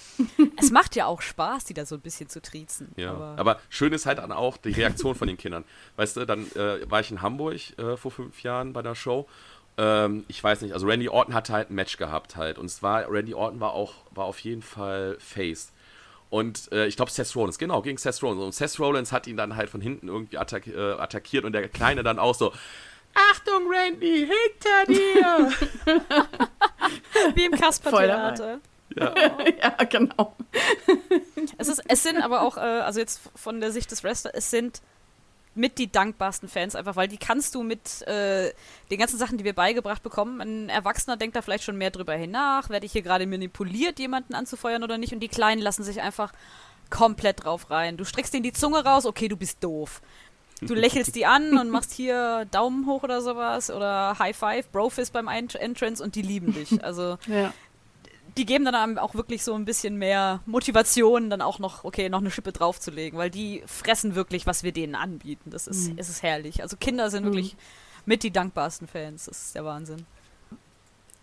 Es 0.61 0.71
macht 0.71 0.95
ja 0.95 1.05
auch 1.05 1.21
Spaß, 1.21 1.65
die 1.65 1.73
da 1.73 1.85
so 1.85 1.95
ein 1.95 2.01
bisschen 2.01 2.27
zu 2.27 2.41
triezen. 2.41 2.91
Ja, 2.97 3.11
aber, 3.11 3.35
aber 3.37 3.59
schön 3.69 3.93
ist 3.93 4.05
halt 4.05 4.17
dann 4.17 4.31
auch 4.31 4.57
die 4.57 4.71
Reaktion 4.71 5.15
von 5.15 5.27
den 5.27 5.37
Kindern. 5.37 5.63
Weißt 5.95 6.17
du, 6.17 6.25
dann 6.25 6.51
äh, 6.51 6.89
war 6.89 6.99
ich 6.99 7.11
in 7.11 7.21
Hamburg 7.21 7.77
äh, 7.77 7.95
vor 7.95 8.11
fünf 8.11 8.43
Jahren 8.43 8.73
bei 8.73 8.81
der 8.81 8.95
Show 8.95 9.27
ähm, 9.79 10.25
ich 10.27 10.43
weiß 10.43 10.61
nicht, 10.61 10.73
also 10.73 10.85
Randy 10.85 11.07
Orton 11.07 11.33
hatte 11.33 11.53
halt 11.53 11.69
ein 11.71 11.75
Match 11.75 11.95
gehabt 11.97 12.35
halt. 12.35 12.57
Und 12.59 12.65
es 12.65 12.83
war, 12.83 13.09
Randy 13.09 13.33
Orton 13.33 13.61
war 13.61 13.73
auch, 13.73 13.93
war 14.11 14.25
auf 14.25 14.39
jeden 14.39 14.61
Fall 14.61 15.15
Face. 15.19 15.71
Und 16.29 16.71
äh, 16.71 16.85
ich 16.85 16.95
glaube, 16.95 17.11
Seth 17.11 17.35
Rollins, 17.35 17.57
genau, 17.57 17.81
gegen 17.81 17.97
Seth 17.97 18.21
Rollins. 18.21 18.43
Und 18.43 18.53
Seth 18.53 18.79
Rollins 18.79 19.11
hat 19.11 19.25
ihn 19.27 19.37
dann 19.37 19.55
halt 19.55 19.69
von 19.69 19.81
hinten 19.81 20.07
irgendwie 20.07 20.37
attack 20.37 20.67
äh, 20.67 20.93
attackiert 20.93 21.43
und 21.43 21.53
der 21.53 21.67
Kleine 21.69 22.03
dann 22.03 22.19
auch 22.19 22.35
so: 22.35 22.53
Achtung, 23.13 23.67
Randy, 23.69 24.27
hinter 24.27 24.85
dir! 24.87 25.51
Wie 27.35 27.45
im 27.45 27.51
Kasper-Theater. 27.53 28.59
Ja. 28.95 29.13
ja, 29.61 29.83
genau. 29.85 30.35
es, 31.57 31.67
ist, 31.67 31.81
es 31.87 32.03
sind 32.03 32.21
aber 32.21 32.41
auch, 32.41 32.57
äh, 32.57 32.61
also 32.61 32.99
jetzt 32.99 33.21
von 33.35 33.59
der 33.61 33.71
Sicht 33.71 33.91
des 33.91 34.03
Wrestlers, 34.03 34.33
es 34.35 34.51
sind 34.51 34.81
mit 35.59 35.77
die 35.77 35.91
dankbarsten 35.91 36.47
Fans, 36.47 36.73
einfach 36.73 36.95
weil 36.95 37.07
die 37.07 37.17
kannst 37.17 37.53
du 37.53 37.63
mit 37.63 38.01
äh, 38.07 38.51
den 38.89 38.97
ganzen 38.97 39.19
Sachen, 39.19 39.37
die 39.37 39.43
wir 39.43 39.53
beigebracht 39.53 40.01
bekommen. 40.01 40.39
Ein 40.41 40.69
Erwachsener 40.69 41.17
denkt 41.17 41.35
da 41.35 41.41
vielleicht 41.41 41.65
schon 41.65 41.77
mehr 41.77 41.91
drüber 41.91 42.13
hinach. 42.13 42.69
Werde 42.69 42.85
ich 42.85 42.93
hier 42.93 43.01
gerade 43.01 43.27
manipuliert, 43.27 43.99
jemanden 43.99 44.33
anzufeuern 44.33 44.83
oder 44.83 44.97
nicht? 44.97 45.13
Und 45.13 45.19
die 45.19 45.27
Kleinen 45.27 45.61
lassen 45.61 45.83
sich 45.83 46.01
einfach 46.01 46.31
komplett 46.89 47.43
drauf 47.43 47.69
rein. 47.69 47.97
Du 47.97 48.05
streckst 48.05 48.33
denen 48.33 48.43
die 48.43 48.53
Zunge 48.53 48.83
raus, 48.83 49.05
okay, 49.05 49.27
du 49.27 49.35
bist 49.35 49.63
doof. 49.63 50.01
Du 50.61 50.73
lächelst 50.73 51.15
die 51.15 51.25
an 51.25 51.57
und 51.57 51.69
machst 51.69 51.93
hier 51.93 52.45
Daumen 52.51 52.85
hoch 52.85 53.03
oder 53.03 53.21
sowas 53.21 53.69
oder 53.69 54.19
High 54.19 54.35
Five, 54.35 54.69
Brofist 54.71 55.13
beim 55.13 55.29
Entrance 55.29 56.03
und 56.03 56.15
die 56.15 56.21
lieben 56.21 56.53
dich. 56.53 56.83
Also 56.83 57.17
ja 57.27 57.53
die 58.37 58.45
geben 58.45 58.65
dann 58.65 58.97
auch 58.97 59.15
wirklich 59.15 59.43
so 59.43 59.53
ein 59.53 59.65
bisschen 59.65 59.97
mehr 59.97 60.41
Motivation, 60.45 61.29
dann 61.29 61.41
auch 61.41 61.59
noch, 61.59 61.83
okay, 61.83 62.09
noch 62.09 62.19
eine 62.19 62.31
Schippe 62.31 62.51
draufzulegen, 62.51 63.17
weil 63.17 63.29
die 63.29 63.63
fressen 63.65 64.15
wirklich, 64.15 64.45
was 64.45 64.63
wir 64.63 64.71
denen 64.71 64.95
anbieten. 64.95 65.49
Das 65.51 65.67
ist, 65.67 65.91
mhm. 65.91 65.97
es 65.97 66.09
ist 66.09 66.23
herrlich. 66.23 66.61
Also 66.61 66.77
Kinder 66.77 67.09
sind 67.09 67.23
mhm. 67.23 67.27
wirklich 67.27 67.55
mit 68.05 68.23
die 68.23 68.31
dankbarsten 68.31 68.87
Fans. 68.87 69.25
Das 69.25 69.41
ist 69.41 69.55
der 69.55 69.65
Wahnsinn. 69.65 70.05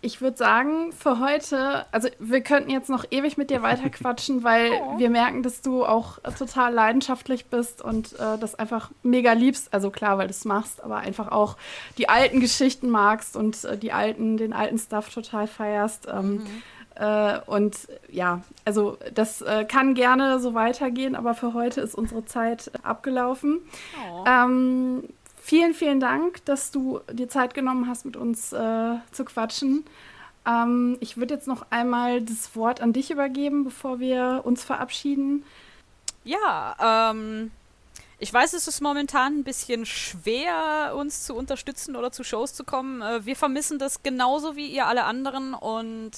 ich 0.01 0.21
würde 0.21 0.37
sagen, 0.37 0.91
für 0.93 1.19
heute, 1.19 1.85
also 1.91 2.07
wir 2.19 2.41
könnten 2.41 2.69
jetzt 2.69 2.89
noch 2.89 3.03
ewig 3.09 3.37
mit 3.37 3.49
dir 3.49 3.61
weiterquatschen, 3.61 4.43
weil 4.43 4.71
oh. 4.71 4.99
wir 4.99 5.09
merken, 5.09 5.43
dass 5.43 5.61
du 5.61 5.85
auch 5.85 6.19
total 6.37 6.73
leidenschaftlich 6.73 7.47
bist 7.47 7.81
und 7.81 8.13
äh, 8.13 8.37
das 8.39 8.55
einfach 8.55 8.91
mega 9.03 9.33
liebst. 9.33 9.73
Also 9.73 9.89
klar, 9.89 10.17
weil 10.17 10.27
du 10.27 10.31
es 10.31 10.45
machst, 10.45 10.83
aber 10.83 10.97
einfach 10.97 11.29
auch 11.29 11.57
die 11.97 12.09
alten 12.09 12.39
Geschichten 12.39 12.89
magst 12.89 13.35
und 13.35 13.63
äh, 13.63 13.77
die 13.77 13.91
alten, 13.91 14.37
den 14.37 14.53
alten 14.53 14.77
Stuff 14.77 15.13
total 15.13 15.47
feierst. 15.47 16.07
Ähm, 16.07 16.35
mhm. 16.35 16.63
Äh, 16.99 17.39
und 17.45 17.87
ja, 18.09 18.41
also 18.65 18.97
das 19.13 19.41
äh, 19.41 19.65
kann 19.65 19.93
gerne 19.93 20.39
so 20.39 20.53
weitergehen, 20.53 21.15
aber 21.15 21.35
für 21.35 21.53
heute 21.53 21.81
ist 21.81 21.95
unsere 21.95 22.25
Zeit 22.25 22.71
abgelaufen. 22.83 23.59
Oh. 24.11 24.23
Ähm, 24.25 25.03
vielen, 25.39 25.73
vielen 25.73 25.99
Dank, 25.99 26.43
dass 26.45 26.71
du 26.71 27.01
dir 27.11 27.29
Zeit 27.29 27.53
genommen 27.53 27.87
hast, 27.87 28.05
mit 28.05 28.17
uns 28.17 28.51
äh, 28.51 28.95
zu 29.11 29.25
quatschen. 29.25 29.85
Ähm, 30.47 30.97
ich 30.99 31.17
würde 31.17 31.35
jetzt 31.35 31.47
noch 31.47 31.67
einmal 31.69 32.21
das 32.21 32.55
Wort 32.55 32.81
an 32.81 32.93
dich 32.93 33.11
übergeben, 33.11 33.63
bevor 33.63 33.99
wir 33.99 34.41
uns 34.43 34.63
verabschieden. 34.63 35.43
Ja, 36.23 37.11
ähm, 37.11 37.51
ich 38.17 38.33
weiß, 38.33 38.53
es 38.53 38.67
ist 38.67 38.81
momentan 38.81 39.39
ein 39.39 39.43
bisschen 39.43 39.85
schwer, 39.85 40.93
uns 40.95 41.25
zu 41.25 41.35
unterstützen 41.35 41.95
oder 41.95 42.11
zu 42.11 42.23
Shows 42.23 42.55
zu 42.55 42.63
kommen. 42.63 43.01
Äh, 43.01 43.25
wir 43.25 43.35
vermissen 43.35 43.77
das 43.77 44.01
genauso 44.01 44.55
wie 44.55 44.67
ihr 44.67 44.87
alle 44.87 45.03
anderen 45.03 45.53
und 45.53 46.11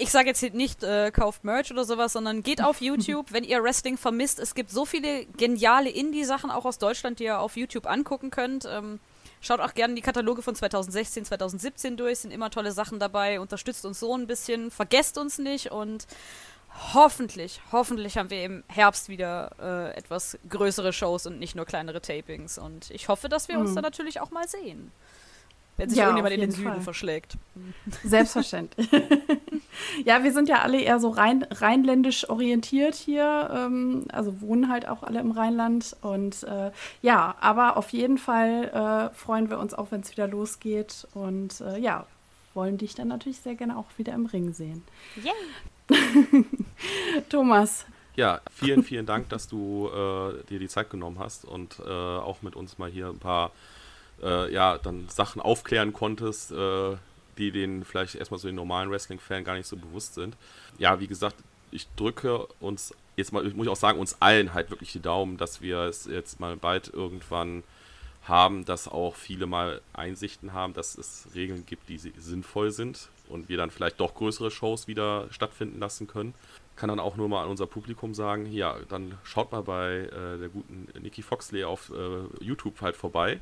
ich 0.00 0.10
sage 0.10 0.28
jetzt 0.28 0.42
nicht, 0.54 0.82
äh, 0.82 1.10
kauft 1.10 1.44
Merch 1.44 1.70
oder 1.70 1.84
sowas, 1.84 2.14
sondern 2.14 2.42
geht 2.42 2.62
auf 2.62 2.80
YouTube, 2.80 3.32
wenn 3.32 3.44
ihr 3.44 3.62
Wrestling 3.62 3.98
vermisst. 3.98 4.38
Es 4.38 4.54
gibt 4.54 4.70
so 4.70 4.86
viele 4.86 5.26
geniale 5.26 5.90
Indie-Sachen 5.90 6.50
auch 6.50 6.64
aus 6.64 6.78
Deutschland, 6.78 7.18
die 7.18 7.24
ihr 7.24 7.38
auf 7.38 7.56
YouTube 7.56 7.86
angucken 7.86 8.30
könnt. 8.30 8.64
Ähm, 8.64 8.98
schaut 9.40 9.60
auch 9.60 9.74
gerne 9.74 9.94
die 9.94 10.00
Kataloge 10.00 10.40
von 10.42 10.54
2016, 10.54 11.26
2017 11.26 11.96
durch, 11.96 12.20
sind 12.20 12.30
immer 12.30 12.50
tolle 12.50 12.72
Sachen 12.72 12.98
dabei. 12.98 13.40
Unterstützt 13.40 13.84
uns 13.84 14.00
so 14.00 14.16
ein 14.16 14.26
bisschen, 14.26 14.70
vergesst 14.70 15.18
uns 15.18 15.38
nicht 15.38 15.70
und 15.70 16.06
hoffentlich, 16.94 17.60
hoffentlich 17.72 18.16
haben 18.16 18.30
wir 18.30 18.44
im 18.44 18.64
Herbst 18.68 19.08
wieder 19.08 19.50
äh, 19.60 19.98
etwas 19.98 20.38
größere 20.48 20.92
Shows 20.92 21.26
und 21.26 21.38
nicht 21.38 21.56
nur 21.56 21.66
kleinere 21.66 22.00
Tapings. 22.00 22.58
Und 22.58 22.90
ich 22.90 23.08
hoffe, 23.08 23.28
dass 23.28 23.48
wir 23.48 23.56
mhm. 23.56 23.66
uns 23.66 23.74
da 23.74 23.82
natürlich 23.82 24.20
auch 24.20 24.30
mal 24.30 24.48
sehen 24.48 24.92
wenn 25.80 25.88
sich 25.88 25.98
ja, 25.98 26.04
irgendjemand 26.04 26.34
in 26.34 26.40
den 26.40 26.50
Süden 26.50 26.72
Fall. 26.72 26.80
verschlägt. 26.80 27.36
Selbstverständlich. 28.04 28.88
ja, 30.04 30.22
wir 30.22 30.32
sind 30.32 30.48
ja 30.48 30.60
alle 30.60 30.80
eher 30.80 31.00
so 31.00 31.08
rein, 31.08 31.46
rheinländisch 31.50 32.28
orientiert 32.28 32.94
hier, 32.94 33.50
ähm, 33.52 34.04
also 34.12 34.40
wohnen 34.40 34.70
halt 34.70 34.88
auch 34.88 35.02
alle 35.02 35.20
im 35.20 35.30
Rheinland. 35.30 35.96
Und 36.02 36.42
äh, 36.44 36.70
ja, 37.02 37.34
aber 37.40 37.76
auf 37.76 37.90
jeden 37.90 38.18
Fall 38.18 39.10
äh, 39.12 39.14
freuen 39.14 39.50
wir 39.50 39.58
uns 39.58 39.74
auch, 39.74 39.90
wenn 39.90 40.02
es 40.02 40.10
wieder 40.10 40.28
losgeht. 40.28 41.08
Und 41.14 41.60
äh, 41.60 41.78
ja, 41.78 42.06
wollen 42.54 42.78
dich 42.78 42.94
dann 42.94 43.08
natürlich 43.08 43.40
sehr 43.40 43.54
gerne 43.54 43.76
auch 43.76 43.86
wieder 43.96 44.12
im 44.12 44.26
Ring 44.26 44.52
sehen. 44.52 44.82
Yay! 45.16 45.32
Thomas, 47.28 47.86
ja, 48.16 48.40
vielen, 48.52 48.82
vielen 48.84 49.06
Dank, 49.06 49.28
dass 49.30 49.48
du 49.48 49.88
äh, 49.88 50.44
dir 50.50 50.58
die 50.58 50.68
Zeit 50.68 50.90
genommen 50.90 51.18
hast 51.18 51.44
und 51.44 51.80
äh, 51.80 51.88
auch 51.88 52.42
mit 52.42 52.56
uns 52.56 52.78
mal 52.78 52.90
hier 52.90 53.08
ein 53.08 53.18
paar 53.18 53.50
äh, 54.22 54.52
ja, 54.52 54.78
dann 54.78 55.08
Sachen 55.08 55.40
aufklären 55.40 55.92
konntest, 55.92 56.52
äh, 56.52 56.96
die 57.38 57.50
den 57.50 57.84
vielleicht 57.84 58.14
erstmal 58.14 58.38
so 58.38 58.48
den 58.48 58.56
normalen 58.56 58.90
Wrestling-Fan 58.90 59.44
gar 59.44 59.54
nicht 59.54 59.66
so 59.66 59.76
bewusst 59.76 60.14
sind. 60.14 60.36
Ja, 60.78 61.00
wie 61.00 61.06
gesagt, 61.06 61.36
ich 61.70 61.86
drücke 61.96 62.46
uns, 62.60 62.94
jetzt 63.16 63.32
mal, 63.32 63.42
muss 63.50 63.66
ich 63.66 63.72
auch 63.72 63.76
sagen, 63.76 63.98
uns 63.98 64.20
allen 64.20 64.54
halt 64.54 64.70
wirklich 64.70 64.92
die 64.92 65.00
Daumen, 65.00 65.36
dass 65.36 65.60
wir 65.60 65.80
es 65.80 66.06
jetzt 66.06 66.40
mal 66.40 66.56
bald 66.56 66.88
irgendwann 66.92 67.62
haben, 68.24 68.64
dass 68.64 68.88
auch 68.88 69.14
viele 69.14 69.46
mal 69.46 69.80
Einsichten 69.92 70.52
haben, 70.52 70.74
dass 70.74 70.98
es 70.98 71.28
Regeln 71.34 71.64
gibt, 71.64 71.88
die 71.88 71.98
sinnvoll 71.98 72.70
sind 72.70 73.08
und 73.28 73.48
wir 73.48 73.56
dann 73.56 73.70
vielleicht 73.70 74.00
doch 74.00 74.14
größere 74.14 74.50
Shows 74.50 74.88
wieder 74.88 75.26
stattfinden 75.30 75.80
lassen 75.80 76.06
können. 76.06 76.34
Kann 76.76 76.88
dann 76.88 77.00
auch 77.00 77.16
nur 77.16 77.28
mal 77.28 77.44
an 77.44 77.50
unser 77.50 77.66
Publikum 77.66 78.14
sagen, 78.14 78.46
ja, 78.52 78.76
dann 78.88 79.18
schaut 79.24 79.52
mal 79.52 79.62
bei 79.62 80.00
äh, 80.00 80.38
der 80.38 80.48
guten 80.48 80.88
Nikki 81.00 81.22
Foxley 81.22 81.64
auf 81.64 81.90
äh, 81.90 82.44
YouTube 82.44 82.80
halt 82.80 82.96
vorbei 82.96 83.40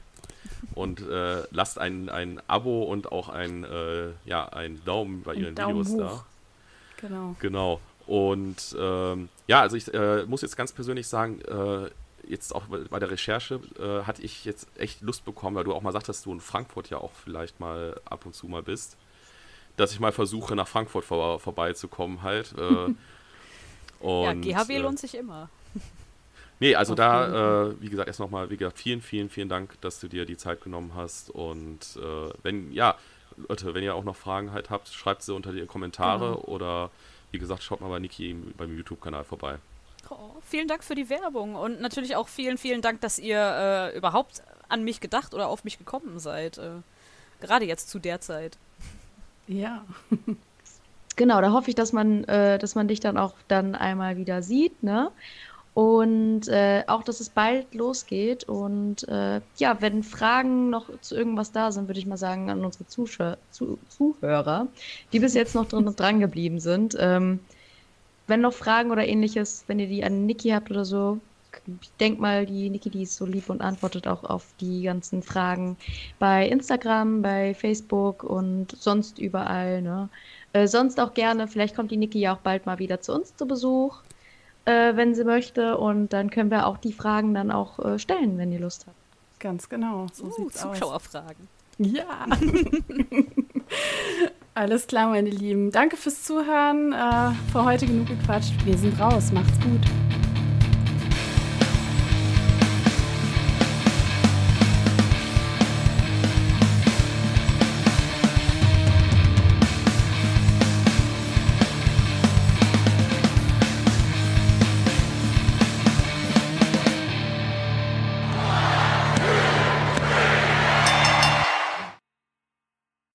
und 0.75 1.01
äh, 1.09 1.43
lasst 1.51 1.79
ein, 1.79 2.09
ein 2.09 2.41
Abo 2.47 2.83
und 2.85 3.13
auch 3.13 3.29
ein, 3.29 3.65
äh, 3.65 4.11
ja, 4.25 4.49
einen 4.49 4.85
Daumen 4.85 5.23
bei 5.23 5.33
ein 5.33 5.41
ihren 5.41 5.55
Daumen 5.55 5.87
Videos 5.87 5.93
hoch. 5.93 5.99
da. 5.99 6.27
Genau. 7.01 7.37
Genau. 7.41 7.81
Und 8.07 8.77
ähm, 8.79 9.29
ja, 9.47 9.61
also 9.61 9.77
ich 9.77 9.93
äh, 9.93 10.25
muss 10.25 10.43
jetzt 10.43 10.57
ganz 10.57 10.73
persönlich 10.73 11.07
sagen, 11.07 11.41
äh, 11.43 11.91
jetzt 12.27 12.55
auch 12.55 12.65
bei 12.69 12.99
der 12.99 13.11
Recherche 13.11 13.61
äh, 13.79 14.07
hatte 14.07 14.23
ich 14.23 14.45
jetzt 14.45 14.69
echt 14.79 15.01
Lust 15.03 15.25
bekommen, 15.25 15.57
weil 15.57 15.65
du 15.65 15.75
auch 15.75 15.83
mal 15.83 15.93
sagtest, 15.93 16.21
dass 16.21 16.25
du 16.25 16.33
in 16.33 16.41
Frankfurt 16.41 16.91
ja 16.91 16.99
auch 16.99 17.13
vielleicht 17.25 17.61
mal 17.61 18.01
ab 18.05 18.27
und 18.27 18.35
zu 18.35 18.47
mal 18.47 18.63
bist, 18.63 18.97
dass 19.77 19.93
ich 19.93 20.01
mal 20.01 20.13
versuche, 20.13 20.55
nach 20.57 20.69
Frankfurt 20.69 21.05
vor, 21.05 21.39
vorbeizukommen 21.39 22.23
halt. 22.23 22.55
Äh, 22.57 22.95
und, 24.05 24.43
ja, 24.43 24.63
GHW 24.63 24.79
lohnt 24.79 24.99
sich 24.99 25.15
immer. 25.15 25.49
Nee, 26.61 26.75
also 26.75 26.95
da, 26.95 27.69
äh, 27.69 27.81
wie 27.81 27.89
gesagt, 27.89 28.09
erst 28.09 28.21
nochmal, 28.21 28.51
wie 28.51 28.57
gesagt, 28.57 28.79
vielen, 28.79 29.01
vielen, 29.01 29.31
vielen 29.31 29.49
Dank, 29.49 29.81
dass 29.81 30.01
du 30.01 30.09
dir 30.09 30.25
die 30.25 30.37
Zeit 30.37 30.61
genommen 30.61 30.93
hast. 30.95 31.31
Und 31.31 31.97
äh, 31.97 32.33
wenn, 32.43 32.73
ja, 32.73 32.97
Leute, 33.37 33.75
wenn 33.75 33.85
ihr 33.85 33.95
auch 33.95 34.05
noch 34.05 34.17
Fragen 34.17 34.53
halt 34.53 34.71
habt, 34.71 34.89
schreibt 34.89 35.23
sie 35.23 35.35
unter 35.35 35.53
die 35.53 35.65
Kommentare 35.67 36.31
genau. 36.31 36.41
oder 36.47 36.91
wie 37.31 37.39
gesagt, 37.39 37.63
schaut 37.63 37.81
mal 37.81 37.89
bei 37.89 37.99
Niki 37.99 38.35
beim 38.57 38.77
YouTube-Kanal 38.77 39.25
vorbei. 39.25 39.59
Oh, 40.11 40.37
vielen 40.43 40.69
Dank 40.69 40.83
für 40.83 40.95
die 40.95 41.11
Werbung 41.11 41.55
und 41.55 41.81
natürlich 41.81 42.17
auch 42.17 42.29
vielen, 42.29 42.57
vielen 42.57 42.81
Dank, 42.81 43.03
dass 43.03 43.19
ihr 43.19 43.39
äh, 43.39 43.97
überhaupt 43.97 44.43
an 44.69 44.83
mich 44.83 45.01
gedacht 45.01 45.35
oder 45.35 45.49
auf 45.49 45.65
mich 45.65 45.79
gekommen 45.79 46.19
seid. 46.19 46.59
Äh, 46.59 46.71
gerade 47.41 47.67
jetzt 47.67 47.91
zu 47.91 47.99
der 47.99 48.21
Zeit. 48.21 48.57
Ja. 49.47 49.85
genau, 51.17 51.41
da 51.41 51.53
hoffe 51.53 51.71
ich, 51.71 51.75
dass 51.75 51.93
man, 51.93 52.25
äh, 52.25 52.59
dass 52.59 52.75
man 52.75 52.89
dich 52.89 53.01
dann 53.01 53.19
auch 53.19 53.35
dann 53.49 53.75
einmal 53.75 54.17
wieder 54.17 54.43
sieht, 54.43 54.83
ne? 54.83 55.11
Und 55.75 56.49
äh, 56.49 56.83
auch, 56.89 57.03
dass 57.05 57.21
es 57.21 57.31
bald 57.31 57.73
losgeht. 57.75 58.45
Und 58.45 59.07
äh, 59.09 59.41
ja, 59.59 59.81
wenn 59.81 60.03
Fragen 60.03 60.71
noch 60.71 60.91
zu 61.01 61.15
irgendwas 61.15 61.53
da 61.53 61.71
sind, 61.71 61.89
würde 61.89 62.01
ich 62.01 62.07
mal 62.07 62.17
sagen, 62.17 62.51
an 62.51 62.65
unsere 62.65 62.87
Zuschauer, 62.87 63.39
zu, 63.51 63.79
Zuhörer, 63.89 64.67
die 65.13 65.21
bis 65.21 65.35
jetzt 65.35 65.55
noch 65.55 65.69
drin, 65.69 65.93
dran 65.97 66.21
geblieben 66.21 66.59
sind. 66.59 66.97
Ähm, 66.99 67.41
wenn 68.27 68.41
noch 68.41 68.53
Fragen 68.53 68.91
oder 68.91 69.07
ähnliches, 69.07 69.65
wenn 69.69 69.79
ihr 69.79 69.87
die 69.87 70.05
an 70.05 70.27
Niki 70.27 70.51
habt 70.51 70.71
oder 70.71 70.85
so, 70.85 71.19
ich 71.81 71.91
denke 71.99 72.21
mal, 72.21 72.47
die 72.47 72.71
Niki, 72.71 72.91
die 72.91 73.03
ist 73.03 73.17
so 73.17 73.25
lieb 73.25 73.49
und 73.49 73.61
antwortet 73.61 74.07
auch 74.07 74.25
auf 74.25 74.47
die 74.61 74.83
ganzen 74.83 75.23
Fragen 75.23 75.77
bei 76.19 76.47
Instagram, 76.49 77.23
bei 77.23 77.55
Facebook 77.55 78.23
und 78.23 78.77
sonst 78.79 79.19
überall. 79.19 79.83
Ne? 79.83 80.09
Äh, 80.53 80.67
sonst 80.67 81.01
auch 81.01 81.15
gerne, 81.15 81.49
vielleicht 81.49 81.75
kommt 81.75 81.91
die 81.91 81.97
Niki 81.97 82.21
ja 82.21 82.35
auch 82.35 82.39
bald 82.39 82.67
mal 82.67 82.79
wieder 82.79 83.01
zu 83.01 83.15
uns 83.15 83.35
zu 83.37 83.47
Besuch 83.47 84.03
äh, 84.69 84.97
wenn 84.97 85.15
sie 85.15 85.25
möchte. 85.25 85.79
Und 85.79 86.13
dann 86.13 86.31
können 86.31 86.51
wir 86.51 86.67
auch 86.67 86.77
die 86.77 86.93
Fragen 86.93 87.35
dann 87.35 87.51
auch 87.51 87.79
äh, 87.79 87.99
stellen, 87.99 88.37
wenn 88.39 88.53
ihr 88.53 88.61
Lust 88.61 88.87
habt. 88.87 88.97
Ganz 89.41 89.69
genau. 89.69 90.07
So 90.13 90.27
uh, 90.27 90.31
sieht's 90.33 90.61
Zuschauerfragen. 90.61 91.49
Ja. 91.79 92.27
Alles 94.55 94.89
klar, 94.89 95.09
meine 95.11 95.31
Lieben. 95.31 95.71
Danke 95.71 95.97
fürs 95.97 96.25
Zuhören. 96.25 96.93
Äh, 96.93 97.33
für 97.53 97.65
heute 97.65 97.87
genug 97.87 98.09
gequatscht. 98.09 98.55
Wir 98.67 98.77
sind 98.77 98.99
raus. 99.01 99.31
Macht's 99.33 99.59
gut. 99.61 100.28